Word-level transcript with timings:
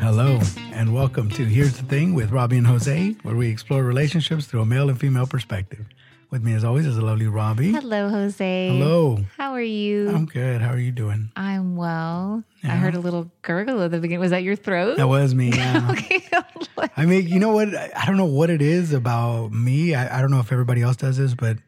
Hello, 0.00 0.40
and 0.72 0.94
welcome 0.94 1.28
to 1.30 1.44
Here's 1.44 1.76
the 1.76 1.82
Thing 1.84 2.14
with 2.14 2.30
Robbie 2.30 2.56
and 2.58 2.66
Jose, 2.66 3.16
where 3.22 3.36
we 3.36 3.48
explore 3.50 3.82
relationships 3.84 4.46
through 4.46 4.62
a 4.62 4.66
male 4.66 4.88
and 4.88 4.98
female 4.98 5.26
perspective. 5.26 5.84
With 6.30 6.42
me, 6.42 6.54
as 6.54 6.64
always, 6.64 6.86
is 6.86 6.96
the 6.96 7.04
lovely 7.04 7.26
Robbie. 7.26 7.72
Hello, 7.72 8.08
Jose. 8.08 8.68
Hello. 8.78 9.18
How 9.36 9.52
are 9.52 9.60
you? 9.60 10.08
I'm 10.10 10.24
good. 10.26 10.62
How 10.62 10.70
are 10.70 10.78
you 10.78 10.92
doing? 10.92 11.30
I'm 11.36 11.76
well. 11.76 12.44
I 12.64 12.68
heard 12.68 12.94
a 12.94 13.00
little 13.00 13.30
gurgle 13.42 13.82
at 13.82 13.90
the 13.90 13.98
beginning. 13.98 14.20
Was 14.20 14.30
that 14.30 14.42
your 14.42 14.56
throat? 14.56 14.96
That 14.96 15.08
was 15.08 15.34
me. 15.34 15.50
Yeah. 15.50 15.88
okay. 15.92 16.22
I 16.96 17.04
mean, 17.06 17.26
you 17.28 17.38
know 17.40 17.52
what? 17.52 17.74
I 17.74 17.90
I 17.96 18.06
don't 18.06 18.16
know 18.16 18.24
what 18.26 18.48
it 18.48 18.62
is 18.62 18.92
about 18.92 19.52
me. 19.52 19.94
I, 19.94 20.18
I 20.18 20.20
don't 20.22 20.30
know 20.30 20.40
if 20.40 20.50
everybody 20.52 20.82
else 20.82 20.96
does 20.96 21.18
this, 21.18 21.34
but 21.34 21.58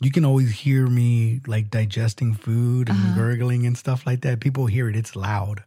you 0.00 0.10
can 0.10 0.24
always 0.24 0.50
hear 0.50 0.86
me 0.88 1.40
like 1.46 1.70
digesting 1.70 2.34
food 2.34 2.88
and 2.88 2.98
Uh-huh. 2.98 3.14
gurgling 3.16 3.66
and 3.66 3.78
stuff 3.78 4.04
like 4.06 4.20
that. 4.22 4.40
People 4.40 4.66
hear 4.66 4.88
it. 4.88 4.96
It's 4.96 5.14
loud. 5.16 5.62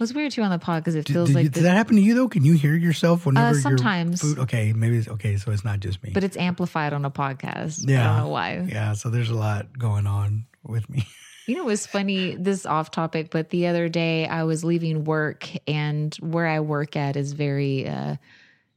It 0.00 0.04
was 0.04 0.14
weird 0.14 0.32
too 0.32 0.40
on 0.40 0.50
the 0.50 0.58
pod 0.58 0.82
because 0.82 0.94
it 0.94 1.04
Did, 1.04 1.12
feels 1.12 1.28
did 1.28 1.34
like, 1.34 1.42
you- 1.44 1.48
the- 1.50 1.54
did 1.60 1.64
that 1.64 1.76
happen 1.76 1.96
to 1.96 2.00
you 2.02 2.14
though? 2.14 2.28
Can 2.28 2.42
you 2.42 2.54
hear 2.54 2.74
yourself 2.74 3.26
whenever 3.26 3.52
your 3.52 3.60
sometimes. 3.60 4.22
food? 4.22 4.38
Okay, 4.38 4.72
maybe 4.72 4.96
it's 4.96 5.08
okay. 5.08 5.36
So 5.36 5.50
it's 5.52 5.62
not 5.64 5.80
just 5.80 6.02
me. 6.02 6.10
but 6.14 6.24
it's 6.24 6.38
amplified 6.38 6.94
on 6.94 7.04
a 7.04 7.10
podcast. 7.10 7.86
I 7.86 7.92
Yeah. 7.92 8.06
don't 8.06 8.16
know 8.16 8.28
why. 8.28 8.66
Yeah, 8.66 8.94
so 8.94 9.10
there's 9.10 9.28
a 9.28 9.34
lot 9.34 9.78
going 9.78 10.06
on 10.06 10.46
with 10.64 10.88
me. 10.88 11.06
You 11.46 11.56
know, 11.56 11.62
it 11.62 11.66
was 11.66 11.84
funny. 11.86 12.36
This 12.36 12.60
is 12.60 12.66
off 12.66 12.92
topic, 12.92 13.30
but 13.30 13.50
the 13.50 13.66
other 13.66 13.88
day 13.88 14.24
I 14.24 14.44
was 14.44 14.62
leaving 14.62 15.02
work, 15.02 15.48
and 15.66 16.14
where 16.20 16.46
I 16.46 16.60
work 16.60 16.94
at 16.94 17.16
is 17.16 17.32
very, 17.32 17.88
uh, 17.88 18.16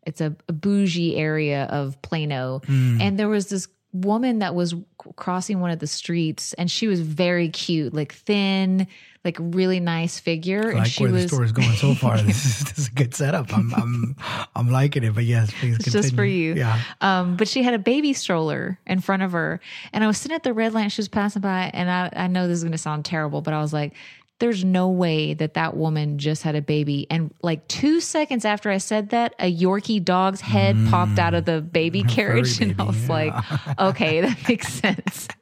it's 0.08 0.22
a, 0.22 0.36
a 0.50 0.54
bougie 0.54 1.16
area 1.16 1.66
of 1.66 2.02
Plano, 2.02 2.62
Hmm. 2.66 3.00
and 3.00 3.20
there 3.20 3.30
was 3.30 3.48
this 3.50 3.68
woman 3.94 4.40
that 4.40 4.56
was 4.56 4.76
crossing 5.16 5.60
one 5.62 5.72
of 5.72 5.80
the 5.80 5.88
streets, 5.88 6.54
and 6.54 6.70
she 6.70 6.88
was 6.88 7.00
very 7.02 7.50
cute, 7.50 7.94
like 7.94 8.14
thin, 8.14 8.88
like 9.24 9.38
really 9.40 9.80
nice 9.80 10.20
figure, 10.20 10.68
I 10.68 10.70
and 10.70 10.80
like 10.80 10.88
she 10.88 11.04
where 11.04 11.12
the 11.12 11.18
was. 11.20 11.28
story's 11.28 11.52
going 11.52 11.72
so 11.74 11.94
far. 11.94 12.18
this, 12.22 12.46
is, 12.46 12.64
this 12.66 12.78
is 12.78 12.88
a 12.90 12.92
good 12.92 13.14
setup. 13.16 13.56
I'm 13.56 13.74
I'm 13.74 14.16
I'm 14.56 14.70
liking 14.70 15.04
it. 15.04 15.16
But 15.16 15.24
yes, 15.24 15.52
please 15.52 15.78
continue. 15.78 16.02
just 16.02 16.16
for 16.16 16.26
you. 16.26 16.56
Yeah. 16.56 16.82
Um, 17.02 17.38
but 17.38 17.48
she 17.48 17.64
had 17.64 17.74
a 17.74 17.80
baby 17.80 18.14
stroller 18.14 18.80
in 18.86 19.00
front 19.00 19.24
of 19.24 19.32
her. 19.32 19.62
And 19.94 20.04
I 20.04 20.08
was 20.08 20.18
sitting 20.18 20.36
at 20.36 20.44
the 20.44 20.54
red 20.54 20.74
light. 20.74 20.92
She 20.92 21.00
was 21.00 21.08
passing 21.08 21.42
by. 21.42 21.72
And 21.74 21.90
I, 21.90 22.10
I 22.14 22.28
know 22.28 22.48
this 22.48 22.58
is 22.58 22.64
going 22.64 22.74
to 22.74 22.78
sound 22.78 23.06
terrible, 23.06 23.42
but 23.42 23.54
I 23.54 23.62
was 23.62 23.72
like, 23.72 23.94
there's 24.40 24.64
no 24.66 24.90
way 24.90 25.34
that 25.36 25.54
that 25.54 25.78
woman 25.78 26.18
just 26.18 26.44
had 26.44 26.56
a 26.56 26.62
baby. 26.62 27.08
And 27.10 27.34
like 27.42 27.68
two 27.68 28.02
seconds 28.02 28.46
after 28.46 28.70
I 28.70 28.78
said 28.78 29.10
that, 29.10 29.36
a 29.40 29.54
Yorkie 29.54 30.04
dog's 30.04 30.42
head 30.42 30.76
popped 30.90 31.20
out 31.20 31.34
of 31.34 31.46
the 31.46 31.62
baby 31.62 32.04
carriage. 32.08 32.60
And 32.60 32.80
I 32.80 32.84
was 32.84 33.02
yeah. 33.04 33.10
like, 33.10 33.80
okay, 33.80 34.22
that 34.22 34.38
makes 34.50 34.68
sense. 34.68 35.28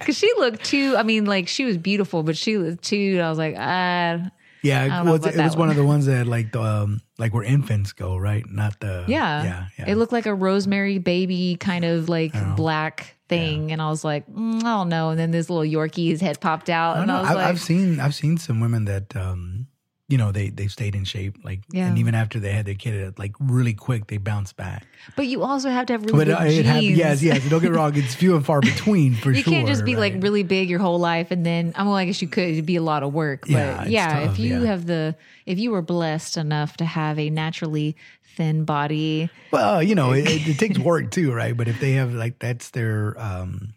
Cause 0.00 0.16
she 0.16 0.30
looked 0.36 0.64
too, 0.64 0.94
I 0.96 1.02
mean, 1.02 1.24
like 1.24 1.48
she 1.48 1.64
was 1.64 1.76
beautiful, 1.78 2.22
but 2.22 2.36
she 2.36 2.56
was 2.56 2.76
too, 2.82 3.20
I 3.22 3.28
was 3.28 3.38
like, 3.38 3.56
ah, 3.58 4.30
Yeah, 4.62 5.02
well, 5.02 5.14
it 5.14 5.36
was 5.36 5.56
one 5.56 5.58
one. 5.58 5.70
of 5.70 5.76
the 5.76 5.84
ones 5.84 6.06
that 6.06 6.26
like 6.26 6.52
the 6.52 6.60
um, 6.62 7.00
like 7.18 7.32
where 7.34 7.42
infants 7.42 7.92
go, 7.92 8.16
right? 8.16 8.44
Not 8.48 8.78
the 8.80 9.04
Yeah. 9.08 9.42
yeah, 9.42 9.66
yeah. 9.78 9.84
It 9.88 9.96
looked 9.96 10.12
like 10.12 10.26
a 10.26 10.34
rosemary 10.34 10.98
baby 10.98 11.56
kind 11.58 11.84
of 11.84 12.08
like 12.08 12.32
black 12.56 13.15
thing. 13.28 13.72
And 13.72 13.80
I 13.82 13.88
was 13.88 14.04
like, 14.04 14.26
mm, 14.30 14.58
I 14.58 14.76
don't 14.76 14.88
know. 14.88 15.10
And 15.10 15.18
then 15.18 15.30
this 15.30 15.48
little 15.50 15.64
Yorkie's 15.64 16.20
head 16.20 16.40
popped 16.40 16.70
out. 16.70 16.96
I 16.96 17.02
And. 17.02 17.10
I 17.10 17.20
was 17.20 17.30
I've, 17.30 17.36
like, 17.36 17.46
I've 17.46 17.60
seen 17.60 18.00
I've 18.00 18.14
seen 18.14 18.38
some 18.38 18.60
women 18.60 18.84
that 18.86 19.14
um, 19.16 19.66
you 20.08 20.16
know, 20.18 20.30
they 20.30 20.50
they 20.50 20.68
stayed 20.68 20.94
in 20.94 21.02
shape, 21.02 21.36
like, 21.42 21.62
Yeah. 21.72 21.88
and 21.88 21.98
even 21.98 22.14
after 22.14 22.38
they 22.38 22.52
had 22.52 22.64
their 22.64 22.76
kid, 22.76 22.94
it, 22.94 23.18
like 23.18 23.32
really 23.40 23.74
quick, 23.74 24.06
they 24.06 24.18
bounce 24.18 24.52
back. 24.52 24.86
but 25.16 25.26
you 25.26 25.42
also 25.42 25.68
have 25.68 25.86
to 25.86 25.94
have 25.94 26.02
really 26.04 26.26
But 26.26 26.26
big 26.28 26.36
uh, 26.36 26.44
it 26.60 26.64
happened. 26.64 26.82
genes. 26.82 26.98
Yes, 26.98 27.22
yes. 27.24 27.48
Don't 27.48 27.60
get 27.60 27.72
wrong. 27.72 27.96
It's 27.96 28.14
few 28.14 28.36
and 28.36 28.46
far 28.46 28.60
between 28.60 29.14
for 29.16 29.32
You 29.32 29.42
sure. 29.42 29.52
can't 29.52 29.66
just 29.66 29.84
be 29.84 29.96
like 29.96 30.14
really 30.20 30.44
big 30.44 30.70
your 30.70 30.78
whole 30.78 31.00
life 31.00 31.32
and 31.32 31.44
then 31.44 31.72
I'm. 31.74 31.86
mean 31.86 31.94
I 31.96 32.04
guess 32.04 32.22
you 32.22 32.28
could 32.28 32.44
it'd 32.50 32.64
be 32.66 32.76
a 32.76 32.82
lot 32.82 33.02
of 33.02 33.12
work. 33.12 33.42
But 33.42 33.50
Yeah, 33.50 33.84
yeah, 33.86 34.20
tough, 34.20 34.34
if 34.34 34.38
you 34.38 34.60
yeah. 34.62 34.66
have 34.70 34.86
the 34.86 35.16
if 35.44 35.58
you 35.58 35.72
were 35.72 35.82
blessed 35.82 36.36
enough 36.36 36.76
to 36.76 36.84
have 36.84 37.18
a 37.18 37.28
naturally 37.28 37.96
thin 38.36 38.64
body, 38.64 39.28
Well, 39.50 39.82
you 39.82 39.94
know, 39.94 40.12
it, 40.12 40.26
it, 40.46 40.58
takes 40.58 40.78
work 40.78 41.10
too, 41.10 41.32
right? 41.32 41.56
But 41.56 41.68
if 41.68 41.80
they 41.80 41.92
have 41.92 42.12
like 42.14 42.38
that's 42.38 42.70
their, 42.70 43.14
um, 43.18 43.72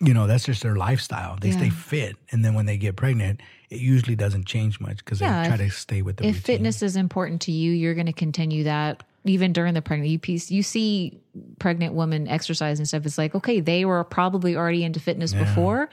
you 0.00 0.12
know, 0.12 0.26
that's 0.26 0.44
just 0.44 0.62
their 0.62 0.76
lifestyle. 0.76 1.36
They 1.40 1.50
stay 1.52 1.70
fit, 1.70 2.16
and 2.32 2.44
then 2.44 2.54
when 2.54 2.66
they 2.66 2.76
get 2.76 2.96
pregnant, 2.96 3.40
it 3.70 3.80
usually 3.80 4.16
doesn't 4.16 4.46
change 4.46 4.80
much 4.80 4.98
because 4.98 5.20
Yeah, 5.20 5.42
they 5.42 5.48
try 5.48 5.64
if- 5.64 5.72
to 5.72 5.78
stay 5.78 6.02
with 6.02 6.16
the 6.16 6.24
if 6.24 6.34
routine. 6.36 6.42
fitness 6.42 6.82
is 6.82 6.96
important 6.96 7.42
to 7.42 7.52
you, 7.52 7.70
you're 7.72 7.94
going 7.94 8.06
to 8.06 8.12
continue 8.12 8.64
that 8.64 9.02
even 9.24 9.52
during 9.52 9.74
the 9.74 9.82
pregnancy. 9.82 10.12
You 10.12 10.18
piece, 10.18 10.50
you 10.50 10.62
see 10.62 11.18
pregnant 11.58 11.94
women 11.94 12.28
exercise 12.28 12.78
and 12.78 12.86
stuff. 12.86 13.06
It's 13.06 13.18
like, 13.18 13.34
okay, 13.34 13.60
they 13.60 13.84
were 13.84 14.04
probably 14.04 14.54
already 14.56 14.84
into 14.84 15.00
fitness 15.00 15.32
before. 15.32 15.88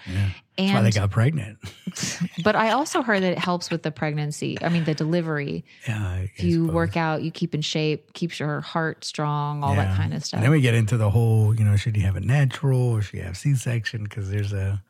That's 0.58 0.74
why 0.74 0.82
they 0.82 0.92
got 0.92 1.10
pregnant. 1.12 1.58
but 2.44 2.56
I 2.56 2.72
also 2.72 3.02
heard 3.02 3.24
that 3.24 3.32
it 3.32 3.40
helps 3.40 3.72
with 3.72 3.84
the 3.84 3.92
pregnancy. 3.92 4.58
I 4.62 4.70
mean, 4.70 4.84
the 4.84 4.94
delivery. 4.94 5.64
yeah, 5.88 6.18
If 6.36 6.44
you 6.44 6.66
suppose. 6.66 6.76
work 6.76 6.98
out, 6.98 7.24
you 7.24 7.32
keep 7.32 7.56
in 7.56 7.62
shape, 7.62 8.14
keeps 8.14 8.40
your 8.40 8.62
heart 8.62 9.04
strong, 9.06 9.64
all 9.64 9.76
that 9.76 9.96
kind 9.96 10.14
of 10.14 10.24
stuff. 10.24 10.38
And 10.38 10.44
then 10.44 10.52
we 10.52 10.62
get 10.62 10.74
into 10.76 10.98
the 10.98 11.10
whole, 11.10 11.56
you 11.56 11.64
know, 11.64 11.76
should 11.78 11.96
you 11.96 12.04
have 12.04 12.18
it 12.18 12.24
natural 12.24 12.82
or 12.92 13.02
should 13.02 13.16
you 13.20 13.24
have 13.24 13.38
C 13.38 13.56
section? 13.56 14.04
Because 14.04 14.30
there's 14.30 14.54
a 14.54 14.84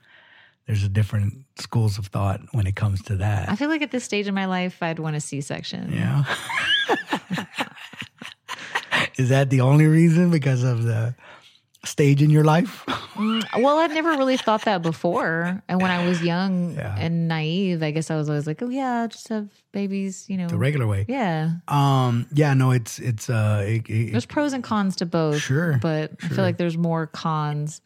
there's 0.67 0.83
a 0.83 0.89
different 0.89 1.45
schools 1.57 1.97
of 1.97 2.07
thought 2.07 2.41
when 2.51 2.67
it 2.67 2.75
comes 2.75 3.01
to 3.03 3.15
that. 3.17 3.49
I 3.49 3.55
feel 3.55 3.67
like 3.69 3.81
at 3.81 3.91
this 3.91 4.03
stage 4.03 4.27
in 4.27 4.33
my 4.33 4.45
life, 4.45 4.81
I'd 4.81 4.99
want 4.99 5.15
a 5.15 5.19
C 5.19 5.41
section. 5.41 5.91
Yeah. 5.91 6.23
Is 9.17 9.29
that 9.29 9.49
the 9.49 9.61
only 9.61 9.85
reason 9.85 10.31
because 10.31 10.63
of 10.63 10.83
the 10.83 11.15
stage 11.83 12.21
in 12.21 12.29
your 12.29 12.43
life? 12.43 12.83
Well, 13.17 13.77
I'd 13.79 13.91
never 13.91 14.11
really 14.11 14.37
thought 14.37 14.65
that 14.65 14.81
before. 14.83 15.61
And 15.67 15.81
when 15.81 15.89
I 15.91 16.05
was 16.07 16.21
young 16.23 16.75
Yeah. 16.75 16.95
and 16.97 17.27
naive, 17.27 17.81
I 17.83 17.89
guess 17.91 18.11
I 18.11 18.15
was 18.15 18.29
always 18.29 18.45
like, 18.47 18.61
oh, 18.61 18.69
yeah, 18.69 19.07
just 19.07 19.27
have 19.29 19.49
babies, 19.71 20.25
you 20.29 20.37
know. 20.37 20.47
the 20.47 20.57
regular 20.57 20.85
way. 20.87 21.05
Yeah. 21.07 21.53
Um. 21.67 22.27
Yeah. 22.33 22.53
No. 22.53 22.71
It's 22.71 22.99
it's 22.99 23.29
uh. 23.29 23.63
It, 23.67 23.89
it, 23.89 24.11
There's 24.11 24.25
pros 24.27 24.53
and 24.53 24.63
cons 24.63 24.95
to 24.97 25.05
both. 25.05 25.39
Sure, 25.39 25.79
But 25.81 26.11
I 26.23 26.27
feel 26.27 26.43
like 26.43 26.57
there's 26.57 26.77
more 26.77 27.07
cons, 27.07 27.81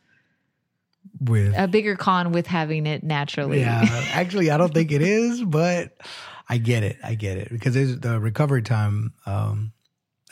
with 1.22 1.54
a 1.58 1.68
bigger 1.68 1.96
con 1.96 2.32
with 2.34 2.48
having 2.48 2.86
it 2.88 3.04
naturally. 3.04 3.62
yeah. 3.62 3.86
Actually, 4.12 4.52
I 4.52 4.58
don't 4.58 4.74
think 4.74 4.92
it 4.92 5.02
is, 5.02 5.42
but 5.44 5.96
I 6.50 6.58
get 6.58 6.84
it. 6.84 6.98
I 7.04 7.16
get 7.16 7.38
it 7.38 7.50
because 7.50 7.74
there's 7.74 7.98
the 8.00 8.20
recovery 8.20 8.62
time. 8.62 9.14
Um. 9.26 9.72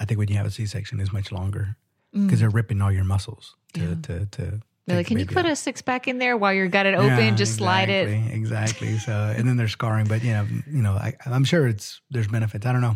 I 0.04 0.06
think 0.06 0.18
when 0.20 0.28
you 0.30 0.36
have 0.36 0.46
a 0.46 0.52
C 0.52 0.66
section 0.66 1.00
is 1.00 1.12
much 1.14 1.32
longer 1.32 1.78
because 2.12 2.42
they're 2.42 2.50
ripping 2.50 2.82
all 2.82 2.92
your 2.92 3.06
muscles 3.06 3.56
to 3.74 3.96
to 3.96 4.26
to. 4.28 4.60
They're 4.86 4.98
like, 4.98 5.08
can 5.08 5.18
you 5.18 5.26
put 5.26 5.46
out." 5.46 5.52
a 5.54 5.56
six 5.56 5.82
pack 5.82 6.10
in 6.10 6.18
there 6.18 6.36
while 6.36 6.52
you're 6.54 6.68
got 6.68 6.86
it 6.86 6.94
open? 6.94 7.08
Yeah, 7.18 7.32
Just 7.36 7.56
slide 7.56 7.90
it. 7.90 8.10
exactly, 8.10 8.36
Exactly. 8.36 8.98
So, 8.98 9.14
and 9.36 9.48
then 9.48 9.56
they're 9.56 9.70
scarring, 9.70 10.08
but 10.08 10.22
you 10.26 10.34
know, 10.34 10.46
you 10.70 10.82
know, 10.82 10.92
I, 10.92 11.14
I'm 11.26 11.46
sure 11.46 11.66
it's 11.68 12.02
there's 12.12 12.28
benefits. 12.28 12.66
I 12.66 12.74
don't 12.74 12.82
know, 12.82 12.96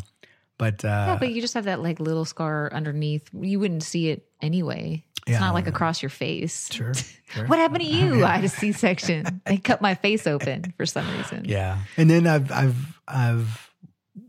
but 0.58 0.84
uh, 0.84 0.88
Yeah, 1.08 1.18
but 1.18 1.32
you 1.32 1.40
just 1.40 1.54
have 1.54 1.64
that 1.64 1.82
like 1.82 2.02
little 2.02 2.26
scar 2.26 2.70
underneath. 2.74 3.30
You 3.34 3.60
wouldn't 3.62 3.84
see 3.84 4.10
it 4.10 4.28
anyway. 4.42 5.06
It's 5.26 5.32
Yeah. 5.36 5.40
not 5.40 5.54
like 5.54 5.68
across 5.68 6.02
your 6.04 6.10
face. 6.10 6.70
sure, 6.74 6.94
sure. 7.30 7.48
What 7.48 7.58
happened 7.60 7.82
to 7.84 7.88
you? 7.88 8.26
I 8.26 8.36
had 8.36 8.44
a 8.44 8.50
C 8.50 8.74
section. 8.74 9.42
They 9.46 9.58
cut 9.58 9.82
my 9.82 9.96
face 9.96 10.28
open 10.28 10.74
for 10.76 10.86
some 10.86 11.10
reason. 11.18 11.46
Yeah, 11.46 11.78
and 11.96 12.10
then 12.10 12.28
I've 12.28 12.52
I've 12.52 13.00
I've 13.08 13.67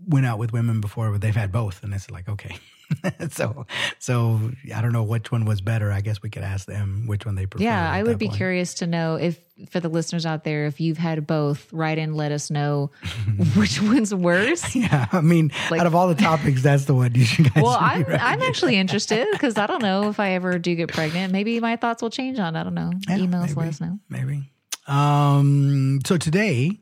went 0.09 0.27
out 0.27 0.39
with 0.39 0.53
women 0.53 0.81
before, 0.81 1.11
but 1.13 1.21
they've 1.21 1.37
had 1.37 1.53
both, 1.53 1.83
and 1.83 1.93
it's 1.95 2.11
like 2.11 2.29
okay. 2.29 2.57
so 3.33 3.67
so 3.99 4.51
I 4.75 4.81
don't 4.81 4.93
know 4.95 5.03
which 5.03 5.31
one 5.31 5.45
was 5.45 5.61
better. 5.61 5.93
I 5.93 6.01
guess 6.01 6.23
we 6.23 6.31
could 6.31 6.43
ask 6.43 6.67
them 6.67 7.05
which 7.07 7.27
one 7.27 7.35
they 7.35 7.45
prefer. 7.45 7.65
Yeah, 7.65 7.93
I 7.93 8.03
would 8.03 8.17
be 8.19 8.29
point. 8.29 8.39
curious 8.39 8.73
to 8.75 8.87
know 8.87 9.17
if, 9.17 9.39
for 9.69 9.79
the 9.79 9.91
listeners 9.91 10.25
out 10.25 10.43
there, 10.45 10.65
if 10.65 10.81
you've 10.81 10.97
had 10.97 11.27
both, 11.27 11.71
write 11.71 11.99
in, 11.99 12.15
let 12.15 12.33
us 12.33 12.51
know 12.51 12.91
which 13.57 13.83
one's 13.83 14.15
worse. 14.15 14.75
Yeah, 14.79 15.07
I 15.13 15.21
mean, 15.21 15.53
Like- 15.71 15.81
out 15.83 15.87
of 15.87 15.95
all 15.95 16.09
the 16.09 16.15
topics, 16.15 16.63
that's 16.63 16.87
the 16.87 16.95
one 16.95 17.15
you 17.15 17.27
should 17.27 17.53
guys. 17.53 17.63
Well, 17.63 17.77
I'm 17.79 18.07
I'm 18.09 18.41
actually 18.41 18.77
interested 18.77 19.27
because 19.33 19.59
I 19.59 19.67
don't 19.67 19.83
know 19.83 20.09
if 20.09 20.19
I 20.19 20.31
ever 20.31 20.59
do 20.59 20.75
get 20.75 20.89
pregnant. 20.91 21.31
Maybe 21.31 21.61
my 21.61 21.77
thoughts 21.77 22.01
will 22.01 22.09
change 22.11 22.39
on. 22.39 22.57
I 22.57 22.63
don't 22.63 22.75
know. 22.75 22.91
Yeah, 23.07 23.19
Emails, 23.19 23.49
maybe. 23.49 23.55
let 23.55 23.69
us 23.69 23.81
know. 23.83 23.99
maybe. 24.09 24.51
Um, 24.87 26.01
so 26.07 26.17
today, 26.17 26.81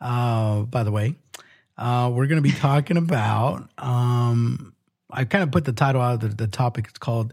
uh, 0.00 0.62
by 0.62 0.82
the 0.82 0.90
way, 0.90 1.14
uh, 1.78 2.10
we're 2.12 2.26
going 2.26 2.42
to 2.42 2.48
be 2.48 2.54
talking 2.54 2.96
about. 2.96 3.68
Um, 3.78 4.74
I 5.10 5.24
kind 5.24 5.42
of 5.42 5.50
put 5.50 5.64
the 5.64 5.72
title 5.72 6.02
out 6.02 6.14
of 6.14 6.20
the, 6.20 6.28
the 6.28 6.46
topic. 6.46 6.86
It's 6.88 6.98
called 6.98 7.32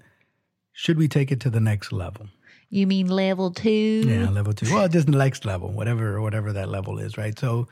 "Should 0.73 0.97
We 0.97 1.07
Take 1.07 1.31
It 1.31 1.41
to 1.41 1.49
the 1.49 1.59
Next 1.59 1.91
Level?" 1.91 2.27
You 2.69 2.87
mean 2.87 3.07
level 3.07 3.51
two? 3.51 4.03
Yeah, 4.05 4.29
level 4.29 4.53
two. 4.53 4.73
Well, 4.73 4.87
just 4.87 5.07
the 5.07 5.17
next 5.17 5.45
level, 5.45 5.71
whatever, 5.71 6.19
whatever 6.21 6.53
that 6.53 6.69
level 6.69 6.99
is, 6.99 7.17
right? 7.17 7.37
So, 7.37 7.67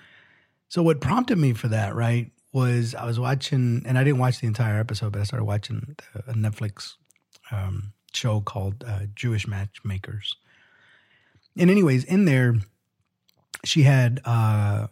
so 0.69 0.83
what 0.83 1.01
prompted 1.01 1.37
me 1.37 1.53
for 1.53 1.67
that, 1.69 1.95
right, 1.95 2.31
was 2.53 2.95
I 2.95 3.05
was 3.05 3.19
watching, 3.19 3.83
and 3.85 3.97
I 3.97 4.03
didn't 4.03 4.19
watch 4.19 4.39
the 4.39 4.47
entire 4.47 4.79
episode, 4.79 5.11
but 5.11 5.21
I 5.21 5.25
started 5.25 5.45
watching 5.45 5.95
the, 6.13 6.31
a 6.31 6.33
Netflix 6.33 6.93
um, 7.51 7.93
show 8.13 8.41
called 8.41 8.83
uh, 8.87 9.01
Jewish 9.15 9.47
Matchmakers. 9.47 10.35
And 11.57 11.69
anyways, 11.69 12.03
in 12.03 12.25
there, 12.25 12.55
she 13.65 13.83
had 13.83 14.21
uh, 14.25 14.87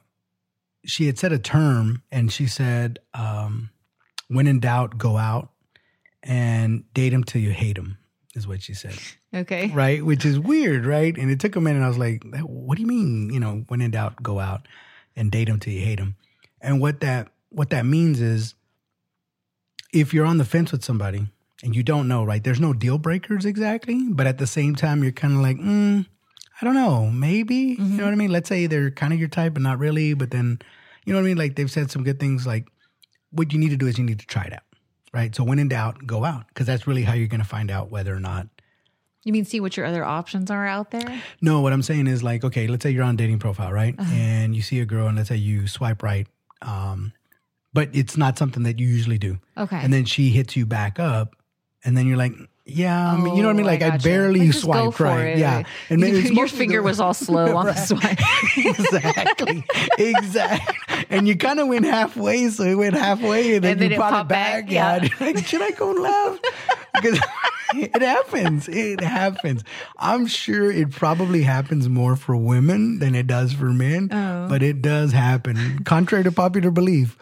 she 0.85 1.05
had 1.05 1.17
said 1.19 1.31
a 1.31 1.39
term, 1.39 2.03
and 2.11 2.31
she 2.31 2.47
said, 2.47 2.99
um, 3.13 3.69
"When 4.27 4.47
in 4.47 4.59
doubt, 4.59 4.97
go 4.97 5.17
out 5.17 5.49
and 6.23 6.83
date 6.93 7.13
him 7.13 7.23
till 7.23 7.41
you 7.41 7.51
hate 7.51 7.77
him." 7.77 7.97
Is 8.33 8.47
what 8.47 8.61
she 8.61 8.73
said 8.73 8.97
Okay. 9.35 9.67
right? 9.73 10.05
Which 10.05 10.23
is 10.23 10.39
weird, 10.39 10.85
right? 10.85 11.17
And 11.17 11.29
it 11.29 11.41
took 11.41 11.57
a 11.57 11.61
minute. 11.61 11.83
I 11.83 11.87
was 11.89 11.97
like, 11.97 12.23
"What 12.43 12.77
do 12.77 12.81
you 12.81 12.87
mean? 12.87 13.29
You 13.33 13.41
know, 13.41 13.65
when 13.67 13.81
in 13.81 13.91
doubt, 13.91 14.23
go 14.23 14.39
out 14.39 14.67
and 15.17 15.29
date 15.29 15.49
him 15.49 15.59
till 15.59 15.73
you 15.73 15.81
hate 15.81 15.99
him." 15.99 16.15
And 16.61 16.79
what 16.79 17.01
that 17.01 17.27
what 17.49 17.71
that 17.71 17.85
means 17.85 18.21
is 18.21 18.55
if 19.93 20.13
you're 20.13 20.25
on 20.25 20.37
the 20.37 20.45
fence 20.45 20.71
with 20.71 20.83
somebody 20.85 21.27
and 21.63 21.75
you 21.75 21.83
don't 21.83 22.07
know, 22.07 22.23
right? 22.23 22.41
There's 22.43 22.61
no 22.61 22.71
deal 22.73 22.97
breakers 22.97 23.43
exactly, 23.45 24.07
but 24.09 24.25
at 24.27 24.37
the 24.37 24.47
same 24.47 24.75
time, 24.75 25.03
you're 25.03 25.11
kind 25.11 25.33
of 25.33 25.41
like, 25.41 25.57
mm, 25.57 26.05
I 26.61 26.65
don't 26.65 26.75
know, 26.75 27.07
maybe. 27.07 27.55
You 27.55 27.97
know 27.97 28.05
what 28.05 28.13
I 28.13 28.15
mean? 28.15 28.31
Let's 28.31 28.47
say 28.47 28.67
they're 28.67 28.91
kind 28.91 29.13
of 29.13 29.19
your 29.19 29.29
type, 29.29 29.53
but 29.53 29.63
not 29.63 29.79
really. 29.79 30.13
But 30.13 30.29
then, 30.29 30.59
you 31.05 31.13
know 31.13 31.19
what 31.19 31.25
I 31.25 31.29
mean? 31.29 31.37
Like 31.37 31.55
they've 31.55 31.71
said 31.71 31.89
some 31.89 32.03
good 32.03 32.19
things. 32.19 32.45
Like 32.45 32.67
what 33.31 33.51
you 33.51 33.59
need 33.59 33.69
to 33.69 33.77
do 33.77 33.87
is 33.87 33.97
you 33.97 34.03
need 34.03 34.19
to 34.19 34.27
try 34.27 34.43
it 34.43 34.53
out, 34.53 34.63
right? 35.13 35.35
So 35.35 35.43
when 35.43 35.57
in 35.57 35.69
doubt, 35.69 36.05
go 36.05 36.23
out 36.23 36.47
because 36.49 36.67
that's 36.67 36.85
really 36.85 37.03
how 37.03 37.13
you're 37.13 37.27
going 37.27 37.41
to 37.41 37.47
find 37.47 37.71
out 37.71 37.89
whether 37.89 38.15
or 38.15 38.19
not. 38.19 38.47
You 39.23 39.33
mean 39.33 39.45
see 39.45 39.59
what 39.59 39.77
your 39.77 39.85
other 39.85 40.03
options 40.03 40.49
are 40.49 40.65
out 40.65 40.91
there? 40.91 41.21
No, 41.41 41.61
what 41.61 41.73
I'm 41.73 41.83
saying 41.83 42.07
is 42.07 42.23
like, 42.23 42.43
okay, 42.43 42.67
let's 42.67 42.83
say 42.83 42.91
you're 42.91 43.03
on 43.03 43.15
dating 43.15 43.39
profile, 43.39 43.71
right? 43.71 43.95
And 43.99 44.55
you 44.55 44.61
see 44.63 44.79
a 44.79 44.85
girl, 44.85 45.07
and 45.07 45.17
let's 45.17 45.29
say 45.29 45.35
you 45.35 45.67
swipe 45.67 46.01
right, 46.01 46.27
um, 46.63 47.13
but 47.71 47.89
it's 47.93 48.17
not 48.17 48.39
something 48.39 48.63
that 48.63 48.79
you 48.79 48.87
usually 48.87 49.19
do. 49.19 49.37
Okay. 49.57 49.77
And 49.77 49.93
then 49.93 50.05
she 50.05 50.29
hits 50.29 50.55
you 50.55 50.65
back 50.65 50.99
up, 50.99 51.35
and 51.85 51.95
then 51.95 52.07
you're 52.07 52.17
like, 52.17 52.33
yeah, 52.75 53.13
I 53.13 53.17
mean, 53.17 53.35
you 53.35 53.41
know 53.41 53.49
what 53.49 53.53
I 53.55 53.57
mean? 53.57 53.65
Oh, 53.65 53.69
I 53.69 53.73
Like 53.73 53.81
I, 53.83 53.97
barely 53.97 54.39
Like, 54.41 54.49
just 54.51 54.61
swipe 54.61 54.99
right. 54.99 55.27
it. 55.27 55.37
Yeah. 55.39 55.63
And 55.89 56.01
maybe 56.01 56.19
it's 56.19 56.31
your 56.31 56.47
finger 56.47 56.77
the- 56.77 56.83
was 56.83 56.99
all 56.99 57.13
slow 57.13 57.55
on 57.57 57.65
the 57.67 57.73
swipe. 57.75 58.19
exactly. 58.57 59.63
exactly. 59.97 61.05
And 61.09 61.27
you 61.27 61.35
kind 61.35 61.59
of 61.59 61.67
went 61.67 61.85
halfway, 61.85 62.47
so 62.49 62.63
it 62.63 62.75
went 62.75 62.95
halfway, 62.95 63.55
and 63.55 63.63
then, 63.63 63.71
And 63.73 63.81
then 63.81 63.89
you 63.89 63.95
it 63.95 63.97
brought 63.99 64.13
it 64.25 64.27
back. 64.27 64.65
back, 64.67 64.71
Yeah. 64.71 64.99
yeah. 65.03 65.09
Like, 65.19 65.45
should 65.45 65.61
I 65.61 65.71
go 65.71 65.91
left? 65.91 66.47
Because 66.93 67.19
it 67.75 68.01
happens. 68.01 68.67
It 68.67 69.01
happens. 69.01 69.63
I'm 69.97 70.27
sure 70.27 70.71
it 70.71 70.91
probably 70.91 71.43
happens 71.43 71.89
more 71.89 72.15
for 72.15 72.35
women 72.35 72.99
than 72.99 73.15
it 73.15 73.27
does 73.27 73.53
for 73.53 73.65
men, 73.73 74.09
Oh. 74.11 74.47
but 74.49 74.63
it 74.63 74.81
does 74.81 75.11
happen, 75.11 75.83
contrary 75.83 76.23
to 76.23 76.31
popular 76.31 76.71
belief. 76.71 77.17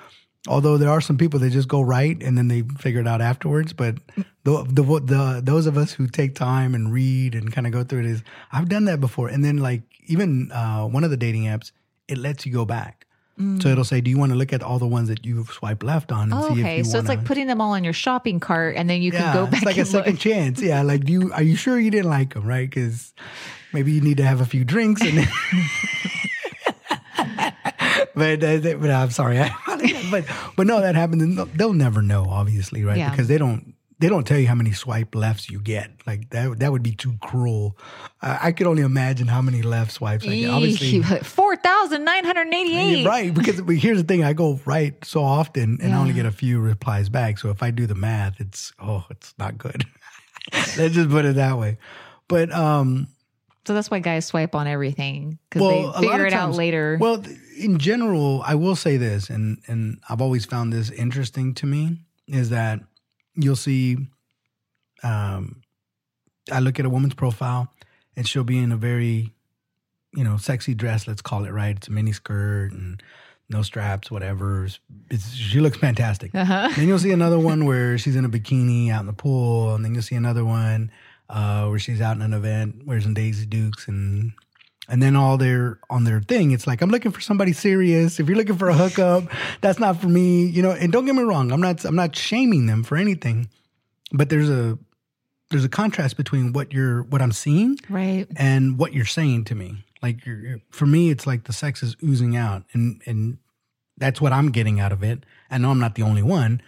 Although 0.49 0.77
there 0.77 0.89
are 0.89 0.99
some 0.99 1.17
people 1.17 1.39
that 1.41 1.51
just 1.51 1.67
go 1.67 1.79
right 1.81 2.21
and 2.23 2.35
then 2.37 2.47
they 2.47 2.63
figure 2.79 2.99
it 3.01 3.07
out 3.07 3.21
afterwards, 3.21 3.71
but 3.71 3.95
the 4.43 4.63
the, 4.67 4.81
the 4.83 5.41
those 5.43 5.67
of 5.67 5.77
us 5.77 5.93
who 5.93 6.07
take 6.07 6.33
time 6.35 6.73
and 6.73 6.91
read 6.91 7.35
and 7.35 7.53
kind 7.53 7.67
of 7.67 7.71
go 7.71 7.83
through 7.83 7.99
it 7.99 8.05
is 8.07 8.23
I've 8.51 8.67
done 8.67 8.85
that 8.85 8.99
before. 8.99 9.27
And 9.29 9.45
then 9.45 9.57
like 9.57 9.83
even 10.07 10.51
uh, 10.51 10.85
one 10.87 11.03
of 11.03 11.11
the 11.11 11.17
dating 11.17 11.43
apps, 11.43 11.71
it 12.07 12.17
lets 12.17 12.45
you 12.47 12.51
go 12.51 12.65
back. 12.65 13.05
So 13.61 13.69
it'll 13.69 13.85
say, 13.85 14.01
"Do 14.01 14.09
you 14.11 14.17
want 14.17 14.33
to 14.33 14.37
look 14.37 14.51
at 14.51 14.61
all 14.61 14.79
the 14.79 14.85
ones 14.87 15.07
that 15.07 15.25
you've 15.25 15.49
swiped 15.49 15.81
left 15.81 16.11
on 16.11 16.23
and 16.23 16.33
Oh, 16.33 16.47
see 16.49 16.55
if 16.55 16.59
okay, 16.59 16.77
you 16.79 16.83
so 16.83 16.97
want 16.97 17.03
it's 17.03 17.07
like 17.07 17.23
putting 17.23 17.47
them 17.47 17.61
all 17.61 17.73
in 17.73 17.85
your 17.85 17.93
shopping 17.93 18.41
cart, 18.41 18.75
and 18.75 18.89
then 18.89 19.01
you 19.01 19.11
can 19.11 19.21
yeah, 19.21 19.33
go 19.33 19.45
back. 19.45 19.53
it's 19.53 19.65
like 19.65 19.77
a 19.77 19.79
look. 19.79 19.87
second 19.87 20.17
chance. 20.17 20.61
Yeah, 20.61 20.81
like 20.81 21.05
do 21.05 21.13
you 21.13 21.31
are 21.31 21.41
you 21.41 21.55
sure 21.55 21.79
you 21.79 21.89
didn't 21.89 22.09
like 22.09 22.33
them, 22.33 22.45
right? 22.45 22.69
Because 22.69 23.13
maybe 23.71 23.93
you 23.93 24.01
need 24.01 24.17
to 24.17 24.25
have 24.25 24.41
a 24.41 24.45
few 24.45 24.65
drinks 24.65 25.01
and. 25.01 25.19
but 28.15 28.43
uh, 28.43 28.59
but 28.77 28.89
I'm 28.91 29.11
sorry, 29.11 29.37
but 30.09 30.25
but 30.55 30.67
no, 30.67 30.81
that 30.81 30.95
happens. 30.95 31.23
and 31.23 31.37
They'll 31.53 31.73
never 31.73 32.01
know, 32.01 32.25
obviously, 32.29 32.83
right? 32.83 32.97
Yeah. 32.97 33.09
Because 33.11 33.27
they 33.27 33.37
don't 33.37 33.73
they 33.99 34.07
don't 34.07 34.25
tell 34.25 34.39
you 34.39 34.47
how 34.47 34.55
many 34.55 34.71
swipe 34.71 35.13
lefts 35.13 35.49
you 35.49 35.59
get. 35.59 35.91
Like 36.07 36.29
that 36.29 36.59
that 36.59 36.71
would 36.71 36.83
be 36.83 36.93
too 36.93 37.15
cruel. 37.21 37.77
I 38.21 38.47
I 38.47 38.51
could 38.53 38.65
only 38.67 38.81
imagine 38.81 39.27
how 39.27 39.41
many 39.41 39.61
left 39.61 39.91
swipes 39.91 40.25
I 40.25 40.35
get. 40.35 40.49
Obviously, 40.49 41.01
four 41.23 41.55
thousand 41.57 42.05
nine 42.05 42.23
hundred 42.23 42.53
eighty-eight. 42.53 43.05
Right, 43.05 43.33
because 43.33 43.61
here's 43.81 43.97
the 43.97 44.07
thing: 44.07 44.23
I 44.23 44.33
go 44.33 44.59
right 44.65 44.93
so 45.03 45.23
often, 45.23 45.79
and 45.81 45.93
I 45.93 45.97
only 45.97 46.13
get 46.13 46.25
a 46.25 46.31
few 46.31 46.59
replies 46.59 47.09
back. 47.09 47.37
So 47.39 47.49
if 47.49 47.61
I 47.61 47.71
do 47.71 47.87
the 47.87 47.95
math, 47.95 48.39
it's 48.39 48.71
oh, 48.79 49.05
it's 49.09 49.33
not 49.37 49.57
good. 49.57 49.85
Let's 50.53 50.95
just 50.95 51.09
put 51.09 51.25
it 51.25 51.35
that 51.35 51.57
way. 51.57 51.77
But 52.29 52.51
um, 52.53 53.07
So 53.65 53.73
that's 53.73 53.91
why 53.91 53.99
guys 53.99 54.25
swipe 54.25 54.55
on 54.55 54.65
everything 54.65 55.39
because 55.49 55.61
well, 55.61 55.91
they 55.91 56.07
figure 56.07 56.25
it 56.25 56.33
out 56.33 56.53
later. 56.53 56.97
Well, 56.99 57.21
th- 57.21 57.37
in 57.59 57.77
general, 57.77 58.41
I 58.45 58.55
will 58.55 58.75
say 58.75 58.97
this, 58.97 59.29
and 59.29 59.61
and 59.67 59.99
I've 60.09 60.21
always 60.21 60.45
found 60.45 60.71
this 60.73 60.89
interesting 60.89 61.53
to 61.55 61.65
me 61.65 61.99
is 62.27 62.49
that 62.49 62.79
you'll 63.35 63.55
see, 63.55 63.97
um, 65.03 65.61
I 66.51 66.59
look 66.59 66.79
at 66.79 66.85
a 66.85 66.89
woman's 66.89 67.15
profile, 67.15 67.73
and 68.15 68.27
she'll 68.27 68.43
be 68.43 68.57
in 68.59 68.71
a 68.71 68.77
very, 68.77 69.33
you 70.13 70.23
know, 70.23 70.37
sexy 70.37 70.73
dress. 70.73 71.07
Let's 71.07 71.21
call 71.21 71.45
it 71.45 71.51
right. 71.51 71.75
It's 71.75 71.87
a 71.87 71.91
mini 71.91 72.11
skirt 72.11 72.71
and 72.71 73.01
no 73.49 73.61
straps, 73.63 74.11
whatever. 74.11 74.67
It's, 75.09 75.33
she 75.33 75.59
looks 75.59 75.77
fantastic. 75.77 76.33
uh-huh. 76.35 76.69
Then 76.75 76.87
you'll 76.87 76.99
see 76.99 77.11
another 77.11 77.39
one 77.39 77.65
where 77.65 77.97
she's 77.97 78.15
in 78.15 78.25
a 78.25 78.29
bikini 78.29 78.91
out 78.91 79.01
in 79.01 79.07
the 79.07 79.13
pool, 79.13 79.73
and 79.75 79.83
then 79.83 79.93
you'll 79.93 80.03
see 80.03 80.15
another 80.15 80.45
one 80.45 80.91
uh, 81.29 81.67
where 81.67 81.79
she's 81.79 82.01
out 82.01 82.15
in 82.15 82.21
an 82.21 82.33
event, 82.33 82.85
wearing 82.85 83.03
some 83.03 83.13
Daisy 83.13 83.45
Dukes, 83.45 83.87
and 83.87 84.33
and 84.89 85.01
then 85.01 85.15
all 85.15 85.37
their 85.37 85.79
on 85.89 86.03
their 86.03 86.19
thing, 86.21 86.51
it's 86.51 86.65
like 86.67 86.81
I'm 86.81 86.89
looking 86.89 87.11
for 87.11 87.21
somebody 87.21 87.53
serious. 87.53 88.19
If 88.19 88.27
you're 88.27 88.37
looking 88.37 88.57
for 88.57 88.69
a 88.69 88.73
hookup, 88.73 89.23
that's 89.61 89.79
not 89.79 90.01
for 90.01 90.07
me, 90.07 90.45
you 90.45 90.61
know. 90.61 90.71
And 90.71 90.91
don't 90.91 91.05
get 91.05 91.15
me 91.15 91.23
wrong, 91.23 91.51
I'm 91.51 91.61
not 91.61 91.85
I'm 91.85 91.95
not 91.95 92.15
shaming 92.15 92.65
them 92.65 92.83
for 92.83 92.97
anything, 92.97 93.49
but 94.11 94.29
there's 94.29 94.49
a 94.49 94.77
there's 95.51 95.63
a 95.65 95.69
contrast 95.69 96.17
between 96.17 96.53
what 96.53 96.73
you're 96.73 97.03
what 97.03 97.21
I'm 97.21 97.31
seeing 97.31 97.77
Right. 97.89 98.27
and 98.35 98.77
what 98.77 98.93
you're 98.93 99.05
saying 99.05 99.45
to 99.45 99.55
me. 99.55 99.83
Like 100.01 100.25
you're, 100.25 100.39
you're- 100.39 100.61
for 100.71 100.85
me, 100.85 101.09
it's 101.09 101.25
like 101.27 101.45
the 101.45 101.53
sex 101.53 101.83
is 101.83 101.95
oozing 102.03 102.35
out, 102.37 102.63
and 102.73 103.01
and 103.05 103.37
that's 103.97 104.21
what 104.21 104.31
I'm 104.31 104.51
getting 104.51 104.79
out 104.79 104.91
of 104.91 105.03
it. 105.03 105.25
I 105.51 105.57
know 105.57 105.71
I'm 105.71 105.79
not 105.79 105.95
the 105.95 106.03
only 106.03 106.23
one, 106.23 106.61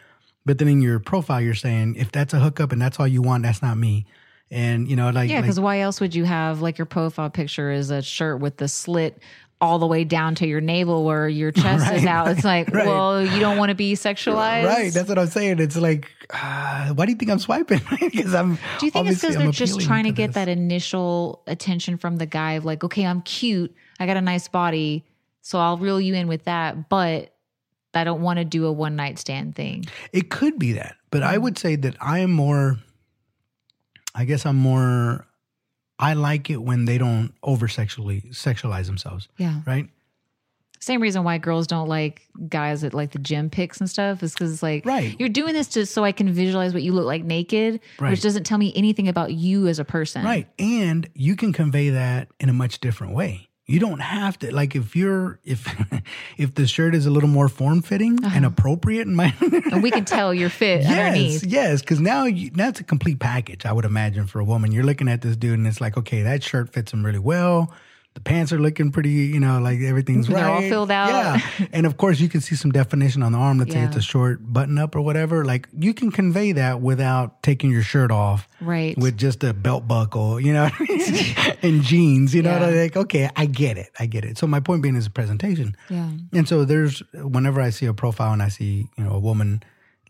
but 0.45 0.57
then 0.57 0.67
in 0.67 0.81
your 0.81 0.99
profile, 0.99 1.39
you're 1.39 1.53
saying 1.55 1.95
if 1.95 2.11
that's 2.11 2.33
a 2.33 2.39
hookup 2.39 2.71
and 2.71 2.81
that's 2.81 2.99
all 2.99 3.07
you 3.07 3.21
want, 3.21 3.43
that's 3.43 3.61
not 3.61 3.77
me. 3.77 4.05
And 4.51 4.89
you 4.89 4.95
know, 4.97 5.09
like, 5.09 5.29
Yeah, 5.29 5.37
like- 5.37 5.43
because 5.45 5.59
why 5.59 5.79
else 5.79 6.01
would 6.01 6.13
you 6.13 6.25
have 6.25 6.61
like 6.61 6.77
your 6.77 6.85
profile 6.85 7.29
picture 7.29 7.71
is 7.71 7.89
a 7.89 8.01
shirt 8.01 8.39
with 8.41 8.57
the 8.57 8.67
slit 8.67 9.17
all 9.61 9.77
the 9.77 9.85
way 9.85 10.03
down 10.03 10.33
to 10.33 10.47
your 10.47 10.59
navel 10.59 11.05
where 11.05 11.29
your 11.29 11.51
chest 11.63 11.85
is 11.93 12.03
Right, 12.03 12.07
out? 12.07 12.27
It's 12.29 12.43
like, 12.43 12.69
right. 12.73 12.85
well, 12.85 13.23
you 13.25 13.39
don't 13.39 13.57
want 13.57 13.69
to 13.69 13.75
be 13.75 13.93
sexualized, 13.93 14.65
right, 14.65 14.91
that's 14.93 15.07
what 15.07 15.17
I'm 15.19 15.27
saying. 15.27 15.59
It's 15.59 15.77
like, 15.77 16.09
uh, 16.31 16.89
why 16.95 17.05
do 17.05 17.11
you 17.11 17.17
think 17.17 17.31
I'm 17.31 17.39
swiping? 17.39 17.79
Because 17.99 18.33
I'm. 18.33 18.55
Do 18.79 18.85
you 18.87 18.91
think 18.91 19.07
it's 19.07 19.21
because 19.21 19.37
they're 19.37 19.51
just 19.51 19.79
trying 19.81 20.03
to, 20.05 20.09
to 20.09 20.15
get 20.15 20.27
this. 20.27 20.35
that 20.35 20.47
initial 20.49 21.43
attention 21.47 21.97
from 21.97 22.17
the 22.17 22.25
guy 22.25 22.53
of 22.53 22.65
like, 22.65 22.83
okay, 22.83 23.05
I'm 23.05 23.21
cute, 23.21 23.73
I 23.99 24.05
got 24.05 24.17
a 24.17 24.21
nice 24.21 24.47
body, 24.49 25.05
so 25.41 25.59
I'll 25.59 25.77
reel 25.77 26.01
you 26.01 26.13
in 26.15 26.27
with 26.27 26.43
that, 26.45 26.89
but 26.89 27.33
I 27.93 28.03
don't 28.03 28.21
want 28.21 28.39
to 28.39 28.45
do 28.45 28.65
a 28.65 28.71
one 28.71 28.95
night 28.95 29.17
stand 29.19 29.55
thing. 29.55 29.85
It 30.11 30.29
could 30.29 30.57
be 30.59 30.73
that, 30.73 30.95
but 31.09 31.21
Mm. 31.21 31.27
I 31.27 31.37
would 31.37 31.57
say 31.57 31.75
that 31.77 31.95
I 32.01 32.19
am 32.19 32.31
more. 32.31 32.79
I 34.15 34.25
guess 34.25 34.45
I'm 34.45 34.57
more. 34.57 35.25
I 35.99 36.13
like 36.13 36.49
it 36.49 36.57
when 36.57 36.85
they 36.85 36.97
don't 36.97 37.33
over 37.43 37.67
sexually 37.67 38.21
sexualize 38.31 38.87
themselves, 38.87 39.27
Yeah. 39.37 39.61
right? 39.67 39.87
Same 40.79 40.99
reason 40.99 41.23
why 41.23 41.37
girls 41.37 41.67
don't 41.67 41.87
like 41.87 42.23
guys 42.49 42.83
at 42.83 42.95
like 42.95 43.11
the 43.11 43.19
gym 43.19 43.51
pics 43.51 43.79
and 43.79 43.87
stuff 43.87 44.23
is 44.23 44.33
because 44.33 44.51
it's 44.51 44.63
like 44.63 44.83
Right. 44.83 45.15
you're 45.19 45.29
doing 45.29 45.53
this 45.53 45.67
just 45.67 45.93
so 45.93 46.03
I 46.03 46.11
can 46.11 46.31
visualize 46.33 46.73
what 46.73 46.81
you 46.81 46.91
look 46.91 47.05
like 47.05 47.23
naked, 47.23 47.79
Right. 47.99 48.09
which 48.09 48.21
doesn't 48.21 48.45
tell 48.45 48.57
me 48.57 48.73
anything 48.75 49.07
about 49.07 49.31
you 49.31 49.67
as 49.67 49.77
a 49.77 49.85
person. 49.85 50.25
Right. 50.25 50.47
And 50.57 51.07
you 51.13 51.35
can 51.35 51.53
convey 51.53 51.91
that 51.91 52.29
in 52.39 52.49
a 52.49 52.53
much 52.53 52.79
different 52.79 53.13
way. 53.13 53.47
You 53.71 53.79
don't 53.79 54.01
have 54.01 54.37
to 54.39 54.53
like 54.53 54.75
if 54.75 54.97
you're 54.97 55.39
if 55.45 55.65
if 56.37 56.55
the 56.55 56.67
shirt 56.67 56.93
is 56.93 57.05
a 57.05 57.09
little 57.09 57.29
more 57.29 57.47
form 57.47 57.81
fitting 57.81 58.17
and 58.21 58.25
uh-huh. 58.25 58.47
appropriate 58.47 59.07
in 59.07 59.15
my 59.15 59.33
And 59.39 59.81
we 59.81 59.91
can 59.91 60.03
tell 60.03 60.33
you're 60.33 60.49
fit 60.49 60.81
Yes, 60.81 61.07
underneath. 61.07 61.43
yes, 61.45 61.81
because 61.81 62.01
now 62.01 62.25
you, 62.25 62.51
now 62.53 62.67
it's 62.67 62.81
a 62.81 62.83
complete 62.83 63.19
package. 63.19 63.65
I 63.65 63.71
would 63.71 63.85
imagine 63.85 64.27
for 64.27 64.39
a 64.39 64.43
woman, 64.43 64.73
you're 64.73 64.83
looking 64.83 65.07
at 65.07 65.21
this 65.21 65.37
dude 65.37 65.57
and 65.57 65.65
it's 65.65 65.79
like, 65.79 65.97
okay, 65.97 66.21
that 66.23 66.43
shirt 66.43 66.73
fits 66.73 66.91
him 66.91 67.05
really 67.05 67.19
well. 67.19 67.73
The 68.13 68.19
pants 68.19 68.51
are 68.51 68.59
looking 68.59 68.91
pretty, 68.91 69.09
you 69.09 69.39
know, 69.39 69.59
like 69.61 69.79
everything's 69.79 70.27
They're 70.27 70.35
right. 70.35 70.45
all 70.45 70.61
filled 70.61 70.91
out. 70.91 71.09
Yeah, 71.09 71.39
and 71.71 71.85
of 71.85 71.95
course 71.95 72.19
you 72.19 72.27
can 72.27 72.41
see 72.41 72.55
some 72.55 72.69
definition 72.71 73.23
on 73.23 73.31
the 73.31 73.37
arm. 73.37 73.57
Let's 73.57 73.71
say 73.71 73.81
it's 73.83 73.95
a 73.95 74.01
short 74.01 74.39
button 74.51 74.77
up 74.77 74.97
or 74.97 75.01
whatever. 75.01 75.45
Like 75.45 75.69
you 75.77 75.93
can 75.93 76.11
convey 76.11 76.51
that 76.51 76.81
without 76.81 77.41
taking 77.41 77.71
your 77.71 77.83
shirt 77.83 78.11
off 78.11 78.49
Right. 78.59 78.97
with 78.97 79.17
just 79.17 79.43
a 79.45 79.53
belt 79.53 79.87
buckle, 79.87 80.41
you 80.41 80.51
know, 80.51 80.69
and 81.61 81.81
jeans, 81.83 82.35
you 82.35 82.41
know, 82.41 82.57
Yeah. 82.69 82.81
like, 82.81 82.97
okay, 82.97 83.29
I 83.35 83.45
get 83.45 83.77
it. 83.77 83.89
I 83.97 84.07
get 84.07 84.25
it. 84.25 84.37
So 84.37 84.45
my 84.45 84.59
point 84.59 84.81
being 84.83 84.95
is 84.97 85.05
a 85.07 85.09
presentation. 85.11 85.75
Yeah. 85.89 86.09
And 86.33 86.47
so 86.47 86.65
there's, 86.65 87.01
whenever 87.13 87.61
I 87.61 87.69
see 87.69 87.85
a 87.85 87.93
profile 87.93 88.33
and 88.33 88.41
I 88.43 88.49
see, 88.49 88.87
you 88.97 89.03
know, 89.03 89.11
a 89.13 89.19
woman 89.19 89.63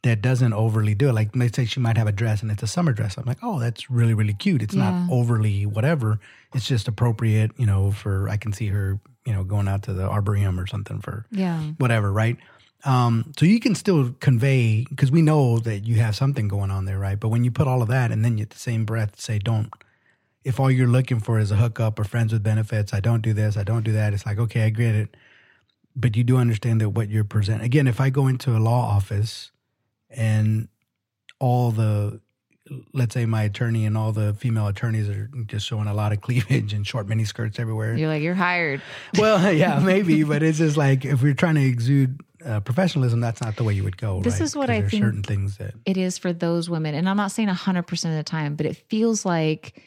that 0.03 0.21
doesn't 0.21 0.53
overly 0.53 0.95
do 0.95 1.09
it, 1.09 1.13
like 1.13 1.29
let's 1.35 1.55
say 1.55 1.65
she 1.65 1.79
might 1.79 1.95
have 1.97 2.07
a 2.07 2.11
dress 2.11 2.41
and 2.41 2.49
it's 2.51 2.63
a 2.63 2.67
summer 2.67 2.91
dress. 2.91 3.17
I'm 3.17 3.25
like, 3.25 3.37
oh, 3.43 3.59
that's 3.59 3.89
really, 3.91 4.15
really 4.15 4.33
cute. 4.33 4.63
It's 4.63 4.73
Yeah. 4.73 4.91
not 4.91 5.11
overly 5.11 5.65
whatever. 5.67 6.19
It's 6.55 6.67
just 6.67 6.87
appropriate, 6.87 7.51
you 7.57 7.67
know, 7.67 7.91
for, 7.91 8.27
I 8.27 8.37
can 8.37 8.51
see 8.51 8.67
her, 8.67 8.99
you 9.27 9.33
know, 9.33 9.43
going 9.43 9.67
out 9.67 9.83
to 9.83 9.93
the 9.93 10.09
Arboretum 10.09 10.59
or 10.59 10.65
something 10.65 10.99
for 11.01 11.27
Yeah. 11.31 11.61
whatever, 11.77 12.11
right? 12.11 12.37
Um, 12.83 13.31
so 13.37 13.45
you 13.45 13.59
can 13.59 13.75
still 13.75 14.13
convey 14.19 14.85
because 14.89 15.11
we 15.11 15.21
know 15.21 15.59
that 15.59 15.85
you 15.85 15.97
have 15.97 16.15
something 16.15 16.47
going 16.47 16.71
on 16.71 16.85
there, 16.85 16.97
right? 16.97 17.19
But 17.19 17.29
when 17.29 17.43
you 17.43 17.51
put 17.51 17.67
all 17.67 17.83
of 17.83 17.89
that 17.89 18.11
and 18.11 18.25
then 18.25 18.39
you 18.39 18.41
at 18.41 18.49
the 18.49 18.57
same 18.57 18.85
breath 18.85 19.19
say, 19.19 19.37
"Don't," 19.37 19.69
if 20.43 20.59
all 20.59 20.71
you're 20.71 20.87
looking 20.87 21.19
for 21.19 21.37
is 21.37 21.51
a 21.51 21.57
hookup 21.57 21.99
or 21.99 22.03
friends 22.05 22.33
with 22.33 22.41
benefits, 22.41 22.91
I 22.91 22.99
don't 23.01 23.21
do 23.21 23.33
this, 23.33 23.55
I 23.55 23.63
don't 23.63 23.83
do 23.83 23.91
that. 23.91 24.15
It's 24.15 24.25
like, 24.25 24.39
okay, 24.39 24.63
I 24.63 24.71
get 24.71 24.95
it, 24.95 25.15
but 25.95 26.15
you 26.17 26.23
do 26.23 26.37
understand 26.37 26.81
that 26.81 26.89
what 26.89 27.07
you're 27.09 27.23
presenting. 27.23 27.65
Again, 27.65 27.85
if 27.85 28.01
I 28.01 28.09
go 28.09 28.25
into 28.25 28.57
a 28.57 28.59
law 28.59 28.81
office 28.95 29.51
and 30.15 30.67
all 31.39 31.71
the 31.71 32.21
let's 32.93 33.13
say 33.13 33.25
my 33.25 33.43
attorney 33.43 33.85
and 33.85 33.97
all 33.97 34.11
the 34.11 34.33
female 34.35 34.67
attorneys 34.67 35.09
are 35.09 35.29
just 35.47 35.65
showing 35.65 35.87
a 35.87 35.93
lot 35.93 36.13
of 36.13 36.21
cleavage 36.25 36.73
and 36.73 36.85
short 36.87 37.07
mini 37.07 37.25
skirts 37.25 37.59
everywhere 37.59 37.95
You're 37.95 38.07
like, 38.07 38.21
you're 38.21 38.33
hired. 38.35 38.81
well, 39.17 39.51
yeah, 39.53 39.79
maybe, 39.79 40.23
but 40.23 40.43
it's 40.43 40.59
just 40.59 40.77
like 40.77 41.03
if 41.03 41.21
we're 41.21 41.33
trying 41.33 41.55
to 41.55 41.65
exude 41.65 42.21
uh, 42.45 42.59
professionalism, 42.61 43.19
that's 43.19 43.41
not 43.41 43.55
the 43.55 43.63
way 43.63 43.73
you 43.73 43.83
would 43.83 43.97
go. 43.97 44.21
This 44.21 44.35
right? 44.35 44.41
is 44.41 44.55
what 44.55 44.69
I 44.69 44.77
there 44.77 44.85
are 44.85 44.89
think- 44.89 45.03
Certain 45.03 45.23
things 45.23 45.57
that 45.57 45.73
it 45.85 45.97
is 45.97 46.17
for 46.17 46.31
those 46.33 46.69
women. 46.69 46.95
And 46.95 47.09
I'm 47.09 47.17
not 47.17 47.31
saying 47.31 47.49
100% 47.49 47.91
of 48.05 48.15
the 48.15 48.23
time, 48.23 48.55
but 48.55 48.65
it 48.65 48.77
feels 48.89 49.25
like 49.25 49.81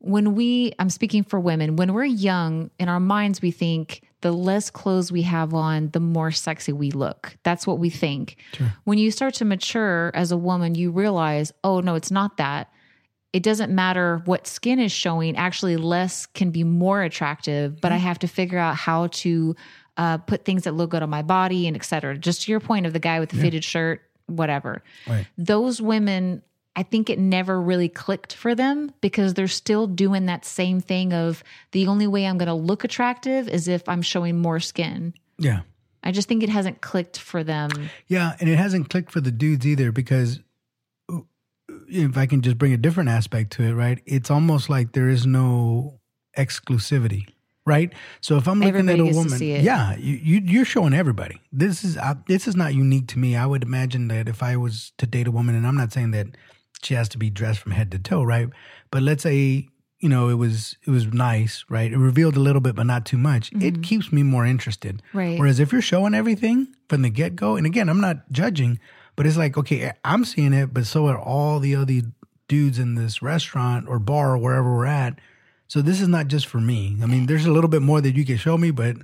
when 0.00 0.34
we, 0.34 0.72
I'm 0.78 0.90
speaking 0.90 1.24
for 1.24 1.40
women, 1.40 1.76
when 1.76 1.92
we're 1.92 2.04
young, 2.04 2.70
in 2.78 2.88
our 2.88 3.00
minds, 3.00 3.42
we 3.42 3.50
think 3.50 4.02
the 4.20 4.32
less 4.32 4.70
clothes 4.70 5.12
we 5.12 5.22
have 5.22 5.54
on, 5.54 5.90
the 5.90 6.00
more 6.00 6.30
sexy 6.30 6.72
we 6.72 6.90
look. 6.90 7.36
That's 7.42 7.66
what 7.66 7.78
we 7.78 7.90
think. 7.90 8.36
When 8.84 8.98
you 8.98 9.10
start 9.10 9.34
to 9.34 9.44
mature 9.44 10.10
as 10.14 10.32
a 10.32 10.36
woman, 10.36 10.74
you 10.74 10.90
realize, 10.90 11.52
oh, 11.64 11.80
no, 11.80 11.94
it's 11.94 12.10
not 12.10 12.36
that. 12.36 12.70
It 13.32 13.42
doesn't 13.42 13.74
matter 13.74 14.22
what 14.24 14.46
skin 14.46 14.78
is 14.78 14.92
showing. 14.92 15.36
Actually, 15.36 15.76
less 15.76 16.26
can 16.26 16.50
be 16.50 16.64
more 16.64 17.02
attractive, 17.02 17.80
but 17.80 17.92
I 17.92 17.96
have 17.96 18.18
to 18.20 18.26
figure 18.26 18.58
out 18.58 18.76
how 18.76 19.08
to 19.08 19.54
uh, 19.96 20.18
put 20.18 20.44
things 20.44 20.64
that 20.64 20.72
look 20.72 20.90
good 20.90 21.02
on 21.02 21.10
my 21.10 21.22
body 21.22 21.66
and 21.66 21.76
et 21.76 21.84
cetera. 21.84 22.16
Just 22.16 22.42
to 22.42 22.50
your 22.50 22.60
point 22.60 22.86
of 22.86 22.92
the 22.92 23.00
guy 23.00 23.20
with 23.20 23.30
the 23.30 23.36
fitted 23.36 23.64
shirt, 23.64 24.00
whatever 24.26 24.82
right. 25.06 25.26
those 25.36 25.80
women 25.80 26.42
i 26.78 26.82
think 26.82 27.10
it 27.10 27.18
never 27.18 27.60
really 27.70 27.88
clicked 27.88 28.32
for 28.34 28.54
them 28.54 28.92
because 29.00 29.34
they're 29.34 29.48
still 29.62 29.86
doing 29.86 30.26
that 30.26 30.44
same 30.44 30.80
thing 30.80 31.12
of 31.12 31.42
the 31.72 31.86
only 31.86 32.06
way 32.06 32.24
i'm 32.26 32.38
going 32.38 32.46
to 32.46 32.54
look 32.70 32.84
attractive 32.84 33.48
is 33.48 33.68
if 33.68 33.88
i'm 33.88 34.02
showing 34.02 34.36
more 34.40 34.60
skin 34.60 35.12
Yeah. 35.38 35.60
i 36.02 36.10
just 36.12 36.28
think 36.28 36.42
it 36.42 36.48
hasn't 36.58 36.80
clicked 36.80 37.18
for 37.18 37.42
them 37.44 37.70
Yeah, 38.06 38.36
and 38.40 38.48
it 38.48 38.56
hasn't 38.56 38.88
clicked 38.90 39.10
for 39.12 39.20
the 39.20 39.32
dudes 39.32 39.66
either 39.66 39.92
because 39.92 40.40
if 41.90 42.16
I 42.16 42.26
can 42.26 42.40
just 42.42 42.58
bring 42.58 42.72
a 42.72 42.76
different 42.76 43.08
aspect 43.08 43.52
to 43.52 43.62
it, 43.62 43.72
right? 43.72 43.98
It's 44.04 44.30
almost 44.30 44.68
like 44.68 44.92
there 44.92 45.08
is 45.08 45.24
no 45.26 45.98
exclusivity, 46.36 47.28
right? 47.64 47.92
So 48.20 48.36
if 48.36 48.46
I'm 48.46 48.58
looking 48.60 48.88
Everybody 48.88 49.08
at 49.08 49.14
a 49.14 49.18
woman, 49.18 49.42
yeah, 49.64 49.96
you, 49.96 50.14
you 50.16 50.40
you're 50.44 50.64
showing 50.64 50.92
everybody. 50.94 51.40
This 51.52 51.84
is 51.84 51.96
uh, 51.96 52.14
this 52.26 52.46
is 52.46 52.56
not 52.56 52.74
unique 52.74 53.08
to 53.08 53.18
me. 53.18 53.36
I 53.36 53.46
would 53.46 53.62
imagine 53.62 54.08
that 54.08 54.28
if 54.28 54.42
I 54.42 54.56
was 54.56 54.92
to 54.98 55.06
date 55.06 55.26
a 55.26 55.30
woman, 55.30 55.54
and 55.54 55.66
I'm 55.66 55.76
not 55.76 55.92
saying 55.92 56.10
that 56.12 56.26
she 56.82 56.94
has 56.94 57.08
to 57.10 57.18
be 57.18 57.30
dressed 57.30 57.60
from 57.60 57.72
head 57.72 57.90
to 57.92 57.98
toe, 57.98 58.22
right? 58.22 58.48
But 58.90 59.02
let's 59.02 59.22
say 59.22 59.68
you 60.00 60.08
know 60.08 60.28
it 60.28 60.34
was 60.34 60.76
it 60.86 60.90
was 60.90 61.06
nice, 61.06 61.64
right? 61.68 61.92
It 61.92 61.98
revealed 61.98 62.36
a 62.36 62.40
little 62.40 62.60
bit, 62.60 62.76
but 62.76 62.86
not 62.86 63.04
too 63.04 63.18
much. 63.18 63.50
It 63.52 63.82
keeps 63.82 64.12
me 64.12 64.22
more 64.22 64.46
interested. 64.46 65.02
Mm-hmm. 65.08 65.18
Right. 65.18 65.38
Whereas 65.38 65.60
if 65.60 65.72
you're 65.72 65.82
showing 65.82 66.14
everything 66.14 66.68
from 66.88 67.02
the 67.02 67.10
get 67.10 67.36
go, 67.36 67.56
and 67.56 67.66
again, 67.66 67.88
I'm 67.88 68.00
not 68.00 68.30
judging, 68.30 68.78
but 69.16 69.26
it's 69.26 69.36
like, 69.36 69.58
okay, 69.58 69.92
I'm 70.04 70.24
seeing 70.24 70.52
it, 70.52 70.72
but 70.72 70.86
so 70.86 71.06
are 71.08 71.18
all 71.18 71.58
the 71.58 71.74
other 71.74 72.02
dudes 72.46 72.78
in 72.78 72.94
this 72.94 73.20
restaurant 73.20 73.88
or 73.88 73.98
bar 73.98 74.34
or 74.34 74.38
wherever 74.38 74.74
we're 74.74 74.86
at. 74.86 75.18
So 75.66 75.82
this 75.82 76.00
is 76.00 76.08
not 76.08 76.28
just 76.28 76.46
for 76.46 76.60
me. 76.60 76.96
I 77.02 77.06
mean, 77.06 77.26
there's 77.26 77.44
a 77.44 77.52
little 77.52 77.68
bit 77.68 77.82
more 77.82 78.00
that 78.00 78.16
you 78.16 78.24
can 78.24 78.38
show 78.38 78.56
me, 78.56 78.70
but 78.70 78.96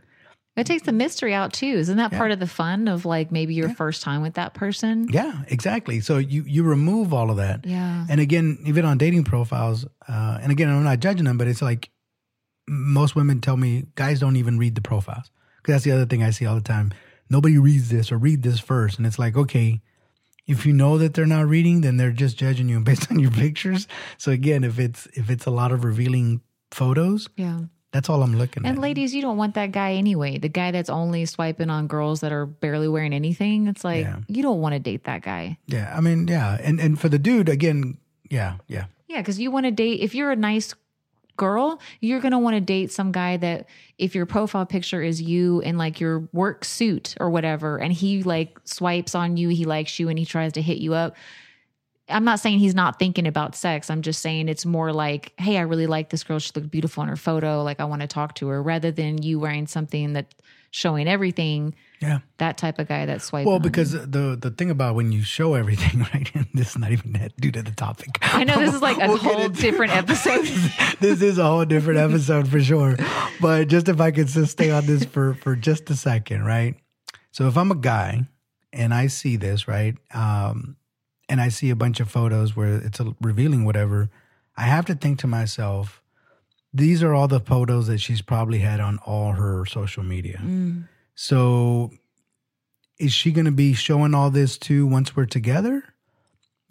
it 0.56 0.66
takes 0.66 0.82
the 0.82 0.92
mystery 0.92 1.34
out 1.34 1.52
too 1.52 1.66
isn't 1.66 1.96
that 1.96 2.12
part 2.12 2.30
of 2.30 2.38
the 2.38 2.46
fun 2.46 2.88
of 2.88 3.04
like 3.04 3.32
maybe 3.32 3.54
your 3.54 3.68
first 3.68 4.02
time 4.02 4.22
with 4.22 4.34
that 4.34 4.54
person 4.54 5.08
yeah, 5.10 5.42
exactly. 5.48 6.00
So 6.00 6.18
you 6.18 6.42
you 6.46 6.62
remove 6.64 7.12
all 7.12 7.30
of 7.30 7.36
that. 7.36 7.64
yeah 7.66 8.06
And 8.08 8.20
again, 8.20 8.58
even 8.64 8.84
on 8.84 8.98
dating 8.98 9.24
profiles, 9.24 9.84
uh, 10.08 10.38
and 10.42 10.50
again, 10.50 10.68
I'm 10.68 10.82
not 10.82 11.00
judging 11.00 11.24
them, 11.24 11.38
but 11.38 11.46
it's 11.46 11.62
like 11.62 11.90
most 12.68 13.14
women 13.14 13.40
tell 13.40 13.56
me 13.56 13.86
guys 13.94 14.20
don't 14.20 14.36
even 14.36 14.58
read 14.58 14.74
the 14.74 14.80
profiles 14.80 15.30
because 15.58 15.74
that's 15.74 15.84
the 15.84 15.92
other 15.92 16.06
thing 16.06 16.22
I 16.22 16.30
see 16.30 16.46
all 16.46 16.54
the 16.54 16.60
time. 16.60 16.92
Nobody 17.30 17.58
reads 17.58 17.90
this 17.90 18.10
or 18.12 18.18
read 18.18 18.42
this 18.42 18.60
first, 18.60 18.98
and 18.98 19.06
it's 19.06 19.18
like 19.18 19.36
okay, 19.36 19.80
if 20.46 20.66
you 20.66 20.72
know 20.72 20.98
that 20.98 21.14
they're 21.14 21.26
not 21.26 21.46
reading, 21.46 21.80
then 21.82 21.96
they're 21.96 22.10
just 22.10 22.36
judging 22.36 22.68
you 22.68 22.80
based 22.90 23.10
on 23.10 23.18
your 23.18 23.30
pictures. 23.30 23.86
So 24.18 24.32
again, 24.32 24.64
if 24.64 24.78
it's 24.78 25.06
if 25.14 25.30
it's 25.30 25.46
a 25.46 25.50
lot 25.50 25.72
of 25.72 25.84
revealing 25.84 26.40
photos, 26.70 27.28
yeah 27.36 27.60
that's 27.94 28.10
all 28.10 28.22
I'm 28.22 28.36
looking 28.36 28.64
and 28.64 28.66
at. 28.66 28.70
And 28.72 28.82
ladies 28.82 29.14
you 29.14 29.22
don't 29.22 29.38
want 29.38 29.54
that 29.54 29.72
guy 29.72 29.94
anyway 29.94 30.36
the 30.36 30.50
guy 30.50 30.70
that's 30.70 30.90
only 30.90 31.24
swiping 31.24 31.70
on 31.70 31.86
girls 31.86 32.20
that 32.20 32.32
are 32.32 32.44
barely 32.44 32.88
wearing 32.88 33.14
anything 33.14 33.68
it's 33.68 33.84
like 33.84 34.04
Yeah. 34.04 34.18
you 34.28 34.42
don't 34.42 34.60
want 34.60 34.74
to 34.74 34.78
date 34.80 35.04
that 35.04 35.22
guy 35.22 35.56
yeah, 35.66 35.94
I 35.96 36.00
mean, 36.02 36.28
yeah, 36.28 36.58
and 36.60 36.80
and 36.80 37.00
for 37.00 37.08
the 37.08 37.18
dude, 37.18 37.48
again, 37.48 37.96
yeah, 38.28 38.56
yeah, 38.68 38.84
Yeah, 39.08 39.20
because 39.22 39.38
you 39.38 39.50
want 39.50 39.64
to 39.66 39.70
date, 39.70 40.00
if 40.00 40.14
you're 40.14 40.30
a 40.32 40.36
nice 40.36 40.74
girl, 41.36 41.80
you're 42.00 42.20
going 42.20 42.32
to 42.32 42.38
want 42.38 42.54
to 42.54 42.60
date 42.60 42.92
some 42.92 43.10
guy 43.12 43.36
that, 43.38 43.66
if 43.98 44.14
your 44.14 44.26
profile 44.26 44.66
picture 44.66 45.02
is 45.02 45.20
you 45.20 45.60
in 45.60 45.76
like 45.78 45.98
your 46.00 46.28
work 46.32 46.64
suit 46.64 47.14
or 47.20 47.28
whatever, 47.30 47.76
and 47.78 47.92
he 47.92 48.22
like 48.22 48.58
swipes 48.64 49.14
on 49.14 49.36
you, 49.36 49.48
he 49.48 49.64
likes 49.64 49.98
you, 49.98 50.08
and 50.08 50.18
he 50.18 50.24
tries 50.24 50.52
to 50.52 50.62
hit 50.62 50.78
you 50.78 50.94
up. 50.94 51.14
I'm 52.08 52.24
not 52.24 52.38
saying 52.40 52.58
he's 52.58 52.74
not 52.74 52.98
thinking 52.98 53.26
about 53.26 53.54
sex. 53.54 53.88
I'm 53.88 54.02
just 54.02 54.20
saying 54.20 54.48
it's 54.48 54.66
more 54.66 54.92
like, 54.92 55.32
hey, 55.38 55.56
I 55.56 55.62
really 55.62 55.86
like 55.86 56.10
this 56.10 56.22
girl. 56.22 56.38
She 56.38 56.50
looked 56.54 56.70
beautiful 56.70 57.02
in 57.02 57.08
her 57.08 57.16
photo. 57.16 57.62
Like, 57.62 57.80
I 57.80 57.84
want 57.84 58.02
to 58.02 58.06
talk 58.06 58.34
to 58.36 58.48
her 58.48 58.62
rather 58.62 58.90
than 58.90 59.22
you 59.22 59.38
wearing 59.40 59.66
something 59.66 60.12
that 60.12 60.34
showing 60.70 61.08
everything. 61.08 61.74
yeah. 62.00 62.18
That 62.38 62.58
type 62.58 62.78
of 62.78 62.88
guy 62.88 63.06
that's 63.06 63.24
swiping. 63.24 63.48
Well, 63.48 63.60
because 63.60 63.92
the 63.92 64.36
the 64.38 64.50
thing 64.50 64.70
about 64.70 64.96
when 64.96 65.12
you 65.12 65.22
show 65.22 65.54
everything, 65.54 66.00
right? 66.14 66.30
And 66.34 66.46
this 66.52 66.70
is 66.70 66.78
not 66.78 66.90
even 66.92 67.12
that 67.12 67.34
due 67.40 67.52
to 67.52 67.62
the 67.62 67.70
topic. 67.70 68.18
I 68.22 68.44
know 68.44 68.58
this 68.58 68.74
is 68.74 68.82
like 68.82 68.98
a 69.00 69.08
We'll 69.08 69.16
whole 69.16 69.48
different 69.48 69.92
episode. 69.96 70.44
this 71.00 71.22
is 71.22 71.38
a 71.38 71.44
whole 71.44 71.64
different 71.64 72.00
episode 72.00 72.48
for 72.48 72.60
sure. 72.60 72.96
But 73.40 73.68
just 73.68 73.88
if 73.88 74.00
I 74.00 74.10
could 74.10 74.26
just 74.26 74.52
stay 74.52 74.70
on 74.70 74.84
this 74.84 75.04
for 75.04 75.34
for 75.34 75.56
just 75.56 75.88
a 75.90 75.94
second, 75.96 76.44
right? 76.44 76.74
So 77.30 77.46
if 77.48 77.56
I'm 77.56 77.70
a 77.70 77.76
guy 77.76 78.28
and 78.72 78.92
I 78.92 79.06
see 79.06 79.36
this, 79.36 79.66
right, 79.68 79.94
um, 80.12 80.76
and 81.28 81.40
I 81.40 81.48
see 81.48 81.70
a 81.70 81.76
bunch 81.76 82.00
of 82.00 82.10
photos 82.10 82.54
where 82.56 82.76
it's 82.76 83.00
a, 83.00 83.14
revealing 83.20 83.64
whatever, 83.64 84.10
I 84.56 84.62
have 84.62 84.84
to 84.86 84.94
think 84.94 85.18
to 85.20 85.26
myself, 85.26 86.02
these 86.72 87.02
are 87.02 87.14
all 87.14 87.28
the 87.28 87.40
photos 87.40 87.86
that 87.86 87.98
she's 87.98 88.20
probably 88.22 88.58
had 88.58 88.80
on 88.80 88.98
all 89.06 89.32
her 89.32 89.64
social 89.66 90.02
media. 90.02 90.40
Mm. 90.42 90.88
So 91.14 91.90
is 92.98 93.12
she 93.12 93.32
going 93.32 93.44
to 93.46 93.52
be 93.52 93.74
showing 93.74 94.14
all 94.14 94.30
this 94.30 94.58
too 94.58 94.86
once 94.86 95.14
we're 95.16 95.26
together? 95.26 95.82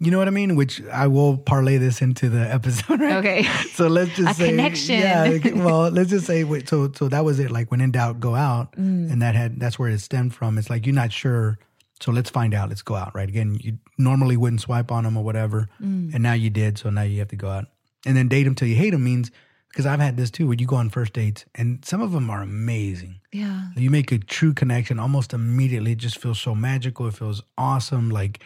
You 0.00 0.10
know 0.10 0.18
what 0.18 0.26
I 0.28 0.32
mean? 0.32 0.56
Which 0.56 0.82
I 0.92 1.06
will 1.06 1.38
parlay 1.38 1.78
this 1.78 2.02
into 2.02 2.28
the 2.28 2.40
episode, 2.54 3.00
right? 3.00 3.16
Okay. 3.16 3.42
So 3.72 3.86
let's 3.86 4.14
just 4.16 4.32
A 4.32 4.34
say, 4.34 4.48
connection. 4.50 4.98
Yeah. 5.00 5.38
Well, 5.64 5.88
let's 5.90 6.10
just 6.10 6.26
say, 6.26 6.44
wait, 6.44 6.68
so 6.68 6.92
so 6.92 7.08
that 7.08 7.24
was 7.24 7.38
it. 7.38 7.50
Like 7.50 7.70
when 7.70 7.80
in 7.80 7.92
doubt, 7.92 8.20
go 8.20 8.34
out, 8.34 8.72
Mm. 8.72 9.10
and 9.12 9.22
that 9.22 9.34
had 9.34 9.58
that's 9.60 9.78
where 9.78 9.88
it 9.88 10.00
stemmed 10.00 10.34
from. 10.34 10.58
It's 10.58 10.68
like 10.68 10.84
you're 10.84 10.94
not 10.94 11.12
sure, 11.12 11.58
so 12.00 12.10
let's 12.12 12.28
find 12.28 12.52
out. 12.54 12.68
Let's 12.68 12.82
go 12.82 12.96
out, 12.96 13.14
right? 13.14 13.28
Again, 13.28 13.56
you 13.60 13.78
normally 13.98 14.36
wouldn't 14.36 14.60
swipe 14.60 14.90
on 14.92 15.04
them 15.04 15.16
or 15.16 15.24
whatever, 15.24 15.68
Mm. 15.82 16.12
and 16.14 16.22
now 16.22 16.32
you 16.32 16.50
did, 16.50 16.78
so 16.78 16.90
now 16.90 17.02
you 17.02 17.18
have 17.20 17.28
to 17.28 17.36
go 17.36 17.48
out 17.48 17.66
and 18.06 18.16
then 18.16 18.28
date 18.28 18.44
them 18.44 18.54
till 18.54 18.68
you 18.68 18.76
hate 18.76 18.90
them. 18.90 19.04
Means 19.04 19.30
because 19.68 19.86
I've 19.86 20.00
had 20.00 20.16
this 20.16 20.30
too, 20.30 20.46
where 20.46 20.56
you 20.58 20.66
go 20.66 20.76
on 20.76 20.88
first 20.90 21.12
dates, 21.12 21.44
and 21.54 21.84
some 21.84 22.00
of 22.00 22.12
them 22.12 22.30
are 22.30 22.42
amazing. 22.42 23.20
Yeah. 23.32 23.68
You 23.76 23.90
make 23.90 24.12
a 24.12 24.18
true 24.18 24.54
connection 24.54 24.98
almost 25.00 25.32
immediately. 25.32 25.92
It 25.92 25.98
just 25.98 26.18
feels 26.18 26.40
so 26.40 26.54
magical. 26.54 27.06
It 27.08 27.14
feels 27.14 27.42
awesome. 27.58 28.08
Like 28.10 28.40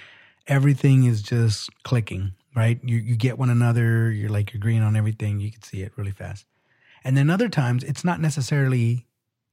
everything 0.46 1.04
is 1.04 1.20
just 1.22 1.70
clicking, 1.82 2.32
right? 2.56 2.80
You 2.82 2.96
you 2.96 3.16
get 3.16 3.38
one 3.38 3.50
another. 3.50 4.10
You're 4.10 4.30
like 4.30 4.52
you're 4.52 4.58
agreeing 4.58 4.82
on 4.82 4.96
everything. 4.96 5.40
You 5.40 5.50
can 5.52 5.62
see 5.62 5.82
it 5.82 5.92
really 5.96 6.12
fast. 6.12 6.46
And 7.04 7.16
then 7.16 7.30
other 7.30 7.48
times 7.48 7.84
it's 7.84 8.04
not 8.04 8.20
necessarily 8.20 9.06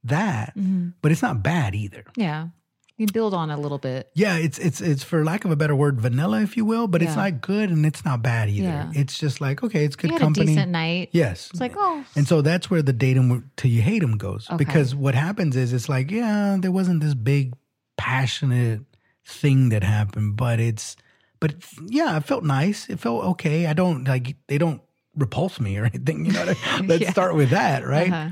that, 0.04 0.52
hmm 0.54 0.88
but 1.02 1.12
it's 1.12 1.22
not 1.22 1.42
bad 1.42 1.74
either. 1.74 2.04
Yeah. 2.16 2.48
You 2.96 3.06
can 3.06 3.12
build 3.12 3.34
on 3.34 3.50
it 3.50 3.54
a 3.54 3.60
little 3.60 3.76
bit. 3.78 4.10
Yeah, 4.14 4.36
it's 4.38 4.58
it's 4.58 4.80
it's 4.80 5.02
for 5.04 5.22
lack 5.22 5.44
of 5.44 5.50
a 5.50 5.56
better 5.56 5.76
word, 5.76 6.00
vanilla, 6.00 6.40
if 6.40 6.56
you 6.56 6.64
will. 6.64 6.86
But 6.86 7.02
it's 7.02 7.14
not 7.14 7.42
good 7.42 7.70
and 7.70 7.84
it's 7.84 8.04
not 8.06 8.22
bad 8.22 8.48
either. 8.48 8.68
Yeah. 8.68 8.90
It's 8.94 9.18
just 9.18 9.38
like 9.40 9.62
okay, 9.62 9.84
it's 9.84 9.96
good 9.96 10.16
company. 10.18 10.46
a 10.52 10.54
decent 10.54 10.70
night. 10.72 11.10
yes, 11.12 11.50
It's 11.50 11.60
like, 11.60 11.74
oh, 11.76 12.04
And 12.14 12.26
so 12.26 12.40
that's 12.40 12.70
where 12.70 12.80
the 12.80 12.94
date 12.94 13.18
'em 13.18 13.50
till 13.56 13.70
you 13.70 13.82
hate 13.82 14.02
him 14.02 14.16
goes. 14.16 14.46
Okay. 14.48 14.56
Because 14.56 14.94
what 14.94 15.14
happens 15.14 15.56
is 15.56 15.74
it's 15.74 15.88
like, 15.90 16.10
yeah, 16.10 16.56
there 16.58 16.72
wasn't 16.72 17.02
this 17.02 17.12
big 17.14 17.52
passionate 17.98 18.80
thing 19.26 19.68
that 19.70 19.82
happened, 19.82 20.36
but 20.36 20.60
it's, 20.60 20.96
but 21.40 21.52
it's, 21.52 21.74
yeah, 21.88 22.16
it 22.16 22.24
felt 22.24 22.44
nice. 22.44 22.88
It 22.88 22.98
felt 23.00 23.24
okay. 23.24 23.66
I 23.66 23.72
don't 23.74 24.04
like, 24.08 24.36
they 24.46 24.56
don't 24.58 24.80
repulse 25.14 25.60
me 25.60 25.76
or 25.76 25.84
anything. 25.92 26.24
You 26.26 26.32
know, 26.32 26.44
let's 26.84 27.02
Yeah. 27.02 27.10
start 27.10 27.34
with 27.34 27.50
that. 27.50 27.86
Right. 27.86 28.10
uh-huh. 28.12 28.30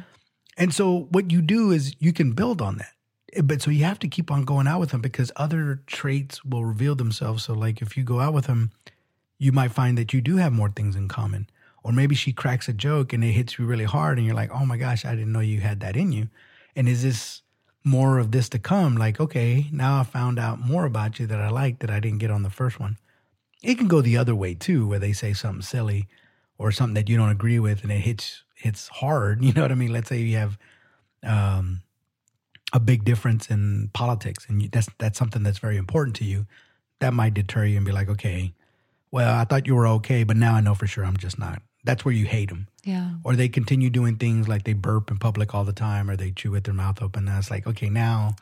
And 0.57 0.73
so 0.73 1.09
what 1.11 1.31
you 1.33 1.43
do 1.43 1.71
is 1.73 1.97
you 1.99 2.13
can 2.13 2.33
build 2.33 2.63
on 2.63 2.79
that. 2.79 2.93
But 3.43 3.63
so 3.63 3.71
you 3.71 3.85
have 3.85 3.99
to 4.01 4.09
keep 4.09 4.31
on 4.31 4.45
going 4.45 4.67
out 4.67 4.81
with 4.81 4.91
them 4.91 5.01
because 5.01 5.33
other 5.37 5.81
traits 5.87 6.45
will 6.45 6.65
reveal 6.65 6.95
themselves. 6.95 7.45
So 7.45 7.55
like 7.55 7.83
if 7.83 7.97
you 7.97 8.05
go 8.05 8.21
out 8.21 8.35
with 8.35 8.47
them, 8.47 8.71
you 9.39 9.53
might 9.53 9.73
find 9.73 9.99
that 9.99 10.13
you 10.13 10.21
do 10.21 10.37
have 10.37 10.53
more 10.53 10.71
things 10.71 10.97
in 10.97 11.09
common. 11.09 11.49
Or 11.83 11.93
maybe 11.93 12.15
she 12.15 12.33
cracks 12.33 12.69
a 12.69 12.73
joke 12.73 13.13
and 13.13 13.23
it 13.23 13.33
hits 13.33 13.59
you 13.59 13.67
really 13.67 13.85
hard 13.85 14.17
and 14.17 14.27
you're 14.27 14.37
like, 14.37 14.51
"Oh 14.51 14.65
my 14.65 14.79
gosh, 14.79 15.05
I 15.05 15.15
didn't 15.15 15.33
know 15.33 15.41
you 15.41 15.61
had 15.61 15.81
that 15.81 15.97
in 15.97 16.13
you." 16.13 16.29
And 16.75 16.89
is 16.89 17.03
this 17.03 17.43
more 17.85 18.19
of 18.19 18.31
this 18.31 18.49
to 18.51 18.59
come? 18.59 18.97
Like, 18.97 19.21
okay, 19.21 19.67
now 19.71 20.01
I 20.01 20.05
found 20.05 20.39
out 20.39 20.61
more 20.61 20.87
about 20.87 21.19
you 21.21 21.27
that 21.27 21.41
I 21.41 21.51
like 21.51 21.81
that 21.81 21.91
I 21.91 22.01
didn't 22.01 22.19
get 22.19 22.31
on 22.31 22.43
the 22.43 22.51
first 22.51 22.81
one. 22.81 22.97
It 23.63 23.77
can 23.77 23.89
go 23.89 24.01
the 24.01 24.17
other 24.17 24.35
way 24.35 24.55
too, 24.55 24.87
where 24.87 24.99
they 24.99 25.13
say 25.13 25.35
something 25.35 25.63
silly 25.63 26.09
or 26.57 26.73
something 26.73 26.95
that 26.95 27.09
you 27.09 27.17
don't 27.17 27.31
agree 27.31 27.59
with 27.59 27.83
and 27.83 27.93
it 27.93 28.01
hits 28.01 28.45
hits 28.55 28.89
hard. 28.89 29.43
You 29.45 29.53
know 29.53 29.63
what 29.63 29.73
I 29.73 29.75
mean? 29.75 29.93
Let's 29.93 30.09
say 30.09 30.19
you 30.19 30.39
have 30.39 30.59
um, 31.23 31.83
a 32.75 32.81
big 32.81 33.05
difference 33.05 33.49
in 33.51 33.89
politics, 33.95 34.45
and 34.49 34.61
you, 34.61 34.69
that's 34.69 34.89
that's 34.99 35.19
something 35.19 35.43
that's 35.43 35.59
very 35.59 35.79
important 35.79 36.17
to 36.17 36.25
you. 36.25 36.47
That 37.01 37.15
might 37.15 37.33
deter 37.35 37.65
you 37.65 37.77
and 37.79 37.87
be 37.87 37.93
like, 37.93 38.09
okay, 38.11 38.53
well, 39.11 39.35
I 39.35 39.45
thought 39.45 39.67
you 39.67 39.75
were 39.77 39.87
okay, 39.87 40.25
but 40.25 40.37
now 40.37 40.55
I 40.55 40.61
know 40.61 40.75
for 40.75 40.87
sure 40.87 41.05
I'm 41.05 41.17
just 41.17 41.39
not. 41.39 41.63
That's 41.85 42.05
where 42.05 42.15
you 42.15 42.25
hate 42.27 42.49
them, 42.49 42.67
Yeah. 42.83 43.11
or 43.25 43.37
they 43.37 43.49
continue 43.49 43.91
doing 43.91 44.17
things 44.17 44.49
like 44.49 44.65
they 44.65 44.73
burp 44.73 45.11
in 45.11 45.19
public 45.19 45.55
all 45.55 45.65
the 45.65 45.73
time, 45.73 46.11
or 46.11 46.17
they 46.17 46.31
chew 46.33 46.51
with 46.51 46.65
their 46.65 46.75
mouth 46.75 47.01
open. 47.03 47.29
And 47.29 47.39
it's 47.39 47.51
like, 47.51 47.67
okay, 47.67 47.89
now 47.91 48.37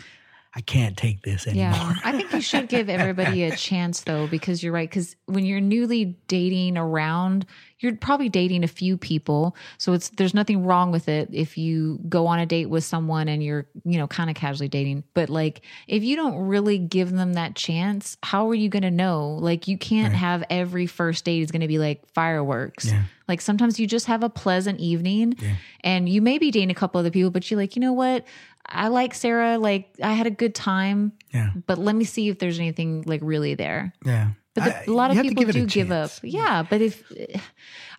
I 0.55 0.61
can't 0.61 0.99
take 0.99 1.23
this 1.23 1.47
anymore. 1.47 1.73
Yeah, 1.73 1.95
I 2.05 2.13
think 2.13 2.33
you 2.33 2.43
should 2.43 2.69
give 2.69 2.89
everybody 2.91 3.45
a 3.45 3.57
chance 3.57 4.01
though, 4.01 4.27
because 4.27 4.63
you're 4.63 4.73
right. 4.73 4.89
Because 4.89 5.17
when 5.25 5.47
you're 5.47 5.61
newly 5.61 6.17
dating 6.29 6.77
around, 6.77 7.47
you're 7.79 7.97
probably 7.97 8.29
dating 8.29 8.63
a 8.63 8.69
few 8.69 8.99
people, 8.99 9.57
so 9.79 9.95
it's 9.95 10.11
there's 10.11 10.35
nothing 10.35 10.65
wrong 10.65 10.93
with 10.93 11.09
it 11.09 11.31
if 11.33 11.57
you 11.57 11.99
go 12.09 12.27
on 12.27 12.39
a 12.39 12.47
date 12.47 12.67
with 12.67 12.85
someone 12.85 13.29
and 13.29 13.43
you're 13.43 13.67
you 13.85 13.99
know 13.99 14.07
kind 14.07 14.29
of 14.29 14.37
casually 14.37 14.69
dating. 14.69 15.05
But 15.15 15.31
like 15.31 15.63
if 15.89 16.03
you 16.05 16.17
don't 16.17 16.37
really 16.37 16.79
give 16.79 17.11
them 17.13 17.33
that 17.33 17.57
chance, 17.57 18.19
how 18.23 18.49
are 18.51 18.55
you 18.55 18.69
going 18.69 18.83
to 18.83 18.91
know? 18.91 19.39
Like 19.41 19.69
you 19.69 19.79
can't 19.79 20.13
have 20.15 20.45
every 20.51 20.87
first 20.87 21.25
date 21.25 21.41
is 21.41 21.51
going 21.51 21.63
to 21.63 21.69
be 21.69 21.79
like 21.79 22.07
fireworks. 22.13 22.87
Yeah. 22.87 23.05
Like 23.27 23.41
sometimes 23.41 23.81
you 23.81 23.87
just 23.87 24.07
have 24.07 24.23
a 24.23 24.29
pleasant 24.29 24.79
evening, 24.81 25.37
and 25.83 26.09
you 26.09 26.21
may 26.21 26.37
be 26.39 26.51
dating 26.51 26.71
a 26.71 26.75
couple 26.75 26.99
other 26.99 27.11
people, 27.11 27.31
but 27.31 27.51
you're 27.51 27.59
like, 27.59 27.75
you 27.77 27.81
know 27.81 27.95
what? 27.95 28.27
I 28.67 28.89
like 28.89 29.15
Sarah. 29.15 29.59
Like 29.59 29.95
I 30.03 30.13
had 30.13 30.27
a 30.27 30.31
good 30.31 30.55
time, 30.55 31.13
Yeah. 31.33 31.51
but 31.67 31.79
let 31.79 31.95
me 31.95 32.05
see 32.05 32.29
if 32.29 32.39
there's 32.39 32.59
anything 32.59 33.03
like 33.07 33.21
really 33.23 33.55
there. 33.55 33.93
Yeah. 34.05 34.31
But 34.55 34.65
the, 34.65 34.77
I- 34.77 34.85
a 34.87 34.91
lot 34.91 35.11
of 35.11 35.23
people 35.23 35.45
give 35.45 35.53
do 35.55 35.67
give 35.67 35.91
up. 35.91 36.11
Yeah, 36.23 36.63
but 36.69 36.81
if 36.83 37.11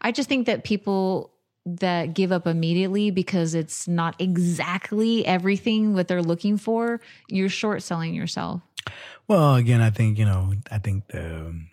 I 0.01 0.11
just 0.11 0.29
think 0.29 0.45
that 0.47 0.63
people 0.63 1.31
that 1.65 2.13
give 2.13 2.31
up 2.31 2.45
immediately 2.45 3.09
because 3.09 3.55
it's 3.55 3.87
not 3.87 4.15
exactly 4.19 5.25
everything 5.25 5.93
that 5.95 6.07
they're 6.09 6.21
looking 6.21 6.57
for, 6.57 6.99
you're 7.29 7.49
short 7.49 7.81
selling 7.81 8.13
yourself. 8.13 8.61
Well, 9.27 9.55
again, 9.55 9.81
I 9.81 9.89
think 9.89 10.17
you 10.19 10.25
know, 10.25 10.53
I 10.69 10.77
think 10.79 11.07
the 11.07 11.25
um, 11.47 11.69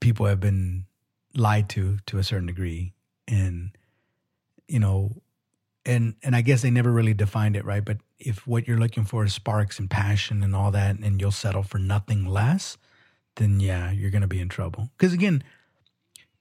people 0.00 0.26
have 0.26 0.40
been 0.40 0.86
lied 1.34 1.68
to 1.70 1.98
to 2.06 2.18
a 2.18 2.22
certain 2.24 2.46
degree, 2.46 2.94
and 3.28 3.72
you 4.68 4.78
know, 4.78 5.20
and 5.86 6.14
and 6.22 6.36
I 6.36 6.42
guess 6.42 6.62
they 6.62 6.70
never 6.70 6.90
really 6.90 7.14
defined 7.14 7.56
it 7.56 7.64
right. 7.64 7.84
But 7.84 7.98
if 8.18 8.46
what 8.46 8.66
you're 8.66 8.78
looking 8.78 9.04
for 9.04 9.24
is 9.24 9.32
sparks 9.32 9.78
and 9.78 9.88
passion 9.88 10.42
and 10.42 10.54
all 10.54 10.70
that, 10.72 10.98
and 10.98 11.20
you'll 11.20 11.30
settle 11.30 11.62
for 11.62 11.78
nothing 11.78 12.26
less, 12.26 12.76
then 13.36 13.60
yeah, 13.60 13.90
you're 13.90 14.10
going 14.10 14.22
to 14.22 14.28
be 14.28 14.40
in 14.40 14.48
trouble. 14.48 14.90
Because 14.98 15.12
again, 15.12 15.42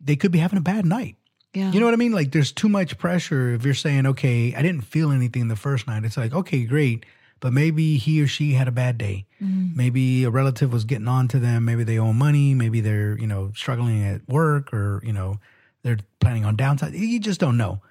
they 0.02 0.16
could 0.16 0.32
be 0.32 0.40
having 0.40 0.58
a 0.58 0.62
bad 0.62 0.86
night. 0.86 1.16
Yeah. 1.54 1.72
You 1.72 1.80
know 1.80 1.86
what 1.86 1.94
I 1.94 1.98
mean? 1.98 2.12
Like 2.12 2.32
there's 2.32 2.52
too 2.52 2.68
much 2.68 2.98
pressure 2.98 3.52
if 3.54 3.64
you're 3.64 3.74
saying, 3.74 4.06
okay, 4.08 4.54
I 4.54 4.62
didn't 4.62 4.82
feel 4.82 5.12
anything 5.12 5.48
the 5.48 5.56
first 5.56 5.88
night. 5.88 6.04
It's 6.04 6.18
like, 6.18 6.34
okay, 6.34 6.66
great. 6.66 7.06
But 7.40 7.54
maybe 7.54 7.98
he 7.98 8.22
or 8.22 8.28
she 8.28 8.54
had 8.54 8.68
a 8.68 8.72
bad 8.72 8.98
day. 8.98 9.26
Mm-hmm. 9.42 9.76
Maybe 9.76 10.24
a 10.24 10.30
relative 10.30 10.74
was 10.74 10.86
getting 10.86 11.08
on 11.08 11.28
to 11.30 11.40
them. 11.40 11.66
Maybe 11.66 11.84
they 11.84 12.00
owe 12.00 12.14
money. 12.14 12.54
Maybe 12.54 12.82
they're, 12.82 13.18
you 13.18 13.28
know, 13.28 13.52
struggling 13.56 14.04
at 14.04 14.28
work 14.28 14.74
or, 14.74 15.02
you 15.06 15.14
know, 15.14 15.40
they're 15.84 16.00
planning 16.20 16.46
on 16.46 16.56
downside. 16.56 16.94
You 16.94 17.20
just 17.20 17.40
don't 17.40 17.58
know. 17.58 17.82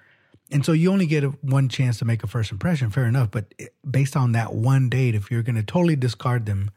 And 0.51 0.63
so 0.63 0.71
you 0.73 0.91
only 0.91 1.07
get 1.07 1.23
a, 1.23 1.29
one 1.41 1.69
chance 1.69 1.97
to 1.99 2.05
make 2.05 2.23
a 2.23 2.27
first 2.27 2.51
impression. 2.51 2.89
Fair 2.91 3.05
enough. 3.05 3.31
But 3.31 3.53
based 3.89 4.15
on 4.15 4.33
that 4.33 4.53
one 4.53 4.89
date, 4.89 5.15
if 5.15 5.31
you're 5.31 5.41
going 5.43 5.55
to 5.55 5.63
totally 5.63 5.95
discard 5.95 6.45
them, 6.45 6.71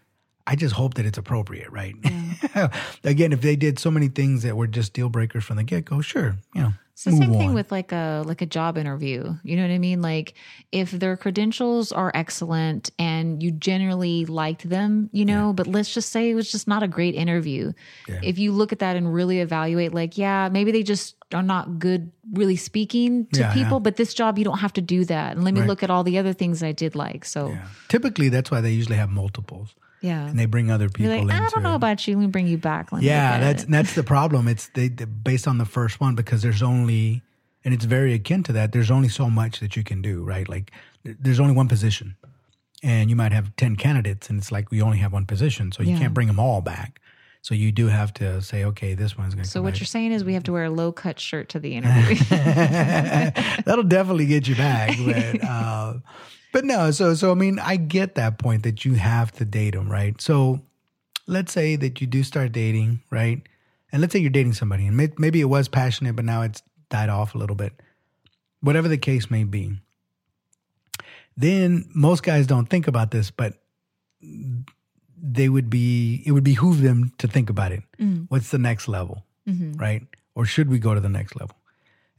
I 0.47 0.57
just 0.57 0.75
hope 0.75 0.95
that 0.95 1.05
it's 1.05 1.19
appropriate, 1.19 1.71
right? 1.71 1.95
Again, 3.05 3.33
if 3.35 3.43
they 3.43 3.55
did 3.55 3.79
so 3.79 3.91
many 3.91 4.09
things 4.09 4.43
that 4.45 4.57
were 4.57 4.67
just 4.67 4.95
deal 4.95 5.11
breakers 5.11 5.45
from 5.45 5.57
the 5.59 5.65
get 5.65 5.85
go, 5.85 6.01
sure, 6.01 6.37
you 6.55 6.63
know, 6.63 6.73
It's 6.95 7.05
the 7.05 7.11
same 7.11 7.33
thing 7.33 7.51
on. 7.51 7.55
with 7.55 7.71
like 7.71 7.93
a 7.93 8.23
like 8.25 8.41
a 8.41 8.47
job 8.47 8.79
interview. 8.79 9.35
You 9.43 9.57
know 9.57 9.63
what 9.63 9.71
I 9.71 9.77
mean? 9.79 10.01
Like 10.01 10.33
if 10.73 10.91
their 10.91 11.19
credentials 11.19 11.93
are 11.93 12.11
excellent 12.15 12.91
and 12.99 13.43
you 13.43 13.51
generally 13.51 14.25
liked 14.25 14.67
them, 14.67 15.11
you 15.13 15.27
know, 15.27 15.53
but 15.53 15.67
let's 15.67 15.93
just 15.93 16.09
say 16.09 16.31
it 16.31 16.35
was 16.35 16.51
just 16.51 16.67
not 16.67 16.83
a 16.83 16.89
great 16.89 17.15
interview. 17.15 17.75
Yeah. 18.09 18.21
If 18.23 18.39
you 18.39 18.53
look 18.53 18.73
at 18.73 18.79
that 18.79 18.97
and 18.97 19.13
really 19.13 19.41
evaluate, 19.41 19.93
like, 19.93 20.17
yeah, 20.17 20.49
maybe 20.51 20.73
they 20.73 20.83
just 20.83 21.15
are 21.35 21.43
not 21.43 21.79
good 21.79 22.11
really 22.33 22.57
speaking 22.57 23.27
to 23.33 23.41
Yeah, 23.41 23.53
people, 23.53 23.75
yeah. 23.79 23.79
but 23.81 23.97
this 23.97 24.15
job 24.15 24.39
you 24.39 24.45
don't 24.45 24.59
have 24.59 24.73
to 24.75 24.81
do 24.81 25.05
that. 25.07 25.37
And 25.37 25.45
let 25.45 25.53
me 25.55 25.61
Right. 25.61 25.69
look 25.69 25.83
at 25.83 25.91
all 25.91 26.03
the 26.05 26.19
other 26.19 26.33
things 26.33 26.63
I 26.63 26.73
did 26.73 26.95
like. 26.95 27.25
So 27.25 27.49
Yeah. 27.51 27.67
Typically, 27.89 28.29
that's 28.31 28.51
why 28.51 28.61
they 28.63 28.73
usually 28.73 28.97
have 28.97 29.11
multiples, 29.11 29.75
yeah. 30.01 30.27
and 30.27 30.39
they 30.39 30.47
bring 30.47 30.71
other 30.71 30.89
people 30.89 31.25
like, 31.27 31.35
I 31.35 31.49
don't 31.51 31.63
know 31.63 31.73
it. 31.73 31.77
about 31.77 32.07
you. 32.09 32.17
Let 32.17 32.21
me 32.23 32.27
bring 32.29 32.47
you 32.47 32.57
back. 32.59 32.93
Let 32.93 33.03
Yeah, 33.03 33.39
that's 33.41 33.65
it." 33.65 33.71
that's 33.71 33.95
the 33.95 34.03
problem. 34.05 34.49
It's 34.49 34.69
they, 34.75 34.89
they 34.89 35.05
based 35.05 35.47
on 35.47 35.59
the 35.59 35.67
first 35.67 36.01
one 36.01 36.15
because 36.15 36.41
there's 36.43 36.63
only, 36.63 37.23
and 37.65 37.75
it's 37.75 37.85
very 37.85 38.15
akin 38.15 38.43
to 38.45 38.53
that. 38.55 38.73
There's 38.73 38.91
only 38.91 39.09
so 39.11 39.29
much 39.29 39.61
that 39.61 39.77
you 39.77 39.85
can 39.85 40.01
do, 40.01 40.25
right? 40.25 40.49
Like 40.49 40.71
there's 41.05 41.41
only 41.41 41.55
one 41.55 41.69
position, 41.69 42.17
and 42.83 43.11
you 43.11 43.17
might 43.17 43.33
have 43.33 43.55
ten 43.57 43.77
candidates, 43.77 44.31
and 44.31 44.39
it's 44.39 44.51
like 44.51 44.71
we 44.71 44.81
only 44.81 44.99
have 44.99 45.13
one 45.13 45.27
position, 45.27 45.73
so 45.73 45.83
you 45.83 45.97
can't 45.99 46.15
bring 46.15 46.27
them 46.29 46.39
all 46.41 46.63
back. 46.63 47.01
So 47.49 47.55
you 47.55 47.73
do 47.73 47.87
have 47.87 48.13
to 48.13 48.43
say, 48.43 48.65
okay, 48.65 48.93
this 48.93 49.17
one's 49.17 49.35
going 49.35 49.45
to. 49.45 49.51
So 49.51 49.63
what 49.63 49.81
you're 49.81 49.87
saying 49.87 50.13
is 50.13 50.23
we 50.23 50.35
have 50.35 50.43
to 50.43 50.53
wear 50.53 50.65
a 50.65 50.71
low 50.71 50.93
cut 50.93 51.19
shirt 51.19 51.49
to 51.49 51.59
the 51.59 51.77
interview. 51.77 52.17
That'll 52.29 53.85
definitely 53.85 54.27
get 54.27 54.47
you 54.47 54.55
back, 54.55 54.95
but 55.03 55.43
uh, 55.49 55.95
but 56.53 56.67
no. 56.67 56.91
So 56.91 57.15
so 57.15 57.31
I 57.31 57.35
mean, 57.35 57.59
I 57.59 57.77
get 57.77 58.17
that 58.17 58.39
point 58.39 58.65
that 58.65 58.85
you 58.85 58.97
have 58.97 59.33
to 59.33 59.47
date 59.47 59.73
them, 59.73 59.91
right? 59.91 60.21
So 60.21 60.61
let's 61.27 61.51
say 61.51 61.77
that 61.77 62.03
you 62.03 62.07
do 62.07 62.23
start 62.23 62.53
dating, 62.53 63.01
right? 63.11 63.41
And 63.93 64.03
let's 64.03 64.13
say 64.13 64.19
you're 64.19 64.29
dating 64.29 64.53
somebody, 64.53 64.87
and 64.87 64.95
may, 64.95 65.09
maybe 65.17 65.41
it 65.41 65.47
was 65.47 65.69
passionate, 65.69 66.17
but 66.17 66.27
now 66.27 66.43
it's 66.43 66.63
died 66.91 67.09
off 67.09 67.35
a 67.35 67.39
little 67.39 67.57
bit. 67.57 67.73
Whatever 68.61 68.89
the 68.89 68.99
case 68.99 69.31
may 69.31 69.45
be, 69.45 69.81
then 71.35 71.89
most 71.95 72.23
guys 72.23 72.47
don't 72.47 72.67
think 72.67 72.89
about 72.89 73.11
this, 73.11 73.31
but 73.31 73.55
they 75.23 75.49
would 75.49 75.71
be 75.71 76.23
it 76.27 76.33
would 76.33 76.45
behoove 76.45 76.81
them 76.83 77.13
to 77.19 77.29
think 77.29 77.51
about 77.51 77.73
it. 77.73 77.83
Mm. 77.99 78.27
What's 78.29 78.51
the 78.51 78.59
next 78.59 78.89
level, 78.89 79.25
mm-hmm. 79.49 79.73
right? 79.79 80.03
Or 80.35 80.45
should 80.45 80.69
we 80.69 80.79
go 80.79 80.95
to 80.95 81.01
the 81.01 81.09
next 81.09 81.39
level? 81.39 81.57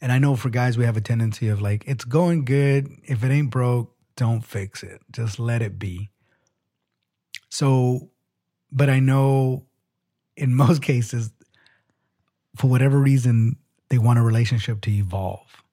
And 0.01 0.11
I 0.11 0.19
know 0.19 0.35
for 0.35 0.49
guys, 0.49 0.77
we 0.77 0.85
have 0.85 0.97
a 0.97 1.01
tendency 1.01 1.49
of 1.49 1.61
like, 1.61 1.83
it's 1.85 2.05
going 2.05 2.45
good. 2.45 2.89
If 3.03 3.23
it 3.23 3.31
ain't 3.31 3.49
broke, 3.49 3.93
don't 4.15 4.41
fix 4.41 4.83
it. 4.83 5.01
Just 5.11 5.39
let 5.39 5.61
it 5.61 5.77
be. 5.77 6.09
So, 7.49 8.09
but 8.71 8.89
I 8.89 8.99
know 8.99 9.65
in 10.37 10.55
most 10.63 10.81
cases, 10.81 11.31
for 12.55 12.67
whatever 12.67 12.99
reason, 12.99 13.57
they 13.89 13.97
want 13.97 14.19
a 14.19 14.21
relationship 14.21 14.81
to 14.81 14.91
evolve. 14.91 15.63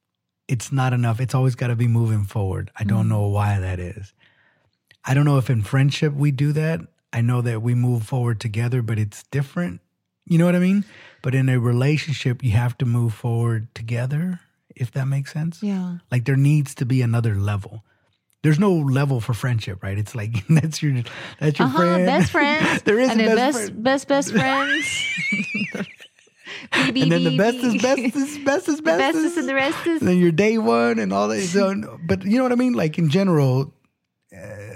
It's 0.48 0.70
not 0.70 0.92
enough. 0.92 1.20
It's 1.20 1.34
always 1.34 1.54
got 1.54 1.68
to 1.68 1.76
be 1.76 1.88
moving 1.88 2.24
forward. 2.24 2.70
I 2.76 2.84
don't 2.84 3.06
mm. 3.06 3.10
know 3.10 3.26
why 3.28 3.58
that 3.58 3.80
is. 3.80 4.12
I 5.04 5.14
don't 5.14 5.24
know 5.24 5.38
if 5.38 5.50
in 5.50 5.62
friendship 5.62 6.12
we 6.14 6.30
do 6.30 6.52
that. 6.52 6.80
I 7.16 7.22
know 7.22 7.40
that 7.40 7.62
we 7.62 7.74
move 7.74 8.02
forward 8.04 8.38
together, 8.40 8.82
but 8.82 8.98
it's 8.98 9.22
different. 9.30 9.80
You 10.26 10.36
know 10.38 10.44
what 10.44 10.54
I 10.54 10.58
mean? 10.60 10.84
But 11.22 11.34
in 11.34 11.48
a 11.48 11.58
relationship, 11.58 12.44
you 12.44 12.50
have 12.52 12.76
to 12.78 12.84
move 12.84 13.14
forward 13.14 13.74
together, 13.74 14.40
if 14.76 14.90
that 14.92 15.06
makes 15.06 15.32
sense. 15.32 15.62
yeah. 15.62 15.98
Like 16.12 16.24
there 16.26 16.36
needs 16.36 16.74
to 16.76 16.84
be 16.84 17.00
another 17.02 17.34
level. 17.34 17.82
There's 18.42 18.58
no 18.60 18.72
level 18.72 19.20
for 19.20 19.34
friendship, 19.34 19.82
right? 19.82 19.96
It's 19.98 20.14
like 20.14 20.46
that's 20.48 20.82
your 20.82 21.02
that's 21.40 21.58
your 21.58 21.68
Uh-huh, 21.68 21.78
friend. 21.78 22.06
best 22.06 22.30
friends. 22.30 22.82
there 22.84 23.00
is 23.00 23.10
and 23.10 23.20
a 23.22 23.24
best, 23.24 23.36
best, 23.36 23.56
friend. 23.58 23.82
best, 23.82 24.08
best 24.08 24.32
friends. 24.38 24.86
And 26.72 27.10
then 27.12 27.24
the 27.24 27.36
best 27.36 27.56
is 27.58 27.82
best 27.82 27.98
is 27.98 28.38
best 28.38 28.68
is 28.68 28.76
The 28.76 28.82
best 28.82 28.98
bestest 29.14 29.36
and 29.38 29.48
the 29.48 29.52
restest. 29.54 30.00
and 30.00 30.08
then 30.08 30.18
your 30.18 30.32
day 30.32 30.58
one 30.58 30.98
and 30.98 31.12
all 31.12 31.28
that. 31.28 31.42
So, 31.42 31.98
but 32.06 32.24
you 32.24 32.36
know 32.36 32.42
what 32.44 32.52
I 32.52 32.56
mean? 32.56 32.74
Like 32.74 32.98
in 32.98 33.08
general, 33.08 33.72
uh, 34.36 34.75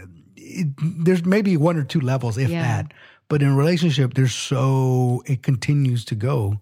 it, 0.61 1.05
there's 1.05 1.25
maybe 1.25 1.57
one 1.57 1.77
or 1.77 1.85
two 1.85 2.01
levels, 2.01 2.39
if 2.39 2.51
Yeah. 2.51 2.63
that. 2.63 2.93
But 3.29 3.43
in 3.43 3.57
relationship, 3.57 4.15
there's 4.15 4.35
so 4.35 5.23
it 5.27 5.43
continues 5.43 6.05
to 6.07 6.15
go. 6.15 6.61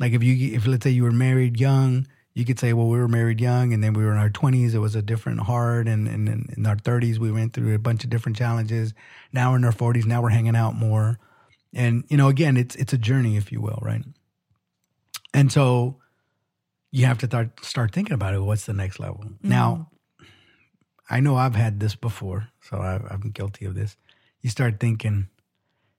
Like 0.00 0.12
if 0.12 0.22
you 0.22 0.54
if 0.54 0.66
let's 0.66 0.82
say 0.84 0.90
you 0.90 1.04
were 1.04 1.12
married 1.12 1.60
young, 1.60 2.06
you 2.34 2.44
could 2.44 2.58
say, 2.58 2.72
well, 2.72 2.88
we 2.88 2.98
were 2.98 3.08
married 3.08 3.40
young, 3.40 3.72
and 3.72 3.84
then 3.84 3.92
we 3.92 4.02
were 4.04 4.12
in 4.12 4.18
our 4.18 4.30
20s. 4.30 4.74
It 4.74 4.78
was 4.78 4.94
a 4.94 5.02
different 5.02 5.40
hard, 5.40 5.86
and, 5.86 6.08
and, 6.08 6.28
and 6.28 6.54
in 6.56 6.66
our 6.66 6.76
30s, 6.76 7.18
we 7.18 7.30
went 7.30 7.52
through 7.52 7.74
a 7.74 7.78
bunch 7.78 8.04
of 8.04 8.10
different 8.10 8.36
challenges. 8.38 8.94
Now 9.32 9.50
we're 9.50 9.58
in 9.58 9.64
our 9.64 9.72
40s. 9.72 10.06
Now 10.06 10.22
we're 10.22 10.30
hanging 10.30 10.56
out 10.56 10.74
more, 10.74 11.18
and 11.72 12.04
you 12.08 12.16
know, 12.16 12.28
again, 12.28 12.56
it's 12.56 12.74
it's 12.76 12.92
a 12.92 12.98
journey, 12.98 13.36
if 13.36 13.52
you 13.52 13.60
will, 13.60 13.78
right? 13.82 14.02
And 15.34 15.52
so 15.52 15.98
you 16.90 17.06
have 17.06 17.18
to 17.18 17.26
start 17.26 17.64
start 17.64 17.92
thinking 17.92 18.14
about 18.14 18.34
it. 18.34 18.40
What's 18.40 18.66
the 18.66 18.72
next 18.74 18.98
level? 18.98 19.24
Now, 19.42 19.72
mm-hmm. 19.72 19.91
I 21.12 21.20
know 21.20 21.36
I've 21.36 21.54
had 21.54 21.78
this 21.78 21.94
before, 21.94 22.48
so 22.62 22.78
I, 22.78 22.94
I'm 23.12 23.30
guilty 23.34 23.66
of 23.66 23.74
this. 23.74 23.98
You 24.40 24.48
start 24.48 24.80
thinking, 24.80 25.28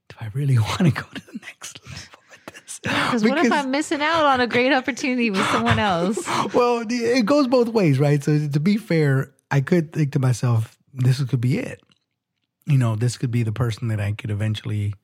do 0.10 0.16
I 0.20 0.30
really 0.34 0.58
want 0.60 0.80
to 0.80 0.92
go 0.92 1.04
to 1.04 1.26
the 1.28 1.40
next 1.44 1.80
level 1.86 2.20
with 2.32 2.46
this? 2.48 2.80
Because 2.82 3.24
what 3.24 3.46
if 3.46 3.52
I'm 3.52 3.70
missing 3.70 4.02
out 4.02 4.26
on 4.26 4.42
a 4.42 4.48
great 4.48 4.74
opportunity 4.74 5.30
with 5.30 5.46
someone 5.50 5.78
else? 5.78 6.18
well, 6.54 6.84
it 6.90 7.28
goes 7.28 7.48
both 7.48 7.68
ways, 7.68 8.00
right? 8.00 8.24
So 8.24 8.48
to 8.48 8.60
be 8.60 8.78
fair, 8.78 9.32
I 9.52 9.62
could 9.62 9.94
think 9.94 10.14
to 10.14 10.20
myself, 10.20 10.80
this 10.92 11.24
could 11.24 11.42
be 11.42 11.60
it. 11.60 11.84
You 12.66 12.80
know, 12.80 12.96
this 12.96 13.18
could 13.18 13.32
be 13.32 13.44
the 13.44 13.52
person 13.52 13.90
that 13.90 14.00
I 14.00 14.14
could 14.14 14.32
eventually 14.32 14.96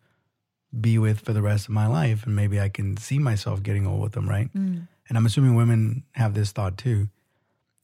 be 0.82 0.98
with 0.98 1.20
for 1.20 1.34
the 1.34 1.42
rest 1.44 1.68
of 1.68 1.74
my 1.74 1.86
life, 1.86 2.26
and 2.26 2.36
maybe 2.36 2.60
I 2.60 2.70
can 2.70 2.98
see 2.98 3.20
myself 3.20 3.62
getting 3.62 3.86
old 3.86 4.02
with 4.02 4.14
them, 4.14 4.28
right? 4.28 4.52
Mm. 4.54 4.88
And 5.08 5.18
I'm 5.18 5.26
assuming 5.28 5.54
women 5.54 6.04
have 6.14 6.34
this 6.34 6.52
thought 6.52 6.78
too. 6.78 7.10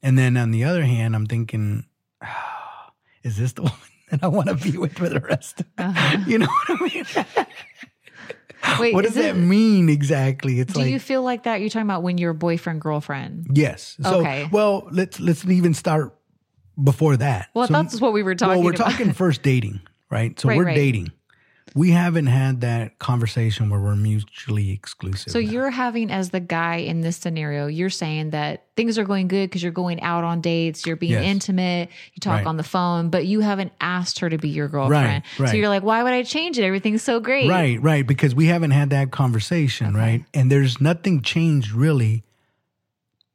And 0.01 0.17
then 0.17 0.37
on 0.37 0.49
the 0.49 0.63
other 0.63 0.83
hand, 0.83 1.15
I'm 1.15 1.25
thinking, 1.27 1.85
ah, 2.23 2.91
is 3.23 3.37
this 3.37 3.53
the 3.53 3.61
woman 3.63 3.77
that 4.11 4.23
I 4.23 4.27
want 4.27 4.47
to 4.49 4.55
be 4.55 4.77
with 4.77 4.97
for 4.97 5.09
the 5.09 5.19
rest? 5.19 5.61
Of, 5.77 6.27
You 6.27 6.39
know 6.39 6.47
what 6.67 6.81
I 6.81 6.83
mean? 6.93 7.05
Wait, 8.79 8.93
what 8.95 9.05
does 9.05 9.13
that 9.15 9.35
mean 9.37 9.89
exactly? 9.89 10.59
It's 10.59 10.73
Do 10.73 10.79
like 10.79 10.89
you 10.89 10.99
feel 10.99 11.21
like 11.21 11.43
that? 11.43 11.59
You're 11.61 11.69
talking 11.69 11.85
about 11.87 12.01
when 12.01 12.17
you're 12.17 12.33
boyfriend 12.33 12.81
girlfriend. 12.81 13.47
Yes. 13.53 13.95
So, 14.01 14.21
Okay. 14.21 14.49
well, 14.51 14.87
let's 14.91 15.19
let's 15.19 15.45
even 15.45 15.75
start 15.75 16.17
before 16.81 17.15
that. 17.17 17.49
Well, 17.53 17.67
So- 17.67 17.73
that's 17.73 18.01
what 18.01 18.11
we 18.11 18.23
were 18.23 18.33
talking 18.33 18.55
well, 18.55 18.63
we're 18.63 18.73
about. 18.73 18.91
talking 18.91 19.13
first 19.13 19.43
dating, 19.43 19.81
right? 20.09 20.39
So 20.39 20.49
Right, 20.49 20.57
we're 20.57 20.65
right. 20.65 20.75
dating. 20.75 21.11
We 21.73 21.91
haven't 21.91 22.27
had 22.27 22.61
that 22.61 22.99
conversation 22.99 23.69
where 23.69 23.79
we're 23.79 23.95
mutually 23.95 24.71
exclusive. 24.71 25.33
So 25.33 25.39
now. 25.39 25.49
you're 25.49 25.69
having 25.71 26.11
as 26.11 26.29
the 26.29 26.39
guy 26.39 26.75
in 26.77 27.01
this 27.01 27.17
scenario, 27.17 27.67
you're 27.67 27.89
saying 27.89 28.29
that 28.29 28.65
things 28.77 28.99
are 28.99 29.03
going 29.03 29.27
good 29.27 29.49
because 29.49 29.63
you're 29.63 29.71
going 29.71 29.99
out 30.01 30.23
on 30.23 30.41
dates, 30.41 30.85
you're 30.85 30.95
being 30.95 31.13
Yes. 31.13 31.23
intimate, 31.25 31.89
you 32.13 32.19
talk 32.21 32.35
Right. 32.39 32.45
on 32.45 32.57
the 32.57 32.63
phone, 32.63 33.09
but 33.09 33.25
you 33.25 33.39
haven't 33.39 33.73
asked 33.81 34.19
her 34.19 34.29
to 34.29 34.37
be 34.37 34.49
your 34.49 34.67
girlfriend. 34.67 35.23
right. 35.39 35.49
So 35.49 35.55
you're 35.57 35.69
like, 35.69 35.83
why 35.83 36.03
would 36.03 36.13
I 36.13 36.21
change 36.23 36.59
it? 36.59 36.63
Everything's 36.63 37.01
so 37.01 37.19
great. 37.19 37.49
Right, 37.49 37.81
right. 37.81 38.05
Because 38.05 38.35
we 38.35 38.45
haven't 38.45 38.71
had 38.71 38.91
that 38.91 39.11
conversation, 39.11 39.95
right? 39.95 40.23
And 40.33 40.51
there's 40.51 40.79
nothing 40.79 41.21
changed 41.23 41.71
really 41.71 42.23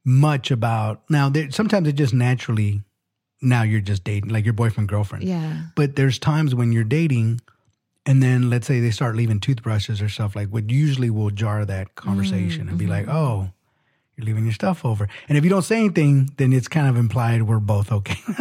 much 0.04 0.50
about 0.50 1.02
now. 1.10 1.28
There, 1.28 1.50
sometimes 1.50 1.88
it 1.88 1.92
just 1.92 2.14
naturally, 2.14 2.82
now 3.42 3.62
you're 3.62 3.80
just 3.80 4.04
dating, 4.04 4.30
like 4.30 4.44
your 4.44 4.54
boyfriend, 4.54 4.88
girlfriend. 4.88 5.24
Yeah. 5.24 5.62
But 5.74 5.96
there's 5.96 6.18
times 6.18 6.54
when 6.54 6.72
you're 6.72 6.84
dating, 6.84 7.40
and 8.06 8.22
then 8.22 8.48
let's 8.48 8.66
say 8.66 8.80
they 8.80 8.90
start 8.90 9.16
leaving 9.16 9.40
toothbrushes 9.40 10.00
or 10.00 10.08
stuff 10.08 10.34
like 10.34 10.48
what 10.48 10.70
usually 10.70 11.10
will 11.10 11.30
jar 11.30 11.64
that 11.64 11.94
conversation 11.94 12.68
and 12.68 12.78
be 12.78 12.86
mm, 12.86 12.90
like, 12.90 13.06
mm-hmm. 13.06 13.16
oh, 13.16 13.50
you're 14.16 14.26
leaving 14.26 14.44
your 14.44 14.54
stuff 14.54 14.84
over. 14.84 15.08
And 15.28 15.36
if 15.36 15.44
you 15.44 15.50
don't 15.50 15.62
say 15.62 15.78
anything, 15.78 16.30
then 16.36 16.52
it's 16.52 16.68
kind 16.68 16.88
of 16.88 16.96
implied 16.96 17.42
we're 17.42 17.58
both 17.58 17.92
okay. 17.92 18.18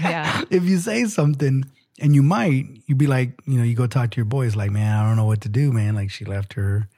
Yeah. 0.00 0.44
if 0.50 0.64
you 0.64 0.78
say 0.78 1.04
something 1.04 1.64
and 2.00 2.14
you 2.14 2.22
might, 2.22 2.66
you'd 2.86 2.98
be 2.98 3.06
like, 3.06 3.38
you 3.46 3.58
know, 3.58 3.64
you 3.64 3.74
go 3.74 3.86
talk 3.86 4.10
to 4.12 4.16
your 4.16 4.24
boys 4.24 4.56
like, 4.56 4.70
man, 4.70 4.98
I 4.98 5.06
don't 5.06 5.16
know 5.16 5.24
what 5.24 5.42
to 5.42 5.48
do, 5.48 5.72
man. 5.72 5.94
Like 5.94 6.10
she 6.10 6.24
left 6.24 6.54
her, 6.54 6.88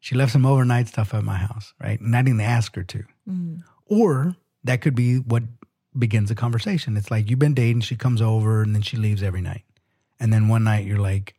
she 0.00 0.14
left 0.16 0.32
some 0.32 0.44
overnight 0.44 0.88
stuff 0.88 1.14
at 1.14 1.22
my 1.22 1.36
house, 1.36 1.74
right? 1.80 2.00
And 2.00 2.16
I 2.16 2.22
didn't 2.22 2.40
ask 2.40 2.74
her 2.74 2.82
to. 2.82 3.04
Mm. 3.28 3.62
Or 3.86 4.36
that 4.64 4.80
could 4.80 4.94
be 4.94 5.18
what 5.18 5.44
begins 5.96 6.30
a 6.30 6.34
conversation. 6.34 6.96
It's 6.96 7.10
like 7.10 7.30
you've 7.30 7.38
been 7.38 7.54
dating, 7.54 7.82
she 7.82 7.96
comes 7.96 8.20
over 8.20 8.62
and 8.62 8.74
then 8.74 8.82
she 8.82 8.96
leaves 8.96 9.22
every 9.22 9.40
night. 9.42 9.62
And 10.18 10.32
then 10.32 10.48
one 10.48 10.64
night 10.64 10.86
you're 10.86 10.98
like, 10.98 11.34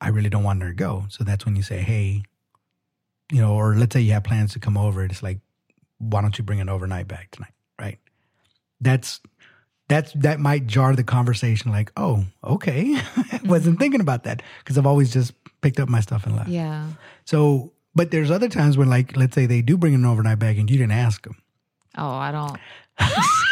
I 0.00 0.08
really 0.08 0.28
don't 0.28 0.44
want 0.44 0.62
her 0.62 0.68
to 0.68 0.74
go. 0.74 1.04
So 1.08 1.24
that's 1.24 1.44
when 1.44 1.56
you 1.56 1.62
say, 1.62 1.78
hey, 1.78 2.22
you 3.32 3.40
know, 3.40 3.54
or 3.54 3.74
let's 3.74 3.92
say 3.92 4.00
you 4.00 4.12
have 4.12 4.24
plans 4.24 4.52
to 4.52 4.60
come 4.60 4.76
over. 4.76 5.04
It's 5.04 5.22
like, 5.22 5.38
why 5.98 6.22
don't 6.22 6.38
you 6.38 6.44
bring 6.44 6.60
an 6.60 6.68
overnight 6.68 7.08
bag 7.08 7.28
tonight? 7.30 7.52
Right. 7.78 7.98
That's 8.80 9.20
that's 9.88 10.12
that 10.12 10.38
might 10.38 10.66
jar 10.66 10.94
the 10.94 11.02
conversation 11.02 11.72
like, 11.72 11.92
oh, 11.96 12.24
okay. 12.44 12.94
I 12.96 13.40
wasn't 13.44 13.74
mm-hmm. 13.74 13.82
thinking 13.82 14.00
about 14.00 14.24
that. 14.24 14.42
Because 14.60 14.78
I've 14.78 14.86
always 14.86 15.12
just 15.12 15.32
picked 15.60 15.80
up 15.80 15.88
my 15.88 16.00
stuff 16.00 16.26
and 16.26 16.36
left. 16.36 16.48
Yeah. 16.48 16.88
So 17.24 17.72
but 17.94 18.12
there's 18.12 18.30
other 18.30 18.48
times 18.48 18.78
when 18.78 18.88
like 18.88 19.16
let's 19.16 19.34
say 19.34 19.46
they 19.46 19.62
do 19.62 19.76
bring 19.76 19.94
an 19.94 20.04
overnight 20.04 20.38
bag 20.38 20.58
and 20.58 20.70
you 20.70 20.78
didn't 20.78 20.92
ask 20.92 21.22
them. 21.24 21.36
Oh, 21.96 22.08
I 22.08 22.30
don't. 22.30 22.58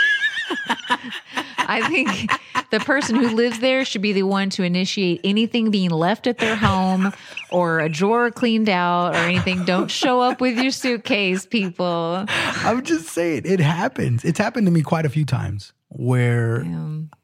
I 1.68 1.88
think 1.88 2.30
the 2.70 2.80
person 2.80 3.16
who 3.16 3.34
lives 3.34 3.58
there 3.60 3.84
should 3.84 4.02
be 4.02 4.12
the 4.12 4.22
one 4.22 4.50
to 4.50 4.62
initiate 4.62 5.20
anything 5.24 5.70
being 5.70 5.90
left 5.90 6.26
at 6.26 6.38
their 6.38 6.56
home 6.56 7.12
or 7.50 7.80
a 7.80 7.88
drawer 7.88 8.30
cleaned 8.30 8.68
out 8.68 9.14
or 9.14 9.18
anything. 9.18 9.64
Don't 9.64 9.90
show 9.90 10.20
up 10.20 10.40
with 10.40 10.58
your 10.58 10.70
suitcase, 10.70 11.46
people. 11.46 12.24
I'm 12.28 12.84
just 12.84 13.08
saying 13.08 13.42
it 13.44 13.60
happens. 13.60 14.24
It's 14.24 14.38
happened 14.38 14.66
to 14.66 14.70
me 14.70 14.82
quite 14.82 15.06
a 15.06 15.10
few 15.10 15.24
times 15.24 15.72
where 15.88 16.64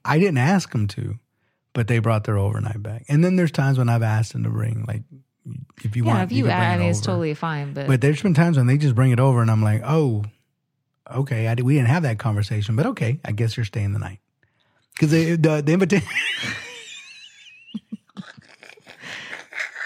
I 0.04 0.18
didn't 0.18 0.38
ask 0.38 0.70
them 0.72 0.86
to, 0.88 1.18
but 1.72 1.88
they 1.88 1.98
brought 1.98 2.24
their 2.24 2.38
overnight 2.38 2.82
bag. 2.82 3.04
And 3.08 3.24
then 3.24 3.36
there's 3.36 3.52
times 3.52 3.78
when 3.78 3.88
I've 3.88 4.02
asked 4.02 4.32
them 4.32 4.44
to 4.44 4.50
bring 4.50 4.84
like 4.86 5.02
if 5.84 5.96
you 5.96 6.04
yeah, 6.04 6.14
want 6.14 6.22
if 6.24 6.32
you 6.32 6.44
can 6.44 6.50
bring 6.50 6.56
add, 6.56 6.80
it 6.80 6.84
it's 6.86 7.00
totally 7.00 7.34
fine. 7.34 7.72
But, 7.72 7.88
But 7.88 8.00
there's 8.00 8.22
been 8.22 8.34
times 8.34 8.56
when 8.56 8.66
they 8.66 8.78
just 8.78 8.94
bring 8.94 9.10
it 9.10 9.18
over, 9.18 9.42
and 9.42 9.50
I'm 9.50 9.62
like, 9.62 9.82
oh, 9.84 10.24
okay, 11.16 11.48
I, 11.48 11.54
we 11.54 11.74
didn't 11.74 11.88
have 11.88 12.02
that 12.04 12.18
conversation, 12.18 12.76
but 12.76 12.86
okay, 12.86 13.20
I 13.24 13.32
guess 13.32 13.56
you're 13.56 13.64
staying 13.64 13.92
the 13.92 13.98
night 13.98 14.18
because 14.94 15.10
the 15.10 15.36
the 15.36 15.72
invitation 15.72 16.08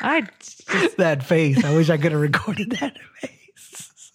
I 0.00 0.26
just, 0.40 0.96
that 0.98 1.22
face. 1.22 1.64
I 1.64 1.74
wish 1.74 1.90
I 1.90 1.96
could 1.96 2.12
have 2.12 2.20
recorded 2.20 2.70
that 2.80 2.96
face. 3.20 4.12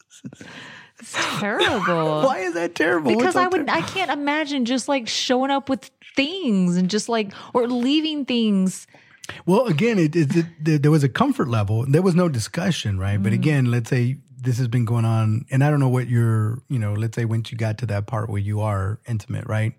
it's 1.00 1.14
terrible. 1.40 2.22
Why 2.24 2.40
is 2.40 2.54
that 2.54 2.76
terrible? 2.76 3.16
because 3.16 3.36
I 3.36 3.48
would, 3.48 3.68
I 3.70 3.82
can't 3.82 4.12
imagine 4.12 4.66
just 4.66 4.88
like 4.88 5.08
showing 5.08 5.52
up 5.52 5.70
with 5.70 5.90
things 6.16 6.78
and 6.78 6.90
just 6.90 7.10
like, 7.10 7.34
or 7.54 7.68
leaving 7.68 8.26
things. 8.26 8.86
Well, 9.46 9.66
again, 9.68 9.98
it, 9.98 10.16
it, 10.16 10.36
it, 10.36 10.46
there- 10.60 10.78
there 10.78 10.92
was 10.92 11.04
a 11.04 11.10
comfort 11.10 11.48
level. 11.48 11.86
There 11.88 12.02
was 12.02 12.16
no 12.16 12.30
discussion, 12.30 13.00
right? 13.00 13.14
Mm-hmm. 13.16 13.24
But 13.24 13.34
again, 13.34 13.66
let's 13.72 13.90
say 13.90 14.18
this 14.42 14.58
has 14.58 14.68
been 14.68 14.86
going 14.86 15.06
on, 15.06 15.46
and 15.52 15.64
I 15.64 15.70
don't 15.70 15.80
know 15.80 15.90
what 15.90 16.10
your, 16.10 16.64
you 16.68 16.80
know, 16.80 16.94
let's 16.94 17.16
say 17.16 17.26
once 17.26 17.52
you 17.52 17.58
got 17.58 17.78
to 17.80 17.86
that 17.88 18.08
part 18.08 18.30
where 18.30 18.42
you 18.42 18.62
are 18.62 19.00
intimate, 19.08 19.48
right? 19.48 19.74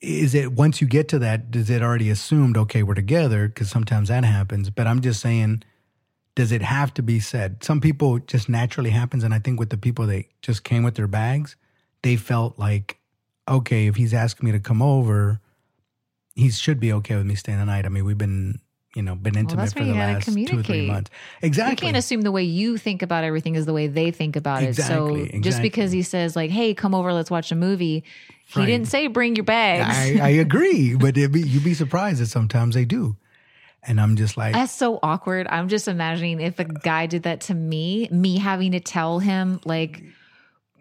Is 0.00 0.34
it 0.34 0.52
once 0.52 0.80
you 0.80 0.86
get 0.86 1.08
to 1.08 1.18
that, 1.20 1.50
does 1.50 1.70
it 1.70 1.82
already 1.82 2.10
assumed, 2.10 2.56
okay, 2.56 2.82
we're 2.82 2.94
together? 2.94 3.48
Because 3.48 3.70
sometimes 3.70 4.08
that 4.08 4.24
happens. 4.24 4.70
But 4.70 4.86
I'm 4.86 5.00
just 5.00 5.20
saying, 5.20 5.62
does 6.34 6.50
it 6.50 6.62
have 6.62 6.92
to 6.94 7.02
be 7.02 7.20
said? 7.20 7.62
Some 7.62 7.80
people 7.80 8.18
just 8.18 8.48
naturally 8.48 8.90
happens. 8.90 9.22
And 9.22 9.32
I 9.32 9.38
think 9.38 9.60
with 9.60 9.70
the 9.70 9.76
people 9.76 10.06
that 10.06 10.24
just 10.42 10.64
came 10.64 10.82
with 10.82 10.94
their 10.94 11.06
bags, 11.06 11.56
they 12.02 12.16
felt 12.16 12.58
like, 12.58 12.98
okay, 13.48 13.86
if 13.86 13.96
he's 13.96 14.12
asking 14.12 14.46
me 14.46 14.52
to 14.52 14.60
come 14.60 14.82
over, 14.82 15.40
he 16.34 16.50
should 16.50 16.80
be 16.80 16.92
okay 16.92 17.16
with 17.16 17.26
me 17.26 17.34
staying 17.34 17.58
the 17.58 17.64
night. 17.64 17.86
I 17.86 17.88
mean, 17.88 18.04
we've 18.04 18.18
been, 18.18 18.60
you 18.94 19.02
know, 19.02 19.14
been 19.14 19.36
intimate 19.36 19.62
that's 19.62 19.72
for 19.72 19.80
the 19.80 19.86
you 19.86 19.94
last 19.94 20.26
two 20.46 20.58
or 20.58 20.62
three 20.62 20.86
months. 20.88 21.10
You 21.40 21.46
Exactly. 21.46 21.86
can't 21.86 21.96
assume 21.96 22.22
the 22.22 22.30
way 22.32 22.42
you 22.44 22.76
think 22.76 23.02
about 23.02 23.24
everything 23.24 23.54
is 23.56 23.66
the 23.66 23.72
way 23.72 23.86
they 23.86 24.10
think 24.10 24.36
about 24.36 24.62
it. 24.62 24.76
So 24.76 25.06
Exactly, 25.08 25.40
just 25.40 25.62
because 25.62 25.92
he 25.92 26.02
says 26.02 26.36
like, 26.36 26.50
"Hey, 26.50 26.74
come 26.74 26.94
over, 26.94 27.12
let's 27.12 27.30
watch 27.30 27.50
a 27.50 27.56
movie," 27.56 28.04
he 28.46 28.60
Right. 28.60 28.66
didn't 28.66 28.88
say 28.88 29.06
bring 29.08 29.34
your 29.36 29.44
bags. 29.44 29.96
I, 29.96 30.18
I 30.22 30.28
agree, 30.30 30.94
but 30.94 31.16
it'd 31.16 31.32
be, 31.32 31.40
you'd 31.42 31.64
be 31.64 31.74
surprised 31.74 32.20
that 32.20 32.26
sometimes 32.26 32.74
they 32.74 32.84
do. 32.84 33.16
And 33.86 34.00
I'm 34.00 34.16
just 34.16 34.36
like, 34.36 34.54
That's 34.54 34.72
so 34.72 34.98
awkward. 35.02 35.46
I'm 35.50 35.68
just 35.68 35.88
imagining 35.88 36.40
if 36.40 36.58
a 36.58 36.64
guy 36.64 37.06
did 37.06 37.24
that 37.24 37.42
to 37.42 37.54
me, 37.54 38.08
me 38.10 38.38
having 38.38 38.72
to 38.72 38.80
tell 38.80 39.18
him 39.18 39.60
like, 39.64 40.02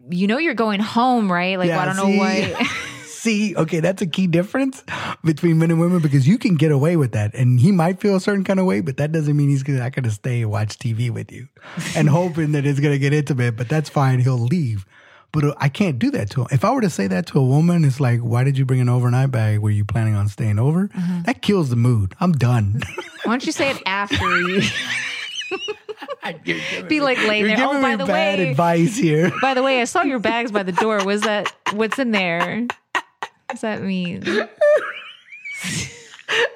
you 0.10 0.28
know, 0.28 0.38
you're 0.38 0.54
going 0.54 0.80
home, 0.80 1.32
right? 1.32 1.58
Like, 1.58 1.70
Yeah, 1.70 1.82
I 1.82 1.86
don't 1.86 1.96
see? 1.96 2.02
know 2.12 2.18
why. 2.18 2.68
see, 3.24 3.56
okay, 3.56 3.80
that's 3.80 4.02
a 4.02 4.06
key 4.06 4.28
difference 4.28 4.84
between 5.24 5.58
men 5.58 5.72
and 5.72 5.80
women 5.80 6.00
because 6.00 6.28
you 6.28 6.38
can 6.38 6.56
get 6.56 6.72
away 6.72 6.98
with 6.98 7.14
that. 7.14 7.34
And 7.34 7.60
he 7.60 7.72
might 7.72 8.00
feel 8.00 8.18
a 8.18 8.20
certain 8.20 8.44
kind 8.44 8.60
of 8.60 8.66
way, 8.66 8.82
but 8.82 8.98
that 8.98 9.12
doesn't 9.12 9.36
mean 9.36 9.50
he's 9.50 9.66
not 9.68 9.94
going 9.94 10.04
to 10.04 10.12
stay 10.12 10.42
and 10.42 10.52
watch 10.52 10.78
TV 10.78 11.10
with 11.10 11.32
you 11.32 11.48
and 11.96 12.10
hoping 12.10 12.52
that 12.52 12.66
it's 12.66 12.80
going 12.80 12.94
to 12.94 13.00
get 13.00 13.14
intimate, 13.14 13.56
but 13.56 13.70
that's 13.70 13.90
fine. 13.90 14.20
He'll 14.20 14.38
leave. 14.38 14.86
But 15.32 15.46
uh, 15.46 15.56
I 15.58 15.70
can't 15.70 15.98
do 15.98 16.12
that 16.12 16.30
to 16.32 16.42
him. 16.42 16.48
If 16.52 16.64
I 16.64 16.72
were 16.72 16.82
to 16.82 16.90
say 16.90 17.08
that 17.08 17.26
to 17.28 17.40
a 17.40 17.44
woman, 17.44 17.86
it's 17.86 18.00
like, 18.00 18.20
why 18.20 18.44
did 18.44 18.58
you 18.58 18.66
bring 18.66 18.82
an 18.82 18.90
overnight 18.90 19.32
bag? 19.32 19.60
Were 19.60 19.72
you 19.72 19.86
planning 19.86 20.16
on 20.16 20.28
staying 20.28 20.60
over? 20.60 20.90
Mm-hmm. 20.90 21.24
That 21.24 21.42
kills 21.42 21.70
the 21.70 21.76
mood. 21.76 22.14
I'm 22.20 22.34
done. 22.34 22.82
Why 23.24 23.32
don't 23.32 23.46
you 23.46 23.54
say 23.54 23.72
it 23.72 23.82
after 23.86 24.42
you 24.42 24.62
be 26.90 27.00
like 27.00 27.18
laying 27.20 27.48
there? 27.48 27.56
Oh, 27.62 27.82
by 27.82 27.92
me 27.92 27.96
the 27.96 28.06
bad 28.06 28.40
way, 28.40 28.52
advice 28.52 28.98
here. 28.98 29.32
by 29.42 29.54
the 29.54 29.64
way, 29.64 29.80
I 29.80 29.86
saw 29.86 30.04
your 30.04 30.20
bags 30.20 30.52
by 30.52 30.64
the 30.64 30.74
door. 30.74 31.06
Was 31.06 31.22
that 31.22 31.50
what's 31.72 31.98
in 31.98 32.12
there? 32.12 32.68
What's 33.54 33.62
that 33.62 33.84
mean? 33.84 34.24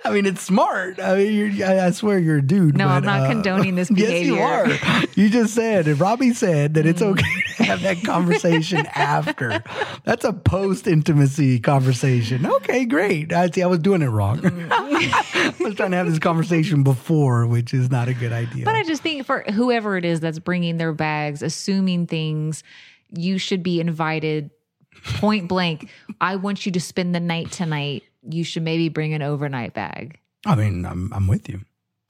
I 0.04 0.10
mean, 0.10 0.26
it's 0.26 0.42
smart. 0.42 1.00
I 1.00 1.16
mean, 1.16 1.56
you're, 1.56 1.68
I, 1.68 1.86
I 1.86 1.92
swear 1.92 2.18
you're 2.18 2.38
a 2.38 2.42
dude. 2.42 2.76
No, 2.76 2.88
I'm 2.88 3.04
not 3.04 3.22
uh, 3.22 3.28
condoning 3.28 3.76
this 3.76 3.92
behavior. 3.92 4.34
Yes, 4.68 4.82
you 4.82 4.90
are. 4.90 5.04
You 5.14 5.30
just 5.30 5.54
said, 5.54 5.88
and 5.88 6.00
Robbie 6.00 6.34
said 6.34 6.74
that 6.74 6.86
Mm. 6.86 6.90
it's 6.90 7.02
okay 7.04 7.44
to 7.58 7.64
have 7.66 7.84
that 7.84 8.04
conversation 8.04 8.88
after. 8.96 9.64
That's 10.06 10.26
a 10.26 10.34
post 10.34 10.88
intimacy 10.88 11.60
conversation. 11.60 12.48
Okay, 12.48 12.86
great. 12.86 13.32
I 13.32 13.52
see. 13.52 13.62
I 13.62 13.68
was 13.68 13.78
doing 13.78 14.02
it 14.02 14.08
wrong. 14.08 14.40
Mm. 14.40 14.70
I 14.72 15.54
was 15.64 15.76
trying 15.76 15.92
to 15.92 15.98
have 15.98 16.10
this 16.10 16.18
conversation 16.18 16.82
before, 16.82 17.46
which 17.46 17.76
is 17.76 17.92
not 17.92 18.08
a 18.08 18.16
good 18.16 18.34
idea. 18.34 18.66
But 18.66 18.74
I 18.74 18.82
just 18.84 19.04
think 19.04 19.24
for 19.28 19.44
whoever 19.54 19.98
it 19.98 20.06
is 20.06 20.20
that's 20.20 20.40
bringing 20.40 20.78
their 20.78 20.94
bags, 20.94 21.44
assuming 21.44 22.08
things, 22.08 22.64
you 23.12 23.38
should 23.38 23.62
be 23.62 23.80
invited 23.80 24.50
point 25.04 25.48
blank. 25.48 25.90
I 26.22 26.36
want 26.36 26.66
you 26.66 26.72
to 26.74 26.80
spend 26.80 27.14
the 27.16 27.20
night 27.20 27.52
tonight. 27.52 28.04
You 28.30 28.44
should 28.44 28.64
maybe 28.64 28.90
bring 28.90 29.14
an 29.14 29.22
overnight 29.22 29.74
bag. 29.74 30.20
I 30.46 30.56
mean, 30.56 30.86
I'm 30.86 31.12
I'm 31.14 31.28
with 31.28 31.50
you. 31.50 31.62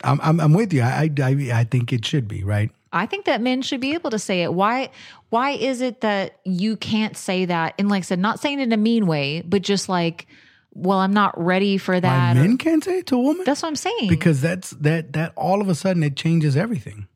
I'm 0.04 0.20
I'm, 0.22 0.40
I'm 0.40 0.54
with 0.54 0.74
you. 0.74 0.82
I, 0.82 1.10
I 1.20 1.50
I 1.54 1.64
think 1.64 1.92
it 1.94 2.06
should 2.06 2.28
be 2.28 2.44
right. 2.44 2.72
I 2.94 3.06
think 3.06 3.26
that 3.26 3.42
men 3.42 3.62
should 3.62 3.82
be 3.82 3.94
able 3.94 4.10
to 4.12 4.20
say 4.20 4.44
it. 4.44 4.54
Why 4.54 4.90
why 5.30 5.52
is 5.52 5.82
it 5.82 6.02
that 6.02 6.40
you 6.46 6.78
can't 6.78 7.18
say 7.18 7.46
that? 7.46 7.74
And 7.78 7.90
like 7.90 8.02
I 8.02 8.06
said, 8.06 8.20
not 8.20 8.40
saying 8.40 8.60
it 8.60 8.64
in 8.64 8.72
a 8.74 8.78
mean 8.78 9.08
way, 9.08 9.42
but 9.42 9.62
just 9.62 9.90
like, 9.90 10.26
well, 10.74 11.00
I'm 11.00 11.14
not 11.14 11.38
ready 11.44 11.78
for 11.78 12.00
that. 12.00 12.38
or- 12.38 12.40
men 12.42 12.58
can't 12.58 12.84
say 12.84 13.00
it 13.00 13.08
to 13.08 13.16
a 13.16 13.20
woman. 13.20 13.44
that's 13.46 13.62
what 13.62 13.68
I'm 13.70 13.76
saying. 13.76 14.08
because 14.10 14.42
that's 14.42 14.72
that 14.72 15.14
that 15.14 15.34
all 15.36 15.62
of 15.62 15.68
a 15.70 15.76
sudden 15.76 16.02
it 16.04 16.16
changes 16.16 16.56
everything. 16.56 17.08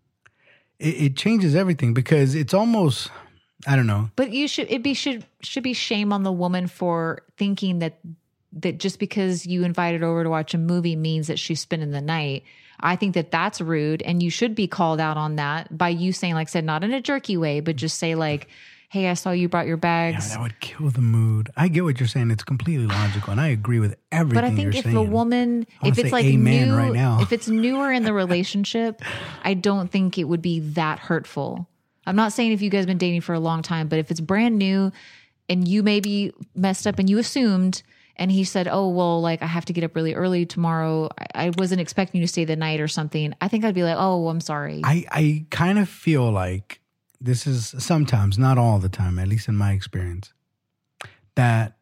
It, 0.79 1.01
it 1.01 1.15
changes 1.17 1.55
everything 1.55 1.93
because 1.93 2.35
it's 2.35 2.53
almost 2.53 3.09
I 3.67 3.75
don't 3.75 3.87
know. 3.87 4.09
But 4.15 4.31
you 4.31 4.47
should 4.47 4.71
it 4.71 4.83
be 4.83 4.93
should 4.93 5.25
should 5.41 5.63
be 5.63 5.73
shame 5.73 6.11
on 6.13 6.23
the 6.23 6.31
woman 6.31 6.67
for 6.67 7.21
thinking 7.37 7.79
that 7.79 7.99
that 8.53 8.79
just 8.79 8.99
because 8.99 9.45
you 9.45 9.63
invited 9.63 10.03
over 10.03 10.23
to 10.23 10.29
watch 10.29 10.53
a 10.53 10.57
movie 10.57 10.95
means 10.95 11.27
that 11.27 11.39
she's 11.39 11.59
spending 11.61 11.91
the 11.91 12.01
night. 12.01 12.43
I 12.79 12.95
think 12.95 13.13
that 13.13 13.31
that's 13.31 13.61
rude, 13.61 14.01
and 14.01 14.23
you 14.23 14.29
should 14.29 14.55
be 14.55 14.67
called 14.67 14.99
out 14.99 15.15
on 15.15 15.35
that 15.35 15.77
by 15.77 15.89
you 15.89 16.11
saying, 16.11 16.33
like 16.33 16.47
I 16.47 16.51
said, 16.51 16.65
not 16.65 16.83
in 16.83 16.91
a 16.91 17.01
jerky 17.01 17.37
way, 17.37 17.59
but 17.59 17.75
just 17.75 17.99
say 17.99 18.15
like, 18.15 18.47
hey, 18.89 19.07
I 19.07 19.13
saw 19.13 19.31
you 19.31 19.47
brought 19.47 19.67
your 19.67 19.77
Yeah, 19.77 20.11
bags. 20.11 20.31
that 20.31 20.41
would 20.41 20.59
kill 20.59 20.89
the 20.89 21.01
mood. 21.01 21.49
I 21.55 21.67
get 21.69 21.83
what 21.83 21.99
you're 21.99 22.07
saying. 22.07 22.31
It's 22.31 22.43
completely 22.43 22.87
logical, 22.87 23.31
and 23.31 23.39
I 23.39 23.47
agree 23.47 23.79
with 23.79 23.95
everything 24.11 24.35
but 24.35 24.43
I 24.51 24.55
think 24.55 24.75
if 24.75 24.83
saying. 24.83 24.95
the 24.95 25.01
woman, 25.01 25.65
if 25.83 25.97
it's 25.97 26.11
like 26.11 26.25
new, 26.25 26.75
right 26.75 26.91
now. 26.91 27.19
if 27.21 27.31
it's 27.31 27.47
newer 27.47 27.91
in 27.91 28.03
the 28.03 28.13
relationship, 28.13 29.01
I 29.43 29.53
don't 29.53 29.89
think 29.89 30.17
it 30.17 30.25
would 30.25 30.41
be 30.41 30.59
that 30.71 30.99
hurtful. 30.99 31.67
I'm 32.05 32.15
not 32.15 32.33
saying 32.33 32.51
if 32.51 32.61
you 32.61 32.69
guys 32.69 32.85
been 32.85 32.97
dating 32.97 33.21
for 33.21 33.33
a 33.33 33.39
long 33.39 33.61
time, 33.61 33.87
but 33.87 33.99
if 33.99 34.09
it's 34.11 34.19
brand 34.19 34.57
new 34.57 34.91
and 35.49 35.67
you 35.67 35.83
maybe 35.83 36.33
messed 36.55 36.87
up 36.87 36.97
and 36.99 37.09
you 37.09 37.17
assumed, 37.19 37.83
and 38.17 38.31
he 38.31 38.43
said, 38.43 38.67
"Oh 38.67 38.89
well, 38.89 39.21
like 39.21 39.41
I 39.41 39.47
have 39.47 39.65
to 39.65 39.73
get 39.73 39.83
up 39.83 39.95
really 39.95 40.13
early 40.13 40.45
tomorrow. 40.45 41.09
I, 41.17 41.45
I 41.47 41.51
wasn't 41.57 41.81
expecting 41.81 42.21
you 42.21 42.27
to 42.27 42.31
stay 42.31 42.45
the 42.45 42.55
night 42.55 42.79
or 42.79 42.87
something." 42.87 43.33
I 43.41 43.47
think 43.47 43.63
I'd 43.65 43.73
be 43.75 43.83
like, 43.83 43.97
"Oh, 43.97 44.27
I'm 44.29 44.41
sorry." 44.41 44.81
I, 44.83 45.05
I 45.11 45.45
kind 45.49 45.79
of 45.79 45.89
feel 45.89 46.29
like 46.31 46.81
this 47.19 47.45
is 47.47 47.73
sometimes, 47.77 48.37
not 48.39 48.57
all 48.57 48.79
the 48.79 48.89
time, 48.89 49.19
at 49.19 49.27
least 49.27 49.47
in 49.47 49.55
my 49.55 49.71
experience, 49.73 50.33
that 51.35 51.77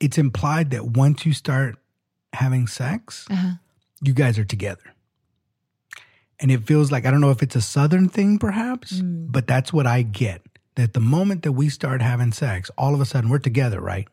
it's 0.00 0.18
implied 0.18 0.70
that 0.70 0.86
once 0.88 1.24
you 1.24 1.32
start 1.32 1.76
having 2.32 2.66
sex, 2.66 3.26
Uh-huh. 3.30 3.52
you 4.02 4.12
guys 4.12 4.38
are 4.38 4.44
together. 4.44 4.93
And 6.44 6.52
it 6.52 6.66
feels 6.66 6.92
like, 6.92 7.06
I 7.06 7.10
don't 7.10 7.22
know 7.22 7.30
if 7.30 7.42
it's 7.42 7.56
a 7.56 7.62
Southern 7.62 8.10
thing 8.10 8.38
perhaps, 8.38 9.00
Mm. 9.00 9.32
but 9.32 9.46
that's 9.46 9.72
what 9.72 9.86
I 9.86 10.02
get. 10.02 10.42
That 10.74 10.92
the 10.92 11.00
moment 11.00 11.42
that 11.44 11.52
we 11.52 11.70
start 11.70 12.02
having 12.02 12.32
sex, 12.32 12.70
all 12.76 12.92
of 12.94 13.00
a 13.00 13.06
sudden 13.06 13.30
we're 13.30 13.38
together, 13.38 13.80
right? 13.80 14.06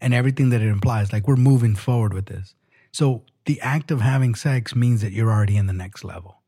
And 0.00 0.12
everything 0.12 0.48
that 0.50 0.60
it 0.60 0.66
implies, 0.66 1.12
like 1.12 1.28
we're 1.28 1.36
moving 1.36 1.76
forward 1.76 2.12
with 2.12 2.26
this. 2.26 2.56
So 2.90 3.22
the 3.44 3.60
act 3.60 3.92
of 3.92 4.00
having 4.00 4.34
sex 4.34 4.74
means 4.74 5.02
that 5.02 5.12
you're 5.12 5.30
already 5.30 5.56
in 5.56 5.68
the 5.68 5.72
next 5.72 6.02
level. 6.02 6.42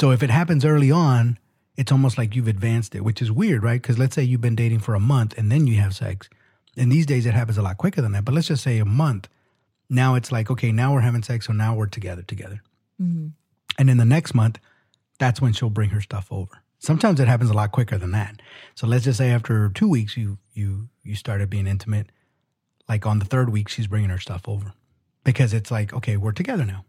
So 0.00 0.10
if 0.10 0.22
it 0.22 0.30
happens 0.30 0.64
early 0.64 0.90
on, 0.90 1.38
it's 1.76 1.92
almost 1.92 2.16
like 2.16 2.34
you've 2.34 2.48
advanced 2.48 2.94
it, 2.94 3.04
which 3.04 3.20
is 3.20 3.30
weird, 3.30 3.62
right? 3.62 3.82
Because 3.82 3.98
let's 3.98 4.14
say 4.14 4.22
you've 4.22 4.40
been 4.40 4.56
dating 4.56 4.78
for 4.78 4.94
a 4.94 5.00
month 5.00 5.34
and 5.36 5.52
then 5.52 5.66
you 5.66 5.76
have 5.82 5.94
sex. 5.94 6.30
And 6.78 6.90
these 6.90 7.04
days 7.04 7.26
it 7.26 7.34
happens 7.34 7.58
a 7.58 7.62
lot 7.62 7.76
quicker 7.76 8.00
than 8.00 8.12
that. 8.12 8.24
But 8.24 8.32
let's 8.34 8.48
just 8.48 8.62
say 8.64 8.78
a 8.78 8.86
month. 8.86 9.28
Now 9.90 10.14
it's 10.14 10.32
like, 10.32 10.50
okay, 10.50 10.72
now 10.72 10.94
we're 10.94 11.00
having 11.02 11.22
sex, 11.22 11.46
so 11.46 11.52
now 11.52 11.74
we're 11.74 11.88
together 11.98 12.22
together. 12.22 12.62
Mhm. 13.02 13.32
And 13.78 13.90
in 13.90 13.96
the 13.98 14.04
next 14.04 14.34
month, 14.34 14.58
that's 15.18 15.40
when 15.40 15.52
she'll 15.52 15.70
bring 15.70 15.90
her 15.90 16.00
stuff 16.00 16.28
over. 16.30 16.62
Sometimes 16.78 17.20
it 17.20 17.28
happens 17.28 17.50
a 17.50 17.54
lot 17.54 17.72
quicker 17.72 17.98
than 17.98 18.12
that. 18.12 18.40
So 18.74 18.86
let's 18.86 19.04
just 19.04 19.18
say 19.18 19.30
after 19.30 19.68
two 19.70 19.88
weeks 19.88 20.16
you 20.16 20.38
you 20.52 20.88
you 21.02 21.14
started 21.14 21.50
being 21.50 21.66
intimate. 21.66 22.10
Like 22.88 23.06
on 23.06 23.18
the 23.18 23.24
third 23.24 23.50
week, 23.50 23.68
she's 23.68 23.86
bringing 23.86 24.10
her 24.10 24.18
stuff 24.18 24.42
over 24.46 24.72
because 25.24 25.52
it's 25.52 25.70
like, 25.70 25.92
okay, 25.92 26.16
we're 26.16 26.32
together 26.32 26.64
now, 26.64 26.84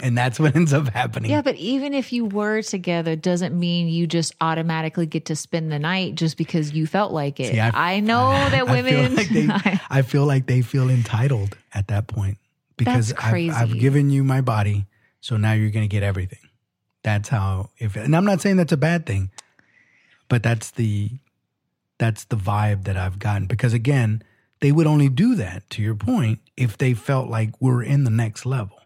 and 0.00 0.16
that's 0.16 0.38
what 0.38 0.54
ends 0.56 0.72
up 0.72 0.88
happening. 0.88 1.30
Yeah, 1.30 1.42
but 1.42 1.56
even 1.56 1.94
if 1.94 2.12
you 2.12 2.26
were 2.26 2.62
together, 2.62 3.16
doesn't 3.16 3.58
mean 3.58 3.88
you 3.88 4.06
just 4.06 4.34
automatically 4.40 5.06
get 5.06 5.26
to 5.26 5.36
spend 5.36 5.72
the 5.72 5.78
night 5.78 6.14
just 6.14 6.36
because 6.36 6.72
you 6.72 6.86
felt 6.86 7.12
like 7.12 7.40
it. 7.40 7.52
See, 7.52 7.60
I, 7.60 8.00
know 8.00 8.30
that 8.50 8.68
I 8.68 8.82
feel 8.82 9.00
women. 9.00 9.16
like 9.16 9.28
they, 9.28 9.48
I 9.90 10.02
feel 10.02 10.26
like 10.26 10.46
they 10.46 10.62
feel 10.62 10.90
entitled 10.90 11.56
at 11.72 11.88
that 11.88 12.06
point 12.06 12.38
because 12.76 13.12
I've, 13.14 13.50
I've 13.54 13.78
given 13.78 14.10
you 14.10 14.24
my 14.24 14.40
body, 14.40 14.86
so 15.28 15.36
now 15.36 15.52
you're 15.52 15.68
going 15.68 15.86
to 15.86 15.94
get 15.94 16.02
everything. 16.02 16.48
That's 17.02 17.28
how. 17.28 17.68
If 17.76 17.96
and 17.96 18.16
I'm 18.16 18.24
not 18.24 18.40
saying 18.40 18.56
that's 18.56 18.72
a 18.72 18.78
bad 18.78 19.04
thing, 19.04 19.30
but 20.28 20.42
that's 20.42 20.70
the 20.70 21.10
that's 21.98 22.24
the 22.24 22.36
vibe 22.36 22.84
that 22.84 22.96
I've 22.96 23.18
gotten 23.18 23.46
because 23.46 23.74
again, 23.74 24.22
they 24.60 24.72
would 24.72 24.86
only 24.86 25.10
do 25.10 25.34
that 25.34 25.68
to 25.70 25.82
your 25.82 25.94
point 25.94 26.40
if 26.56 26.78
they 26.78 26.94
felt 26.94 27.28
like 27.28 27.50
we're 27.60 27.82
in 27.82 28.04
the 28.04 28.10
next 28.10 28.46
level. 28.46 28.78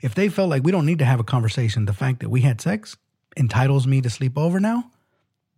If 0.00 0.14
they 0.14 0.28
felt 0.28 0.48
like 0.48 0.62
we 0.62 0.70
don't 0.70 0.86
need 0.86 1.00
to 1.00 1.04
have 1.04 1.18
a 1.18 1.24
conversation, 1.24 1.86
the 1.86 1.92
fact 1.92 2.20
that 2.20 2.28
we 2.28 2.42
had 2.42 2.60
sex 2.60 2.96
entitles 3.36 3.86
me 3.86 4.00
to 4.02 4.10
sleep 4.10 4.38
over 4.38 4.60
now. 4.60 4.90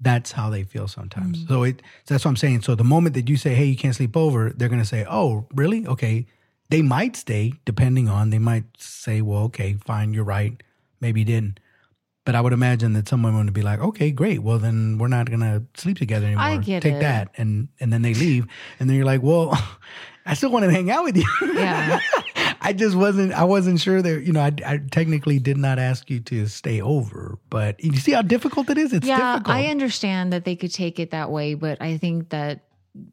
That's 0.00 0.32
how 0.32 0.48
they 0.48 0.62
feel 0.62 0.88
sometimes. 0.88 1.40
Mm-hmm. 1.40 1.52
So 1.52 1.62
it 1.62 1.82
so 2.04 2.14
that's 2.14 2.24
what 2.24 2.30
I'm 2.30 2.36
saying. 2.36 2.62
So 2.62 2.74
the 2.74 2.84
moment 2.84 3.14
that 3.16 3.28
you 3.28 3.36
say, 3.36 3.54
"Hey, 3.54 3.66
you 3.66 3.76
can't 3.76 3.94
sleep 3.94 4.16
over," 4.16 4.50
they're 4.50 4.70
going 4.70 4.80
to 4.80 4.88
say, 4.88 5.04
"Oh, 5.08 5.46
really? 5.54 5.86
Okay." 5.86 6.26
They 6.68 6.82
might 6.82 7.16
stay 7.16 7.54
depending 7.64 8.08
on 8.08 8.30
they 8.30 8.38
might 8.38 8.64
say, 8.78 9.20
"Well, 9.22 9.44
okay, 9.44 9.74
fine, 9.84 10.14
you're 10.14 10.24
right. 10.24 10.62
Maybe 11.00 11.20
you 11.20 11.26
didn't." 11.26 11.60
But 12.24 12.34
I 12.34 12.40
would 12.40 12.52
imagine 12.52 12.92
that 12.94 13.06
someone 13.06 13.36
would 13.36 13.52
be 13.52 13.62
like, 13.62 13.80
"Okay, 13.80 14.10
great. 14.10 14.42
Well, 14.42 14.58
then 14.58 14.98
we're 14.98 15.08
not 15.08 15.28
going 15.28 15.40
to 15.40 15.62
sleep 15.74 15.96
together 15.96 16.26
anymore. 16.26 16.44
I 16.44 16.56
get 16.56 16.82
Take 16.82 16.94
it. 16.94 17.00
that." 17.00 17.30
And 17.36 17.68
and 17.78 17.92
then 17.92 18.02
they 18.02 18.14
leave 18.14 18.46
and 18.80 18.88
then 18.88 18.96
you're 18.96 19.06
like, 19.06 19.22
"Well, 19.22 19.56
I 20.26 20.34
still 20.34 20.50
want 20.50 20.64
to 20.64 20.70
hang 20.70 20.90
out 20.90 21.04
with 21.04 21.16
you." 21.16 21.28
Yeah. 21.54 22.00
I 22.60 22.72
just 22.72 22.96
wasn't. 22.96 23.32
I 23.32 23.44
wasn't 23.44 23.80
sure 23.80 24.02
that 24.02 24.22
you 24.24 24.32
know. 24.32 24.40
I, 24.40 24.52
I 24.66 24.78
technically 24.90 25.38
did 25.38 25.56
not 25.56 25.78
ask 25.78 26.10
you 26.10 26.18
to 26.20 26.48
stay 26.48 26.80
over, 26.80 27.38
but 27.48 27.82
you 27.82 27.94
see 27.96 28.10
how 28.10 28.22
difficult 28.22 28.68
it 28.70 28.76
is. 28.76 28.92
It's 28.92 29.06
yeah, 29.06 29.34
difficult. 29.34 29.54
I 29.54 29.66
understand 29.66 30.32
that 30.32 30.44
they 30.44 30.56
could 30.56 30.72
take 30.72 30.98
it 30.98 31.12
that 31.12 31.30
way, 31.30 31.54
but 31.54 31.80
I 31.80 31.96
think 31.96 32.30
that 32.30 32.64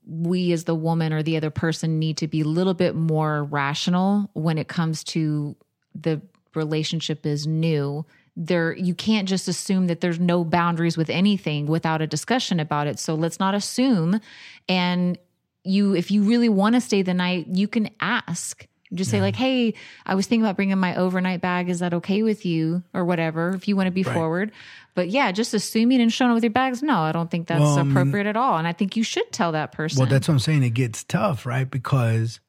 we 0.07 0.51
as 0.51 0.63
the 0.63 0.75
woman 0.75 1.13
or 1.13 1.23
the 1.23 1.37
other 1.37 1.49
person 1.49 1.99
need 1.99 2.17
to 2.17 2.27
be 2.27 2.41
a 2.41 2.45
little 2.45 2.73
bit 2.73 2.95
more 2.95 3.43
rational 3.43 4.29
when 4.33 4.57
it 4.57 4.67
comes 4.67 5.03
to 5.03 5.55
the 5.95 6.21
relationship 6.55 7.25
is 7.25 7.47
new. 7.47 8.05
There 8.35 8.75
you 8.75 8.95
can't 8.95 9.27
just 9.27 9.47
assume 9.47 9.87
that 9.87 10.01
there's 10.01 10.19
no 10.19 10.43
boundaries 10.43 10.97
with 10.97 11.09
anything 11.09 11.67
without 11.67 12.01
a 12.01 12.07
discussion 12.07 12.59
about 12.59 12.87
it. 12.87 12.99
So 12.99 13.15
let's 13.15 13.39
not 13.39 13.53
assume 13.53 14.19
and 14.67 15.17
you 15.63 15.95
if 15.95 16.11
you 16.11 16.23
really 16.23 16.49
want 16.49 16.75
to 16.75 16.81
stay 16.81 17.01
the 17.01 17.13
night, 17.13 17.47
you 17.47 17.67
can 17.67 17.89
ask. 17.99 18.67
Just 18.93 19.11
say 19.11 19.21
like, 19.21 19.35
"Hey, 19.35 19.73
I 20.05 20.15
was 20.15 20.27
thinking 20.27 20.45
about 20.45 20.55
bringing 20.55 20.77
my 20.77 20.95
overnight 20.95 21.41
bag. 21.41 21.69
Is 21.69 21.79
that 21.79 21.93
okay 21.95 22.23
with 22.23 22.45
you, 22.45 22.83
or 22.93 23.05
whatever? 23.05 23.53
If 23.55 23.67
you 23.67 23.75
want 23.75 23.87
to 23.87 23.91
be 23.91 24.03
Right. 24.03 24.13
forward." 24.13 24.51
But 24.95 25.09
yeah, 25.09 25.31
just 25.31 25.53
assuming 25.53 26.01
and 26.01 26.13
showing 26.13 26.31
up 26.31 26.35
with 26.35 26.43
your 26.43 26.51
bags, 26.51 26.83
no, 26.83 26.99
I 26.99 27.11
don't 27.11 27.31
think 27.31 27.47
that's 27.47 27.59
Well, 27.59 27.77
mm, 27.77 27.89
appropriate 27.89 28.27
at 28.27 28.37
all. 28.37 28.57
And 28.57 28.67
I 28.67 28.73
think 28.73 28.95
you 28.95 29.03
should 29.03 29.31
tell 29.31 29.51
that 29.53 29.71
person. 29.71 29.99
Well, 29.99 30.07
that's 30.07 30.27
what 30.27 30.35
I'm 30.35 30.39
saying. 30.39 30.61
It 30.63 30.75
gets 30.75 31.03
tough, 31.03 31.45
right? 31.47 31.69
Because, 31.69 32.39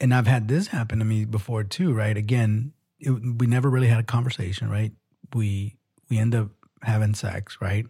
and 0.00 0.12
I've 0.12 0.26
had 0.26 0.48
this 0.48 0.68
happen 0.68 0.98
to 0.98 1.04
me 1.04 1.24
before 1.24 1.62
too, 1.62 1.92
right? 1.92 2.16
Again, 2.16 2.72
it, 2.98 3.10
we 3.10 3.46
never 3.46 3.70
really 3.70 3.86
had 3.86 4.00
a 4.00 4.04
conversation, 4.04 4.68
right? 4.70 4.92
We 5.34 5.76
we 6.08 6.18
end 6.18 6.34
up 6.34 6.48
having 6.82 7.14
sex, 7.14 7.58
right? 7.60 7.86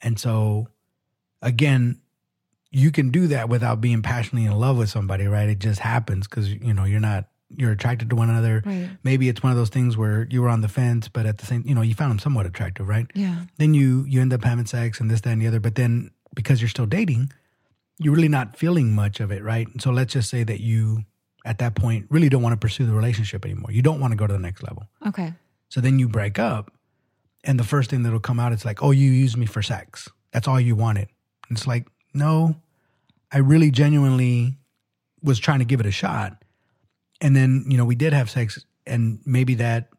And 0.00 0.18
so, 0.18 0.68
again, 1.42 2.00
you 2.70 2.90
can 2.90 3.10
do 3.10 3.26
that 3.28 3.48
without 3.48 3.80
being 3.80 4.02
passionately 4.02 4.46
in 4.46 4.52
love 4.58 4.76
with 4.78 4.88
somebody, 4.90 5.26
right? 5.26 5.48
It 5.48 5.58
just 5.58 5.80
happens 5.80 6.28
because 6.28 6.52
you 6.52 6.72
know 6.74 6.84
you're 6.84 7.00
not 7.00 7.26
you're 7.56 7.72
attracted 7.72 8.08
to 8.10 8.14
one 8.16 8.30
another. 8.30 8.62
right. 8.64 8.88
Maybe 9.02 9.28
it's 9.28 9.42
one 9.42 9.50
of 9.50 9.58
those 9.58 9.70
things 9.70 9.96
where 9.96 10.24
you 10.30 10.40
were 10.40 10.48
on 10.48 10.60
the 10.60 10.68
fence, 10.68 11.08
but 11.08 11.26
at 11.26 11.38
the 11.38 11.46
same, 11.46 11.64
you 11.66 11.74
know, 11.74 11.82
you 11.82 11.94
found 11.94 12.12
them 12.12 12.20
somewhat 12.20 12.46
attractive, 12.46 12.88
right? 12.88 13.06
Yeah. 13.14 13.42
then 13.58 13.74
you 13.74 14.04
you 14.08 14.20
end 14.20 14.32
up 14.32 14.44
having 14.44 14.66
sex 14.66 15.00
and 15.00 15.10
this 15.10 15.20
that 15.22 15.30
and 15.30 15.42
the 15.42 15.48
other 15.48 15.58
but 15.60 15.74
then 15.74 16.12
because 16.34 16.60
you're 16.62 16.68
still 16.68 16.86
dating 16.86 17.32
you're 17.98 18.14
really 18.14 18.28
not 18.28 18.56
feeling 18.56 18.94
much 18.94 19.18
of 19.20 19.30
it 19.32 19.42
right 19.42 19.66
so 19.80 19.90
let's 19.90 20.12
just 20.12 20.30
say 20.30 20.42
that 20.44 20.60
you 20.60 21.02
at 21.44 21.58
that 21.58 21.74
point 21.74 22.06
really 22.08 22.28
don't 22.28 22.40
want 22.40 22.52
to 22.52 22.56
pursue 22.56 22.86
the 22.86 22.92
relationship 22.92 23.44
anymore 23.44 23.70
you 23.72 23.82
don't 23.82 23.98
want 24.00 24.12
to 24.12 24.16
go 24.16 24.26
to 24.28 24.32
the 24.32 24.38
next 24.38 24.62
level 24.62 24.84
Okay. 25.08 25.32
so 25.68 25.80
then 25.80 25.98
you 25.98 26.08
break 26.08 26.38
up 26.38 26.70
and 27.44 27.58
the 27.58 27.64
first 27.64 27.90
thing 27.90 28.04
that'll 28.04 28.20
come 28.20 28.38
out 28.38 28.52
is 28.52 28.64
like 28.64 28.80
oh 28.82 28.92
you 28.92 29.10
used 29.10 29.36
me 29.36 29.44
for 29.44 29.60
sex 29.60 30.08
that's 30.32 30.46
all 30.46 30.60
you 30.60 30.76
wanted 30.76 31.08
and 31.48 31.58
it's 31.58 31.66
like 31.66 31.88
no 32.12 32.54
i 33.32 33.38
really 33.38 33.70
genuinely 33.70 34.56
was 35.22 35.38
trying 35.38 35.58
to 35.58 35.64
give 35.64 35.80
it 35.80 35.86
a 35.86 35.90
shot. 35.90 36.42
And 37.20 37.36
then 37.36 37.64
you 37.68 37.76
know 37.76 37.84
we 37.84 37.94
did 37.94 38.12
have 38.12 38.30
sex 38.30 38.64
and 38.86 39.20
maybe 39.26 39.54
that 39.56 39.90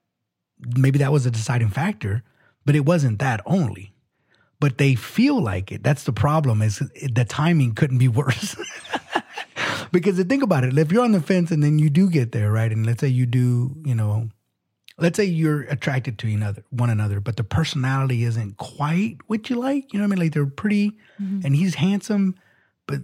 maybe 0.78 1.00
that 1.00 1.12
was 1.12 1.26
a 1.26 1.32
deciding 1.32 1.70
factor 1.70 2.24
but 2.66 2.76
it 2.76 2.86
wasn't 2.86 3.20
that 3.20 3.42
only. 3.46 3.94
But 4.60 4.78
they 4.78 4.94
feel 4.94 5.42
like 5.42 5.72
it. 5.72 5.82
That's 5.82 6.04
the 6.04 6.14
problem 6.14 6.62
is 6.62 6.78
the 6.78 7.26
timing 7.28 7.74
couldn't 7.74 7.98
be 7.98 8.08
worse. 8.22 8.56
Because 9.92 10.20
think 10.24 10.44
about 10.44 10.64
it 10.64 10.78
if 10.78 10.92
you're 10.92 11.04
on 11.04 11.12
the 11.12 11.22
fence 11.22 11.52
and 11.52 11.64
then 11.64 11.80
you 11.80 11.90
do 11.90 12.10
get 12.10 12.32
there 12.32 12.52
right 12.52 12.72
and 12.72 12.86
let's 12.86 13.02
say 13.02 13.08
you 13.08 13.26
do 13.26 13.76
you 13.84 13.96
know 13.96 14.30
let's 15.02 15.18
say 15.18 15.26
you're 15.26 15.64
attracted 15.64 16.18
to 16.20 16.28
another 16.28 16.64
one 16.70 16.90
another 16.90 17.20
but 17.20 17.36
the 17.36 17.44
personality 17.44 18.24
isn't 18.24 18.58
quite 18.58 19.18
what 19.28 19.50
you 19.50 19.56
like 19.58 19.92
you 19.92 20.00
know 20.00 20.06
what 20.06 20.14
i 20.14 20.16
mean? 20.16 20.26
Like 20.26 20.34
they're 20.34 20.46
pretty 20.46 20.92
mm-hmm. 21.22 21.42
and 21.44 21.56
he's 21.56 21.76
handsome 21.76 22.36
but 22.88 23.02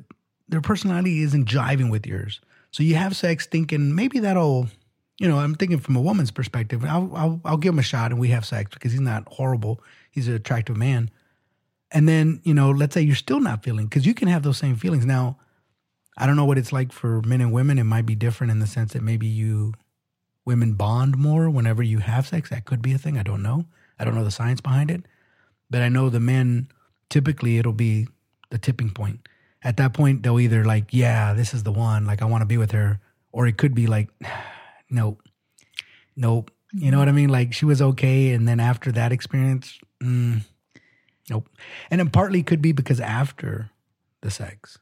their 0.50 0.62
personality 0.62 1.22
isn't 1.22 1.48
jiving 1.48 1.92
with 1.92 2.06
yours. 2.06 2.40
So 2.72 2.84
you 2.84 2.96
have 2.96 3.16
sex 3.16 3.46
thinking 3.46 3.96
maybe 3.96 4.20
that'll 4.20 4.68
you 5.18 5.28
know 5.28 5.40
i'm 5.40 5.56
thinking 5.56 5.80
from 5.80 5.96
a 5.96 6.02
woman's 6.02 6.32
perspective 6.32 6.86
i'll 6.86 7.12
i'll, 7.16 7.42
I'll 7.44 7.58
give 7.58 7.74
him 7.74 7.80
a 7.80 7.84
shot 7.84 8.12
and 8.12 8.20
we 8.20 8.28
have 8.30 8.46
sex 8.46 8.72
because 8.74 8.92
he's 8.92 9.02
not 9.02 9.28
horrible. 9.28 9.82
He's 10.12 10.28
an 10.28 10.36
attractive 10.36 10.78
man. 10.78 11.10
And 11.92 12.08
then 12.08 12.42
you 12.44 12.54
know 12.54 12.70
let's 12.70 12.94
say 12.94 13.02
you're 13.02 13.16
still 13.16 13.40
not 13.40 13.64
feeling 13.64 13.86
because 13.86 14.06
you 14.06 14.14
can 14.14 14.28
have 14.28 14.44
those 14.44 14.58
same 14.58 14.76
feelings. 14.76 15.06
Now 15.06 15.38
i 16.18 16.26
don't 16.26 16.36
know 16.36 16.46
what 16.46 16.58
it's 16.58 16.72
like 16.72 16.92
for 16.92 17.22
men 17.22 17.42
and 17.42 17.52
women. 17.52 17.80
It 17.80 17.86
might 17.86 18.06
be 18.06 18.16
different 18.16 18.52
in 18.52 18.60
the 18.60 18.68
sense 18.68 18.94
that 18.94 19.02
maybe 19.02 19.28
you 19.28 19.74
women 20.48 20.74
bond 20.74 21.18
more 21.18 21.50
whenever 21.50 21.84
you 21.84 22.00
have 22.00 22.26
sex? 22.26 22.50
That 22.50 22.66
could 22.66 22.82
be 22.82 22.94
a 22.94 22.98
thing. 22.98 23.18
I 23.18 23.24
don't 23.24 23.44
know. 23.44 23.66
I 24.00 24.06
don't 24.06 24.16
know 24.16 24.24
the 24.24 24.32
science 24.32 24.62
behind 24.62 24.90
it. 24.90 25.04
But 25.70 25.82
i 25.82 25.90
know 25.90 26.10
the 26.10 26.22
men 26.22 26.70
typically 27.10 27.58
it'll 27.58 27.74
be 27.74 28.08
the 28.50 28.58
tipping 28.58 28.90
point. 28.90 29.28
At 29.62 29.78
that 29.78 29.94
point 29.94 30.24
they'll 30.24 30.40
either 30.40 30.64
like 30.64 30.86
yeah 30.92 31.34
this 31.34 31.54
is 31.54 31.64
the 31.64 31.74
one 31.74 32.06
like 32.06 32.22
i 32.22 32.26
want 32.26 32.42
to 32.42 32.46
be 32.46 32.58
with 32.58 32.72
her 32.72 33.00
or 33.34 33.46
it 33.48 33.58
could 33.58 33.76
be 33.76 33.86
like 33.86 34.10
nope. 34.90 35.22
Nope. 36.16 36.50
You 36.74 36.90
know 36.92 37.00
what 37.00 37.10
i 37.10 37.12
mean? 37.12 37.30
Like 37.30 37.54
she 37.54 37.66
was 37.66 37.82
okay 37.82 38.32
and 38.32 38.48
then 38.48 38.60
after 38.60 38.92
that 38.94 39.12
experience 39.12 39.78
mm, 40.02 40.42
Nope. 41.30 41.50
And 41.92 42.00
it 42.00 42.12
partly 42.12 42.44
could 42.44 42.62
be 42.62 42.72
because 42.72 43.00
after 43.00 43.70
the 44.22 44.32
sex, 44.32 44.80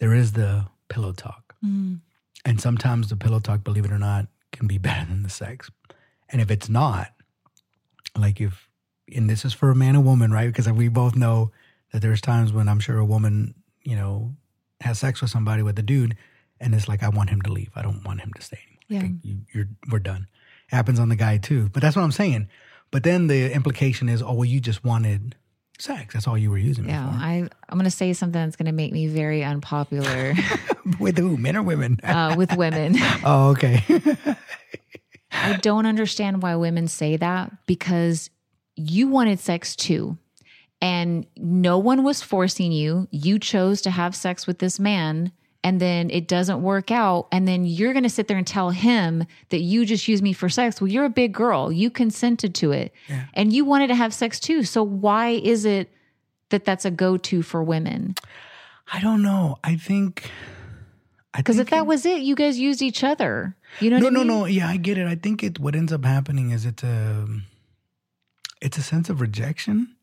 there 0.00 0.14
is 0.14 0.32
the 0.32 0.66
pillow 0.88 1.12
talk. 1.12 1.54
And 2.44 2.60
sometimes 2.60 3.08
the 3.08 3.16
pillow 3.16 3.38
talk, 3.38 3.62
believe 3.62 3.84
it 3.84 3.92
or 3.92 3.98
not, 3.98 4.26
can 4.52 4.66
be 4.66 4.78
better 4.86 5.06
than 5.06 5.22
the 5.22 5.30
sex. 5.30 5.70
And 6.28 6.40
if 6.40 6.50
it's 6.50 6.68
not, 6.68 7.08
like 8.16 8.40
if, 8.40 8.68
and 9.14 9.28
this 9.28 9.44
is 9.44 9.52
for 9.52 9.70
a 9.70 9.74
man 9.74 9.96
and 9.96 10.04
woman, 10.04 10.30
right? 10.32 10.46
Because 10.46 10.70
we 10.70 10.88
both 10.88 11.16
know 11.16 11.50
that 11.92 12.00
there's 12.00 12.20
times 12.20 12.52
when 12.52 12.68
I'm 12.68 12.80
sure 12.80 12.98
a 12.98 13.04
woman, 13.04 13.54
you 13.82 13.96
know, 13.96 14.32
has 14.80 14.98
sex 14.98 15.20
with 15.20 15.30
somebody 15.30 15.62
with 15.62 15.78
a 15.78 15.82
dude, 15.82 16.16
and 16.60 16.74
it's 16.74 16.88
like 16.88 17.02
I 17.02 17.08
want 17.08 17.30
him 17.30 17.42
to 17.42 17.52
leave. 17.52 17.70
I 17.74 17.82
don't 17.82 18.04
want 18.04 18.20
him 18.20 18.32
to 18.34 18.42
stay 18.42 18.58
anymore. 18.62 18.78
Yeah. 18.88 19.00
Like, 19.00 19.24
you, 19.24 19.38
you're 19.52 19.68
we're 19.90 19.98
done. 19.98 20.26
happens 20.68 20.98
on 20.98 21.08
the 21.08 21.16
guy 21.16 21.36
too. 21.38 21.68
But 21.68 21.82
that's 21.82 21.96
what 21.96 22.02
I'm 22.02 22.12
saying. 22.12 22.48
But 22.90 23.02
then 23.02 23.26
the 23.26 23.52
implication 23.52 24.08
is, 24.08 24.22
oh 24.22 24.32
well, 24.32 24.44
you 24.44 24.60
just 24.60 24.84
wanted 24.84 25.36
sex. 25.78 26.14
That's 26.14 26.26
all 26.28 26.38
you 26.38 26.50
were 26.50 26.58
using 26.58 26.84
me 26.84 26.90
Yeah, 26.90 27.06
I 27.06 27.48
I'm 27.68 27.78
gonna 27.78 27.90
say 27.90 28.12
something 28.12 28.40
that's 28.40 28.56
gonna 28.56 28.72
make 28.72 28.92
me 28.92 29.06
very 29.08 29.42
unpopular 29.44 30.34
with 30.98 31.18
who? 31.18 31.36
Men 31.36 31.56
or 31.56 31.62
women? 31.62 31.98
uh, 32.04 32.34
with 32.36 32.54
women. 32.56 32.96
oh, 33.24 33.50
okay. 33.50 33.84
I 35.32 35.56
don't 35.62 35.86
understand 35.86 36.42
why 36.42 36.56
women 36.56 36.88
say 36.88 37.16
that 37.16 37.52
because 37.66 38.30
you 38.76 39.08
wanted 39.08 39.40
sex 39.40 39.76
too. 39.76 40.18
And 40.80 41.26
no 41.36 41.78
one 41.78 42.02
was 42.02 42.22
forcing 42.22 42.72
you. 42.72 43.06
You 43.12 43.38
chose 43.38 43.82
to 43.82 43.90
have 43.90 44.16
sex 44.16 44.48
with 44.48 44.58
this 44.58 44.80
man, 44.80 45.30
and 45.62 45.78
then 45.80 46.10
it 46.10 46.26
doesn't 46.26 46.60
work 46.60 46.90
out. 46.90 47.28
And 47.30 47.46
then 47.46 47.64
you're 47.64 47.92
going 47.92 48.02
to 48.02 48.08
sit 48.08 48.26
there 48.26 48.36
and 48.36 48.46
tell 48.46 48.70
him 48.70 49.24
that 49.50 49.60
you 49.60 49.86
just 49.86 50.08
used 50.08 50.24
me 50.24 50.32
for 50.32 50.48
sex. 50.48 50.80
Well, 50.80 50.88
you're 50.88 51.04
a 51.04 51.10
big 51.10 51.32
girl. 51.32 51.70
You 51.70 51.88
consented 51.88 52.52
to 52.56 52.72
it, 52.72 52.92
and 53.34 53.52
you 53.52 53.64
wanted 53.64 53.88
to 53.88 53.94
have 53.94 54.12
sex 54.12 54.40
too. 54.40 54.64
So 54.64 54.82
why 54.82 55.28
is 55.28 55.64
it 55.64 55.88
that 56.48 56.64
that's 56.64 56.84
a 56.84 56.90
go 56.90 57.16
to 57.16 57.42
for 57.42 57.62
women? 57.62 58.16
I 58.92 59.00
don't 59.00 59.22
know. 59.22 59.58
I 59.62 59.76
think 59.76 60.28
Because 61.36 61.58
if 61.58 61.70
that 61.70 61.86
was 61.86 62.04
it, 62.04 62.22
you 62.22 62.34
guys 62.34 62.58
used 62.58 62.82
each 62.82 63.02
other. 63.02 63.56
You 63.80 63.90
know 63.90 63.98
no, 63.98 64.04
what 64.04 64.10
I 64.10 64.14
no, 64.14 64.18
mean? 64.20 64.28
no. 64.28 64.46
Yeah, 64.46 64.68
I 64.68 64.76
get 64.76 64.98
it. 64.98 65.06
I 65.06 65.14
think 65.14 65.42
it. 65.42 65.58
What 65.58 65.74
ends 65.74 65.92
up 65.92 66.04
happening 66.04 66.50
is 66.50 66.66
it's 66.66 66.82
a, 66.82 67.26
it's 68.60 68.76
a 68.76 68.82
sense 68.82 69.08
of 69.08 69.20
rejection, 69.20 69.96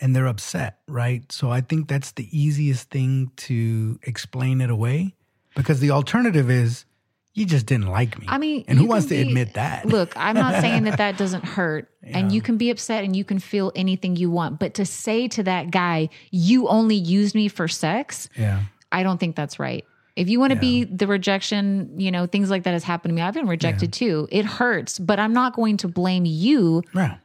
and 0.00 0.16
they're 0.16 0.26
upset, 0.26 0.78
right? 0.88 1.30
So 1.30 1.50
I 1.50 1.60
think 1.60 1.88
that's 1.88 2.12
the 2.12 2.28
easiest 2.36 2.90
thing 2.90 3.30
to 3.36 3.98
explain 4.04 4.60
it 4.62 4.70
away, 4.70 5.14
because 5.54 5.80
the 5.80 5.90
alternative 5.90 6.50
is 6.50 6.86
you 7.34 7.44
just 7.44 7.66
didn't 7.66 7.88
like 7.88 8.18
me. 8.18 8.26
I 8.28 8.38
mean, 8.38 8.64
and 8.66 8.78
who 8.78 8.86
wants 8.86 9.08
can 9.08 9.18
to 9.18 9.22
admit 9.28 9.54
that? 9.54 9.86
Look, 9.86 10.16
I'm 10.16 10.36
not 10.36 10.62
saying 10.62 10.84
that 10.84 10.98
that 10.98 11.18
doesn't 11.18 11.44
hurt, 11.44 11.90
and 12.02 12.32
you 12.32 12.40
can 12.40 12.56
be 12.56 12.70
upset 12.70 13.04
and 13.04 13.14
you 13.14 13.24
can 13.24 13.38
feel 13.38 13.70
anything 13.74 14.16
you 14.16 14.30
want, 14.30 14.58
but 14.58 14.74
to 14.74 14.86
say 14.86 15.28
to 15.28 15.42
that 15.42 15.70
guy, 15.70 16.08
"You 16.30 16.68
only 16.68 16.96
used 16.96 17.34
me 17.34 17.48
for 17.48 17.68
sex," 17.68 18.30
yeah, 18.34 18.62
I 18.90 19.02
don't 19.02 19.18
think 19.18 19.36
that's 19.36 19.58
right. 19.58 19.84
If 20.16 20.28
you 20.28 20.38
want 20.38 20.52
to 20.52 20.58
be 20.58 20.84
the 20.84 21.06
rejection, 21.08 21.98
you 21.98 22.12
know, 22.12 22.26
things 22.26 22.48
like 22.48 22.62
that 22.62 22.72
has 22.72 22.84
happened 22.84 23.10
to 23.10 23.14
me. 23.14 23.22
I've 23.22 23.34
been 23.34 23.48
rejected 23.48 23.92
too. 23.92 24.28
It 24.30 24.44
hurts, 24.44 24.98
but 24.98 25.18
I'm 25.18 25.32
not 25.32 25.56
going 25.56 25.76
to 25.78 25.88
blame 25.88 26.24
you 26.24 26.82
yeah, 26.94 27.16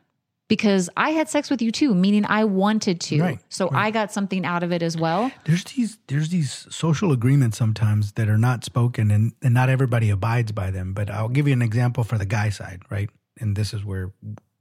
because 0.48 0.90
I 0.98 1.12
had 1.12 1.30
sex 1.30 1.52
with 1.52 1.62
you 1.62 1.72
too, 1.72 1.94
meaning 1.94 2.26
I 2.28 2.46
wanted 2.46 3.00
to. 3.02 3.22
Right, 3.22 3.40
So 3.50 3.70
I 3.72 3.92
got 3.92 4.12
something 4.12 4.44
out 4.44 4.64
of 4.64 4.72
it 4.72 4.82
as 4.82 4.98
well. 4.98 5.32
there's 5.46 5.64
these 5.66 6.00
there's 6.08 6.30
these 6.30 6.66
social 6.72 7.12
agreements 7.12 7.58
sometimes 7.60 8.14
that 8.14 8.28
are 8.28 8.40
not 8.40 8.64
spoken 8.64 9.12
and, 9.12 9.34
and 9.44 9.54
not 9.54 9.70
everybody 9.70 10.10
abides 10.10 10.52
by 10.52 10.72
them 10.72 10.94
but 10.94 11.10
i'll 11.12 11.30
give 11.30 11.48
you 11.48 11.54
an 11.54 11.62
example 11.62 12.04
for 12.04 12.18
the 12.18 12.26
guy 12.26 12.50
side 12.50 12.82
right 12.90 13.10
and 13.40 13.56
this 13.56 13.74
is 13.74 13.86
where 13.86 14.12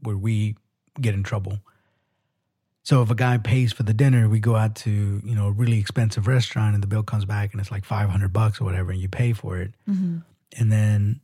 where 0.00 0.16
we 0.16 0.54
get 1.00 1.14
in 1.14 1.22
trouble 1.22 1.58
so 2.88 3.02
if 3.02 3.10
a 3.10 3.14
guy 3.14 3.36
pays 3.36 3.70
for 3.70 3.82
the 3.82 3.92
dinner 3.92 4.30
we 4.30 4.40
go 4.40 4.56
out 4.56 4.74
to 4.74 5.20
you 5.22 5.34
know 5.34 5.48
a 5.48 5.52
really 5.52 5.78
expensive 5.78 6.26
restaurant 6.26 6.72
and 6.72 6.82
the 6.82 6.86
bill 6.86 7.02
comes 7.02 7.26
back 7.26 7.52
and 7.52 7.60
it's 7.60 7.70
like 7.70 7.84
500 7.84 8.32
bucks 8.32 8.62
or 8.62 8.64
whatever 8.64 8.90
and 8.90 8.98
you 8.98 9.10
pay 9.10 9.34
for 9.34 9.58
it. 9.58 9.74
Mm-hmm. 9.86 10.20
And 10.56 10.72
then 10.72 11.20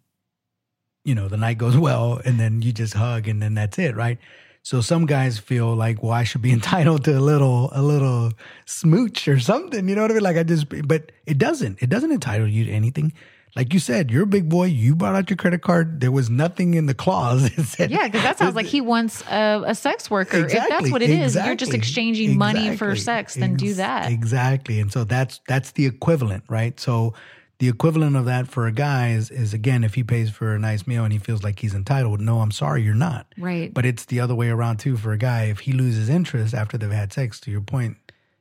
you 1.07 1.15
know 1.15 1.27
the 1.27 1.39
night 1.39 1.57
goes 1.57 1.75
well 1.89 2.21
and 2.23 2.39
then 2.39 2.61
you 2.61 2.71
just 2.71 2.93
hug 2.93 3.29
and 3.29 3.41
then 3.41 3.55
that's 3.55 3.79
it 3.79 3.97
right? 3.97 4.19
So 4.63 4.83
some 4.83 5.07
guys 5.07 5.39
feel 5.39 5.75
like 5.75 6.03
well 6.03 6.13
i 6.13 6.25
should 6.25 6.43
be 6.43 6.53
entitled 6.59 7.05
to 7.05 7.17
a 7.17 7.25
little 7.33 7.71
a 7.73 7.81
little 7.81 8.33
smooch 8.67 9.27
or 9.27 9.41
something 9.41 9.89
you 9.89 9.95
know 9.95 10.03
what 10.03 10.11
i 10.11 10.15
mean? 10.15 10.23
Like 10.23 10.37
i 10.37 10.43
just 10.43 10.69
but 10.87 11.13
it 11.25 11.39
doesn't 11.39 11.83
it 11.83 11.89
doesn't 11.89 12.13
entitle 12.13 12.47
you 12.47 12.67
to 12.67 12.73
anything 12.73 13.15
like 13.57 13.73
you 13.73 13.79
said 13.79 14.11
you're 14.11 14.25
a 14.25 14.27
big 14.27 14.49
boy 14.49 14.65
you 14.65 14.95
brought 14.95 15.15
out 15.15 15.31
your 15.31 15.37
credit 15.37 15.63
card 15.63 16.01
there 16.01 16.11
was 16.13 16.29
nothing 16.31 16.75
in 16.75 16.87
the 16.87 16.95
clause 16.95 17.43
that 17.57 17.65
said 17.65 17.91
Yeah, 17.91 18.07
because 18.07 18.23
that 18.23 18.39
sounds 18.39 18.55
like 18.55 18.67
he 18.67 18.81
wants 18.81 19.23
a, 19.31 19.63
a 19.67 19.75
sex 19.75 20.11
worker. 20.11 20.39
Exactly, 20.39 20.45
If 20.45 20.53
that's 20.53 20.65
Exactly, 20.71 20.93
what 20.93 21.03
it 21.03 21.11
is, 21.11 21.35
you're 21.35 21.55
just 21.55 21.73
exactly, 21.73 21.79
exchanging 21.79 22.39
money 22.39 22.77
for 22.77 22.97
sex, 22.97 23.35
then 23.35 23.57
do 23.57 23.75
that. 23.75 24.11
Exactly. 24.11 24.81
And 24.81 24.91
so 24.93 25.05
that's 25.05 25.41
that's 25.47 25.73
the 25.73 25.87
equivalent, 25.87 26.45
right? 26.49 26.79
So 26.81 27.15
the 27.59 27.69
equivalent 27.69 28.17
of 28.17 28.25
that 28.25 28.49
for 28.49 28.67
a 28.67 28.73
guy 28.73 29.13
is 29.13 29.31
is 29.31 29.55
again 29.55 29.85
if 29.85 29.95
he 29.95 30.03
pays 30.03 30.31
for 30.31 30.55
a 30.55 30.59
nice 30.59 30.87
meal 30.87 31.05
and 31.05 31.13
he 31.13 31.19
feels 31.19 31.43
like 31.45 31.61
he's 31.61 31.75
entitled, 31.75 32.21
no, 32.21 32.41
I'm 32.41 32.51
sorry, 32.51 32.83
you're 32.83 32.95
not. 32.95 33.27
Right. 33.39 33.73
But 33.73 33.87
it's 33.87 34.07
the 34.07 34.21
other 34.21 34.35
way 34.35 34.49
around 34.49 34.79
too 34.79 34.97
for 34.97 35.13
a 35.13 35.19
guy. 35.19 35.45
If 35.45 35.61
he 35.61 35.73
loses 35.73 36.09
interest 36.09 36.55
after 36.55 36.77
they've 36.77 36.91
had 36.91 37.13
sex, 37.13 37.39
to 37.41 37.51
your 37.51 37.61
point, 37.61 37.97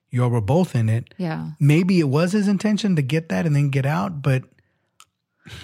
you 0.10 0.24
all 0.24 0.30
were 0.30 0.42
both 0.42 0.76
in 0.76 0.90
it. 0.90 1.14
Yeah. 1.18 1.52
Maybe 1.60 2.00
it 2.00 2.10
was 2.10 2.32
his 2.32 2.48
intention 2.48 2.96
to 2.96 3.02
get 3.02 3.30
that 3.30 3.46
and 3.46 3.56
then 3.56 3.70
get 3.70 3.86
out, 3.86 4.22
but 4.22 4.44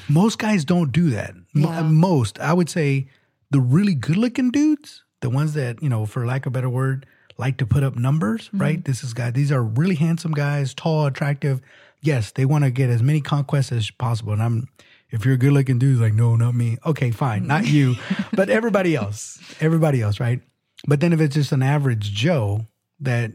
most 0.08 0.39
guys 0.39 0.65
don't 0.65 0.92
do 0.92 1.10
that. 1.12 1.34
Yeah. 1.54 1.82
Most, 1.84 2.39
I 2.39 2.54
would 2.54 2.70
say, 2.70 3.10
the 3.52 3.60
really 3.60 3.96
good 3.96 4.18
looking 4.18 4.52
dudes, 4.52 5.04
the 5.22 5.30
ones 5.30 5.54
that, 5.54 5.82
you 5.82 5.89
know, 5.89 6.06
for 6.06 6.26
lack 6.26 6.46
of 6.46 6.52
a 6.52 6.54
better 6.54 6.70
word, 6.70 7.06
like 7.38 7.58
to 7.58 7.65
put 7.65 7.84
up 7.84 7.96
numbers, 7.96 8.48
Mm-hmm. 8.50 8.58
right? 8.62 8.86
This 8.86 9.04
is 9.04 9.13
guy. 9.13 9.32
These 9.32 9.52
are 9.52 9.63
really 9.63 9.96
handsome 9.96 10.34
guys, 10.34 10.74
tall, 10.74 11.06
attractive. 11.06 11.62
Yes, 12.02 12.32
they 12.32 12.46
want 12.46 12.63
to 12.63 12.72
get 12.72 12.89
as 12.89 13.02
many 13.04 13.22
conquests 13.22 13.72
as 13.72 13.89
possible. 13.92 14.34
And 14.34 14.42
I'm, 14.44 14.68
if 15.10 15.26
you're 15.26 15.34
a 15.34 15.38
good 15.38 15.54
looking 15.54 15.80
dude, 15.80 16.00
like, 16.00 16.13
no, 16.13 16.36
not 16.36 16.54
me. 16.56 16.78
Okay, 16.86 17.12
fine, 17.12 17.48
not 17.48 17.65
you, 17.68 17.96
but 18.34 18.50
everybody 18.50 18.96
else, 18.96 19.39
everybody 19.60 20.02
else, 20.02 20.20
right? 20.20 20.42
But 20.88 21.00
then 21.02 21.12
if 21.13 21.20
it's 21.20 21.36
just 21.36 21.52
an 21.52 21.63
average 21.63 22.12
Joe 22.12 22.65
that 23.02 23.32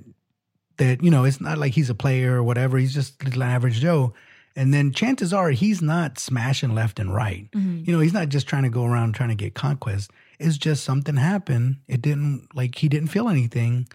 that 0.76 1.02
you 1.02 1.10
know 1.10 1.24
it's 1.24 1.40
not 1.40 1.56
like 1.58 1.72
he's 1.72 1.88
a 1.90 1.94
player 1.94 2.36
or 2.36 2.42
whatever 2.42 2.76
he's 2.78 2.92
just 2.92 3.22
an 3.22 3.40
average 3.40 3.78
joe 3.80 4.12
and 4.56 4.72
then 4.72 4.92
chances 4.92 5.32
are 5.32 5.50
he's 5.50 5.82
not 5.82 6.18
smashing 6.18 6.74
left 6.74 6.98
and 6.98 7.14
right. 7.14 7.50
Mm-hmm. 7.52 7.84
You 7.84 7.92
know 7.92 8.00
he's 8.00 8.14
not 8.14 8.28
just 8.28 8.46
trying 8.46 8.64
to 8.64 8.70
go 8.70 8.84
around 8.84 9.14
trying 9.14 9.30
to 9.30 9.34
get 9.34 9.54
conquest 9.54 10.10
it's 10.38 10.56
just 10.56 10.84
something 10.84 11.16
happened. 11.16 11.78
It 11.88 12.02
didn't 12.02 12.48
like 12.54 12.76
he 12.76 12.88
didn't 12.88 13.08
feel 13.08 13.28
anything. 13.28 13.88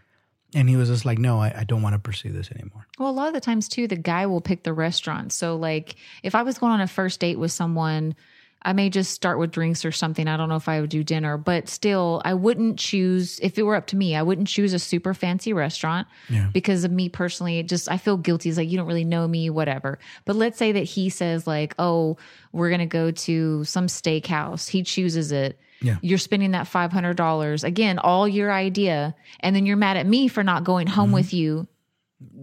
And 0.55 0.67
he 0.67 0.75
was 0.75 0.89
just 0.89 1.05
like 1.05 1.19
no 1.19 1.39
i, 1.39 1.53
I 1.55 1.63
don't 1.63 1.83
want 1.83 1.93
to 1.93 1.99
pursue 1.99 2.31
this 2.31 2.51
anymore. 2.51 2.87
Well, 2.97 3.09
a 3.09 3.11
lot 3.11 3.27
of 3.27 3.33
the 3.33 3.39
times 3.39 3.67
too, 3.67 3.87
the 3.87 3.95
guy 3.95 4.25
will 4.25 4.41
pick 4.41 4.63
the 4.63 4.73
restaurant. 4.73 5.31
So, 5.31 5.55
like, 5.55 5.95
if 6.23 6.33
I 6.33 6.41
was 6.41 6.57
going 6.57 6.71
on 6.71 6.81
a 6.81 6.87
first 6.87 7.19
date 7.19 7.37
with 7.37 7.51
someone, 7.51 8.15
I 8.61 8.73
may 8.73 8.89
just 8.89 9.11
start 9.11 9.39
with 9.39 9.51
drinks 9.51 9.85
or 9.85 9.91
something. 9.91 10.27
I 10.27 10.35
don't 10.35 10.49
know 10.49 10.57
if 10.57 10.67
I 10.67 10.81
would 10.81 10.89
do 10.89 11.03
dinner, 11.03 11.37
but 11.37 11.69
still, 11.69 12.21
I 12.25 12.33
wouldn't 12.33 12.77
choose, 12.77 13.39
if 13.41 13.57
it 13.57 13.63
were 13.63 13.75
up 13.75 13.87
to 13.87 13.95
me, 13.95 14.15
I 14.15 14.21
wouldn't 14.21 14.49
choose 14.49 14.73
a 14.73 14.79
super 14.79 15.13
fancy 15.13 15.53
restaurant 15.53 16.07
Yeah. 16.29 16.49
because 16.51 16.83
of 16.83 16.91
me 16.91 17.07
personally. 17.07 17.63
Just, 17.63 17.89
I 17.89 17.97
feel 17.97 18.17
guilty. 18.17 18.49
It's 18.49 18.57
like, 18.57 18.69
you 18.69 18.77
don't 18.77 18.87
really 18.87 19.05
know 19.05 19.27
me, 19.27 19.49
whatever. 19.49 19.97
But 20.25 20.35
let's 20.35 20.57
say 20.57 20.73
that 20.73 20.83
he 20.83 21.09
says, 21.09 21.47
like, 21.47 21.73
oh, 21.79 22.17
we're 22.51 22.69
going 22.69 22.79
to 22.79 22.85
go 22.85 23.11
to 23.11 23.63
some 23.63 23.87
steakhouse. 23.87 24.67
He 24.67 24.83
chooses 24.83 25.31
it. 25.31 25.57
Yeah. 25.81 25.95
You're 26.01 26.17
spending 26.17 26.51
that 26.51 26.67
$500. 26.67 27.63
Again, 27.63 27.99
all 27.99 28.27
your 28.27 28.51
idea. 28.51 29.15
And 29.39 29.55
then 29.55 29.65
you're 29.65 29.77
mad 29.77 29.95
at 29.95 30.05
me 30.05 30.27
for 30.27 30.43
not 30.43 30.65
going 30.65 30.87
home 30.87 31.07
mm-hmm. 31.07 31.15
with 31.15 31.33
you 31.33 31.67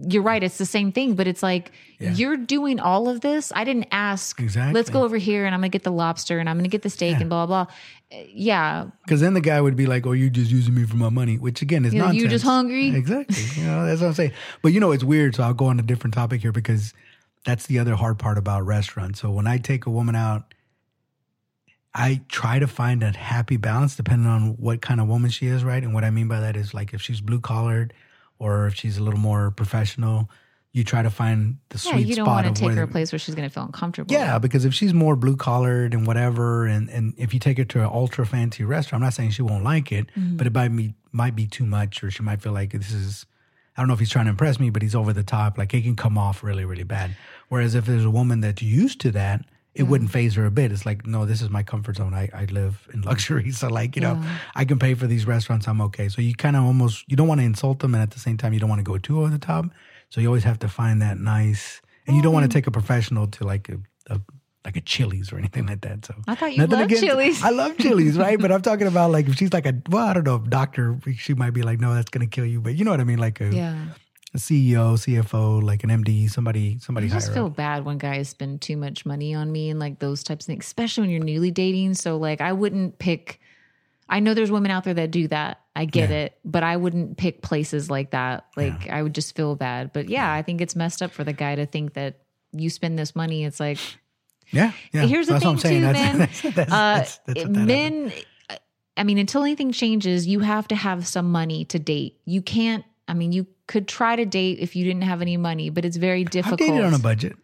you're 0.09 0.23
right. 0.23 0.41
It's 0.43 0.57
the 0.57 0.65
same 0.65 0.91
thing, 0.91 1.13
but 1.15 1.27
it's 1.27 1.43
like 1.43 1.71
Yeah. 1.99 2.11
you're 2.13 2.37
doing 2.37 2.79
all 2.79 3.07
of 3.09 3.21
this. 3.21 3.51
I 3.55 3.63
didn't 3.63 3.87
ask. 3.91 4.39
Exactly. 4.39 4.73
Let's 4.73 4.89
go 4.89 5.03
over 5.03 5.17
here 5.17 5.45
and 5.45 5.53
I'm 5.53 5.61
gonna 5.61 5.69
get 5.69 5.83
the 5.83 5.91
lobster 5.91 6.39
and 6.39 6.49
I'm 6.49 6.57
gonna 6.57 6.67
get 6.67 6.81
the 6.81 6.89
steak 6.89 7.17
and 7.19 7.29
blah 7.29 7.45
blah. 7.45 7.65
blah. 7.65 7.73
Yeah, 8.33 8.85
because 9.05 9.19
then 9.21 9.33
the 9.33 9.41
guy 9.41 9.59
would 9.59 9.75
be 9.75 9.85
like 9.85 10.07
oh 10.07 10.13
you're 10.13 10.29
just 10.29 10.49
using 10.49 10.73
me 10.73 10.85
for 10.85 10.95
my 10.95 11.09
money 11.09 11.37
which 11.37 11.61
again 11.61 11.83
is 11.83 11.93
Yeah, 11.93 12.03
nonsense 12.03 12.23
you 12.23 12.29
just 12.29 12.45
hungry? 12.45 12.95
exactly 12.95 13.43
you 13.61 13.67
know 13.67 13.85
that's 13.85 13.99
what 13.99 14.07
i'm 14.07 14.13
saying 14.13 14.31
but 14.61 14.71
you 14.71 14.79
know 14.79 14.93
it's 14.93 15.03
weird 15.03 15.35
so 15.35 15.43
i'll 15.43 15.53
go 15.53 15.65
on 15.65 15.77
a 15.77 15.83
different 15.83 16.13
topic 16.13 16.41
here 16.41 16.53
because 16.53 16.93
that's 17.43 17.65
the 17.65 17.79
other 17.79 17.95
hard 17.95 18.17
part 18.17 18.37
about 18.37 18.65
restaurants 18.65 19.19
so 19.19 19.29
when 19.29 19.45
i 19.45 19.57
take 19.57 19.85
a 19.85 19.89
woman 19.89 20.15
out 20.15 20.53
I 21.93 22.21
try 22.29 22.59
to 22.59 22.67
find 22.67 23.01
a 23.01 23.11
happy 23.11 23.57
balance 23.57 23.95
depending 23.95 24.27
on 24.27 24.55
what 24.57 24.81
kind 24.81 25.01
of 25.01 25.07
woman 25.07 25.31
she 25.31 25.47
is, 25.47 25.63
right? 25.63 25.81
And 25.81 25.95
what 25.95 26.03
I 26.03 26.11
mean 26.11 26.27
by 26.27 26.39
that 26.41 26.55
is 26.55 26.71
like 26.73 26.93
if 26.93 27.01
she's 27.01 27.21
blue 27.21 27.39
collared 27.39 27.91
or 28.39 28.67
if 28.67 28.75
she's 28.75 28.97
a 28.97 29.03
little 29.03 29.19
more 29.19 29.51
professional, 29.51 30.29
you 30.73 30.83
try 30.83 31.01
to 31.01 31.09
find 31.09 31.57
the 31.69 31.81
yeah. 31.83 31.91
sweet 31.93 32.07
You 32.07 32.15
don't 32.15 32.27
want 32.27 32.53
to 32.55 32.61
take 32.61 32.71
her 32.73 32.83
a 32.83 32.87
place 32.87 33.11
where 33.11 33.17
she's 33.19 33.33
gonna 33.35 33.49
feel 33.49 33.63
uncomfortable. 33.63 34.13
yeah, 34.13 34.37
because 34.37 34.63
if 34.65 34.73
she's 34.73 34.93
more 34.93 35.15
blue 35.15 35.35
collared 35.35 35.93
and 35.93 36.05
whatever, 36.05 36.65
and, 36.67 36.89
and 36.89 37.13
if 37.17 37.33
you 37.33 37.39
take 37.39 37.57
her 37.57 37.63
to 37.65 37.79
an 37.79 37.85
ultra 37.91 38.25
fancy 38.25 38.63
restaurant, 38.63 39.01
I'm 39.01 39.05
not 39.07 39.13
saying 39.13 39.31
she 39.31 39.41
won't 39.41 39.63
like 39.63 39.91
it, 39.91 40.07
Mm-hmm. 40.17 40.37
but 40.37 40.45
it 40.47 40.53
might 40.53 40.69
be 40.75 40.93
might 41.11 41.35
be 41.35 41.47
too 41.47 41.65
much, 41.65 42.03
or 42.03 42.11
she 42.11 42.21
might 42.21 42.41
feel 42.41 42.53
like 42.53 42.71
this 42.73 42.91
is. 42.91 43.25
I 43.75 43.81
don't 43.81 43.87
know 43.87 43.93
if 43.93 43.99
he's 43.99 44.09
trying 44.09 44.25
to 44.25 44.31
impress 44.31 44.59
me, 44.59 44.71
but 44.71 44.81
he's 44.81 44.95
over 44.95 45.13
the 45.13 45.23
top. 45.23 45.57
Like 45.57 45.71
it 45.73 45.81
can 45.83 45.95
come 45.95 46.17
off 46.17 46.43
really, 46.43 46.65
really 46.65 46.83
bad. 46.83 47.15
Whereas 47.49 47.75
if 47.75 47.85
there's 47.85 48.05
a 48.05 48.09
woman 48.09 48.41
that's 48.41 48.61
used 48.63 48.99
to 49.01 49.11
that, 49.11 49.45
it 49.77 49.83
wouldn't 49.83 50.11
faze 50.11 50.35
her 50.35 50.45
a 50.45 50.51
bit. 50.51 50.71
It's 50.71 50.85
like, 50.85 51.05
no, 51.05 51.25
this 51.25 51.41
is 51.41 51.49
my 51.49 51.63
comfort 51.63 51.97
zone. 51.97 52.13
I, 52.13 52.29
I 52.33 52.45
live 52.45 52.87
in 52.93 53.01
luxury. 53.01 53.51
So 53.57 53.67
like, 53.67 53.95
you 53.95 54.01
know, 54.01 54.21
I 54.55 54.65
can 54.65 54.77
pay 54.77 54.93
for 54.93 55.07
these 55.07 55.25
restaurants. 55.25 55.67
I'm 55.67 55.81
okay. 55.81 56.09
So 56.09 56.21
you 56.21 56.35
kind 56.35 56.55
of 56.55 56.63
almost, 56.63 57.05
you 57.07 57.15
don't 57.15 57.27
want 57.27 57.41
to 57.41 57.45
insult 57.45 57.79
them. 57.79 57.93
And 57.93 58.03
at 58.03 58.11
the 58.11 58.19
same 58.19 58.37
time, 58.37 58.53
you 58.53 58.59
don't 58.59 58.69
want 58.69 58.79
to 58.79 58.83
go 58.83 58.97
too 58.97 59.19
over 59.19 59.29
the 59.29 59.39
top. 59.39 59.65
So 60.09 60.21
you 60.21 60.27
always 60.27 60.43
have 60.43 60.59
to 60.59 60.67
find 60.67 61.01
that 61.01 61.19
nice, 61.19 61.81
and 62.05 62.15
you 62.15 62.21
don't 62.21 62.33
want 62.33 62.43
to 62.45 62.49
mm. 62.49 62.53
take 62.53 62.67
a 62.67 62.71
professional 62.71 63.27
to 63.27 63.43
like 63.43 63.69
a, 63.69 63.77
a 64.13 64.21
like 64.63 64.77
a 64.77 64.81
Chili's 64.81 65.31
or 65.31 65.37
anything 65.37 65.65
like 65.65 65.81
that. 65.81 66.05
So 66.05 66.15
I 66.27 66.35
thought 66.35 66.53
you 66.53 66.65
loved 66.65 66.73
against- 66.73 67.03
Chili's. 67.03 67.43
I 67.43 67.49
love 67.49 67.77
Chili's, 67.77 68.17
right? 68.25 68.39
but 68.39 68.51
I'm 68.51 68.61
talking 68.61 68.87
about 68.87 69.11
like 69.11 69.27
if 69.27 69.35
she's 69.35 69.53
like 69.53 69.65
a 69.65 69.73
well, 69.89 70.07
I 70.07 70.13
don't 70.13 70.25
know, 70.25 70.39
doctor, 70.39 70.99
she 71.17 71.33
might 71.33 71.51
be 71.51 71.61
like, 71.61 71.79
no, 71.79 71.93
that's 71.93 72.09
gonna 72.09 72.27
kill 72.27 72.45
you. 72.45 72.61
But 72.61 72.75
you 72.75 72.85
know 72.85 72.91
what 72.91 73.01
I 73.01 73.05
mean, 73.05 73.19
like 73.19 73.41
a, 73.41 73.53
Yeah. 73.53 73.75
A 74.37 74.39
CEO, 74.39 74.93
CFO, 74.95 75.61
like 75.61 75.83
an 75.83 75.89
MD, 75.89 76.29
somebody, 76.29 76.77
somebody 76.79 77.07
I 77.07 77.09
just 77.09 77.33
feel 77.33 77.47
up. 77.47 77.55
bad 77.55 77.83
when 77.85 77.97
guys 77.97 78.29
spend 78.29 78.61
too 78.61 78.77
much 78.77 79.05
money 79.05 79.33
on 79.35 79.51
me 79.51 79.69
and 79.69 79.79
like 79.79 79.99
those 79.99 80.23
types 80.23 80.45
of 80.45 80.47
things, 80.47 80.65
especially 80.65 81.01
when 81.01 81.09
you're 81.09 81.23
newly 81.23 81.51
dating. 81.51 81.95
So 81.95 82.17
like 82.17 82.39
I 82.41 82.53
wouldn't 82.53 82.99
pick 82.99 83.39
I 84.09 84.21
know 84.21 84.33
there's 84.33 84.51
women 84.51 84.71
out 84.71 84.85
there 84.85 84.93
that 84.93 85.11
do 85.11 85.27
that. 85.27 85.59
I 85.75 85.83
get 85.83 86.09
Yeah. 86.09 86.15
it, 86.17 86.39
but 86.45 86.63
I 86.63 86.77
wouldn't 86.77 87.17
pick 87.17 87.41
places 87.41 87.89
like 87.89 88.11
that. 88.11 88.45
Like 88.55 88.87
I 88.89 89.03
would 89.03 89.13
just 89.13 89.35
feel 89.35 89.55
bad. 89.55 89.91
But 89.91 90.07
yeah, 90.07 90.31
I 90.31 90.43
think 90.43 90.61
it's 90.61 90.77
messed 90.77 91.01
up 91.01 91.11
for 91.11 91.25
the 91.25 91.33
guy 91.33 91.55
to 91.55 91.65
think 91.65 91.93
that 91.95 92.21
you 92.53 92.69
spend 92.69 92.97
this 92.97 93.15
money. 93.17 93.43
It's 93.43 93.59
like 93.59 93.79
Yeah, 94.51 94.71
yeah. 94.93 95.01
Here's 95.07 95.27
the 95.27 95.33
that's 95.33 95.43
what 95.45 95.51
I'm 95.51 95.57
thing 95.57 95.81
saying. 95.81 95.93
too, 95.93 95.93
man. 95.93 96.17
That's, 96.19 96.41
that's, 96.41 96.55
that's, 96.55 96.71
uh, 96.71 96.95
that's, 96.95 97.17
that's 97.25 97.39
what 97.43 97.53
that 97.53 97.59
men 97.65 98.13
i 98.95 99.03
mean 99.03 99.17
until 99.19 99.43
anything 99.43 99.71
changes 99.71 100.25
you 100.25 100.39
have 100.39 100.67
to 100.67 100.75
have 100.75 101.05
some 101.05 101.31
money 101.31 101.63
to 101.65 101.77
date 101.77 102.19
you 102.25 102.41
can't 102.41 102.83
i 103.07 103.13
mean 103.13 103.31
you 103.31 103.45
could 103.67 103.87
try 103.87 104.15
to 104.15 104.25
date 104.25 104.59
if 104.59 104.75
you 104.75 104.83
didn't 104.85 105.03
have 105.03 105.21
any 105.21 105.37
money 105.37 105.69
but 105.69 105.85
it's 105.85 105.97
very 105.97 106.23
difficult. 106.23 106.61
I 106.61 106.67
dated 106.67 106.83
on 106.85 106.93
a 106.93 106.99
budget, 106.99 107.35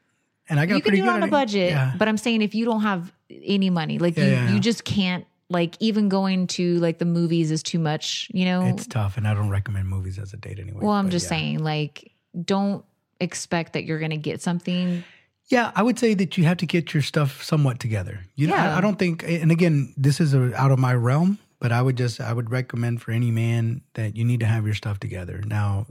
and 0.49 0.59
I 0.59 0.65
got 0.65 0.75
you 0.75 0.81
can 0.81 0.95
do 0.95 1.03
it 1.03 1.07
on 1.09 1.23
a 1.23 1.27
budget 1.27 1.71
Yeah. 1.71 1.93
but 1.97 2.07
i'm 2.07 2.17
saying 2.17 2.41
if 2.41 2.55
you 2.55 2.65
don't 2.65 2.81
have 2.81 3.11
any 3.29 3.69
money 3.69 3.99
like 3.99 4.17
Yeah, 4.17 4.23
you, 4.25 4.31
yeah, 4.31 4.53
you 4.53 4.59
just 4.59 4.83
can't 4.83 5.25
like 5.49 5.75
even 5.79 6.09
going 6.09 6.47
to 6.47 6.79
like 6.79 6.97
the 6.99 7.05
movies 7.05 7.51
is 7.51 7.61
too 7.61 7.79
much 7.79 8.29
you 8.33 8.45
know 8.45 8.65
It's 8.65 8.87
tough, 8.87 9.17
and 9.17 9.27
I 9.27 9.33
don't 9.33 9.49
recommend 9.49 9.87
movies 9.89 10.17
as 10.17 10.33
a 10.33 10.37
date 10.37 10.59
anyway. 10.59 10.79
well 10.81 10.93
i'm 10.93 11.09
just 11.09 11.27
saying 11.27 11.59
like 11.59 12.11
don't 12.43 12.83
expect 13.19 13.73
that 13.73 13.83
you're 13.85 13.99
gonna 13.99 14.17
get 14.17 14.41
something 14.41 15.03
Yeah, 15.49 15.71
I 15.75 15.83
would 15.83 15.99
say 15.99 16.13
that 16.15 16.37
you 16.37 16.45
have 16.45 16.57
to 16.57 16.65
get 16.65 16.93
your 16.93 17.03
stuff 17.03 17.43
somewhat 17.43 17.77
together. 17.79 18.21
You 18.35 18.47
know, 18.47 18.55
Yeah. 18.55 18.73
I, 18.75 18.77
I 18.77 18.81
don't 18.81 18.97
think, 18.97 19.23
and 19.27 19.51
again, 19.51 19.93
this 19.97 20.19
is 20.21 20.33
a, 20.33 20.41
out 20.55 20.71
of 20.71 20.79
my 20.79 20.95
realm, 20.95 21.37
but 21.59 21.71
I 21.71 21.81
would 21.81 21.97
just, 21.97 22.21
I 22.21 22.31
would 22.33 22.49
recommend 22.49 23.01
for 23.03 23.11
any 23.11 23.29
man 23.29 23.81
that 23.93 24.15
you 24.15 24.23
need 24.23 24.39
to 24.39 24.45
have 24.47 24.65
your 24.65 24.73
stuff 24.73 24.99
together. 24.99 25.43
Now, 25.45 25.85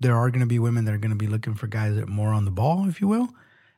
there 0.00 0.16
are 0.16 0.30
going 0.30 0.40
to 0.40 0.46
be 0.46 0.58
women 0.58 0.84
that 0.86 0.94
are 0.94 0.98
going 0.98 1.10
to 1.10 1.16
be 1.16 1.26
looking 1.26 1.54
for 1.54 1.66
guys 1.66 1.94
that 1.94 2.04
are 2.04 2.06
more 2.06 2.30
on 2.32 2.44
the 2.44 2.50
ball, 2.50 2.88
if 2.88 3.00
you 3.00 3.06
will, 3.08 3.28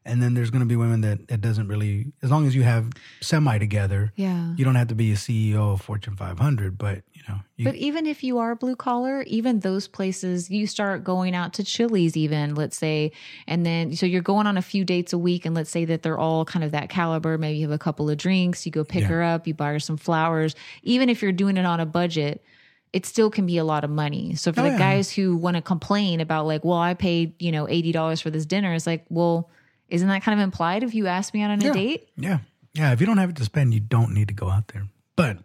and 0.04 0.20
then 0.22 0.34
there's 0.34 0.50
going 0.50 0.60
to 0.62 0.66
be 0.66 0.74
women 0.76 1.00
that 1.02 1.18
it 1.28 1.40
doesn't 1.40 1.68
really, 1.68 2.12
as 2.22 2.30
long 2.30 2.46
as 2.46 2.54
you 2.56 2.62
have 2.64 2.90
semi 3.20 3.58
together, 3.58 4.12
yeah 4.16 4.54
you 4.56 4.64
don't 4.66 4.74
have 4.74 4.88
to 4.88 4.94
be 4.94 5.12
a 5.12 5.14
CEO 5.16 5.72
of 5.72 5.80
Fortune 5.80 6.14
500, 6.16 6.76
but 6.76 7.02
you 7.14 7.22
know, 7.28 7.38
you, 7.56 7.64
But 7.64 7.76
even 7.76 8.04
if 8.06 8.22
you 8.22 8.38
are 8.38 8.54
blue 8.54 8.76
collar, 8.76 9.22
even 9.22 9.60
those 9.60 9.88
places, 9.88 10.50
you 10.50 10.66
start 10.66 11.04
going 11.04 11.34
out 11.34 11.54
to 11.54 11.64
Chili's, 11.64 12.16
even 12.16 12.54
let's 12.54 12.76
say, 12.76 13.12
and 13.46 13.64
then 13.64 13.94
so 13.96 14.04
you're 14.06 14.22
going 14.22 14.46
on 14.46 14.56
a 14.58 14.62
few 14.62 14.84
dates 14.84 15.12
a 15.12 15.18
week, 15.18 15.46
and 15.46 15.54
let's 15.54 15.70
say 15.70 15.84
that 15.86 16.02
they're 16.02 16.18
all 16.18 16.44
kind 16.44 16.64
of 16.64 16.72
that 16.72 16.88
caliber. 16.90 17.38
Maybe 17.38 17.58
you 17.58 17.66
have 17.66 17.74
a 17.74 17.78
couple 17.78 18.10
of 18.10 18.16
drinks, 18.18 18.66
you 18.66 18.72
go 18.72 18.84
pick 18.84 19.02
Yeah. 19.02 19.08
her 19.08 19.22
up, 19.22 19.46
you 19.46 19.54
buy 19.54 19.70
her 19.72 19.80
some 19.80 19.96
flowers. 19.96 20.54
Even 20.82 21.08
if 21.08 21.22
you're 21.22 21.32
doing 21.32 21.56
it 21.56 21.64
on 21.64 21.80
a 21.80 21.86
budget, 21.86 22.44
it 22.92 23.06
still 23.06 23.30
can 23.30 23.46
be 23.46 23.56
a 23.58 23.64
lot 23.64 23.84
of 23.84 23.90
money. 23.90 24.34
So 24.34 24.52
for 24.52 24.60
Oh, 24.60 24.64
the 24.64 24.70
yeah. 24.70 24.78
guys 24.78 25.10
who 25.10 25.36
want 25.36 25.56
to 25.56 25.62
complain 25.62 26.20
about 26.20 26.46
like, 26.46 26.64
well, 26.64 26.78
I 26.78 26.94
paid 26.94 27.34
you 27.40 27.50
know 27.52 27.68
eighty 27.68 27.92
dollars 27.92 28.20
for 28.20 28.30
this 28.30 28.44
dinner, 28.46 28.72
it's 28.74 28.86
like, 28.86 29.04
well, 29.08 29.50
isn't 29.88 30.08
that 30.08 30.22
kind 30.22 30.38
of 30.38 30.42
implied 30.44 30.82
if 30.82 30.94
you 30.94 31.06
ask 31.06 31.32
me 31.34 31.42
out 31.42 31.50
on 31.50 31.60
a 31.60 31.64
Yeah. 31.66 31.72
date? 31.72 32.08
Yeah. 32.16 32.38
Yeah. 32.74 32.92
If 32.92 33.00
you 33.00 33.06
don't 33.06 33.18
have 33.18 33.30
it 33.30 33.36
to 33.36 33.44
spend, 33.44 33.72
you 33.74 33.80
don't 33.80 34.12
need 34.14 34.28
to 34.28 34.34
go 34.34 34.48
out 34.50 34.68
there. 34.68 34.86
But 35.16 35.38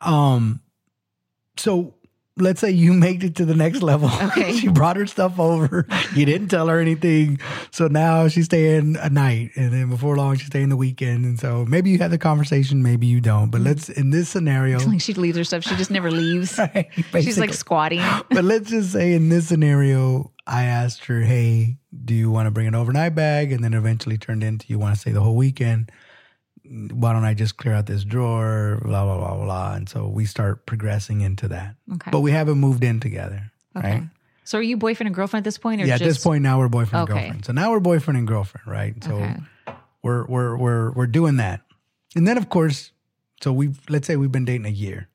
um 0.00 0.60
so 1.56 1.94
let's 2.38 2.60
say 2.60 2.70
you 2.70 2.92
made 2.92 3.22
it 3.24 3.36
to 3.36 3.44
the 3.44 3.54
next 3.54 3.82
level. 3.82 4.08
Okay. 4.32 4.56
she 4.56 4.68
brought 4.68 4.96
her 4.96 5.06
stuff 5.06 5.38
over. 5.38 5.86
You 6.14 6.24
didn't 6.24 6.48
tell 6.48 6.68
her 6.68 6.80
anything. 6.80 7.38
So 7.70 7.88
now 7.88 8.28
she's 8.28 8.46
staying 8.46 8.96
a 8.96 9.10
night. 9.10 9.50
And 9.56 9.72
then 9.72 9.90
before 9.90 10.16
long 10.16 10.36
she's 10.36 10.46
staying 10.46 10.70
the 10.70 10.76
weekend. 10.76 11.24
And 11.24 11.38
so 11.38 11.66
maybe 11.66 11.90
you 11.90 11.98
had 11.98 12.10
the 12.10 12.18
conversation, 12.18 12.82
maybe 12.82 13.06
you 13.06 13.20
don't. 13.20 13.50
But 13.50 13.60
let's 13.60 13.88
in 13.88 14.10
this 14.10 14.28
scenario 14.28 14.78
Like 14.86 15.00
she 15.00 15.12
leaves 15.14 15.36
her 15.36 15.44
stuff, 15.44 15.64
she 15.64 15.76
just 15.76 15.90
never 15.90 16.10
leaves. 16.10 16.58
right, 16.58 16.88
She's 17.12 17.38
like 17.38 17.52
squatting. 17.52 18.00
but 18.30 18.44
let's 18.44 18.70
just 18.70 18.92
say 18.92 19.12
in 19.12 19.28
this 19.28 19.48
scenario, 19.48 20.32
I 20.46 20.64
asked 20.64 21.04
her, 21.04 21.20
"Hey, 21.20 21.76
do 22.04 22.14
you 22.14 22.30
want 22.30 22.46
to 22.46 22.50
bring 22.50 22.66
an 22.66 22.74
overnight 22.74 23.14
bag?" 23.14 23.52
And 23.52 23.62
then 23.62 23.74
eventually 23.74 24.18
turned 24.18 24.42
into, 24.42 24.66
"You 24.68 24.78
want 24.78 24.94
to 24.94 25.00
stay 25.00 25.12
the 25.12 25.20
whole 25.20 25.36
weekend? 25.36 25.92
Why 26.72 27.12
don't 27.12 27.24
I 27.24 27.34
just 27.34 27.56
clear 27.58 27.74
out 27.74 27.86
this 27.86 28.04
drawer?" 28.04 28.80
Blah 28.82 29.04
blah 29.04 29.18
blah 29.18 29.44
blah. 29.44 29.74
And 29.74 29.88
so 29.88 30.08
we 30.08 30.24
start 30.24 30.64
progressing 30.66 31.20
into 31.20 31.48
that, 31.48 31.76
Okay. 31.94 32.10
but 32.10 32.20
we 32.20 32.30
haven't 32.32 32.58
moved 32.58 32.82
in 32.82 32.98
together, 33.00 33.50
Okay. 33.76 33.90
right? 33.92 34.08
So 34.44 34.58
are 34.58 34.62
you 34.62 34.76
boyfriend 34.76 35.06
and 35.08 35.14
girlfriend 35.14 35.42
at 35.42 35.44
this 35.44 35.58
point, 35.58 35.80
or 35.80 35.84
Yeah, 35.86 35.94
at 35.94 36.00
this 36.00 36.22
point 36.22 36.42
now 36.42 36.58
we're 36.58 36.68
boyfriend 36.68 37.04
Okay. 37.04 37.12
and 37.12 37.20
girlfriend. 37.22 37.44
So 37.44 37.52
now 37.52 37.70
we're 37.70 37.80
boyfriend 37.80 38.18
and 38.18 38.26
girlfriend, 38.26 38.66
right? 38.66 39.04
So 39.04 39.14
Okay. 39.16 39.36
we're 40.02 40.26
we're 40.26 40.56
we're 40.56 40.90
we're 40.92 41.06
doing 41.06 41.36
that, 41.36 41.60
and 42.16 42.26
then 42.26 42.36
of 42.38 42.48
course, 42.48 42.90
so 43.42 43.52
we 43.52 43.70
let's 43.88 44.06
say 44.06 44.16
we've 44.16 44.32
been 44.32 44.44
dating 44.46 44.66
a 44.66 44.70
year. 44.86 45.08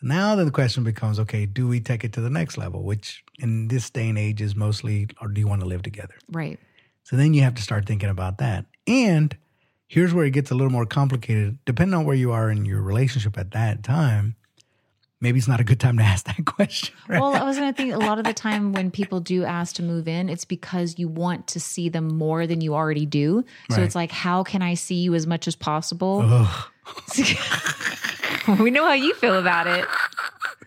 So 0.00 0.06
now 0.06 0.36
then 0.36 0.46
the 0.46 0.52
question 0.52 0.84
becomes, 0.84 1.18
okay, 1.18 1.44
do 1.44 1.66
we 1.68 1.80
take 1.80 2.04
it 2.04 2.12
to 2.14 2.20
the 2.20 2.30
next 2.30 2.56
level? 2.56 2.82
Which 2.84 3.24
in 3.38 3.68
this 3.68 3.90
day 3.90 4.08
and 4.08 4.16
age 4.18 4.40
is 4.40 4.54
mostly, 4.54 5.08
or 5.20 5.26
do 5.28 5.40
you 5.40 5.46
want 5.48 5.60
to 5.60 5.66
live 5.66 5.82
together? 5.82 6.14
right? 6.30 6.58
So 7.02 7.16
then 7.16 7.34
you 7.34 7.42
have 7.42 7.54
to 7.54 7.62
start 7.62 7.84
thinking 7.86 8.08
about 8.10 8.38
that. 8.38 8.66
And 8.86 9.36
here's 9.88 10.14
where 10.14 10.24
it 10.26 10.30
gets 10.30 10.50
a 10.50 10.54
little 10.54 10.70
more 10.70 10.86
complicated. 10.86 11.58
Depending 11.64 11.94
on 11.94 12.04
where 12.04 12.14
you 12.14 12.30
are 12.32 12.50
in 12.50 12.64
your 12.64 12.80
relationship 12.82 13.36
at 13.38 13.50
that 13.52 13.82
time, 13.82 14.36
maybe 15.20 15.38
it's 15.38 15.48
not 15.48 15.58
a 15.60 15.64
good 15.64 15.80
time 15.80 15.96
to 15.96 16.02
ask 16.12 16.26
that 16.26 16.44
question. 16.44 16.94
Right? 17.08 17.20
Well, 17.20 17.34
I 17.34 17.42
was 17.42 17.56
going 17.58 17.72
to 17.72 17.76
think 17.76 17.94
a 17.94 17.98
lot 17.98 18.18
of 18.18 18.24
the 18.24 18.34
time 18.34 18.72
when 18.72 18.90
people 18.90 19.18
do 19.20 19.44
ask 19.44 19.74
to 19.76 19.82
move 19.82 20.06
in, 20.06 20.28
it's 20.28 20.44
because 20.44 20.98
you 20.98 21.08
want 21.08 21.46
to 21.48 21.58
see 21.60 21.88
them 21.88 22.06
more 22.16 22.46
than 22.46 22.60
you 22.60 22.74
already 22.74 23.06
do. 23.06 23.44
So 23.70 23.76
Right. 23.78 23.84
it's 23.84 23.94
like, 23.94 24.12
how 24.12 24.44
can 24.44 24.62
I 24.62 24.74
see 24.74 24.96
you 24.96 25.14
as 25.14 25.26
much 25.26 25.48
as 25.48 25.56
possible? 25.56 26.22
We 28.60 28.70
know 28.70 28.86
how 28.86 28.94
you 28.94 29.12
feel 29.14 29.36
about 29.38 29.66
it. 29.66 29.84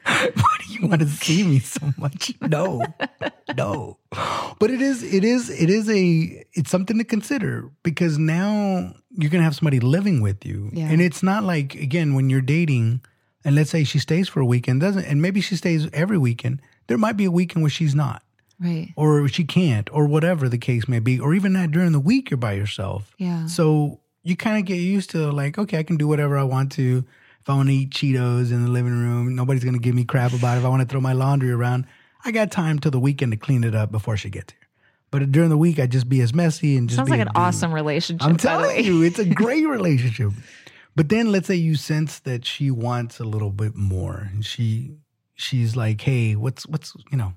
why 0.05 0.57
do 0.65 0.73
you 0.73 0.87
want 0.87 1.01
to 1.01 1.07
see 1.07 1.43
me 1.43 1.59
so 1.59 1.91
much? 1.97 2.33
No, 2.41 2.83
no. 3.55 3.97
But 4.59 4.71
it 4.71 4.81
is, 4.81 5.03
it 5.03 5.23
is, 5.23 5.49
it 5.49 5.69
is 5.69 5.89
a, 5.89 6.45
it's 6.53 6.69
something 6.71 6.97
to 6.97 7.03
consider 7.03 7.69
because 7.83 8.17
now 8.17 8.93
you're 9.11 9.29
gonna 9.29 9.43
have 9.43 9.55
somebody 9.55 9.79
living 9.79 10.21
with 10.21 10.45
you, 10.45 10.69
Yeah. 10.73 10.87
and 10.89 11.01
it's 11.01 11.21
not 11.23 11.43
like 11.43 11.75
again 11.75 12.13
when 12.15 12.29
you're 12.29 12.41
dating, 12.41 13.01
and 13.45 13.55
let's 13.55 13.69
say 13.69 13.83
she 13.83 13.99
stays 13.99 14.27
for 14.29 14.39
a 14.39 14.45
weekend, 14.45 14.81
doesn't, 14.81 15.05
and 15.05 15.21
maybe 15.21 15.41
she 15.41 15.55
stays 15.55 15.87
every 15.93 16.17
weekend. 16.17 16.61
There 16.87 16.97
might 16.97 17.17
be 17.17 17.25
a 17.25 17.31
weekend 17.31 17.63
where 17.63 17.69
she's 17.69 17.93
not, 17.95 18.23
Right. 18.59 18.93
or 18.95 19.27
she 19.27 19.43
can't, 19.43 19.89
or 19.93 20.05
whatever 20.05 20.47
the 20.49 20.57
case 20.57 20.87
may 20.87 20.99
be, 20.99 21.19
or 21.19 21.33
even 21.33 21.53
that 21.53 21.71
during 21.71 21.91
the 21.91 21.99
week 21.99 22.29
you're 22.31 22.37
by 22.37 22.53
yourself. 22.53 23.13
Yeah. 23.17 23.45
So 23.47 23.99
you 24.23 24.35
kind 24.35 24.57
of 24.59 24.65
get 24.65 24.75
used 24.75 25.09
to 25.11 25.31
like, 25.31 25.57
okay, 25.57 25.79
I 25.79 25.83
can 25.83 25.97
do 25.97 26.07
whatever 26.07 26.37
I 26.37 26.43
want 26.43 26.71
to. 26.73 27.03
If 27.41 27.49
I 27.49 27.55
want 27.55 27.69
to 27.69 27.75
eat 27.75 27.89
Cheetos 27.89 28.51
in 28.51 28.63
the 28.63 28.69
living 28.69 28.91
room, 28.91 29.35
nobody's 29.35 29.63
gonna 29.63 29.79
give 29.79 29.95
me 29.95 30.03
crap 30.05 30.33
about 30.33 30.55
it. 30.55 30.59
If 30.59 30.65
I 30.65 30.69
want 30.69 30.81
to 30.81 30.87
throw 30.87 31.01
my 31.01 31.13
laundry 31.13 31.51
around, 31.51 31.87
I 32.23 32.31
got 32.31 32.51
time 32.51 32.79
till 32.79 32.91
the 32.91 32.99
weekend 32.99 33.31
to 33.31 33.37
clean 33.37 33.63
it 33.63 33.73
up 33.75 33.91
before 33.91 34.15
she 34.17 34.29
gets 34.29 34.53
here. 34.53 34.59
But 35.09 35.31
during 35.31 35.49
the 35.49 35.57
week, 35.57 35.79
I 35.79 35.87
just 35.87 36.07
be 36.07 36.21
as 36.21 36.33
messy 36.33 36.77
and 36.77 36.87
just 36.87 36.97
Sounds 36.97 37.07
be 37.07 37.11
like 37.11 37.21
an 37.21 37.27
dude. 37.27 37.35
awesome 37.37 37.73
relationship. 37.73 38.25
I'm 38.27 38.37
telling 38.37 38.85
you, 38.85 39.01
it's 39.03 39.19
a 39.19 39.25
great 39.43 39.67
relationship. 39.67 40.31
But 40.95 41.09
then 41.09 41.31
let's 41.31 41.47
say 41.47 41.55
you 41.55 41.75
sense 41.75 42.19
that 42.19 42.45
she 42.45 42.69
wants 42.71 43.19
a 43.19 43.23
little 43.25 43.49
bit 43.49 43.75
more, 43.75 44.29
and 44.31 44.45
she 44.45 44.91
she's 45.35 45.75
like, 45.75 45.99
"Hey, 46.01 46.35
what's 46.35 46.67
what's 46.67 46.93
you 47.11 47.17
know, 47.17 47.33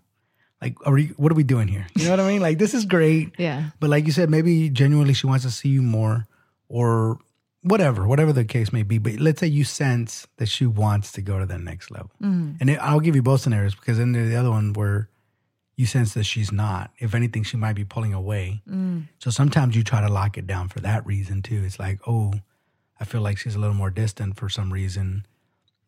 like, 0.61 0.77
are 0.87 0.93
we, 0.93 1.07
what 1.17 1.33
are 1.33 1.35
we 1.37 1.45
doing 1.45 1.69
here? 1.69 1.87
You 1.97 2.05
know 2.05 2.11
what 2.11 2.21
I 2.21 2.29
mean? 2.29 2.43
Like, 2.43 2.59
this 2.59 2.75
is 2.75 2.85
great, 2.85 3.31
Yeah. 3.39 3.71
but 3.81 3.91
like 3.91 4.07
you 4.07 4.13
said, 4.13 4.29
maybe 4.29 4.69
genuinely 4.71 5.15
she 5.15 5.27
wants 5.27 5.45
to 5.45 5.51
see 5.51 5.69
you 5.71 5.83
more, 5.83 6.27
or 6.69 7.19
whatever, 7.65 8.07
whatever 8.07 8.33
the 8.33 8.45
case 8.45 8.73
may 8.73 8.83
be. 8.85 8.99
But 8.99 9.19
let's 9.19 9.41
say 9.41 9.49
you 9.49 9.65
sense 9.65 10.27
that 10.37 10.47
she 10.49 10.67
wants 10.67 11.11
to 11.13 11.21
go 11.23 11.39
to 11.41 11.47
the 11.47 11.59
next 11.59 11.91
level, 11.91 12.11
Mm. 12.23 12.57
and 12.61 12.71
it, 12.71 12.79
I'll 12.81 13.01
give 13.01 13.17
you 13.17 13.23
both 13.23 13.41
scenarios 13.41 13.75
because 13.75 13.99
then 13.99 14.13
there's 14.13 14.29
the 14.31 14.37
other 14.37 14.51
one 14.51 14.73
where 14.75 15.09
you 15.77 15.87
sense 15.87 16.15
that 16.15 16.23
she's 16.25 16.53
not. 16.53 16.93
If 16.99 17.15
anything, 17.17 17.43
she 17.43 17.57
might 17.57 17.73
be 17.75 17.85
pulling 17.85 18.15
away. 18.15 18.63
Mm. 18.71 19.09
So 19.19 19.31
sometimes 19.31 19.75
you 19.75 19.83
try 19.83 20.01
to 20.01 20.09
lock 20.13 20.39
it 20.39 20.47
down 20.47 20.69
for 20.69 20.79
that 20.81 21.05
reason 21.05 21.43
too. 21.43 21.65
It's 21.65 21.81
like, 21.81 21.99
oh, 22.07 22.35
I 23.01 23.05
feel 23.05 23.23
like 23.23 23.39
she's 23.39 23.57
a 23.57 23.59
little 23.59 23.75
more 23.75 23.91
distant 23.91 24.37
for 24.39 24.49
some 24.49 24.73
reason. 24.73 25.27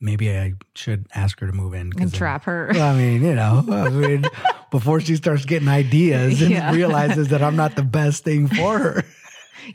Maybe 0.01 0.31
I 0.37 0.55
should 0.74 1.07
ask 1.14 1.39
her 1.41 1.47
to 1.47 1.53
move 1.53 1.72
in 1.72 1.81
And 1.83 1.93
then- 1.95 2.11
trap 2.11 2.45
her. 2.45 2.70
Well, 2.74 2.95
I 2.95 2.99
mean, 2.99 3.22
you 3.24 3.35
know, 3.35 3.64
I 3.70 3.89
mean, 3.91 4.24
before 4.72 5.01
she 5.01 5.14
starts 5.16 5.45
getting 5.45 5.68
ideas 5.68 6.43
and 6.43 6.51
Yeah. 6.51 6.72
realizes 6.74 7.29
that 7.29 7.41
I'm 7.43 7.55
not 7.57 7.77
the 7.77 7.83
best 7.85 8.24
thing 8.24 8.49
for 8.49 8.79
her. 8.81 9.05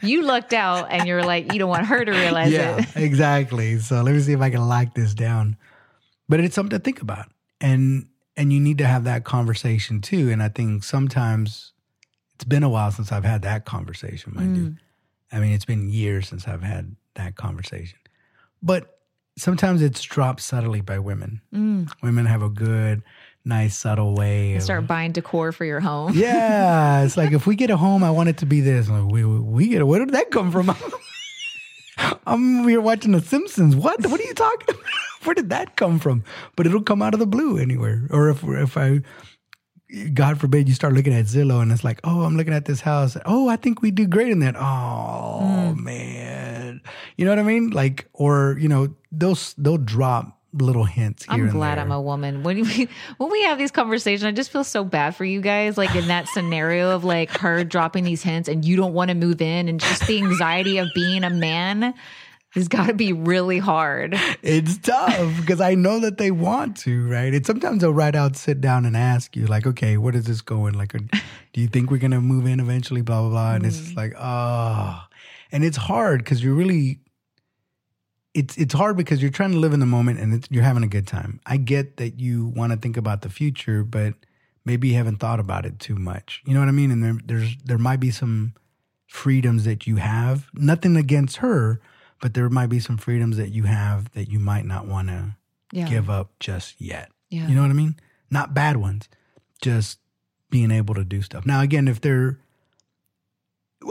You 0.02 0.24
lucked 0.24 0.54
out 0.54 0.88
and 0.92 1.08
you're 1.08 1.24
like, 1.24 1.52
you 1.54 1.60
don't 1.60 1.70
want 1.70 1.86
her 1.86 2.04
to 2.04 2.12
realize 2.12 2.52
yeah, 2.52 2.78
it. 2.78 2.88
exactly. 2.96 3.80
So 3.80 4.02
let 4.02 4.14
me 4.14 4.22
see 4.22 4.34
if 4.34 4.42
I 4.42 4.50
can 4.50 4.68
lock 4.68 4.94
this 4.94 5.14
down. 5.14 5.58
But 6.30 6.40
it's 6.40 6.56
something 6.56 6.78
to 6.78 6.84
think 6.84 7.02
about, 7.02 7.28
and 7.60 8.08
and 8.38 8.54
you 8.54 8.60
need 8.60 8.78
to 8.78 8.88
have 8.88 9.04
that 9.04 9.26
conversation 9.26 10.02
too. 10.02 10.30
And 10.32 10.42
I 10.42 10.48
think 10.50 10.84
sometimes 10.84 11.74
it's 12.36 12.46
been 12.46 12.64
a 12.64 12.70
while 12.70 12.92
since 12.92 13.12
I've 13.12 13.26
had 13.26 13.42
that 13.42 13.66
conversation, 13.66 14.34
mind 14.36 14.58
you. 14.58 14.64
Mm. 14.64 14.78
I 15.32 15.40
mean, 15.40 15.52
it's 15.54 15.66
been 15.66 15.90
years 15.90 16.28
since 16.28 16.48
I've 16.48 16.64
had 16.64 16.96
that 17.16 17.36
conversation. 17.36 18.00
But 18.64 18.98
sometimes 19.38 19.82
it's 19.82 20.02
dropped 20.02 20.42
subtly 20.42 20.82
by 20.82 21.00
women. 21.00 21.42
Mm. 21.54 21.92
Women 22.02 22.26
have 22.26 22.42
a 22.42 22.50
good, 22.50 23.04
nice, 23.46 23.78
subtle 23.78 24.16
way. 24.16 24.56
of- 24.56 24.64
Start 24.64 24.88
buying 24.88 25.12
decor 25.12 25.52
for 25.52 25.66
your 25.66 25.80
home. 25.80 26.14
yeah, 26.14 27.04
it's 27.04 27.18
like 27.18 27.32
if 27.32 27.48
we 27.48 27.56
get 27.56 27.70
a 27.70 27.78
home, 27.78 28.04
I 28.04 28.12
want 28.12 28.30
it 28.30 28.38
to 28.38 28.46
be 28.46 28.62
this. 28.62 28.88
I'm 28.88 29.06
like, 29.06 29.14
we 29.14 29.26
we 29.26 29.68
get 29.70 29.82
a, 29.82 29.86
where 29.86 30.00
did 30.00 30.14
that 30.14 30.32
come 30.32 30.52
from? 30.52 30.76
I'm 32.26 32.64
we 32.64 32.76
were 32.76 32.84
watching 32.84 33.12
The 33.12 33.22
Simpsons. 33.22 33.76
What? 33.76 34.06
What 34.06 34.20
are 34.20 34.24
you 34.24 34.34
talking? 34.34 34.70
About? 34.76 34.86
where 35.24 35.36
did 35.36 35.50
that 35.50 35.76
come 35.76 36.00
from? 36.00 36.24
But 36.56 36.66
it'll 36.68 36.82
come 36.82 37.02
out 37.02 37.14
of 37.14 37.20
the 37.20 37.28
blue 37.28 37.58
anywhere. 37.58 38.08
Or 38.10 38.30
if 38.30 38.44
if 38.44 38.78
I, 38.78 39.02
God 40.14 40.39
forbid, 40.39 40.68
you 40.68 40.76
start 40.76 40.94
looking 40.94 41.14
at 41.14 41.26
Zillow 41.26 41.62
and 41.62 41.72
it's 41.72 41.84
like, 41.84 42.00
oh, 42.04 42.22
I'm 42.22 42.38
looking 42.38 42.54
at 42.54 42.66
this 42.66 42.82
house. 42.82 43.18
Oh, 43.26 43.50
I 43.50 43.56
think 43.56 43.82
we 43.82 43.92
do 43.92 44.08
great 44.08 44.32
in 44.32 44.39
that. 44.39 44.56
Oh 44.58 45.74
hmm. 45.76 45.84
man, 45.84 46.82
you 47.18 47.26
know 47.26 47.32
what 47.32 47.39
I 47.39 47.44
mean? 47.44 47.72
Like, 47.72 48.10
or 48.14 48.58
you 48.60 48.68
know, 48.68 48.96
they'll 49.12 49.38
they'll 49.58 49.78
drop 49.78 50.41
little 50.54 50.84
hints. 50.84 51.26
Here 51.26 51.34
I'm 51.34 51.41
and 51.41 51.52
glad 51.52 51.78
there. 51.78 51.86
I'm 51.86 51.91
a 51.91 52.02
woman. 52.02 52.43
When 52.43 52.62
we 52.62 52.89
when 53.18 53.32
we 53.32 53.43
have 53.43 53.58
these 53.58 53.72
conversations, 53.72 54.24
I 54.26 54.32
just 54.32 54.52
feel 54.52 54.64
so 54.64 54.84
bad 54.84 55.16
for 55.16 55.26
you 55.26 55.41
guys. 55.41 55.78
Like 55.78 55.95
in 55.95 56.08
that 56.08 56.28
scenario 56.28 56.91
of 56.91 57.04
like 57.04 57.30
her 57.38 57.64
dropping 57.64 58.04
these 58.04 58.24
hints 58.24 58.49
and 58.49 58.66
you 58.66 58.76
don't 58.76 58.93
want 58.93 59.10
to 59.10 59.16
move 59.16 59.41
in, 59.41 59.68
and 59.70 59.80
just 59.80 60.08
the 60.08 60.18
anxiety 60.18 60.78
of 60.78 60.89
being 60.93 61.24
a 61.24 61.30
man 61.30 61.93
has 62.49 62.68
got 62.68 62.88
to 62.88 62.93
be 62.93 63.14
really 63.14 63.60
hard. 63.60 64.14
It's 64.41 64.78
tough 64.78 65.38
because 65.39 65.62
I 65.62 65.74
know 65.74 66.02
that 66.02 66.18
they 66.18 66.32
want 66.32 66.76
to, 66.80 67.08
right? 67.08 67.34
And 67.34 67.45
sometimes 67.45 67.80
they'll 67.80 67.93
right 67.93 68.14
out 68.14 68.36
sit 68.36 68.60
down 68.60 68.86
and 68.86 68.97
ask 68.97 69.38
you, 69.38 69.45
like, 69.45 69.66
okay, 69.66 69.95
what 69.95 70.16
is 70.16 70.26
this 70.26 70.41
going? 70.41 70.74
Like, 70.74 70.91
do 70.91 71.62
you 71.62 71.68
think 71.68 71.89
we're 71.89 71.97
gonna 71.97 72.20
move 72.20 72.45
in 72.45 72.60
eventually? 72.60 73.02
Blah 73.02 73.22
blah 73.22 73.30
blah. 73.30 73.54
And 73.54 73.66
it's 73.66 73.78
just 73.78 73.95
like, 73.95 74.14
oh, 74.20 75.02
and 75.54 75.64
it's 75.64 75.78
hard 75.78 76.26
because 76.26 76.43
you're 76.43 76.54
really, 76.54 76.99
it's 78.34 78.58
it's 78.58 78.74
hard 78.74 78.96
because 78.98 79.22
you're 79.22 79.32
trying 79.32 79.52
to 79.52 79.58
live 79.60 79.74
in 79.74 79.80
the 79.80 79.86
moment 79.86 80.20
and 80.20 80.34
it's, 80.34 80.48
you're 80.52 80.64
having 80.64 80.84
a 80.84 80.88
good 80.88 81.08
time. 81.08 81.40
I 81.46 81.58
get 81.58 81.98
that 81.98 82.20
you 82.20 82.48
want 82.48 82.72
to 82.72 82.78
think 82.80 82.98
about 82.98 83.22
the 83.22 83.30
future, 83.30 83.84
but 83.84 84.14
maybe 84.66 84.90
you 84.90 84.96
haven't 84.96 85.18
thought 85.18 85.40
about 85.40 85.66
it 85.66 85.80
too 85.80 85.96
much. 85.96 86.42
You 86.46 86.54
know 86.54 86.60
what 86.62 86.70
I 86.70 86.74
mean? 86.74 86.92
And 86.92 87.04
there, 87.04 87.18
there's 87.26 87.58
there 87.66 87.78
might 87.78 88.00
be 88.00 88.12
some 88.12 88.54
freedoms 89.08 89.66
that 89.66 89.86
you 89.86 89.98
have. 89.98 90.48
Nothing 90.54 90.96
against 90.96 91.38
her, 91.38 91.82
but 92.22 92.34
there 92.34 92.50
might 92.50 92.68
be 92.68 92.80
some 92.80 92.98
freedoms 92.98 93.36
that 93.38 93.50
you 93.50 93.64
have 93.64 94.10
that 94.14 94.30
you 94.30 94.40
might 94.40 94.66
not 94.66 94.88
want 94.88 95.10
to 95.10 95.36
Yeah. 95.74 95.90
give 95.90 96.10
up 96.10 96.32
just 96.40 96.80
yet. 96.80 97.12
Yeah. 97.30 97.48
You 97.48 97.56
know 97.56 97.62
what 97.64 97.72
I 97.72 97.74
mean? 97.74 97.96
Not 98.30 98.54
bad 98.54 98.78
ones, 98.78 99.10
just 99.62 100.00
being 100.50 100.72
able 100.72 100.96
to 100.96 101.04
do 101.04 101.22
stuff. 101.22 101.46
Now, 101.46 101.62
again, 101.62 101.88
if 101.90 102.00
they're, 102.00 102.40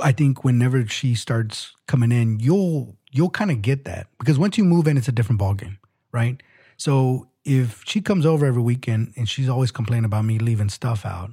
I 0.03 0.13
think 0.13 0.45
whenever 0.45 0.87
she 0.87 1.15
starts 1.15 1.75
coming 1.87 2.13
in, 2.13 2.39
you'll 2.41 2.97
you'll 3.13 3.31
kind 3.31 3.51
of 3.51 3.63
get 3.63 3.85
that 3.85 4.07
because 4.19 4.39
once 4.39 4.59
you 4.59 4.65
move 4.65 4.87
in, 4.87 4.97
it's 4.97 5.09
a 5.09 5.13
different 5.13 5.41
ballgame, 5.41 5.79
right? 6.13 6.43
So 6.77 7.29
if 7.45 7.83
she 7.87 8.01
comes 8.01 8.27
over 8.27 8.47
every 8.47 8.63
weekend 8.63 9.13
and 9.17 9.29
she's 9.29 9.49
always 9.49 9.71
complaining 9.71 10.05
about 10.05 10.25
me 10.25 10.39
leaving 10.39 10.69
stuff 10.69 11.05
out, 11.05 11.31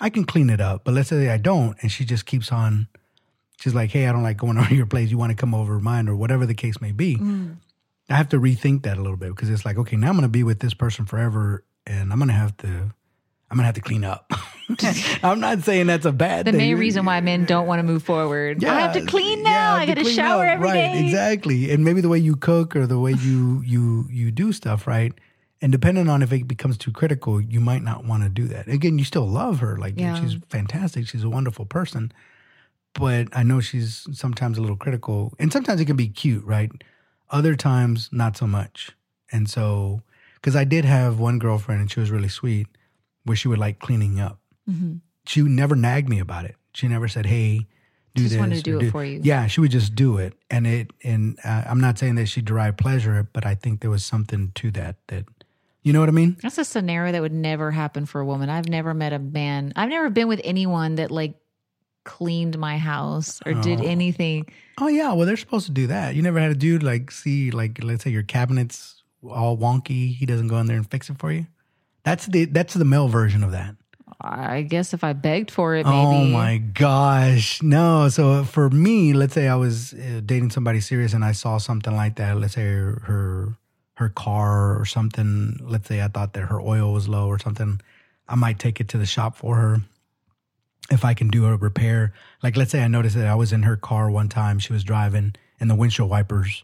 I 0.00 0.10
can 0.10 0.24
clean 0.24 0.50
it 0.50 0.60
up. 0.60 0.84
But 0.84 0.94
let's 0.94 1.08
say 1.08 1.28
I 1.28 1.36
don't, 1.36 1.76
and 1.82 1.90
she 1.90 2.04
just 2.04 2.26
keeps 2.26 2.50
on. 2.52 2.88
She's 3.60 3.74
like, 3.74 3.90
"Hey, 3.90 4.06
I 4.06 4.12
don't 4.12 4.22
like 4.22 4.38
going 4.38 4.58
over 4.58 4.74
your 4.74 4.86
place. 4.86 5.10
You 5.10 5.18
want 5.18 5.30
to 5.30 5.36
come 5.36 5.54
over 5.54 5.78
mine, 5.78 6.08
or 6.08 6.16
whatever 6.16 6.46
the 6.46 6.54
case 6.54 6.80
may 6.80 6.92
be." 6.92 7.16
Mm. 7.16 7.56
I 8.10 8.16
have 8.16 8.28
to 8.30 8.40
rethink 8.40 8.82
that 8.82 8.98
a 8.98 9.02
little 9.02 9.16
bit 9.16 9.30
because 9.30 9.48
it's 9.48 9.64
like, 9.64 9.78
okay, 9.78 9.96
now 9.96 10.08
I'm 10.08 10.14
going 10.14 10.22
to 10.22 10.28
be 10.28 10.42
with 10.42 10.58
this 10.58 10.74
person 10.74 11.06
forever, 11.06 11.64
and 11.86 12.12
I'm 12.12 12.18
going 12.18 12.28
to 12.28 12.34
have 12.34 12.56
to, 12.58 12.92
I'm 13.50 13.58
to 13.58 13.64
have 13.64 13.74
to 13.74 13.80
clean 13.80 14.04
up. 14.04 14.30
I'm 15.22 15.40
not 15.40 15.62
saying 15.62 15.88
that's 15.88 16.06
a 16.06 16.12
bad 16.12 16.46
The 16.46 16.52
thing. 16.52 16.58
The 16.60 16.66
main 16.66 16.78
reason 16.78 17.04
why 17.04 17.20
men 17.20 17.44
don't 17.44 17.66
want 17.66 17.80
to 17.80 17.82
move 17.82 18.04
forward. 18.04 18.64
I 18.64 18.80
have 18.80 18.92
to 18.92 19.04
clean 19.04 19.42
now. 19.42 19.74
I, 19.74 19.84
have 19.84 19.96
got 19.96 20.04
to 20.04 20.10
shower 20.10 20.44
up. 20.46 20.54
every 20.54 20.68
right, 20.68 20.92
day. 20.92 21.04
Exactly, 21.06 21.70
and 21.72 21.84
maybe 21.84 22.00
the 22.00 22.08
way 22.08 22.18
you 22.18 22.36
cook 22.36 22.76
or 22.76 22.86
the 22.86 22.98
way 22.98 23.12
you 23.12 23.62
you 23.62 24.06
you 24.10 24.30
do 24.30 24.52
stuff, 24.52 24.86
right? 24.86 25.12
And 25.60 25.72
depending 25.72 26.08
on 26.08 26.22
if 26.22 26.32
it 26.32 26.46
becomes 26.46 26.78
too 26.78 26.92
critical, 26.92 27.40
you 27.40 27.60
might 27.60 27.82
not 27.82 28.04
want 28.04 28.22
to 28.22 28.28
do 28.28 28.46
that. 28.48 28.68
Again, 28.68 28.98
you 28.98 29.04
still 29.04 29.26
love 29.26 29.58
her, 29.58 29.76
like 29.76 29.94
Yeah. 29.98 30.14
she's 30.20 30.36
fantastic. 30.48 31.06
She's 31.06 31.24
a 31.24 31.28
wonderful 31.28 31.66
person, 31.66 32.12
but 32.94 33.28
I 33.32 33.42
know 33.42 33.60
she's 33.60 34.06
sometimes 34.12 34.56
a 34.56 34.60
little 34.60 34.76
critical, 34.76 35.34
and 35.38 35.52
sometimes 35.52 35.80
it 35.80 35.86
can 35.86 35.96
be 35.96 36.08
cute, 36.08 36.44
right? 36.44 36.70
Other 37.30 37.56
times, 37.56 38.08
not 38.12 38.36
so 38.36 38.46
much. 38.46 38.92
And 39.32 39.50
so, 39.50 40.02
because 40.36 40.56
I 40.56 40.64
did 40.64 40.84
have 40.84 41.18
one 41.18 41.38
girlfriend, 41.38 41.80
and 41.80 41.90
she 41.90 42.00
was 42.00 42.10
really 42.10 42.28
sweet, 42.28 42.66
where 43.24 43.36
she 43.36 43.48
would 43.48 43.58
like 43.58 43.78
cleaning 43.78 44.20
up. 44.20 44.38
Mm-hmm. 44.68 44.96
She 45.26 45.42
never 45.42 45.76
nagged 45.76 46.08
me 46.08 46.18
about 46.18 46.44
it. 46.44 46.56
She 46.74 46.88
never 46.88 47.08
said, 47.08 47.26
"Hey." 47.26 47.66
Do 48.16 48.24
this." 48.24 48.32
Just 48.32 48.32
this 48.32 48.40
wanted 48.40 48.56
to 48.56 48.62
do 48.62 48.80
it 48.80 48.90
for 48.90 49.04
you. 49.04 49.20
Yeah, 49.22 49.46
she 49.46 49.60
would 49.60 49.70
just 49.70 49.94
do 49.94 50.18
it, 50.18 50.32
and 50.50 50.66
it. 50.66 50.90
And 51.04 51.38
uh, 51.44 51.62
I'm 51.66 51.80
not 51.80 51.96
saying 51.96 52.16
that 52.16 52.26
she 52.26 52.42
derived 52.42 52.76
pleasure, 52.76 53.28
but 53.32 53.46
I 53.46 53.54
think 53.54 53.82
there 53.82 53.90
was 53.90 54.04
something 54.04 54.50
to 54.56 54.72
that. 54.72 54.96
That 55.08 55.26
you 55.84 55.92
know 55.92 56.00
what 56.00 56.08
I 56.08 56.12
mean? 56.12 56.36
That's 56.42 56.58
a 56.58 56.64
scenario 56.64 57.12
that 57.12 57.22
would 57.22 57.32
never 57.32 57.70
happen 57.70 58.06
for 58.06 58.20
a 58.20 58.24
woman. 58.26 58.50
I've 58.50 58.68
never 58.68 58.94
met 58.94 59.12
a 59.12 59.20
man. 59.20 59.72
I've 59.76 59.90
never 59.90 60.10
been 60.10 60.26
with 60.26 60.40
anyone 60.42 60.96
that 60.96 61.12
like 61.12 61.36
cleaned 62.04 62.58
my 62.58 62.78
house 62.78 63.40
or 63.46 63.52
did 63.54 63.80
Oh. 63.80 63.84
anything. 63.84 64.46
Oh 64.80 64.88
yeah, 64.88 65.12
well 65.12 65.24
they're 65.26 65.36
supposed 65.36 65.66
to 65.66 65.72
do 65.72 65.86
that. 65.86 66.16
You 66.16 66.22
never 66.22 66.40
had 66.40 66.50
a 66.50 66.54
dude 66.56 66.82
like 66.82 67.10
see 67.12 67.50
like 67.52 67.82
let's 67.84 68.02
say 68.02 68.10
your 68.10 68.22
cabinets 68.24 69.02
all 69.22 69.56
wonky, 69.56 70.14
he 70.16 70.26
doesn't 70.26 70.48
go 70.48 70.58
in 70.58 70.66
there 70.66 70.76
and 70.76 70.90
fix 70.90 71.10
it 71.10 71.18
for 71.18 71.30
you. 71.30 71.46
That's 72.02 72.26
the 72.26 72.46
that's 72.46 72.74
the 72.74 72.84
male 72.84 73.08
version 73.08 73.44
of 73.44 73.52
that. 73.52 73.76
I 74.22 74.62
guess 74.62 74.92
if 74.92 75.02
I 75.02 75.14
begged 75.14 75.50
for 75.50 75.74
it, 75.74 75.86
maybe. 75.86 75.96
Oh 75.96 76.24
my 76.26 76.58
gosh. 76.58 77.62
No. 77.62 78.08
So 78.10 78.44
for 78.44 78.68
me, 78.68 79.14
let's 79.14 79.32
say 79.32 79.48
I 79.48 79.54
was 79.54 79.94
uh, 79.94 80.20
dating 80.24 80.50
somebody 80.50 80.80
serious 80.80 81.14
and 81.14 81.24
I 81.24 81.32
saw 81.32 81.56
something 81.58 81.94
like 81.96 82.16
that. 82.16 82.36
Let's 82.38 82.54
say 82.54 82.64
her, 82.64 83.02
her 83.06 83.56
her 83.94 84.08
car 84.10 84.78
or 84.78 84.84
something. 84.84 85.58
Let's 85.62 85.88
say 85.88 86.02
I 86.02 86.08
thought 86.08 86.34
that 86.34 86.42
her 86.42 86.60
oil 86.60 86.92
was 86.92 87.08
low 87.08 87.28
or 87.28 87.38
something. 87.38 87.80
I 88.28 88.34
might 88.34 88.58
take 88.58 88.80
it 88.80 88.88
to 88.88 88.98
the 88.98 89.06
shop 89.06 89.36
for 89.36 89.56
her 89.56 89.78
if 90.90 91.04
I 91.04 91.14
can 91.14 91.28
do 91.28 91.46
a 91.46 91.56
repair. 91.56 92.12
Like 92.42 92.56
let's 92.56 92.72
say 92.72 92.82
I 92.82 92.88
noticed 92.88 93.16
that 93.16 93.26
I 93.26 93.34
was 93.34 93.52
in 93.52 93.62
her 93.62 93.76
car 93.76 94.10
one 94.10 94.28
time. 94.28 94.58
She 94.58 94.72
was 94.72 94.84
driving 94.84 95.34
and 95.58 95.70
the 95.70 95.74
windshield 95.74 96.10
wipers, 96.10 96.62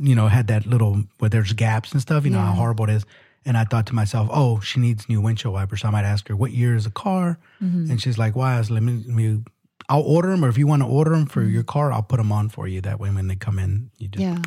you 0.00 0.14
know, 0.16 0.26
had 0.28 0.48
that 0.48 0.66
little 0.66 1.04
where 1.18 1.28
there's 1.28 1.52
gaps 1.52 1.92
and 1.92 2.00
stuff. 2.00 2.24
You 2.24 2.30
know 2.30 2.38
how 2.40 2.46
Uh-huh. 2.46 2.54
Horrible 2.56 2.84
it 2.88 2.94
is. 2.94 3.06
And 3.44 3.56
I 3.56 3.64
thought 3.64 3.86
to 3.86 3.94
myself, 3.94 4.28
oh, 4.32 4.60
she 4.60 4.78
needs 4.78 5.08
new 5.08 5.20
windshield 5.20 5.54
wipers. 5.54 5.80
So 5.80 5.88
I 5.88 5.90
might 5.90 6.04
ask 6.04 6.28
her, 6.28 6.36
what 6.36 6.52
year 6.52 6.76
is 6.76 6.84
the 6.84 6.90
car? 6.90 7.38
Mm-hmm. 7.62 7.90
And 7.90 8.00
she's 8.00 8.16
like, 8.18 8.36
why? 8.36 8.60
Said, 8.62 8.70
let 8.70 8.82
me, 8.82 9.02
let 9.06 9.16
me, 9.16 9.42
I'll 9.88 10.02
order 10.02 10.30
them, 10.30 10.44
or 10.44 10.48
if 10.48 10.56
you 10.56 10.66
want 10.68 10.82
to 10.82 10.88
order 10.88 11.10
them 11.10 11.26
for 11.26 11.40
Mm-hmm. 11.42 11.54
your 11.54 11.64
car, 11.64 11.92
I'll 11.92 12.04
put 12.04 12.18
them 12.18 12.30
on 12.30 12.48
for 12.50 12.68
you. 12.68 12.80
That 12.80 13.00
way, 13.00 13.10
when 13.10 13.26
they 13.26 13.34
come 13.36 13.58
in, 13.58 13.90
you 13.98 14.06
just, 14.08 14.22
Yeah. 14.22 14.38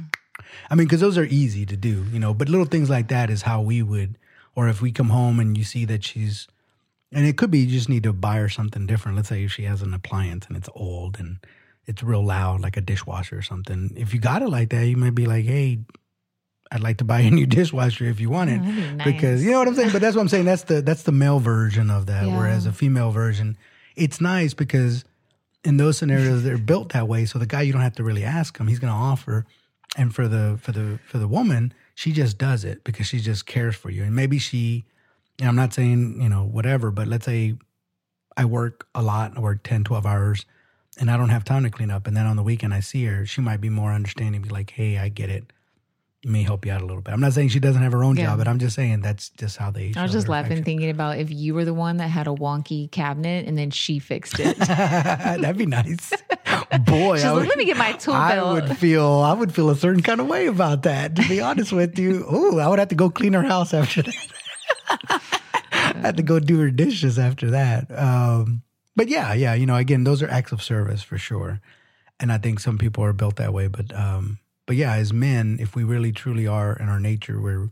I 0.69 0.75
mean, 0.75 0.87
because 0.87 1.01
those 1.01 1.17
are 1.17 1.25
easy 1.25 1.65
to 1.65 1.75
do, 1.75 2.05
you 2.11 2.19
know. 2.19 2.33
But 2.33 2.47
little 2.49 2.65
things 2.65 2.89
like 2.89 3.09
that 3.09 3.29
is 3.29 3.41
how 3.43 3.61
we 3.61 3.81
would, 3.81 4.17
or 4.55 4.69
if 4.69 4.81
we 4.81 4.91
come 4.91 5.09
home 5.09 5.39
and 5.41 5.57
you 5.57 5.63
see 5.65 5.83
that 5.85 6.03
she's, 6.05 6.47
and 7.11 7.25
it 7.25 7.37
could 7.37 7.51
be 7.51 7.59
you 7.59 7.67
just 7.67 7.89
need 7.89 8.03
to 8.03 8.13
buy 8.13 8.37
her 8.37 8.49
something 8.49 8.85
different. 8.87 9.17
Let's 9.17 9.29
say 9.29 9.43
if 9.43 9.51
she 9.51 9.63
has 9.63 9.81
an 9.81 9.93
appliance 9.93 10.45
and 10.47 10.55
it's 10.57 10.69
old 10.73 11.19
and 11.19 11.37
it's 11.85 12.01
real 12.01 12.23
loud, 12.23 12.61
like 12.61 12.77
a 12.77 12.81
dishwasher 12.81 13.37
or 13.37 13.41
something. 13.41 13.91
If 13.95 14.13
you 14.13 14.19
got 14.19 14.41
it 14.41 14.49
like 14.49 14.69
that, 14.69 14.85
you 14.85 14.95
might 14.97 15.15
be 15.15 15.25
like, 15.25 15.43
hey. 15.45 15.79
I'd 16.71 16.81
like 16.81 16.97
to 16.97 17.03
buy 17.03 17.21
a 17.21 17.31
new 17.31 17.45
dishwasher 17.57 18.05
if 18.05 18.19
you 18.19 18.29
want 18.29 18.49
it, 18.49 18.59
Oh, 18.63 19.03
be 19.05 19.11
because 19.11 19.43
you 19.43 19.51
know 19.51 19.59
what 19.59 19.67
I'm 19.67 19.75
saying. 19.75 19.91
But 19.91 20.01
that's 20.01 20.15
what 20.15 20.21
I'm 20.21 20.29
saying. 20.29 20.45
That's 20.45 20.63
the 20.63 20.81
that's 20.81 21.03
the 21.03 21.11
male 21.11 21.39
version 21.39 21.89
of 21.89 22.07
that. 22.07 22.25
Yeah. 22.25 22.37
Whereas 22.37 22.65
a 22.65 22.73
female 22.73 23.11
version, 23.11 23.57
it's 23.95 24.19
nice 24.19 24.53
because 24.53 25.05
in 25.63 25.77
those 25.77 25.97
scenarios 25.97 26.43
they're 26.43 26.57
built 26.57 26.93
that 26.93 27.07
way. 27.07 27.25
So 27.25 27.39
the 27.39 27.45
guy 27.45 27.61
you 27.63 27.73
don't 27.73 27.81
have 27.81 27.95
to 27.95 28.03
really 28.03 28.23
ask 28.23 28.57
him; 28.57 28.67
he's 28.67 28.79
going 28.79 28.93
to 28.93 28.99
offer. 28.99 29.45
And 29.97 30.13
for 30.13 30.27
the 30.27 30.57
for 30.61 30.71
the 30.71 30.99
for 31.07 31.17
the 31.17 31.27
woman, 31.27 31.73
she 31.93 32.11
just 32.11 32.37
does 32.37 32.65
it 32.65 32.83
because 32.83 33.07
she 33.07 33.19
just 33.19 33.45
cares 33.45 33.75
for 33.75 33.89
you. 33.89 34.03
And 34.03 34.13
maybe 34.15 34.39
she, 34.39 34.85
and 35.39 35.47
I'm 35.47 35.55
not 35.55 35.73
saying 35.73 36.21
you 36.21 36.29
know 36.29 36.43
whatever, 36.43 36.91
but 36.91 37.07
let's 37.07 37.25
say 37.25 37.55
I 38.35 38.45
work 38.45 38.87
a 38.93 39.01
lot, 39.01 39.37
I 39.37 39.39
work 39.39 39.63
10, 39.63 39.85
12 39.85 40.05
hours, 40.05 40.45
and 40.99 41.09
I 41.09 41.15
don't 41.15 41.29
have 41.29 41.45
time 41.45 41.63
to 41.63 41.69
clean 41.69 41.89
up. 41.91 42.07
And 42.07 42.17
then 42.17 42.25
on 42.25 42.35
the 42.35 42.43
weekend 42.43 42.73
I 42.73 42.81
see 42.81 43.05
her, 43.05 43.25
she 43.25 43.39
might 43.39 43.61
be 43.61 43.69
more 43.69 43.93
understanding, 43.93 44.41
be 44.41 44.49
like, 44.49 44.71
"Hey, 44.71 44.97
I 44.97 45.07
get 45.07 45.29
it." 45.29 45.53
Me 46.25 46.41
help 46.41 46.65
you 46.65 46.71
out 46.71 46.81
a 46.81 46.85
little 46.85 47.03
bit. 47.03 47.13
I'm 47.13 47.19
not 47.19 47.33
saying 47.33 47.49
she 47.49 47.59
doesn't 47.59 47.83
have 47.83 47.91
her 47.91 48.03
own 48.03 48.17
Yeah. 48.17 48.25
job, 48.25 48.39
but 48.39 48.47
I'm 48.47 48.57
just 48.57 48.75
saying 48.75 49.01
that's 49.01 49.29
just 49.29 49.57
how 49.57 49.69
they. 49.69 49.93
I 49.95 50.01
was 50.01 50.11
just 50.11 50.27
laughing, 50.27 50.53
affection. 50.53 50.65
thinking 50.65 50.89
about 50.89 51.19
if 51.19 51.29
you 51.31 51.53
were 51.53 51.65
the 51.65 51.73
one 51.73 51.97
that 51.97 52.07
had 52.07 52.25
a 52.25 52.31
wonky 52.31 52.89
cabinet 52.89 53.45
and 53.47 53.55
then 53.55 53.69
she 53.69 53.99
fixed 53.99 54.39
it. 54.39 54.57
That'd 54.57 55.55
be 55.57 55.67
nice. 55.67 56.11
Boy, 56.85 57.17
She's 57.17 57.25
I 57.25 57.31
like, 57.31 57.47
let 57.47 57.57
me 57.59 57.65
get 57.65 57.77
my 57.77 57.91
tool 57.93 58.15
I 58.15 58.35
belt. 58.35 58.53
would 58.67 58.77
feel 58.77 59.05
I 59.05 59.33
would 59.33 59.53
feel 59.53 59.69
a 59.69 59.75
certain 59.75 60.01
kind 60.01 60.19
of 60.19 60.25
way 60.27 60.47
about 60.47 60.81
that. 60.83 61.15
To 61.15 61.27
be 61.29 61.41
honest 61.41 61.71
with 61.71 61.97
you, 61.99 62.25
oh, 62.29 62.57
I 62.57 62.67
would 62.69 62.79
have 62.79 62.87
to 62.89 62.95
go 62.95 63.11
clean 63.11 63.33
her 63.33 63.43
house 63.43 63.71
after 63.73 64.01
that. 64.01 64.15
I 65.09 65.19
had 66.01 66.17
to 66.17 66.23
go 66.23 66.39
do 66.39 66.59
her 66.59 66.71
dishes 66.71 67.19
after 67.19 67.51
that. 67.51 67.87
Um, 67.95 68.63
but 68.95 69.09
yeah, 69.09 69.33
yeah, 69.33 69.53
you 69.53 69.65
know, 69.65 69.75
again, 69.75 70.03
those 70.05 70.23
are 70.23 70.29
acts 70.29 70.51
of 70.51 70.63
service 70.63 71.03
for 71.03 71.17
sure, 71.19 71.61
and 72.19 72.31
I 72.31 72.37
think 72.39 72.59
some 72.59 72.77
people 72.79 73.03
are 73.03 73.13
built 73.13 73.35
that 73.35 73.53
way. 73.53 73.67
But 73.67 73.93
um, 73.95 74.39
but 74.65 74.75
yeah, 74.75 74.95
as 74.95 75.13
men, 75.13 75.57
if 75.59 75.75
we 75.75 75.83
really 75.83 76.11
truly 76.11 76.47
are 76.47 76.75
in 76.75 76.89
our 76.89 76.99
nature 76.99 77.39
where 77.39 77.69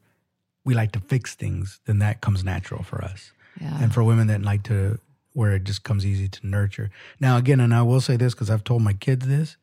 we 0.65 0.73
like 0.73 0.91
to 0.93 0.99
fix 0.99 1.35
things, 1.35 1.79
then 1.85 1.99
that 1.99 2.21
comes 2.21 2.43
natural 2.43 2.83
for 2.83 3.03
us 3.03 3.31
yeah. 3.59 3.77
and 3.81 3.93
for 3.93 4.03
women 4.03 4.27
that 4.27 4.41
like 4.41 4.63
to 4.63 4.99
where 5.33 5.53
it 5.53 5.63
just 5.63 5.83
comes 5.83 6.05
easy 6.05 6.27
to 6.27 6.47
nurture. 6.47 6.91
Now 7.19 7.37
again, 7.37 7.59
and 7.59 7.73
I 7.73 7.81
will 7.81 8.01
say 8.01 8.17
this 8.17 8.33
because 8.33 8.49
I've 8.49 8.63
told 8.63 8.81
my 8.81 8.93
kids 8.93 9.27
this: 9.27 9.57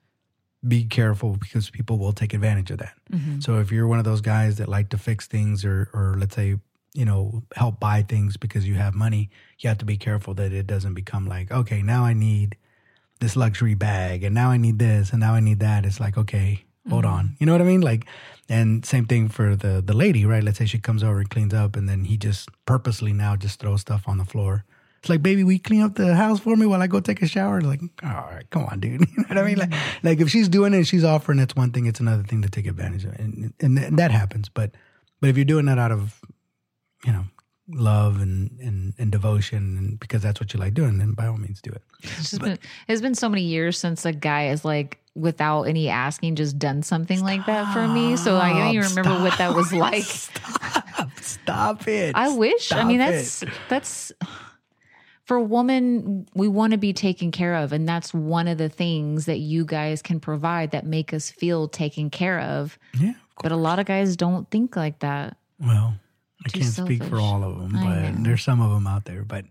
be 0.67 0.85
careful 0.85 1.37
because 1.37 1.71
people 1.71 1.99
will 1.99 2.13
take 2.13 2.35
advantage 2.35 2.71
of 2.71 2.79
that. 2.79 2.95
Mm-hmm. 3.13 3.41
So 3.41 3.59
if 3.61 3.71
you're 3.71 3.87
one 3.87 3.99
of 3.99 4.05
those 4.05 4.21
guys 4.21 4.57
that 4.59 4.69
like 4.69 4.89
to 4.91 4.99
fix 4.99 5.27
things 5.27 5.65
or 5.65 5.89
or 5.93 6.17
let's 6.19 6.35
say, 6.35 6.57
you 6.93 7.05
know, 7.05 7.43
help 7.55 7.79
buy 7.79 8.03
things 8.03 8.37
because 8.37 8.67
you 8.67 8.75
have 8.75 8.95
money, 8.95 9.31
you 9.59 9.69
have 9.69 9.79
to 9.79 9.85
be 9.85 9.97
careful 9.97 10.35
that 10.35 10.53
it 10.53 10.67
doesn't 10.67 10.95
become 10.95 11.27
like, 11.27 11.51
okay, 11.51 11.83
now 11.83 12.05
I 12.05 12.15
need 12.15 12.57
this 13.21 13.37
luxury 13.37 13.75
bag 13.75 14.25
and 14.25 14.35
now 14.35 14.51
I 14.51 14.57
need 14.57 14.79
this 14.79 15.11
and 15.11 15.21
now 15.21 15.35
I 15.35 15.41
need 15.41 15.61
that. 15.61 15.85
It's 15.85 16.01
like, 16.01 16.17
okay, 16.17 16.65
hold 16.89 17.05
mm-hmm. 17.05 17.15
on. 17.15 17.37
You 17.39 17.47
know 17.47 17.53
what 17.53 17.61
I 17.63 17.65
mean? 17.65 17.81
Like 17.81 18.07
and 18.49 18.85
same 18.85 19.07
thing 19.07 19.29
for 19.29 19.55
the 19.55 19.81
the 19.81 19.95
lady, 19.95 20.27
right? 20.27 20.43
Let's 20.43 20.59
say 20.59 20.67
she 20.67 20.79
comes 20.79 21.03
over 21.05 21.21
and 21.21 21.31
cleans 21.31 21.55
up 21.55 21.77
and 21.77 21.89
then 21.89 22.05
he 22.05 22.17
just 22.17 22.49
purposely 22.67 23.13
now 23.13 23.37
just 23.37 23.61
throws 23.61 23.83
stuff 23.83 24.09
on 24.09 24.19
the 24.19 24.25
floor. 24.25 24.65
It's 24.99 25.09
like, 25.09 25.23
baby, 25.23 25.45
we 25.45 25.59
clean 25.59 25.81
up 25.81 25.95
the 25.95 26.15
house 26.15 26.41
for 26.41 26.57
me 26.57 26.67
while 26.67 26.83
I 26.83 26.87
go 26.87 27.01
take 27.01 27.23
a 27.23 27.27
shower. 27.27 27.63
Like, 27.63 27.81
all 28.03 28.11
right, 28.11 28.45
come 28.51 28.67
on, 28.67 28.81
dude. 28.81 29.01
You 29.17 29.17
know 29.17 29.25
what 29.29 29.39
I 29.39 29.43
mean? 29.45 29.57
Like, 29.57 29.71
mm-hmm. 29.71 30.07
like 30.07 30.21
if 30.21 30.29
she's 30.29 30.49
doing 30.49 30.75
it 30.75 30.79
and 30.79 30.87
she's 30.87 31.05
offering, 31.05 31.39
that's 31.39 31.57
one 31.57 31.71
thing. 31.71 31.87
It's 31.87 32.01
another 32.01 32.25
thing 32.25 32.43
to 32.43 32.51
take 32.51 32.67
advantage 32.67 33.05
of, 33.05 33.15
and, 33.15 33.55
and 33.61 33.79
and 33.79 33.99
that 33.99 34.11
happens. 34.11 34.49
But 34.49 34.73
but 35.21 35.31
if 35.31 35.37
you're 35.37 35.45
doing 35.45 35.67
that 35.67 35.79
out 35.79 35.93
of, 35.93 36.21
you 37.05 37.13
know, 37.13 37.25
love 37.69 38.21
and 38.21 38.59
and, 38.61 38.95
and 38.99 39.13
devotion, 39.13 39.79
and 39.79 40.01
because 40.01 40.23
that's 40.23 40.41
what 40.41 40.53
you 40.53 40.59
like 40.59 40.75
doing, 40.75 40.99
then 40.99 41.13
by 41.13 41.29
all 41.29 41.37
means 41.37 41.63
do 41.63 41.71
it. 41.71 41.83
It's 42.03 42.31
just 42.31 42.43
been, 42.43 42.59
it's 42.89 43.01
been 43.01 43.15
so 43.15 43.29
many 43.29 43.43
years 43.43 43.79
since 43.79 44.05
a 44.05 44.13
guy 44.13 44.49
is 44.49 44.65
like, 44.65 44.99
without 45.21 45.65
any 45.65 45.89
asking, 45.89 46.37
just 46.37 46.59
done 46.59 46.83
something 46.83 47.23
like 47.23 47.45
that 47.47 47.73
for 47.73 47.87
me. 47.87 48.17
So 48.17 48.37
I 48.37 48.53
don't 48.53 48.75
even 48.75 48.89
remember 48.89 49.23
what 49.23 49.37
that 49.39 49.55
was 49.55 49.73
like. 49.73 50.05
Stop, 50.05 51.11
stop 51.21 51.89
it. 51.89 52.15
I 52.15 52.29
wish. 52.31 52.73
I 52.73 52.85
mean, 52.85 52.99
that's 52.99 53.43
it. 53.43 53.51
that's 53.69 54.13
for 55.25 55.37
a 55.37 55.43
woman. 55.43 56.27
We 56.35 56.49
want 56.49 56.73
to 56.73 56.79
be 56.79 56.93
taken 56.93 57.31
care 57.31 57.55
of, 57.55 57.73
and 57.73 57.89
that's 57.89 58.13
one 58.13 58.49
of 58.49 58.59
the 58.59 58.69
things 58.69 59.27
that 59.27 59.39
you 59.39 59.65
guys 59.65 60.03
can 60.03 60.21
provide 60.21 60.73
that 60.73 60.87
make 60.87 61.13
us 61.13 61.31
feel 61.31 61.69
taken 61.69 62.11
care 62.11 62.41
of. 62.41 62.79
yeah. 62.99 63.13
But 63.43 63.53
a 63.53 63.57
lot 63.57 63.79
of 63.79 63.87
guys 63.87 64.17
don't 64.17 64.51
think 64.51 64.77
like 64.77 64.99
that. 64.99 65.37
Well, 65.59 65.95
I 66.45 66.49
Too 66.51 66.61
can't 66.61 66.73
speak 66.73 67.05
for 67.05 67.19
all 67.19 67.43
of 67.43 67.59
them, 67.59 67.73
but 67.73 68.25
there's 68.25 68.43
some 68.43 68.61
of 68.61 68.71
them 68.71 68.87
out 68.87 69.05
there. 69.05 69.25
But. 69.25 69.45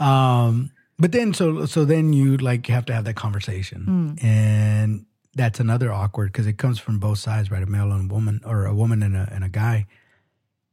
Um, 0.00 0.70
but 0.98 1.12
then 1.12 1.34
so 1.34 1.66
so 1.66 1.84
then 1.84 2.12
you 2.12 2.36
like 2.36 2.66
have 2.66 2.84
to 2.86 2.94
have 2.94 3.04
that 3.04 3.16
conversation, 3.16 3.84
hmm. 3.84 4.26
and 4.26 5.06
that's 5.34 5.60
another 5.60 5.92
awkward 5.92 6.32
because 6.32 6.46
it 6.46 6.58
comes 6.58 6.78
from 6.78 6.98
both 6.98 7.18
sides, 7.18 7.50
right? 7.50 7.62
A 7.62 7.66
male 7.66 7.90
and 7.92 8.10
a 8.10 8.14
woman, 8.14 8.40
or 8.44 8.66
a 8.66 8.74
woman 8.74 9.02
and 9.02 9.16
a 9.16 9.28
and 9.32 9.44
a 9.44 9.48
guy, 9.48 9.86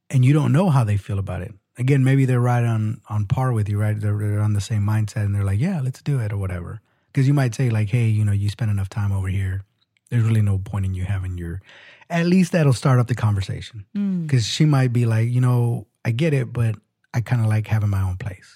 and 0.09 0.23
you 0.23 0.33
don't 0.33 0.51
know 0.51 0.69
how 0.69 0.83
they 0.83 0.97
feel 0.97 1.19
about 1.19 1.41
it. 1.41 1.53
Again, 1.77 2.03
maybe 2.03 2.25
they're 2.25 2.41
right 2.41 2.63
on 2.63 3.01
on 3.09 3.25
par 3.25 3.51
with 3.51 3.67
you, 3.67 3.79
right? 3.79 3.99
They're, 3.99 4.17
they're 4.17 4.41
on 4.41 4.53
the 4.53 4.61
same 4.61 4.83
mindset, 4.83 5.25
and 5.25 5.33
they're 5.33 5.43
like, 5.43 5.59
"Yeah, 5.59 5.81
let's 5.81 6.01
do 6.01 6.19
it," 6.19 6.31
or 6.31 6.37
whatever. 6.37 6.81
Because 7.07 7.27
you 7.27 7.33
might 7.33 7.55
say 7.55 7.69
like, 7.69 7.89
"Hey, 7.89 8.07
you 8.07 8.23
know, 8.23 8.31
you 8.31 8.49
spend 8.49 8.69
enough 8.69 8.89
time 8.89 9.11
over 9.11 9.27
here. 9.27 9.63
There's 10.09 10.23
really 10.23 10.41
no 10.41 10.59
point 10.59 10.85
in 10.85 10.93
you 10.93 11.05
having 11.05 11.37
your." 11.37 11.61
At 12.09 12.25
least 12.25 12.51
that'll 12.51 12.73
start 12.73 12.99
up 12.99 13.07
the 13.07 13.15
conversation 13.15 13.85
hmm. 13.95 14.23
because 14.23 14.45
she 14.45 14.65
might 14.65 14.91
be 14.91 15.05
like, 15.05 15.29
you 15.29 15.39
know, 15.39 15.87
I 16.03 16.11
get 16.11 16.33
it, 16.33 16.51
but 16.51 16.75
I 17.13 17.21
kind 17.21 17.41
of 17.41 17.47
like 17.47 17.67
having 17.67 17.89
my 17.89 18.01
own 18.01 18.17
place. 18.17 18.53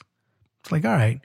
It's 0.61 0.73
like, 0.73 0.83
all 0.83 0.91
right, 0.91 1.21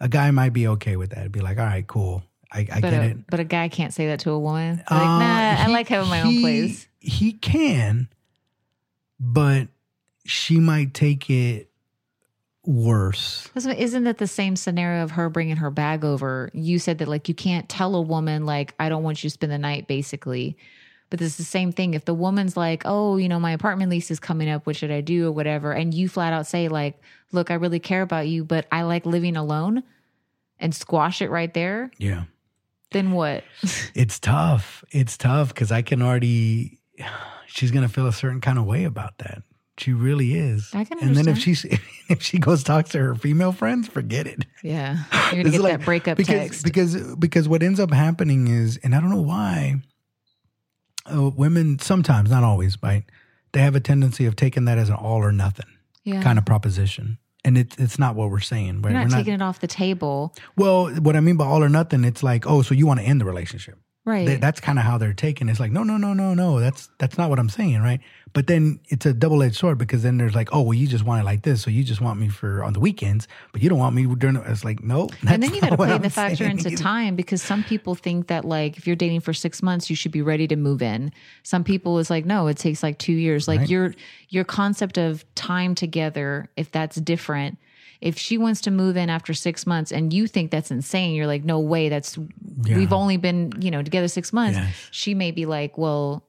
a 0.00 0.08
guy 0.08 0.30
might 0.30 0.52
be 0.52 0.68
okay 0.68 0.96
with 0.96 1.10
that. 1.10 1.30
Be 1.32 1.40
like, 1.40 1.58
all 1.58 1.64
right, 1.64 1.86
cool, 1.86 2.22
I, 2.52 2.60
I 2.72 2.80
get 2.80 2.92
a, 2.92 3.02
it. 3.02 3.26
but 3.30 3.40
a 3.40 3.44
guy 3.44 3.68
can't 3.68 3.92
say 3.92 4.06
that 4.08 4.20
to 4.20 4.30
a 4.30 4.38
woman. 4.38 4.76
Like, 4.90 4.90
Uh, 4.90 5.18
nah, 5.18 5.50
I 5.62 5.64
he- 5.66 5.72
like 5.72 5.88
having 5.88 6.08
my 6.08 6.22
own 6.22 6.40
place. 6.40 6.86
He 7.00 7.32
can, 7.32 8.08
but 9.20 9.68
she 10.24 10.58
might 10.58 10.92
take 10.94 11.30
it 11.30 11.70
worse. 12.64 13.48
Isn't 13.54 14.04
that 14.04 14.18
the 14.18 14.26
same 14.26 14.56
scenario 14.56 15.02
of 15.02 15.12
her 15.12 15.30
bringing 15.30 15.56
her 15.56 15.70
bag 15.70 16.04
over? 16.04 16.50
You 16.52 16.78
said 16.78 16.98
that 16.98 17.08
like 17.08 17.28
you 17.28 17.34
can't 17.34 17.68
tell 17.68 17.94
a 17.94 18.02
woman 18.02 18.44
like 18.44 18.74
I 18.78 18.88
don't 18.88 19.02
want 19.02 19.22
you 19.22 19.30
to 19.30 19.32
spend 19.34 19.52
the 19.52 19.58
night, 19.58 19.86
basically. 19.88 20.56
But 21.10 21.22
it's 21.22 21.36
the 21.36 21.44
same 21.44 21.72
thing. 21.72 21.94
If 21.94 22.04
the 22.04 22.12
woman's 22.14 22.54
like, 22.56 22.82
oh, 22.84 23.16
you 23.16 23.28
know, 23.28 23.40
my 23.40 23.52
apartment 23.52 23.90
lease 23.90 24.10
is 24.10 24.20
coming 24.20 24.48
up, 24.50 24.66
what 24.66 24.76
should 24.76 24.90
I 24.90 25.00
do 25.00 25.28
or 25.28 25.32
whatever, 25.32 25.72
and 25.72 25.94
you 25.94 26.08
flat 26.08 26.32
out 26.34 26.46
say 26.46 26.68
like, 26.68 27.00
look, 27.32 27.50
I 27.50 27.54
really 27.54 27.78
care 27.80 28.02
about 28.02 28.28
you, 28.28 28.44
but 28.44 28.66
I 28.70 28.82
like 28.82 29.06
living 29.06 29.36
alone, 29.36 29.82
and 30.60 30.74
squash 30.74 31.22
it 31.22 31.30
right 31.30 31.52
there, 31.54 31.90
Yeah, 31.98 32.24
then 32.90 33.12
what? 33.12 33.44
it's 33.94 34.18
tough. 34.18 34.84
It's 34.90 35.16
tough 35.16 35.48
because 35.48 35.70
I 35.72 35.82
can 35.82 36.02
already. 36.02 36.78
She's 37.46 37.70
gonna 37.70 37.88
feel 37.88 38.06
a 38.06 38.12
certain 38.12 38.40
kind 38.40 38.58
of 38.58 38.66
way 38.66 38.84
about 38.84 39.16
that. 39.18 39.42
She 39.78 39.92
really 39.92 40.34
is. 40.34 40.70
I 40.74 40.84
can 40.84 40.98
understand. 40.98 41.16
and 41.16 41.16
then 41.16 41.28
if 41.28 41.38
she 41.38 41.52
if 42.10 42.22
she 42.22 42.38
goes 42.38 42.62
talks 42.64 42.90
to 42.90 42.98
her 42.98 43.14
female 43.14 43.52
friends, 43.52 43.88
forget 43.88 44.26
it. 44.26 44.44
yeah, 44.62 45.04
you're 45.32 45.44
gonna 45.44 45.50
get 45.52 45.60
like- 45.62 45.78
that 45.78 45.84
breakup 45.84 46.16
because, 46.18 46.34
text. 46.34 46.64
Because 46.64 47.16
because 47.16 47.48
what 47.48 47.62
ends 47.62 47.78
up 47.80 47.92
happening 47.92 48.48
is, 48.48 48.78
and 48.82 48.94
I 48.94 49.00
don't 49.00 49.10
know 49.10 49.22
why, 49.22 49.76
uh, 51.12 51.30
women 51.30 51.78
sometimes, 51.78 52.30
not 52.30 52.44
always, 52.44 52.76
right? 52.82 53.04
They 53.52 53.60
have 53.60 53.74
a 53.74 53.80
tendency 53.80 54.26
of 54.26 54.36
taking 54.36 54.66
that 54.66 54.78
as 54.78 54.88
an 54.88 54.96
all 54.96 55.18
or 55.18 55.32
nothing 55.32 55.66
yeah, 56.04 56.22
kind 56.22 56.38
of 56.38 56.44
proposition, 56.44 57.18
and 57.44 57.56
it's 57.56 57.76
it's 57.78 57.98
not 57.98 58.14
what 58.14 58.30
we're 58.30 58.40
saying. 58.40 58.82
Right? 58.82 58.92
you're 58.92 59.00
not 59.00 59.10
we're 59.10 59.16
taking 59.18 59.34
it 59.34 59.42
off 59.42 59.60
the 59.60 59.66
table, 59.66 60.34
well, 60.56 60.88
what 60.88 61.16
I 61.16 61.20
mean 61.20 61.36
by 61.36 61.46
all 61.46 61.62
or 61.62 61.68
nothing, 61.68 62.04
it's 62.04 62.22
like, 62.22 62.46
oh, 62.46 62.62
so 62.62 62.74
you 62.74 62.86
want 62.86 63.00
to 63.00 63.06
end 63.06 63.20
the 63.20 63.24
relationship? 63.24 63.78
Right? 64.08 64.26
They- 64.26 64.36
that's 64.36 64.60
kind 64.60 64.78
of 64.78 64.84
how 64.84 64.98
they're 64.98 65.12
taken. 65.14 65.48
It's 65.48 65.60
like, 65.60 65.70
no, 65.70 65.82
no, 65.84 65.96
no, 65.96 66.12
no, 66.14 66.34
no. 66.34 66.58
That's 66.58 66.88
that's 66.98 67.16
not 67.18 67.30
what 67.30 67.38
I'm 67.38 67.48
saying, 67.48 67.80
right? 67.82 68.00
But 68.34 68.46
then 68.46 68.80
it's 68.88 69.06
a 69.06 69.14
double 69.14 69.42
edged 69.42 69.56
sword 69.56 69.78
because 69.78 70.02
then 70.02 70.18
there's 70.18 70.34
like, 70.34 70.50
oh, 70.52 70.60
well, 70.62 70.74
you 70.74 70.86
just 70.86 71.02
want 71.04 71.22
it 71.22 71.24
like 71.24 71.42
this, 71.42 71.62
so 71.62 71.70
you 71.70 71.82
just 71.82 72.00
want 72.00 72.20
me 72.20 72.28
for 72.28 72.62
on 72.62 72.72
the 72.74 72.80
weekends, 72.80 73.26
but 73.52 73.62
you 73.62 73.68
don't 73.70 73.78
want 73.78 73.94
me 73.94 74.04
during. 74.16 74.34
The, 74.36 74.42
it's 74.50 74.64
like, 74.64 74.82
no. 74.82 75.08
and 75.26 75.42
then 75.42 75.54
you 75.54 75.60
got 75.60 75.70
to 75.70 75.76
play 75.76 75.96
the 75.96 76.10
factor 76.10 76.44
into 76.44 76.70
time 76.76 77.16
because 77.16 77.40
some 77.42 77.62
people 77.64 77.94
think 77.94 78.26
that 78.26 78.44
like 78.44 78.76
if 78.76 78.86
you're 78.86 78.96
dating 78.96 79.20
for 79.20 79.32
six 79.32 79.62
months 79.62 79.88
you 79.88 79.96
should 79.96 80.12
be 80.12 80.22
ready 80.22 80.46
to 80.48 80.56
move 80.56 80.82
in 80.82 81.10
some 81.42 81.64
people 81.64 81.98
is 81.98 82.10
like 82.10 82.24
no 82.26 82.46
it 82.48 82.56
takes 82.58 82.82
like 82.82 82.98
two 82.98 83.12
years 83.12 83.46
like 83.48 83.60
Right. 83.60 83.68
your 83.70 83.94
your 84.28 84.44
concept 84.44 84.98
of 84.98 85.24
time 85.34 85.74
together 85.74 86.48
if 86.56 86.70
that's 86.70 86.96
different 86.96 87.58
if 88.00 88.16
she 88.18 88.38
wants 88.38 88.60
to 88.62 88.70
move 88.70 88.96
in 88.96 89.10
after 89.10 89.34
six 89.34 89.66
months 89.66 89.90
and 89.92 90.12
you 90.12 90.26
think 90.26 90.50
that's 90.50 90.70
insane 90.70 91.14
you're 91.14 91.26
like 91.26 91.44
no 91.44 91.58
way 91.60 91.88
that's 91.88 92.16
we've 92.68 92.92
only 92.92 93.16
been 93.16 93.52
you 93.60 93.70
know 93.70 93.82
together 93.82 94.08
six 94.08 94.32
months 94.32 94.58
Yes. 94.58 94.74
she 94.90 95.14
may 95.14 95.30
be 95.32 95.46
like 95.46 95.76
well 95.78 96.24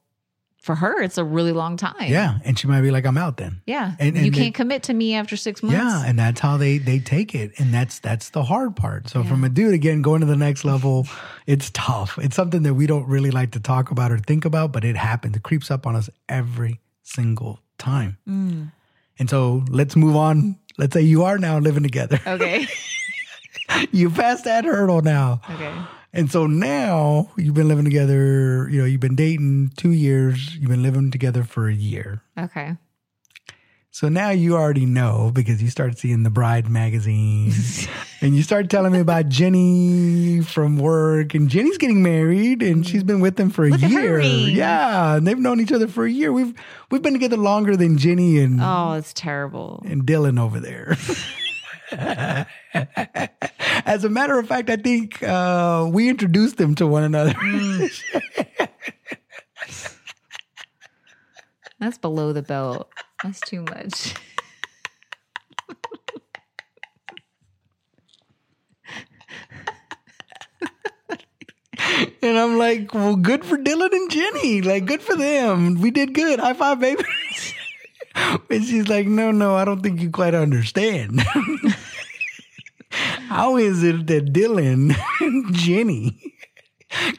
for 0.61 0.76
her 0.76 1.01
it's 1.01 1.17
a 1.17 1.24
really 1.24 1.53
long 1.53 1.78
time 1.78 2.11
Yeah, 2.11 2.39
and 2.43 2.59
she 2.59 2.67
might 2.67 2.82
be 2.82 2.91
like, 2.91 3.05
I'm 3.05 3.17
out 3.17 3.38
then. 3.38 3.61
yeah 3.65 3.93
And- 3.97 4.15
you 4.17 4.26
and 4.26 4.34
they- 4.36 4.39
can't 4.39 4.53
commit 4.53 4.84
to 4.84 4.93
me 4.93 5.13
after 5.15 5.38
six 5.38 5.63
months 5.63 5.78
Yeah, 5.78 6.03
and 6.05 6.20
that's 6.20 6.41
how 6.41 6.57
they 6.57 6.80
they 6.80 6.99
take 6.99 7.34
it, 7.34 7.53
and 7.59 7.74
that's 7.74 7.99
that's 7.99 8.32
the 8.32 8.43
hard 8.43 8.76
part. 8.76 9.07
So 9.09 9.24
from 9.24 9.43
a 9.45 9.49
dude 9.49 9.74
again 9.74 10.01
going 10.01 10.20
to 10.20 10.28
the 10.28 10.36
next 10.36 10.65
level, 10.65 11.07
it's 11.47 11.70
tough. 11.74 12.17
It's 12.22 12.36
something 12.36 12.63
that 12.63 12.74
we 12.74 12.88
don't 12.88 13.07
really 13.07 13.32
like 13.32 13.51
to 13.51 13.59
talk 13.61 13.89
about 13.91 14.11
or 14.11 14.17
think 14.20 14.43
about, 14.43 14.74
but 14.74 14.84
it 14.84 14.97
happens. 14.97 15.38
It 15.38 15.43
creeps 15.43 15.72
up 15.72 15.88
on 15.88 15.95
us 15.95 16.09
every 16.28 16.82
single 17.03 17.61
time. 17.78 18.17
Mm. 18.28 18.72
And 19.17 19.30
so 19.30 19.63
let's 19.70 19.95
move 19.95 20.15
on. 20.17 20.57
Let's 20.80 20.93
say 20.93 21.01
you 21.01 21.23
are 21.23 21.38
now 21.38 21.59
living 21.59 21.84
together. 21.84 22.19
okay 22.27 22.65
you 23.91 24.09
passed 24.09 24.45
that 24.45 24.65
hurdle 24.65 25.01
now. 25.01 25.41
okay 25.49 25.73
And 26.13 26.32
so 26.32 26.47
now 26.47 27.30
you've 27.38 27.53
been 27.53 27.67
living 27.67 27.86
together, 27.86 28.67
you 28.71 28.80
know, 28.80 28.86
you've 28.86 28.99
been 29.01 29.15
dating 29.15 29.73
two 29.77 29.91
years, 29.91 30.55
you've 30.55 30.71
been 30.71 30.82
living 30.82 31.11
together 31.11 31.43
for 31.43 31.67
a 31.67 31.73
year. 31.73 32.23
okay 32.38 32.77
So 33.91 34.07
now 34.07 34.29
you 34.29 34.55
already 34.55 34.85
know 34.85 35.31
because 35.33 35.63
you 35.63 35.69
started 35.69 35.97
seeing 35.97 36.21
the 36.23 36.29
Bride 36.29 36.69
magazine 36.69 37.51
and 38.21 38.35
you 38.35 38.43
started 38.43 38.69
telling 38.69 38.91
me 38.91 38.99
about 38.99 39.29
Jenny 39.29 40.41
from 40.41 40.77
work. 40.77 41.33
And 41.33 41.49
Jenny's 41.49 41.79
getting 41.79 42.03
married 42.03 42.61
and 42.61 42.85
she's 42.85 43.03
been 43.03 43.19
with 43.19 43.35
them 43.35 43.49
for 43.49 43.65
a 43.65 43.69
Look 43.69 43.81
year. 43.81 44.19
Yeah. 44.19 45.15
And 45.15 45.25
they've 45.25 45.39
known 45.39 45.59
each 45.59 45.71
other 45.71 45.87
for 45.87 46.05
a 46.05 46.11
year. 46.11 46.31
We've 46.31 46.53
we've 46.91 47.01
been 47.01 47.13
together 47.13 47.37
longer 47.37 47.75
than 47.75 47.97
Jenny 47.97 48.39
and, 48.39 48.59
oh 48.61 48.93
it's 48.93 49.11
terrible 49.13 49.83
and 49.85 50.03
Dylan 50.03 50.39
over 50.39 50.59
there. 50.59 50.95
As 53.85 54.03
a 54.03 54.09
matter 54.09 54.37
of 54.37 54.47
fact, 54.47 54.69
I 54.69 54.75
think 54.75 55.23
uh, 55.23 55.89
we 55.91 56.09
introduced 56.09 56.57
them 56.57 56.75
to 56.75 56.85
one 56.85 57.01
another. 57.03 57.33
That's 61.79 61.97
below 61.97 62.33
the 62.33 62.43
belt. 62.43 62.91
That's 63.24 63.39
too 63.41 63.63
much. 63.63 64.13
And 72.22 72.38
I'm 72.38 72.57
like, 72.57 72.93
well, 72.93 73.15
good 73.15 73.45
for 73.45 73.57
Dylan 73.57 73.91
and 73.91 74.11
Jenny. 74.11 74.61
Like, 74.61 74.86
good 74.86 75.01
for 75.01 75.15
them. 75.15 75.82
We 75.82 75.89
did 75.89 76.13
good. 76.13 76.39
High 76.39 76.53
five, 76.53 76.80
baby. 76.80 77.03
and 78.49 78.63
she's 78.63 78.88
like, 78.88 79.07
no, 79.07 79.32
no, 79.32 79.55
I 79.55 79.65
don't 79.65 79.82
think 79.82 80.01
you 80.01 80.09
quite 80.09 80.36
understand. 80.36 81.22
How 82.91 83.57
is 83.57 83.84
it 83.84 84.07
that 84.07 84.34
Dylan 84.34 84.95
and 85.22 85.55
Jenny 85.55 86.36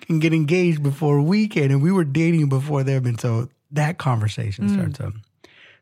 can 0.03 0.19
get 0.19 0.35
engaged 0.35 0.83
before 0.83 1.21
we 1.23 1.49
can? 1.49 1.71
And 1.71 1.83
we 1.83 1.93
were 1.93 2.05
dating 2.05 2.49
before 2.49 2.83
them. 2.83 3.07
And 3.07 3.19
so 3.19 3.49
that 3.71 3.99
conversation 3.99 4.69
mm. 4.69 4.75
starts 4.75 5.01
up. 5.01 5.15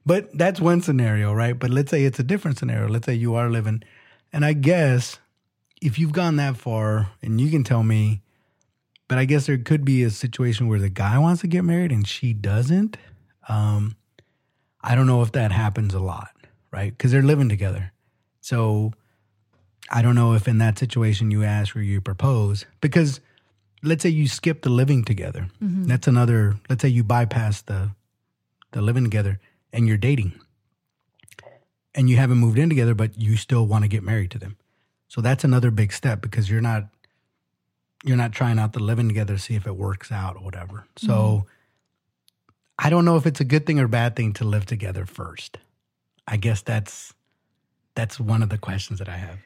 But 0.09 0.39
that's 0.39 0.59
one 0.59 0.81
scenario, 0.81 1.35
right? 1.35 1.53
But 1.59 1.69
let's 1.69 1.91
say 1.91 2.05
it's 2.05 2.19
a 2.19 2.23
different 2.23 2.57
scenario. 2.57 2.89
Let's 2.89 3.05
say 3.05 3.13
you 3.13 3.35
are 3.35 3.51
living, 3.51 3.83
and 4.33 4.43
I 4.43 4.55
guess 4.55 5.19
if 5.83 5.99
you've 5.99 6.13
gone 6.13 6.37
that 6.37 6.57
far, 6.57 7.11
and 7.21 7.39
you 7.39 7.51
can 7.51 7.63
tell 7.63 7.83
me, 7.83 8.23
but 9.07 9.19
I 9.19 9.27
guess 9.27 9.45
there 9.45 9.59
could 9.59 9.85
be 9.85 10.03
a 10.03 10.09
situation 10.09 10.67
where 10.67 10.79
the 10.79 10.89
guy 10.89 11.19
wants 11.19 11.43
to 11.43 11.47
get 11.47 11.63
married 11.63 11.93
and 11.93 12.09
she 12.09 12.33
doesn't. 12.33 12.97
Um, 13.51 13.97
I 14.81 14.95
don't 14.95 15.07
know 15.07 15.21
if 15.21 15.33
that 15.33 15.53
happens 15.53 15.93
a 15.93 16.01
lot, 16.01 16.31
right? 16.71 16.97
Because 16.97 17.13
they're 17.13 17.21
living 17.23 17.51
together. 17.51 17.93
So 18.41 18.93
I 19.91 20.01
don't 20.01 20.15
know 20.15 20.33
if 20.33 20.49
in 20.49 20.57
that 20.57 20.79
situation 20.79 21.31
you 21.31 21.45
ask 21.45 21.77
or 21.77 21.83
you 21.83 22.01
propose 22.01 22.65
because 22.81 23.21
let's 23.83 24.03
say 24.03 24.09
you 24.09 24.27
skip 24.27 24.63
the 24.63 24.71
living 24.71 25.05
together. 25.05 25.49
That's 25.85 26.09
another. 26.09 26.57
Let's 26.71 26.81
say 26.81 26.89
you 26.89 27.05
bypass 27.05 27.61
the 27.61 27.91
the 28.73 28.81
living 28.81 29.05
together 29.05 29.39
and 29.73 29.87
you're 29.87 29.97
dating, 29.97 30.41
and 31.95 32.09
you 32.09 32.17
haven't 32.17 32.39
moved 32.39 32.59
in 32.59 32.69
together, 32.69 32.95
but 32.95 33.19
you 33.19 33.37
still 33.37 33.67
want 33.67 33.85
to 33.85 33.89
get 33.89 34.03
married 34.03 34.31
to 34.33 34.39
them. 34.39 34.57
So 35.09 35.21
that's 35.21 35.45
another 35.45 35.71
big 35.71 35.93
step 35.93 36.21
because 36.21 36.51
you're 36.51 36.61
not 36.61 36.85
you're 38.05 38.17
not 38.17 38.33
trying 38.33 38.59
out 38.59 38.73
the 38.73 38.81
living 38.81 39.09
together 39.09 39.35
to 39.35 39.41
see 39.41 39.55
if 39.55 39.67
it 39.67 39.77
works 39.77 40.13
out 40.13 40.37
or 40.37 40.43
whatever. 40.43 40.87
Mm-hmm. 40.97 41.07
So 41.07 41.47
I 42.79 42.91
don't 42.91 43.05
know 43.05 43.17
if 43.17 43.27
it's 43.27 43.41
a 43.41 43.45
good 43.45 43.67
thing 43.67 43.81
or 43.81 43.89
bad 43.89 44.15
thing 44.15 44.33
to 44.35 44.45
live 44.45 44.67
together 44.67 45.05
first. 45.05 45.59
I 46.27 46.37
guess 46.37 46.63
that's 46.63 47.13
that's 47.95 48.21
one 48.21 48.43
of 48.43 48.51
the 48.51 48.59
questions 48.59 49.01
that 49.01 49.09
I 49.09 49.17
have. 49.17 49.39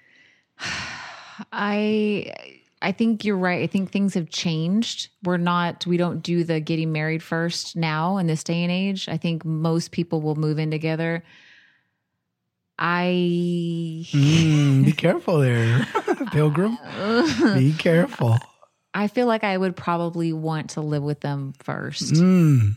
I 1.52 2.60
I 2.82 2.92
think 2.92 3.24
you're 3.24 3.38
right. 3.38 3.62
I 3.62 3.66
think 3.66 3.90
things 3.90 4.14
have 4.14 4.28
changed. 4.28 5.08
We're 5.22 5.36
not 5.36 5.86
we 5.86 5.96
don't 5.96 6.22
do 6.22 6.44
the 6.44 6.60
getting 6.60 6.92
married 6.92 7.22
first 7.22 7.76
now 7.76 8.16
in 8.18 8.26
this 8.26 8.42
day 8.42 8.62
and 8.62 8.72
age. 8.72 9.08
I 9.08 9.16
think 9.16 9.44
most 9.44 9.92
people 9.92 10.20
will 10.20 10.34
move 10.34 10.58
in 10.58 10.70
together. 10.70 11.22
I 12.78 14.04
Mm, 14.12 14.84
be 14.84 14.92
careful 14.92 15.38
there, 15.38 15.86
Pilgrim. 16.32 16.76
Be 17.54 17.72
careful. 17.78 18.38
I 18.94 19.06
feel 19.06 19.26
like 19.26 19.44
I 19.44 19.56
would 19.56 19.76
probably 19.76 20.32
want 20.32 20.70
to 20.70 20.80
live 20.80 21.02
with 21.02 21.20
them 21.20 21.54
first. 21.60 22.14
Mm, 22.14 22.76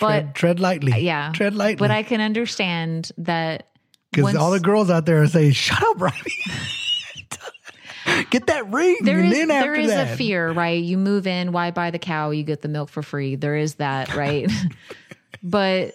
but 0.00 0.08
tread, 0.08 0.34
tread 0.34 0.60
lightly. 0.60 0.98
yeah. 1.00 1.32
tread 1.34 1.54
lightly. 1.54 1.76
but 1.76 1.90
I 1.90 2.02
can 2.02 2.20
understand 2.20 3.12
that 3.18 3.68
because 4.12 4.34
all 4.34 4.50
the 4.50 4.60
girls 4.60 4.88
out 4.88 5.04
there 5.04 5.20
are 5.22 5.26
saying, 5.26 5.52
"Shut 5.52 5.82
up, 5.82 6.00
Riley. 6.00 6.32
Get 8.30 8.46
that 8.46 8.70
ring." 8.70 8.96
there 9.02 9.18
and 9.18 9.32
is 9.32 9.38
then 9.38 9.50
after 9.50 9.74
is 9.74 9.88
that, 9.88 10.14
a 10.14 10.16
fear, 10.16 10.50
right? 10.50 10.82
You 10.82 10.98
move 10.98 11.26
in, 11.26 11.52
why 11.52 11.70
buy 11.70 11.90
the 11.90 11.98
cow? 11.98 12.30
You 12.30 12.42
get 12.42 12.62
the 12.62 12.68
milk 12.68 12.88
for 12.88 13.02
free. 13.02 13.36
There 13.36 13.56
is 13.56 13.76
that, 13.76 14.14
right? 14.14 14.50
but 15.42 15.94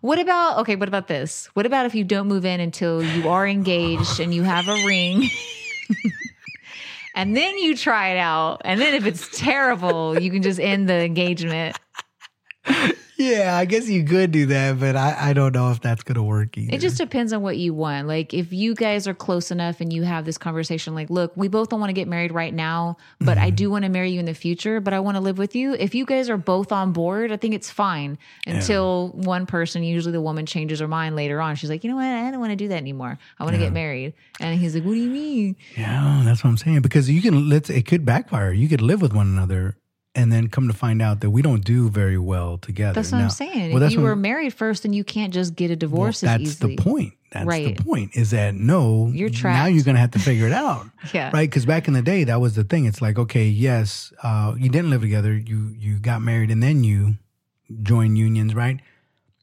what 0.00 0.18
about 0.18 0.58
okay, 0.58 0.76
what 0.76 0.88
about 0.88 1.08
this? 1.08 1.46
What 1.54 1.66
about 1.66 1.86
if 1.86 1.94
you 1.94 2.04
don't 2.04 2.28
move 2.28 2.44
in 2.44 2.60
until 2.60 3.02
you 3.02 3.28
are 3.28 3.46
engaged 3.46 4.20
and 4.20 4.34
you 4.34 4.42
have 4.42 4.68
a 4.68 4.84
ring? 4.86 5.28
and 7.14 7.36
then 7.36 7.58
you 7.58 7.76
try 7.76 8.10
it 8.10 8.18
out. 8.18 8.62
And 8.64 8.80
then 8.80 8.94
if 8.94 9.06
it's 9.06 9.28
terrible, 9.36 10.20
you 10.20 10.30
can 10.30 10.42
just 10.42 10.60
end 10.60 10.88
the 10.88 11.04
engagement. 11.04 11.78
Yeah, 13.18 13.56
I 13.56 13.64
guess 13.64 13.88
you 13.88 14.04
could 14.04 14.30
do 14.30 14.46
that, 14.46 14.78
but 14.78 14.94
I, 14.94 15.30
I 15.30 15.32
don't 15.32 15.52
know 15.52 15.72
if 15.72 15.80
that's 15.80 16.04
gonna 16.04 16.22
work 16.22 16.56
either. 16.56 16.72
It 16.72 16.80
just 16.80 16.98
depends 16.98 17.32
on 17.32 17.42
what 17.42 17.56
you 17.56 17.74
want. 17.74 18.06
Like 18.06 18.32
if 18.32 18.52
you 18.52 18.76
guys 18.76 19.08
are 19.08 19.14
close 19.14 19.50
enough 19.50 19.80
and 19.80 19.92
you 19.92 20.04
have 20.04 20.24
this 20.24 20.38
conversation, 20.38 20.94
like, 20.94 21.10
look, 21.10 21.32
we 21.36 21.48
both 21.48 21.68
don't 21.68 21.80
want 21.80 21.90
to 21.90 21.94
get 21.94 22.06
married 22.06 22.30
right 22.30 22.54
now, 22.54 22.96
but 23.20 23.36
I 23.36 23.48
mm-hmm. 23.48 23.56
do 23.56 23.70
want 23.70 23.84
to 23.86 23.88
marry 23.88 24.12
you 24.12 24.20
in 24.20 24.24
the 24.24 24.34
future, 24.34 24.78
but 24.78 24.94
I 24.94 25.00
want 25.00 25.16
to 25.16 25.20
live 25.20 25.36
with 25.36 25.56
you. 25.56 25.74
If 25.74 25.96
you 25.96 26.06
guys 26.06 26.30
are 26.30 26.36
both 26.36 26.70
on 26.70 26.92
board, 26.92 27.32
I 27.32 27.36
think 27.36 27.54
it's 27.54 27.70
fine 27.70 28.18
until 28.46 29.08
one 29.08 29.46
person, 29.46 29.82
usually 29.82 30.12
the 30.12 30.20
woman, 30.20 30.46
changes 30.46 30.78
her 30.78 30.88
mind 30.88 31.16
later 31.16 31.40
on. 31.40 31.56
She's 31.56 31.70
like, 31.70 31.82
you 31.82 31.90
know 31.90 31.96
what? 31.96 32.06
I 32.06 32.30
don't 32.30 32.38
want 32.38 32.52
to 32.52 32.56
do 32.56 32.68
that 32.68 32.76
anymore. 32.76 33.18
I 33.40 33.42
want 33.42 33.54
to 33.54 33.60
get 33.60 33.72
married. 33.72 34.14
And 34.38 34.60
he's 34.60 34.76
like, 34.76 34.84
what 34.84 34.94
do 34.94 35.00
you 35.00 35.10
mean? 35.10 35.56
Yeah, 35.76 36.22
that's 36.24 36.44
what 36.44 36.50
I'm 36.50 36.56
saying. 36.56 36.82
Because 36.82 37.10
you 37.10 37.20
can 37.20 37.48
let's 37.48 37.68
it 37.68 37.84
could 37.84 38.04
backfire. 38.04 38.52
You 38.52 38.68
could 38.68 38.80
live 38.80 39.02
with 39.02 39.12
one 39.12 39.26
another 39.26 39.76
and 40.14 40.32
then 40.32 40.48
come 40.48 40.66
to 40.68 40.74
find 40.74 41.00
out 41.02 41.20
that 41.20 41.30
we 41.30 41.42
don't 41.42 41.64
do 41.64 41.88
very 41.90 42.18
well 42.18 42.58
together. 42.58 42.94
That's 42.94 43.12
what 43.12 43.18
Now- 43.18 43.24
I'm 43.24 43.30
saying. 43.30 43.68
Well, 43.72 43.76
if 43.76 43.80
that's 43.80 43.94
you 43.94 44.00
were 44.00 44.16
married 44.16 44.52
first, 44.54 44.84
and 44.84 44.94
you 44.94 45.04
can't 45.04 45.32
just 45.32 45.54
get 45.54 45.66
a 45.66 45.74
well, 45.74 45.78
divorce 45.78 46.20
that's 46.20 46.42
as 46.42 46.58
the 46.58 46.76
point. 46.76 47.14
That's 47.30 47.46
Right. 47.46 47.76
the 47.76 47.84
point. 47.84 48.12
Is 48.14 48.30
that 48.30 48.54
no, 48.54 49.08
You're 49.12 49.28
trapped. 49.28 49.58
Now 49.58 49.66
you're 49.66 49.84
gonna 49.84 49.98
have 49.98 50.12
to 50.12 50.18
figure 50.18 50.46
it 50.46 50.52
out. 50.52 50.86
Yeah. 51.12 51.30
Right? 51.32 51.48
Because 51.48 51.66
back 51.66 51.86
in 51.86 51.94
the 51.94 52.02
day, 52.02 52.24
that 52.24 52.40
was 52.40 52.54
the 52.54 52.64
thing. 52.64 52.86
It's 52.86 53.02
like, 53.02 53.18
okay, 53.18 53.46
yes, 53.48 54.12
uh, 54.22 54.54
you 54.58 54.68
didn't 54.70 54.90
live 54.90 55.02
together. 55.02 55.36
You 55.36 55.74
you 55.78 55.98
got 55.98 56.22
married 56.22 56.50
and 56.50 56.62
then 56.62 56.84
you 56.84 57.16
joined 57.82 58.16
unions, 58.18 58.54
right? 58.54 58.80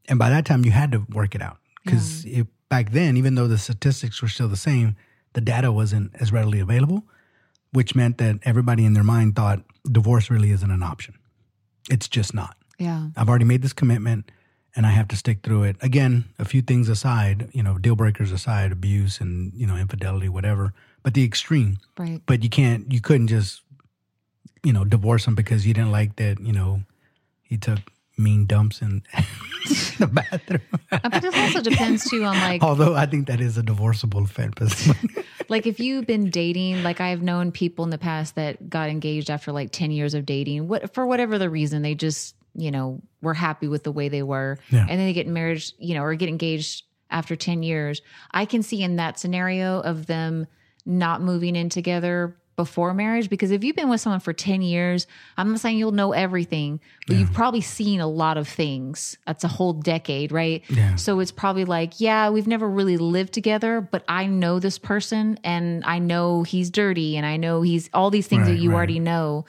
And 0.09 0.17
by 0.19 0.29
that 0.31 0.45
time, 0.45 0.65
you 0.65 0.71
had 0.71 0.91
to 0.93 1.05
work 1.11 1.35
it 1.35 1.41
out 1.41 1.57
because 1.83 2.25
back 2.69 2.91
then, 2.91 3.17
even 3.17 3.35
though 3.35 3.47
the 3.47 3.57
statistics 3.59 4.21
were 4.21 4.27
still 4.27 4.47
the 4.47 4.57
same, 4.57 4.95
the 5.33 5.41
data 5.41 5.71
wasn't 5.71 6.11
as 6.19 6.31
readily 6.31 6.59
available, 6.59 7.05
which 7.71 7.93
meant 7.95 8.17
that 8.17 8.39
everybody 8.43 8.83
in 8.85 8.93
their 8.93 9.03
mind 9.03 9.35
thought 9.35 9.61
divorce 9.91 10.29
really 10.29 10.51
isn't 10.51 10.69
an 10.71 10.83
option. 10.83 11.15
It's 11.89 12.07
just 12.07 12.33
not. 12.33 12.55
Yeah. 12.79 13.07
I've 13.15 13.29
already 13.29 13.45
made 13.45 13.61
this 13.61 13.73
commitment 13.73 14.31
and 14.75 14.85
I 14.85 14.91
have 14.91 15.07
to 15.09 15.15
stick 15.15 15.39
through 15.43 15.63
it. 15.63 15.77
Again, 15.81 16.25
a 16.37 16.45
few 16.45 16.61
things 16.61 16.89
aside, 16.89 17.49
you 17.53 17.63
know, 17.63 17.77
deal 17.77 17.95
breakers 17.95 18.31
aside, 18.31 18.71
abuse 18.71 19.21
and, 19.21 19.53
you 19.55 19.65
know, 19.65 19.77
infidelity, 19.77 20.27
whatever, 20.27 20.73
but 21.03 21.13
the 21.13 21.23
extreme. 21.23 21.77
Right. 21.97 22.21
But 22.25 22.43
you 22.43 22.49
can't, 22.49 22.91
you 22.91 22.99
couldn't 22.99 23.27
just, 23.27 23.61
you 24.63 24.73
know, 24.73 24.83
divorce 24.83 25.25
him 25.25 25.35
because 25.35 25.65
you 25.65 25.73
didn't 25.73 25.91
like 25.91 26.17
that, 26.17 26.39
you 26.41 26.51
know, 26.51 26.81
he 27.43 27.57
took 27.57 27.79
mean 28.17 28.45
dumps 28.45 28.81
in 28.81 29.03
the 29.99 30.07
bathroom. 30.07 30.61
But 30.89 31.23
it 31.23 31.35
also 31.35 31.61
depends 31.61 32.09
too 32.09 32.23
on 32.23 32.35
like 32.37 32.63
Although 32.63 32.95
I 32.95 33.05
think 33.05 33.27
that 33.27 33.41
is 33.41 33.57
a 33.57 33.63
divorceable 33.63 34.23
offense. 34.23 34.89
like 35.49 35.65
if 35.67 35.79
you've 35.79 36.05
been 36.05 36.29
dating 36.29 36.83
like 36.83 36.99
i've 37.01 37.21
known 37.21 37.51
people 37.51 37.83
in 37.83 37.89
the 37.91 37.97
past 37.97 38.35
that 38.35 38.69
got 38.69 38.89
engaged 38.89 39.29
after 39.29 39.51
like 39.51 39.71
10 39.71 39.91
years 39.91 40.13
of 40.13 40.25
dating 40.25 40.67
what 40.67 40.93
for 40.93 41.05
whatever 41.05 41.37
the 41.37 41.49
reason 41.49 41.81
they 41.81 41.95
just 41.95 42.35
you 42.55 42.71
know 42.71 43.01
were 43.21 43.33
happy 43.33 43.67
with 43.67 43.83
the 43.83 43.91
way 43.91 44.07
they 44.09 44.23
were 44.23 44.57
Yeah. 44.69 44.81
and 44.81 44.89
then 44.99 45.05
they 45.07 45.13
get 45.13 45.27
married 45.27 45.63
you 45.77 45.93
know 45.95 46.03
or 46.03 46.15
get 46.15 46.29
engaged 46.29 46.83
after 47.09 47.35
10 47.35 47.63
years 47.63 48.01
i 48.31 48.45
can 48.45 48.63
see 48.63 48.81
in 48.81 48.95
that 48.97 49.19
scenario 49.19 49.79
of 49.81 50.05
them 50.07 50.47
not 50.85 51.21
moving 51.21 51.55
in 51.55 51.69
together 51.69 52.37
before 52.55 52.93
marriage 52.93 53.29
because 53.29 53.51
if 53.51 53.63
you've 53.63 53.75
been 53.75 53.89
with 53.89 53.99
someone 53.99 54.19
for 54.19 54.31
10 54.31 54.61
years 54.61 55.07
i'm 55.37 55.51
not 55.51 55.59
saying 55.59 55.77
you'll 55.77 55.91
know 55.91 56.13
everything 56.13 56.79
but 57.07 57.17
you've 57.17 57.33
probably 57.33 57.59
seen 57.61 57.99
a 57.99 58.07
lot 58.07 58.37
of 58.37 58.47
things 58.47 59.17
that's 59.27 59.43
a 59.43 59.47
whole 59.47 59.73
decade 59.73 60.31
right 60.31 60.63
Yeah. 60.69 60.95
so 60.95 61.19
it's 61.19 61.31
probably 61.31 61.65
like, 61.65 61.99
yeah, 61.99 62.29
we've 62.29 62.47
never 62.47 62.67
really 62.69 62.97
lived 62.97 63.33
together, 63.33 63.81
but 63.81 64.03
I 64.07 64.25
know 64.27 64.59
this 64.59 64.79
person 64.79 65.37
and 65.43 65.83
I 65.85 65.99
know 65.99 66.43
he's 66.43 66.69
dirty 66.69 67.17
and 67.17 67.25
I 67.25 67.37
know 67.37 67.61
he's 67.61 67.89
all 67.93 68.09
these 68.09 68.27
things 68.27 68.47
that 68.47 68.55
you 68.57 68.69
right. 68.71 68.75
already 68.75 68.99
know. 68.99 69.45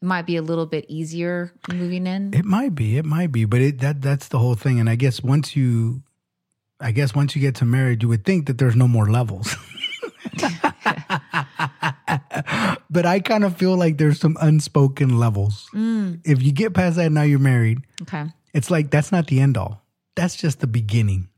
It 0.00 0.04
might 0.04 0.26
be 0.26 0.36
a 0.36 0.42
little 0.42 0.66
bit 0.66 0.84
easier 0.88 1.52
moving 1.72 2.06
in. 2.06 2.34
It 2.34 2.44
might 2.44 2.74
be. 2.74 2.96
It 2.98 3.04
might 3.04 3.32
be. 3.32 3.44
But 3.44 3.60
it 3.60 3.78
that 3.80 4.02
that's 4.02 4.28
the 4.28 4.38
whole 4.38 4.54
thing. 4.54 4.78
And 4.80 4.88
I 4.90 4.94
guess 4.96 5.22
once 5.22 5.54
you 5.56 6.02
I 6.80 6.90
guess 6.92 7.14
once 7.14 7.34
you 7.34 7.40
get 7.40 7.54
to 7.56 7.64
married, 7.64 8.02
you 8.02 8.08
would 8.08 8.24
think 8.24 8.46
that 8.46 8.58
there's 8.58 8.76
no 8.76 8.86
more 8.88 9.10
levels. 9.10 9.54
but 12.90 13.06
I 13.06 13.20
kind 13.20 13.44
of 13.44 13.56
feel 13.56 13.76
like 13.76 13.98
there's 13.98 14.20
some 14.20 14.36
unspoken 14.40 15.18
levels. 15.18 15.68
If 15.74 16.42
you 16.42 16.52
get 16.52 16.74
past 16.74 16.96
that 16.96 17.10
now 17.12 17.22
you're 17.22 17.38
married, 17.38 17.78
Okay. 18.02 18.26
it's 18.54 18.70
like 18.70 18.90
that's 18.90 19.12
not 19.12 19.26
the 19.26 19.40
end 19.40 19.56
all. 19.56 19.82
That's 20.14 20.36
just 20.36 20.60
the 20.60 20.66
beginning. 20.66 21.28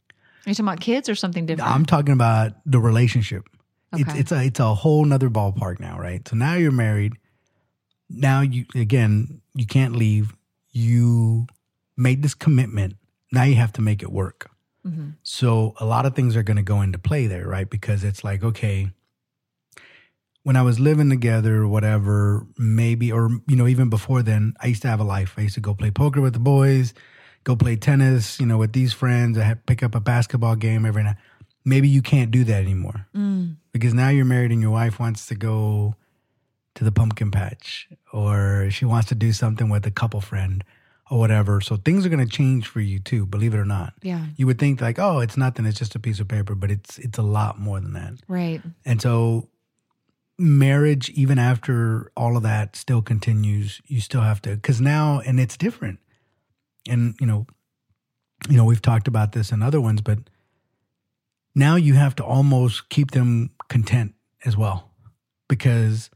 Are 0.46 0.50
you 0.50 0.54
talking 0.54 0.66
about 0.68 0.80
kids 0.80 1.08
or 1.08 1.14
something 1.14 1.46
different? 1.46 1.70
I'm 1.70 1.86
talking 1.86 2.12
about 2.12 2.52
the 2.66 2.78
relationship. 2.78 3.44
It's 3.92 4.10
Okay. 4.10 4.18
it's 4.20 4.32
a 4.32 4.44
it's 4.44 4.60
a 4.60 4.74
whole 4.74 5.04
nother 5.04 5.30
ballpark 5.30 5.78
now, 5.80 5.98
right? 5.98 6.26
So 6.26 6.36
now 6.36 6.54
you're 6.54 6.72
married. 6.72 7.12
Now 8.10 8.40
you 8.40 8.66
again 8.74 9.40
you 9.54 9.66
can't 9.66 9.94
leave. 9.96 10.34
You 10.72 11.46
made 11.96 12.22
this 12.22 12.34
commitment. 12.34 12.96
Now 13.30 13.44
you 13.44 13.54
have 13.54 13.72
to 13.74 13.82
make 13.82 14.02
it 14.02 14.10
work. 14.10 14.50
Mm-hmm. 14.84 15.10
So 15.22 15.74
a 15.80 15.86
lot 15.86 16.04
of 16.04 16.14
things 16.14 16.36
are 16.36 16.42
going 16.42 16.56
to 16.58 16.62
go 16.62 16.82
into 16.82 16.98
play 16.98 17.26
there, 17.28 17.46
right? 17.48 17.70
Because 17.70 18.02
it's 18.04 18.22
like 18.24 18.42
okay, 18.44 18.90
when 20.44 20.56
I 20.56 20.62
was 20.62 20.78
living 20.78 21.10
together 21.10 21.62
or 21.62 21.68
whatever, 21.68 22.46
maybe 22.56 23.10
or 23.10 23.28
you 23.48 23.56
know 23.56 23.66
even 23.66 23.88
before 23.90 24.22
then, 24.22 24.54
I 24.60 24.68
used 24.68 24.82
to 24.82 24.88
have 24.88 25.00
a 25.00 25.04
life. 25.04 25.34
I 25.36 25.42
used 25.42 25.54
to 25.56 25.60
go 25.60 25.74
play 25.74 25.90
poker 25.90 26.20
with 26.20 26.32
the 26.34 26.38
boys, 26.38 26.94
go 27.42 27.56
play 27.56 27.76
tennis, 27.76 28.38
you 28.40 28.46
know, 28.46 28.58
with 28.58 28.72
these 28.72 28.92
friends. 28.92 29.36
I 29.38 29.42
had 29.42 29.66
pick 29.66 29.82
up 29.82 29.94
a 29.94 30.00
basketball 30.00 30.54
game 30.56 30.86
every 30.86 31.02
night. 31.02 31.16
Maybe 31.64 31.88
you 31.88 32.02
can't 32.02 32.30
do 32.30 32.44
that 32.44 32.62
anymore 32.62 33.06
Mm. 33.16 33.56
because 33.72 33.94
now 33.94 34.10
you're 34.10 34.26
married 34.26 34.52
and 34.52 34.60
your 34.60 34.70
wife 34.70 35.00
wants 35.00 35.26
to 35.26 35.34
go 35.34 35.94
to 36.74 36.84
the 36.84 36.92
pumpkin 36.92 37.30
patch 37.30 37.88
or 38.12 38.68
she 38.70 38.84
wants 38.84 39.08
to 39.08 39.14
do 39.14 39.32
something 39.32 39.68
with 39.70 39.86
a 39.86 39.90
couple 39.90 40.20
friend 40.20 40.62
or 41.10 41.18
whatever. 41.18 41.60
So 41.62 41.76
things 41.76 42.04
are 42.04 42.10
going 42.10 42.26
to 42.26 42.30
change 42.30 42.66
for 42.66 42.80
you 42.80 42.98
too, 42.98 43.24
believe 43.24 43.54
it 43.54 43.58
or 43.58 43.64
not. 43.64 43.94
Yeah. 44.02 44.26
You 44.36 44.46
would 44.46 44.58
think 44.58 44.80
like, 44.82 44.98
oh, 44.98 45.20
it's 45.20 45.36
nothing, 45.38 45.64
it's 45.64 45.78
just 45.78 45.94
a 45.94 45.98
piece 45.98 46.20
of 46.20 46.28
paper, 46.28 46.54
but 46.54 46.70
it's 46.70 46.98
it's 46.98 47.16
a 47.18 47.22
lot 47.22 47.58
more 47.58 47.80
than 47.80 47.94
that. 47.94 48.12
Right. 48.28 48.60
And 48.84 49.00
so 49.00 49.48
marriage 50.38 51.10
even 51.10 51.38
after 51.38 52.10
all 52.16 52.36
of 52.36 52.42
that 52.42 52.76
still 52.76 53.02
continues. 53.02 53.80
You 53.86 54.00
still 54.00 54.22
have 54.22 54.42
to 54.42 54.56
cuz 54.58 54.80
now 54.80 55.20
and 55.20 55.38
it's 55.38 55.56
different. 55.56 56.00
And 56.88 57.14
you 57.20 57.26
know, 57.26 57.46
you 58.48 58.56
know, 58.56 58.64
we've 58.64 58.82
talked 58.82 59.08
about 59.08 59.32
this 59.32 59.52
in 59.52 59.62
other 59.62 59.80
ones, 59.80 60.00
but 60.00 60.18
now 61.54 61.76
you 61.76 61.94
have 61.94 62.14
to 62.16 62.24
almost 62.24 62.88
keep 62.88 63.12
them 63.12 63.50
content 63.68 64.14
as 64.44 64.56
well 64.56 64.90
because 65.48 66.10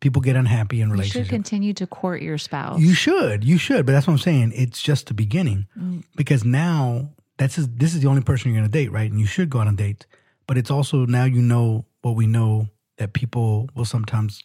People 0.00 0.20
get 0.20 0.36
unhappy 0.36 0.82
in 0.82 0.90
relationships. 0.90 1.16
You 1.16 1.24
should 1.24 1.30
continue 1.30 1.72
to 1.74 1.86
court 1.86 2.20
your 2.20 2.36
spouse. 2.36 2.78
You 2.78 2.92
should, 2.92 3.42
you 3.42 3.56
should, 3.56 3.86
but 3.86 3.92
that's 3.92 4.06
what 4.06 4.12
I'm 4.12 4.18
saying. 4.18 4.52
It's 4.54 4.82
just 4.82 5.06
the 5.06 5.14
beginning 5.14 5.66
Mm. 5.76 6.04
because 6.14 6.44
now 6.44 7.10
that's 7.38 7.56
this 7.56 7.94
is 7.94 8.02
the 8.02 8.08
only 8.08 8.22
person 8.22 8.50
you're 8.52 8.60
going 8.60 8.70
to 8.70 8.78
date, 8.78 8.92
right? 8.92 9.10
And 9.10 9.18
you 9.18 9.26
should 9.26 9.48
go 9.48 9.58
out 9.58 9.68
on 9.68 9.74
a 9.74 9.76
date, 9.76 10.04
but 10.46 10.58
it's 10.58 10.70
also 10.70 11.06
now 11.06 11.24
you 11.24 11.40
know 11.40 11.86
what 12.02 12.14
we 12.14 12.26
know 12.26 12.68
that 12.98 13.12
people 13.12 13.68
will 13.74 13.84
sometimes 13.84 14.42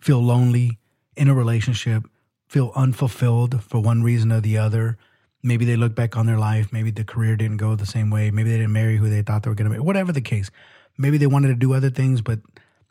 feel 0.00 0.22
lonely 0.22 0.78
in 1.16 1.28
a 1.28 1.34
relationship, 1.34 2.04
feel 2.48 2.72
unfulfilled 2.74 3.62
for 3.62 3.80
one 3.80 4.02
reason 4.02 4.32
or 4.32 4.40
the 4.40 4.58
other. 4.58 4.98
Maybe 5.42 5.64
they 5.64 5.76
look 5.76 5.94
back 5.94 6.16
on 6.16 6.26
their 6.26 6.38
life. 6.38 6.72
Maybe 6.72 6.90
the 6.90 7.04
career 7.04 7.36
didn't 7.36 7.58
go 7.58 7.74
the 7.74 7.86
same 7.86 8.10
way. 8.10 8.30
Maybe 8.30 8.50
they 8.50 8.58
didn't 8.58 8.72
marry 8.72 8.96
who 8.96 9.08
they 9.08 9.22
thought 9.22 9.42
they 9.42 9.50
were 9.50 9.54
going 9.54 9.66
to 9.66 9.70
marry. 9.70 9.82
Whatever 9.82 10.12
the 10.12 10.20
case, 10.20 10.50
maybe 10.98 11.18
they 11.18 11.26
wanted 11.26 11.48
to 11.48 11.54
do 11.54 11.72
other 11.72 11.90
things, 11.90 12.20
but 12.20 12.40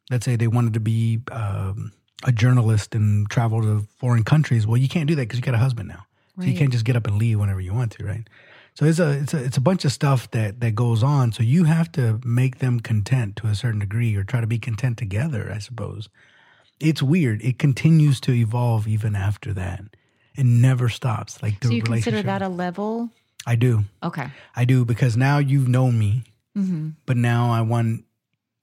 let's 0.09 0.25
say 0.25 0.35
they 0.35 0.47
wanted 0.47 0.73
to 0.73 0.79
be 0.79 1.21
um, 1.31 1.91
a 2.23 2.31
journalist 2.31 2.95
and 2.95 3.29
travel 3.29 3.61
to 3.61 3.87
foreign 3.97 4.23
countries. 4.23 4.65
Well, 4.65 4.77
you 4.77 4.89
can't 4.89 5.07
do 5.07 5.15
that 5.15 5.23
because 5.23 5.39
you 5.39 5.43
got 5.43 5.53
a 5.53 5.59
husband 5.59 5.89
now, 5.89 6.05
so 6.39 6.45
you 6.45 6.57
can't 6.57 6.71
just 6.71 6.85
get 6.85 6.95
up 6.95 7.05
and 7.05 7.17
leave 7.17 7.39
whenever 7.39 7.61
you 7.61 7.73
want 7.73 7.91
to, 7.93 8.05
right? 8.05 8.27
So 8.79 8.85
it's 8.85 8.99
a 8.99 9.11
it's 9.11 9.33
a 9.33 9.43
it's 9.43 9.57
a 9.57 9.61
bunch 9.61 9.83
of 9.83 9.91
stuff 9.91 10.31
that 10.31 10.61
that 10.61 10.73
goes 10.73 11.03
on. 11.03 11.33
So 11.33 11.43
you 11.43 11.65
have 11.65 11.91
to 11.91 12.21
make 12.23 12.59
them 12.59 12.79
content 12.79 13.35
to 13.37 13.47
a 13.47 13.53
certain 13.53 13.81
degree, 13.81 14.15
or 14.15 14.23
try 14.23 14.39
to 14.39 14.47
be 14.47 14.57
content 14.57 14.97
together. 14.97 15.51
I 15.53 15.57
suppose 15.57 16.07
it's 16.79 17.03
weird. 17.03 17.41
It 17.41 17.59
continues 17.59 18.21
to 18.21 18.31
evolve 18.31 18.87
even 18.87 19.17
after 19.17 19.51
that. 19.51 19.81
It 20.33 20.45
never 20.45 20.87
stops. 20.87 21.43
Like 21.43 21.59
the 21.59 21.67
so 21.67 21.73
you 21.73 21.81
consider 21.81 22.21
that 22.21 22.41
a 22.41 22.47
level? 22.47 23.09
I 23.45 23.57
do. 23.57 23.83
Okay. 24.01 24.29
I 24.55 24.63
do 24.63 24.85
because 24.85 25.17
now 25.17 25.39
you've 25.39 25.67
known 25.67 25.99
me, 25.99 26.23
hmm 26.55 26.91
but 27.05 27.17
now 27.17 27.51
I 27.51 27.59
want 27.59 28.05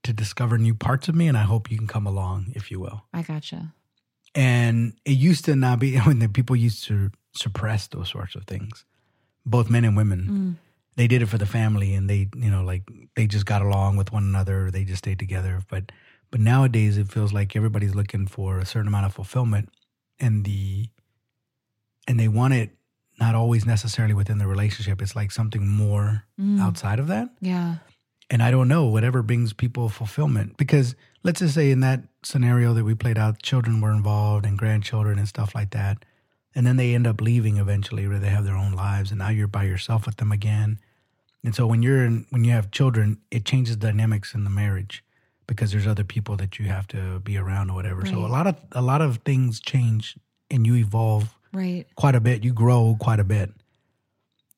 to 0.05 0.15
discover 0.15 0.57
new 0.57 0.75
parts 0.75 1.09
of 1.09 1.15
me, 1.15 1.29
and 1.29 1.37
I 1.37 1.43
hope 1.43 1.71
you 1.71 1.77
can 1.77 1.89
come 1.89 2.07
along, 2.07 2.55
if 2.55 2.71
you 2.71 2.81
will. 2.81 3.05
I 3.13 3.21
gotcha. 3.21 3.75
And 4.35 4.95
it 5.05 5.19
used 5.19 5.45
to 5.45 5.55
not 5.57 5.79
be 5.79 5.99
when 6.09 6.21
the 6.21 6.29
people 6.31 6.57
used 6.57 6.85
to 6.85 7.11
suppress 7.35 7.89
those 7.89 8.09
sorts 8.09 8.35
of 8.35 8.45
things, 8.45 8.87
both 9.47 9.71
men 9.71 9.85
and 9.85 9.97
women. 9.97 10.21
Mm. 10.29 10.55
They 10.97 11.07
did 11.07 11.23
it 11.23 11.27
for 11.27 11.39
the 11.39 11.47
family, 11.47 11.95
and 11.95 12.09
they, 12.11 12.29
you 12.37 12.51
know, 12.51 12.65
like 12.65 12.83
they 13.15 13.27
just 13.27 13.47
got 13.47 13.63
along 13.63 13.97
with 13.97 14.13
one 14.13 14.25
another. 14.25 14.71
They 14.71 14.85
just 14.85 14.99
stayed 14.99 15.19
together. 15.19 15.63
But, 15.71 15.93
but 16.31 16.41
nowadays 16.41 16.97
it 16.99 17.09
feels 17.13 17.33
like 17.33 17.55
everybody's 17.55 17.95
looking 17.95 18.27
for 18.27 18.59
a 18.59 18.67
certain 18.67 18.89
amount 18.89 19.07
of 19.07 19.15
fulfillment, 19.15 19.69
and 20.19 20.45
the, 20.45 20.89
and 22.09 22.19
they 22.19 22.29
want 22.29 22.55
it 22.55 22.71
not 23.19 23.35
always 23.35 23.65
necessarily 23.65 24.15
within 24.15 24.39
the 24.39 24.47
relationship. 24.47 25.01
It's 25.01 25.17
like 25.17 25.31
something 25.31 25.67
more 25.67 26.25
Mm. 26.41 26.61
outside 26.61 26.99
of 26.99 27.07
that. 27.07 27.31
Yeah. 27.41 27.77
And 28.29 28.43
I 28.43 28.51
don't 28.51 28.69
know, 28.69 28.85
whatever 28.87 29.23
brings 29.23 29.53
people 29.53 29.89
fulfillment. 29.89 30.57
Because 30.59 30.95
let's 31.23 31.41
just 31.41 31.55
say 31.55 31.71
in 31.71 31.81
that 31.81 32.03
scenario 32.23 32.75
that 32.75 32.85
we 32.85 32.95
played 32.95 33.17
out, 33.17 33.41
children 33.43 33.81
were 33.81 33.91
involved 33.93 34.45
and 34.45 34.59
grandchildren 34.59 35.19
and 35.19 35.27
stuff 35.29 35.55
like 35.55 35.71
that. 35.71 36.05
And 36.57 36.67
then 36.67 36.77
they 36.77 36.95
end 36.95 37.07
up 37.07 37.21
leaving 37.21 37.59
eventually 37.59 38.09
where 38.09 38.19
they 38.19 38.31
have 38.31 38.45
their 38.45 38.57
own 38.57 38.73
lives 38.73 39.11
and 39.11 39.19
now 39.19 39.29
you're 39.29 39.47
by 39.47 39.65
yourself 39.65 40.07
with 40.07 40.17
them 40.17 40.33
again. 40.33 40.81
And 41.45 41.55
so 41.55 41.67
when 41.67 41.83
you're 41.83 42.05
in, 42.05 42.27
when 42.31 42.43
you 42.45 42.51
have 42.53 42.71
children, 42.73 43.19
it 43.31 43.45
changes 43.45 43.77
dynamics 43.77 44.35
in 44.35 44.43
the 44.45 44.51
marriage 44.51 45.05
because 45.47 45.71
there's 45.71 45.87
other 45.87 46.03
people 46.03 46.35
that 46.39 46.59
you 46.59 46.67
have 46.67 46.89
to 46.89 47.21
be 47.21 47.37
around 47.37 47.71
or 47.71 47.75
whatever. 47.75 48.05
So 48.07 48.25
a 48.25 48.27
lot 48.27 48.49
of 48.49 48.57
a 48.73 48.83
lot 48.83 49.01
of 49.03 49.19
things 49.19 49.61
change 49.61 50.19
and 50.51 50.67
you 50.67 50.75
evolve 50.77 51.37
Right. 51.53 51.87
quite 51.95 52.15
a 52.17 52.21
bit. 52.21 52.43
You 52.43 52.53
grow 52.53 52.97
quite 52.99 53.21
a 53.21 53.25
bit. 53.25 53.53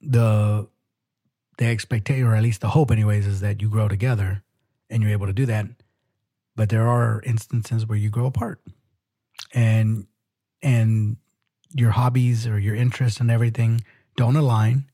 The 0.01 0.69
the 1.59 1.67
expectation, 1.67 2.25
or 2.25 2.37
at 2.37 2.43
least 2.45 2.61
the 2.61 2.69
hope, 2.71 2.91
anyways, 2.93 3.27
is 3.27 3.41
that 3.41 3.61
you 3.61 3.69
grow 3.69 3.89
together 3.89 4.45
and 4.89 5.03
you're 5.03 5.13
able 5.13 5.27
to 5.27 5.33
do 5.33 5.45
that. 5.47 5.67
But 6.55 6.69
there 6.69 6.87
are 6.87 7.21
instances 7.27 7.87
where 7.87 7.99
you 7.99 8.09
grow 8.09 8.27
apart, 8.27 8.61
and 9.53 10.07
and 10.63 11.17
your 11.75 11.91
hobbies 11.91 12.47
or 12.47 12.59
your 12.59 12.75
interests 12.75 13.21
and 13.21 13.31
everything 13.31 13.83
don't 14.17 14.37
align, 14.37 14.87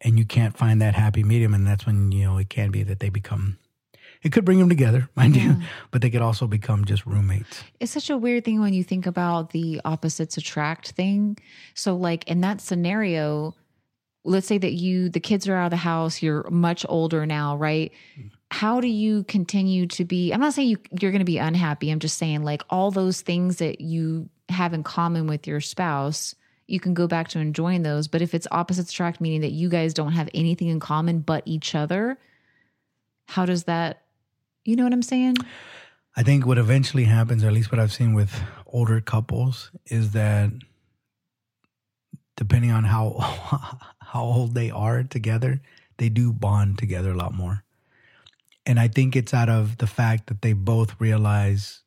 and 0.00 0.18
you 0.18 0.24
can't 0.24 0.56
find 0.56 0.80
that 0.80 0.94
happy 0.94 1.22
medium, 1.22 1.54
and 1.54 1.66
that's 1.66 1.86
when 1.86 2.10
you 2.12 2.24
know 2.24 2.38
it 2.38 2.48
can 2.48 2.70
be 2.70 2.82
that 2.82 3.00
they 3.00 3.08
become. 3.08 3.58
It 4.22 4.32
could 4.32 4.44
bring 4.44 4.58
them 4.58 4.68
together, 4.68 5.08
mind 5.16 5.36
you, 5.36 5.56
but 5.90 6.02
they 6.02 6.10
could 6.10 6.22
also 6.22 6.46
become 6.46 6.84
just 6.84 7.06
roommates. 7.06 7.62
It's 7.78 7.92
such 7.92 8.10
a 8.10 8.18
weird 8.18 8.44
thing 8.44 8.60
when 8.60 8.74
you 8.74 8.84
think 8.84 9.06
about 9.06 9.50
the 9.50 9.80
opposites 9.84 10.36
attract 10.36 10.90
thing. 10.92 11.38
So, 11.74 11.96
like 11.96 12.28
in 12.28 12.40
that 12.42 12.60
scenario, 12.60 13.54
let's 14.24 14.46
say 14.46 14.58
that 14.58 14.72
you, 14.72 15.08
the 15.08 15.20
kids 15.20 15.48
are 15.48 15.54
out 15.54 15.66
of 15.66 15.70
the 15.70 15.76
house, 15.76 16.22
you're 16.22 16.48
much 16.50 16.84
older 16.88 17.24
now, 17.24 17.56
right? 17.56 17.92
How 18.50 18.80
do 18.80 18.88
you 18.88 19.24
continue 19.24 19.86
to 19.88 20.04
be? 20.04 20.32
I'm 20.32 20.40
not 20.40 20.54
saying 20.54 20.68
you, 20.68 20.78
you're 21.00 21.12
going 21.12 21.20
to 21.20 21.24
be 21.24 21.38
unhappy. 21.38 21.90
I'm 21.90 22.00
just 22.00 22.18
saying, 22.18 22.42
like, 22.42 22.62
all 22.68 22.90
those 22.90 23.20
things 23.20 23.56
that 23.58 23.80
you 23.80 24.28
have 24.48 24.74
in 24.74 24.82
common 24.82 25.26
with 25.26 25.46
your 25.46 25.60
spouse, 25.60 26.34
you 26.66 26.80
can 26.80 26.94
go 26.94 27.06
back 27.06 27.28
to 27.28 27.38
enjoying 27.38 27.82
those. 27.82 28.08
But 28.08 28.22
if 28.22 28.34
it's 28.34 28.48
opposites 28.50 28.90
attract, 28.90 29.20
meaning 29.20 29.42
that 29.42 29.52
you 29.52 29.68
guys 29.68 29.94
don't 29.94 30.12
have 30.12 30.28
anything 30.34 30.68
in 30.68 30.80
common 30.80 31.20
but 31.20 31.42
each 31.46 31.74
other, 31.74 32.18
how 33.28 33.46
does 33.46 33.64
that, 33.64 34.02
you 34.64 34.74
know 34.74 34.84
what 34.84 34.92
I'm 34.92 35.02
saying? 35.02 35.36
I 36.16 36.24
think 36.24 36.44
what 36.44 36.58
eventually 36.58 37.04
happens, 37.04 37.44
or 37.44 37.46
at 37.46 37.52
least 37.52 37.70
what 37.70 37.80
I've 37.80 37.92
seen 37.92 38.14
with 38.14 38.42
older 38.66 39.00
couples, 39.00 39.70
is 39.86 40.10
that 40.10 40.50
depending 42.36 42.72
on 42.72 42.84
how 42.84 43.14
how 44.02 44.24
old 44.24 44.54
they 44.54 44.70
are 44.70 45.04
together, 45.04 45.62
they 45.98 46.08
do 46.08 46.32
bond 46.32 46.78
together 46.78 47.12
a 47.12 47.16
lot 47.16 47.32
more. 47.32 47.62
And 48.70 48.78
I 48.78 48.86
think 48.86 49.16
it's 49.16 49.34
out 49.34 49.48
of 49.48 49.78
the 49.78 49.88
fact 49.88 50.28
that 50.28 50.42
they 50.42 50.52
both 50.52 50.94
realize 51.00 51.82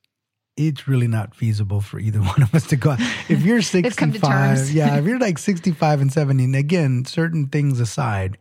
it's 0.58 0.86
really 0.86 1.08
not 1.08 1.34
feasible 1.34 1.80
for 1.80 1.98
either 1.98 2.20
one 2.34 2.44
of 2.44 2.54
us 2.54 2.68
to 2.68 2.76
go 2.76 2.92
out. 2.92 3.00
If 3.30 3.44
you're 3.44 3.62
They've 3.62 3.96
come 3.96 4.12
to 4.12 4.20
65, 4.20 4.72
yeah, 4.72 4.98
if 4.98 5.06
you're 5.08 5.18
like 5.18 5.38
65 5.38 6.02
and 6.02 6.12
70, 6.12 6.44
and 6.44 6.56
again, 6.58 7.06
certain 7.06 7.48
things 7.48 7.80
aside, 7.80 8.38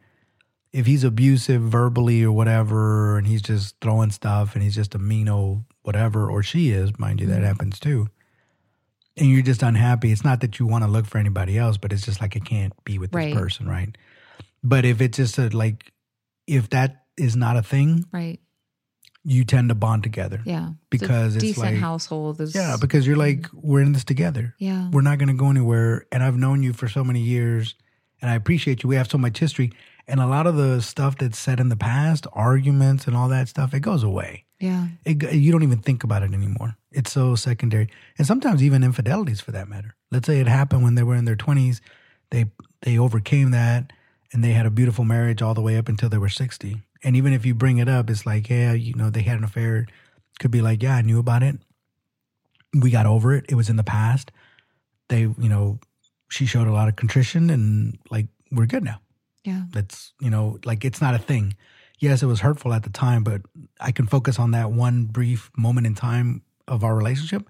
if 0.72 0.86
he's 0.86 1.04
abusive 1.04 1.62
verbally 1.62 2.24
or 2.24 2.32
whatever, 2.32 3.16
and 3.16 3.28
he's 3.28 3.42
just 3.42 3.76
throwing 3.80 4.10
stuff 4.10 4.54
and 4.54 4.64
he's 4.64 4.74
just 4.74 4.96
a 4.96 4.98
mean 4.98 5.28
old 5.28 5.62
whatever, 5.82 6.28
or 6.28 6.42
she 6.42 6.70
is, 6.70 6.98
mind 6.98 7.20
you, 7.20 7.28
that 7.28 7.36
mm-hmm. 7.36 7.44
happens 7.44 7.78
too. 7.78 8.08
And 9.16 9.28
you're 9.28 9.42
just 9.42 9.62
unhappy. 9.62 10.10
It's 10.10 10.24
not 10.24 10.40
that 10.40 10.58
you 10.58 10.66
want 10.66 10.82
to 10.82 10.90
look 10.90 11.06
for 11.06 11.18
anybody 11.18 11.58
else, 11.58 11.76
but 11.76 11.92
it's 11.92 12.04
just 12.04 12.20
like 12.20 12.36
I 12.36 12.40
can't 12.40 12.72
be 12.82 12.98
with 12.98 13.12
this 13.12 13.16
Right. 13.16 13.34
person, 13.34 13.68
right? 13.68 13.96
But 14.64 14.84
if 14.84 15.00
it's 15.00 15.18
just 15.18 15.38
a, 15.38 15.48
like, 15.56 15.92
if 16.48 16.70
that 16.70 17.01
is 17.16 17.36
not 17.36 17.56
a 17.56 17.62
thing, 17.62 18.04
Right. 18.12 18.40
you 19.24 19.44
tend 19.44 19.68
to 19.68 19.74
bond 19.74 20.02
together. 20.02 20.40
Yeah. 20.44 20.70
Because 20.90 21.36
it's 21.36 21.44
a 21.44 21.46
it's 21.48 21.56
decent 21.58 21.74
like- 21.74 21.80
household 21.80 22.40
is 22.40 22.54
Yeah, 22.54 22.76
because 22.80 23.06
you're 23.06 23.16
like, 23.16 23.46
we're 23.52 23.82
in 23.82 23.92
this 23.92 24.04
together. 24.04 24.54
yeah. 24.58 24.88
We're 24.90 25.02
not 25.02 25.18
going 25.18 25.28
to 25.28 25.34
go 25.34 25.50
anywhere. 25.50 26.06
And 26.10 26.22
I've 26.22 26.36
known 26.36 26.62
you 26.62 26.72
for 26.72 26.88
so 26.88 27.04
many 27.04 27.20
years 27.20 27.74
and 28.20 28.30
I 28.30 28.34
appreciate 28.34 28.82
you. 28.82 28.88
We 28.88 28.96
have 28.96 29.10
so 29.10 29.18
much 29.18 29.38
history. 29.38 29.72
And 30.08 30.18
a 30.20 30.26
lot 30.26 30.46
of 30.48 30.56
the 30.56 30.80
stuff 30.82 31.16
that's 31.18 31.38
said 31.38 31.60
in 31.60 31.68
the 31.68 31.76
past, 31.76 32.26
arguments 32.32 33.06
and 33.06 33.16
all 33.16 33.28
that 33.28 33.48
stuff, 33.48 33.72
it 33.74 33.80
goes 33.80 34.02
away. 34.02 34.44
Yeah. 34.58 34.88
It, 35.04 35.32
you 35.32 35.52
don't 35.52 35.62
even 35.62 35.78
think 35.80 36.02
about 36.04 36.22
it 36.22 36.32
anymore. 36.32 36.76
It's 36.90 37.12
so 37.12 37.34
secondary. 37.36 37.88
And 38.18 38.26
sometimes 38.26 38.62
even 38.62 38.82
infidelities 38.82 39.40
for 39.40 39.52
that 39.52 39.68
matter. 39.68 39.94
Let's 40.10 40.26
say 40.26 40.40
it 40.40 40.46
happened 40.48 40.82
when 40.82 40.94
they 40.96 41.02
were 41.04 41.14
in 41.16 41.24
their 41.24 41.36
20s. 41.36 41.80
They 42.30 42.46
they 42.82 42.98
overcame 42.98 43.50
that 43.52 43.92
and 44.32 44.42
they 44.42 44.52
had 44.52 44.66
a 44.66 44.70
beautiful 44.70 45.04
marriage 45.04 45.42
all 45.42 45.54
the 45.54 45.60
way 45.62 45.76
up 45.76 45.88
until 45.88 46.08
they 46.08 46.18
were 46.18 46.28
60. 46.28 46.80
And 47.04 47.16
even 47.16 47.32
if 47.32 47.44
you 47.44 47.54
bring 47.54 47.78
it 47.78 47.88
up, 47.88 48.10
it's 48.10 48.24
like, 48.26 48.48
yeah, 48.48 48.72
you 48.72 48.94
know, 48.94 49.10
they 49.10 49.22
had 49.22 49.38
an 49.38 49.44
affair. 49.44 49.86
Could 50.38 50.50
be 50.50 50.62
like, 50.62 50.82
yeah, 50.82 50.96
I 50.96 51.02
knew 51.02 51.18
about 51.18 51.42
it. 51.42 51.56
We 52.74 52.90
got 52.90 53.06
over 53.06 53.34
it. 53.34 53.44
It 53.48 53.54
was 53.54 53.68
in 53.68 53.76
the 53.76 53.84
past. 53.84 54.30
They, 55.08 55.20
you 55.20 55.48
know, 55.48 55.78
she 56.30 56.46
showed 56.46 56.68
a 56.68 56.72
lot 56.72 56.88
of 56.88 56.96
contrition 56.96 57.50
and 57.50 57.98
like 58.10 58.26
we're 58.50 58.66
good 58.66 58.82
now. 58.84 59.00
Yeah. 59.44 59.64
That's, 59.70 60.12
you 60.20 60.30
know, 60.30 60.58
like 60.64 60.84
it's 60.84 61.00
not 61.00 61.14
a 61.14 61.18
thing. 61.18 61.56
Yes, 61.98 62.22
it 62.22 62.26
was 62.26 62.40
hurtful 62.40 62.72
at 62.72 62.82
the 62.84 62.90
time, 62.90 63.22
but 63.24 63.42
I 63.80 63.92
can 63.92 64.06
focus 64.06 64.38
on 64.38 64.52
that 64.52 64.72
one 64.72 65.04
brief 65.04 65.50
moment 65.56 65.86
in 65.86 65.94
time 65.94 66.42
of 66.66 66.82
our 66.82 66.94
relationship. 66.96 67.48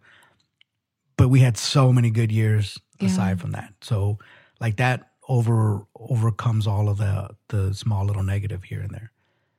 But 1.17 1.29
we 1.29 1.41
had 1.41 1.57
so 1.57 1.93
many 1.93 2.11
good 2.11 2.33
years 2.33 2.79
Yeah. 2.99 3.09
aside 3.09 3.41
from 3.41 3.53
that. 3.53 3.75
So 3.83 4.19
like 4.61 4.77
that 4.77 5.11
over 5.29 5.87
overcomes 5.95 6.67
all 6.67 6.89
of 6.89 6.99
the 6.99 7.31
the 7.49 7.73
small 7.75 8.05
little 8.05 8.25
negative 8.25 8.65
here 8.65 8.81
and 8.81 8.91
there. 8.91 9.12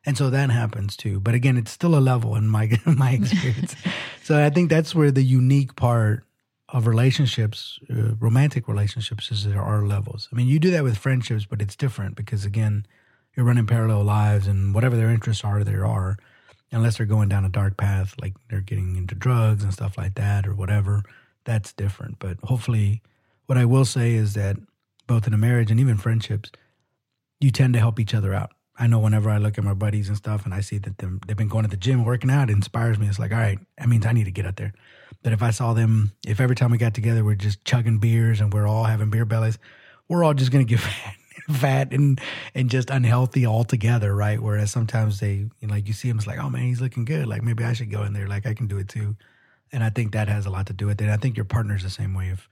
And 0.05 0.17
so 0.17 0.29
that 0.29 0.49
happens 0.49 0.97
too. 0.97 1.19
But 1.19 1.33
again, 1.33 1.57
it's 1.57 1.71
still 1.71 1.95
a 1.95 2.01
level 2.01 2.35
in 2.35 2.47
my 2.47 2.79
my 2.85 3.11
experience. 3.11 3.75
so 4.23 4.43
I 4.43 4.49
think 4.49 4.69
that's 4.69 4.93
where 4.93 5.11
the 5.11 5.23
unique 5.23 5.75
part 5.75 6.25
of 6.69 6.87
relationships, 6.87 7.79
uh, 7.89 8.15
romantic 8.19 8.67
relationships, 8.67 9.31
is 9.31 9.45
there 9.45 9.61
are 9.61 9.85
levels. 9.85 10.27
I 10.31 10.35
mean, 10.35 10.47
you 10.47 10.59
do 10.59 10.71
that 10.71 10.83
with 10.83 10.97
friendships, 10.97 11.45
but 11.45 11.61
it's 11.61 11.75
different 11.75 12.15
because 12.15 12.45
again, 12.45 12.85
you're 13.35 13.45
running 13.45 13.67
parallel 13.67 14.03
lives, 14.03 14.47
and 14.47 14.73
whatever 14.75 14.95
their 14.95 15.09
interests 15.09 15.43
are, 15.43 15.63
there 15.63 15.85
are, 15.85 16.17
unless 16.71 16.97
they're 16.97 17.05
going 17.05 17.29
down 17.29 17.45
a 17.45 17.49
dark 17.49 17.77
path, 17.77 18.13
like 18.21 18.33
they're 18.49 18.61
getting 18.61 18.95
into 18.95 19.15
drugs 19.15 19.63
and 19.63 19.73
stuff 19.73 19.97
like 19.97 20.15
that, 20.15 20.47
or 20.47 20.53
whatever. 20.53 21.03
That's 21.43 21.73
different. 21.73 22.19
But 22.19 22.37
hopefully, 22.43 23.01
what 23.47 23.57
I 23.57 23.65
will 23.65 23.85
say 23.85 24.13
is 24.13 24.33
that 24.33 24.57
both 25.07 25.27
in 25.27 25.33
a 25.33 25.37
marriage 25.37 25.71
and 25.71 25.79
even 25.79 25.97
friendships, 25.97 26.51
you 27.39 27.51
tend 27.51 27.73
to 27.73 27.79
help 27.79 27.99
each 27.99 28.13
other 28.13 28.33
out. 28.33 28.51
I 28.77 28.87
know 28.87 28.99
whenever 28.99 29.29
I 29.29 29.37
look 29.37 29.57
at 29.57 29.63
my 29.63 29.75
buddies 29.75 30.07
and 30.07 30.17
stuff 30.17 30.45
and 30.45 30.53
I 30.53 30.61
see 30.61 30.79
that 30.79 30.97
them, 30.97 31.21
they've 31.27 31.37
been 31.37 31.47
going 31.47 31.63
to 31.63 31.69
the 31.69 31.77
gym, 31.77 32.03
working 32.03 32.31
out, 32.31 32.49
it 32.49 32.53
inspires 32.53 32.97
me. 32.97 33.07
It's 33.07 33.19
like, 33.19 33.31
all 33.31 33.37
right, 33.37 33.59
that 33.77 33.87
means 33.87 34.05
I 34.05 34.13
need 34.13 34.23
to 34.23 34.31
get 34.31 34.45
out 34.45 34.55
there. 34.55 34.73
But 35.21 35.33
if 35.33 35.43
I 35.43 35.51
saw 35.51 35.73
them, 35.73 36.11
if 36.25 36.41
every 36.41 36.55
time 36.55 36.71
we 36.71 36.77
got 36.77 36.93
together 36.93 37.23
we're 37.23 37.35
just 37.35 37.63
chugging 37.65 37.99
beers 37.99 38.41
and 38.41 38.51
we're 38.51 38.67
all 38.67 38.85
having 38.85 39.09
beer 39.09 39.25
bellies, 39.25 39.59
we're 40.09 40.23
all 40.23 40.33
just 40.33 40.51
gonna 40.51 40.63
get 40.63 40.79
fat, 40.79 41.15
fat 41.51 41.93
and 41.93 42.19
and 42.55 42.69
just 42.69 42.89
unhealthy 42.89 43.45
altogether, 43.45 44.15
right? 44.15 44.41
Whereas 44.41 44.71
sometimes 44.71 45.19
they, 45.19 45.33
you 45.33 45.67
know, 45.67 45.73
like 45.73 45.87
you 45.87 45.93
see 45.93 46.09
him, 46.09 46.17
it's 46.17 46.27
like, 46.27 46.39
oh 46.39 46.49
man, 46.49 46.63
he's 46.63 46.81
looking 46.81 47.05
good. 47.05 47.27
Like 47.27 47.43
maybe 47.43 47.63
I 47.63 47.73
should 47.73 47.91
go 47.91 48.03
in 48.03 48.13
there. 48.13 48.27
Like 48.27 48.47
I 48.47 48.53
can 48.53 48.67
do 48.67 48.79
it 48.79 48.89
too. 48.89 49.15
And 49.71 49.83
I 49.83 49.89
think 49.89 50.13
that 50.13 50.27
has 50.27 50.45
a 50.45 50.49
lot 50.49 50.67
to 50.67 50.73
do 50.73 50.87
with 50.87 50.99
it. 50.99 51.05
And 51.05 51.13
I 51.13 51.17
think 51.17 51.37
your 51.37 51.45
partner's 51.45 51.83
the 51.83 51.89
same 51.89 52.13
way. 52.13 52.29
If 52.29 52.49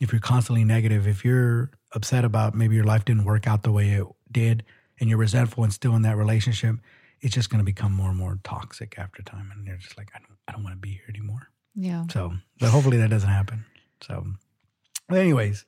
if 0.00 0.12
you're 0.12 0.20
constantly 0.20 0.64
negative, 0.64 1.06
if 1.06 1.24
you're 1.24 1.70
upset 1.94 2.24
about 2.24 2.54
maybe 2.54 2.74
your 2.74 2.84
life 2.84 3.04
didn't 3.04 3.24
work 3.24 3.46
out 3.46 3.62
the 3.62 3.72
way 3.72 3.90
it 3.90 4.06
did, 4.32 4.64
and 5.00 5.08
you're 5.08 5.18
resentful 5.18 5.64
and 5.64 5.72
still 5.72 5.96
in 5.96 6.02
that 6.02 6.16
relationship, 6.16 6.76
it's 7.20 7.34
just 7.34 7.50
going 7.50 7.58
to 7.58 7.64
become 7.64 7.92
more 7.92 8.10
and 8.10 8.18
more 8.18 8.38
toxic 8.44 8.98
after 8.98 9.22
time, 9.22 9.50
and 9.54 9.66
you're 9.66 9.76
just 9.76 9.98
like, 9.98 10.10
I 10.14 10.18
don't, 10.18 10.38
I 10.46 10.52
don't 10.52 10.62
want 10.62 10.74
to 10.74 10.80
be 10.80 10.90
here 10.90 11.06
anymore. 11.08 11.48
Yeah. 11.74 12.04
So, 12.10 12.32
but 12.58 12.70
hopefully 12.70 12.98
that 12.98 13.10
doesn't 13.10 13.28
happen. 13.28 13.64
So, 14.02 14.26
anyways, 15.10 15.64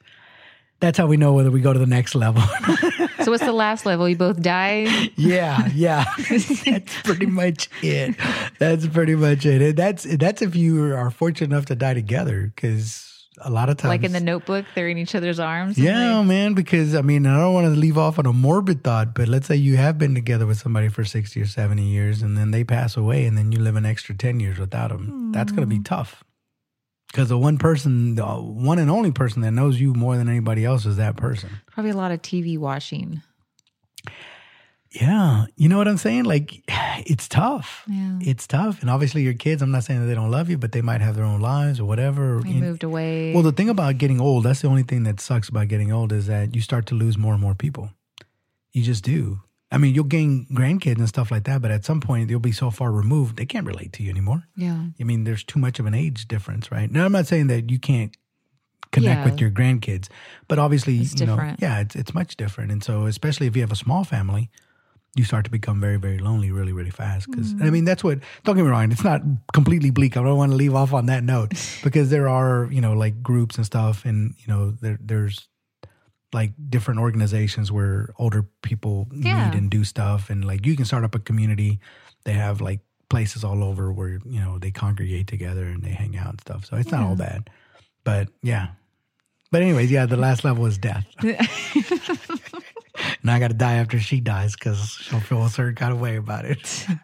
that's 0.81 0.99
how 0.99 1.07
we 1.07 1.17
know 1.17 1.33
whether 1.33 1.51
we 1.51 1.61
go 1.61 1.73
to 1.73 1.79
the 1.79 1.87
next 1.87 2.15
level. 2.15 2.43
So 3.25 3.31
what's 3.31 3.45
the 3.45 3.53
last 3.53 3.87
level? 3.87 4.09
You 4.09 4.17
both 4.17 4.43
die? 4.43 5.11
yeah, 5.17 5.69
yeah, 5.75 6.05
that's 6.29 7.03
pretty 7.03 7.27
much 7.27 7.69
it. 7.81 8.17
That's 8.59 8.89
pretty 8.89 9.15
much 9.15 9.47
it. 9.47 9.63
And 9.63 9.77
that's 9.77 10.03
that's 10.17 10.43
if 10.43 10.57
you 10.57 10.93
are 10.93 11.11
fortunate 11.11 11.55
enough 11.55 11.67
to 11.67 11.77
die 11.77 11.95
together, 11.95 12.51
because 12.55 13.12
a 13.39 13.51
lot 13.51 13.69
of 13.69 13.77
times, 13.79 13.89
Like 13.89 14.05
in 14.05 14.13
the 14.13 14.21
notebook, 14.21 14.67
they're 14.75 14.89
in 14.89 14.99
each 14.99 15.15
other's 15.15 15.41
arms? 15.41 15.79
Yeah, 15.79 16.23
man, 16.23 16.55
because 16.55 16.95
I 16.95 17.03
mean, 17.03 17.27
I 17.27 17.39
don't 17.39 17.55
want 17.55 17.67
to 17.67 17.71
leave 17.71 17.97
off 17.97 18.19
on 18.19 18.27
a 18.27 18.33
morbid 18.33 18.85
thought, 18.85 19.15
but 19.15 19.29
let's 19.29 19.47
say 19.47 19.57
you 19.57 19.77
have 19.77 19.99
been 19.99 20.15
together 20.15 20.47
with 20.47 20.59
somebody 20.59 20.89
for 20.89 21.05
60 21.05 21.41
or 21.41 21.47
70 21.47 21.83
years 21.83 22.23
and 22.23 22.37
then 22.37 22.51
they 22.51 22.65
pass 22.65 22.97
away 22.97 23.25
and 23.25 23.37
then 23.37 23.53
you 23.53 23.59
live 23.59 23.77
an 23.77 23.87
extra 23.87 24.15
10 24.15 24.41
years 24.41 24.59
without 24.59 24.91
them. 24.91 25.33
That's 25.33 25.51
going 25.51 25.63
to 25.63 25.67
be 25.67 25.79
mm. 25.79 25.85
tough. 25.85 26.25
Because 27.09 27.29
the 27.29 27.39
one 27.39 27.59
person, 27.59 28.15
the 28.15 28.25
one 28.25 28.79
and 28.79 28.91
only 28.91 29.13
person 29.13 29.43
that 29.43 29.51
knows 29.53 29.79
you 29.79 29.93
more 29.93 30.17
than 30.17 30.29
anybody 30.29 30.65
else 30.65 30.87
is 30.87 30.97
that 30.97 31.17
person. 31.17 31.51
Probably 31.67 31.91
a 31.91 31.97
lot 31.97 32.11
of 32.11 32.23
TV 32.23 32.59
watching. 32.59 33.23
Yeah. 34.93 35.47
You 35.57 35.69
know 35.69 35.79
what 35.79 35.89
I'm 35.89 35.97
saying? 35.99 36.25
Like, 36.25 36.63
it's 37.07 37.29
tough. 37.29 37.85
Yeah. 37.89 38.19
It's 38.21 38.47
tough. 38.47 38.81
And 38.83 38.91
obviously, 38.91 39.23
your 39.23 39.35
kids, 39.35 39.63
I'm 39.63 39.71
not 39.71 39.85
saying 39.85 40.01
that 40.01 40.07
they 40.07 40.15
don't 40.15 40.31
love 40.31 40.51
you, 40.51 40.59
but 40.59 40.73
they 40.73 40.83
might 40.83 41.01
have 41.01 41.17
their 41.17 41.25
own 41.25 41.41
lives 41.41 41.81
or 41.81 41.85
whatever. 41.85 42.41
They 42.45 42.51
And- 42.51 42.61
moved 42.61 42.85
away. 42.85 43.33
Well, 43.35 43.43
the 43.43 43.53
thing 43.53 43.69
about 43.69 43.99
getting 43.99 44.21
old, 44.21 44.45
that's 44.45 44.61
the 44.61 44.69
only 44.69 44.83
thing 44.83 45.05
that 45.05 45.21
sucks 45.21 45.49
about 45.49 45.69
getting 45.69 45.91
old 45.93 46.13
is 46.13 46.27
that 46.27 46.55
you 46.55 46.61
start 46.61 46.87
to 46.87 46.95
lose 46.95 47.17
more 47.17 47.33
and 47.33 47.41
more 47.43 47.55
people. 47.55 47.91
You 48.73 48.83
just 48.83 49.05
do. 49.05 49.41
I 49.71 49.79
mean, 49.79 49.95
you'll 49.95 50.05
gain 50.05 50.47
grandkids 50.53 50.99
and 50.99 51.09
stuff 51.09 51.31
like 51.31 51.45
that, 51.45 51.63
but 51.63 51.71
at 51.71 51.85
some 51.87 52.01
point 52.01 52.29
they'll 52.29 52.39
be 52.39 52.53
so 52.53 52.71
far 52.71 52.93
removed 52.93 53.37
they 53.39 53.47
can't 53.47 53.67
relate 53.67 53.95
to 53.95 54.03
you 54.03 54.11
anymore. 54.11 54.45
yeah. 54.55 54.85
I 55.01 55.05
mean, 55.05 55.25
there's 55.25 55.45
too 55.45 55.59
much 55.59 55.79
of 55.81 55.87
an 55.87 55.95
age 55.95 56.29
difference, 56.29 56.71
right? 56.71 56.91
Now, 56.91 57.07
I'm 57.07 57.13
not 57.13 57.27
saying 57.27 57.47
that 57.47 57.71
you 57.71 57.79
can't 57.79 58.15
connect 58.91 59.21
Yeah. 59.21 59.25
with 59.31 59.41
your 59.41 59.51
grandkids, 59.51 60.09
but 60.47 60.59
obviously, 60.59 60.99
It's 60.99 61.19
you 61.19 61.25
know, 61.27 61.55
yeah, 61.59 61.81
it's 61.81 61.97
it's 61.97 62.13
much 62.13 62.37
different. 62.37 62.71
And 62.71 62.85
so, 62.85 63.07
especially 63.07 63.47
if 63.47 63.57
you 63.57 63.63
have 63.63 63.73
a 63.73 63.77
small 63.77 64.05
family, 64.05 64.51
you 65.15 65.25
start 65.25 65.45
to 65.45 65.51
become 65.51 65.81
very, 65.81 65.99
very 65.99 66.19
lonely 66.19 66.51
really, 66.51 66.73
really 66.73 66.91
fast. 66.91 67.31
Because 67.31 67.53
I 67.55 67.67
mm. 67.67 67.73
mean, 67.73 67.85
that's 67.85 68.03
what. 68.03 68.21
Don't 68.45 68.57
get 68.57 68.65
me 68.65 68.71
wrong; 68.71 68.91
it's 68.91 69.05
not 69.05 69.23
completely 69.53 69.91
bleak. 69.91 70.17
I 70.17 70.23
don't 70.23 70.37
want 70.37 70.53
to 70.53 70.57
leave 70.57 70.75
off 70.75 70.93
on 70.93 71.07
that 71.07 71.23
note 71.23 71.53
because 71.85 72.11
there 72.11 72.29
are, 72.29 72.69
you 72.71 72.81
know, 72.81 72.95
like 72.95 73.23
groups 73.23 73.57
and 73.57 73.67
stuff, 73.67 74.05
and 74.05 74.35
you 74.39 74.47
know, 74.49 74.71
there 74.71 74.99
there's 75.01 75.49
like 76.33 76.53
different 76.71 77.01
organizations 77.01 77.71
where 77.71 78.09
older 78.19 78.47
people 78.63 79.07
Yeah. 79.13 79.51
meet 79.51 79.59
and 79.59 79.71
do 79.71 79.85
stuff, 79.85 80.31
and 80.31 80.45
like 80.45 80.65
you 80.65 80.77
can 80.77 80.87
start 80.87 81.05
up 81.05 81.15
a 81.15 81.19
community. 81.19 81.81
They 82.25 82.33
have 82.33 82.61
like 82.61 82.81
places 83.11 83.45
all 83.45 83.63
over 83.63 83.93
where 83.93 84.19
you 84.25 84.41
know 84.41 84.59
they 84.59 84.71
congregate 84.71 85.27
together 85.27 85.65
and 85.65 85.83
they 85.83 85.91
hang 85.91 86.17
out 86.17 86.31
and 86.31 86.41
stuff. 86.41 86.65
So 86.65 86.77
it's 86.77 86.91
not 86.91 87.03
all 87.03 87.17
bad, 87.17 87.51
but 88.05 88.29
yeah. 88.43 88.69
But 89.51 89.61
anyways, 89.61 89.91
yeah, 89.91 90.07
the 90.07 90.17
last 90.17 90.45
level 90.45 90.65
is 90.65 90.79
death. 90.79 91.05
now 93.23 93.35
I 93.35 93.39
got 93.39 93.49
to 93.49 93.55
die 93.55 93.75
after 93.75 93.99
she 94.01 94.21
dies 94.21 94.55
because 94.55 94.99
she'll 95.01 95.21
feel 95.21 95.45
a 95.45 95.51
certain 95.51 95.75
kind 95.75 95.93
of 95.93 96.01
way 96.01 96.17
about 96.17 96.45
it. 96.45 96.87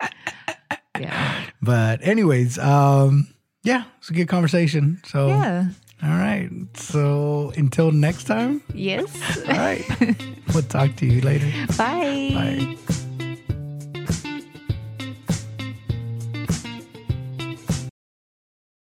Yeah. 0.98 1.42
But 1.62 2.00
anyways, 2.02 2.58
um, 2.58 3.28
yeah, 3.62 3.84
it's 3.98 4.10
a 4.10 4.14
good 4.14 4.26
conversation. 4.26 5.00
So 5.06 5.28
Yeah. 5.28 5.68
all 6.02 6.08
right. 6.10 6.50
So 6.74 7.52
until 7.56 7.92
next 7.92 8.24
time, 8.24 8.62
Yes. 8.74 9.38
all 9.46 9.54
right. 9.54 9.84
we'll 10.52 10.64
talk 10.64 10.96
to 10.96 11.06
you 11.06 11.20
later. 11.20 11.52
Bye. 11.76 12.76
Bye. 12.88 12.98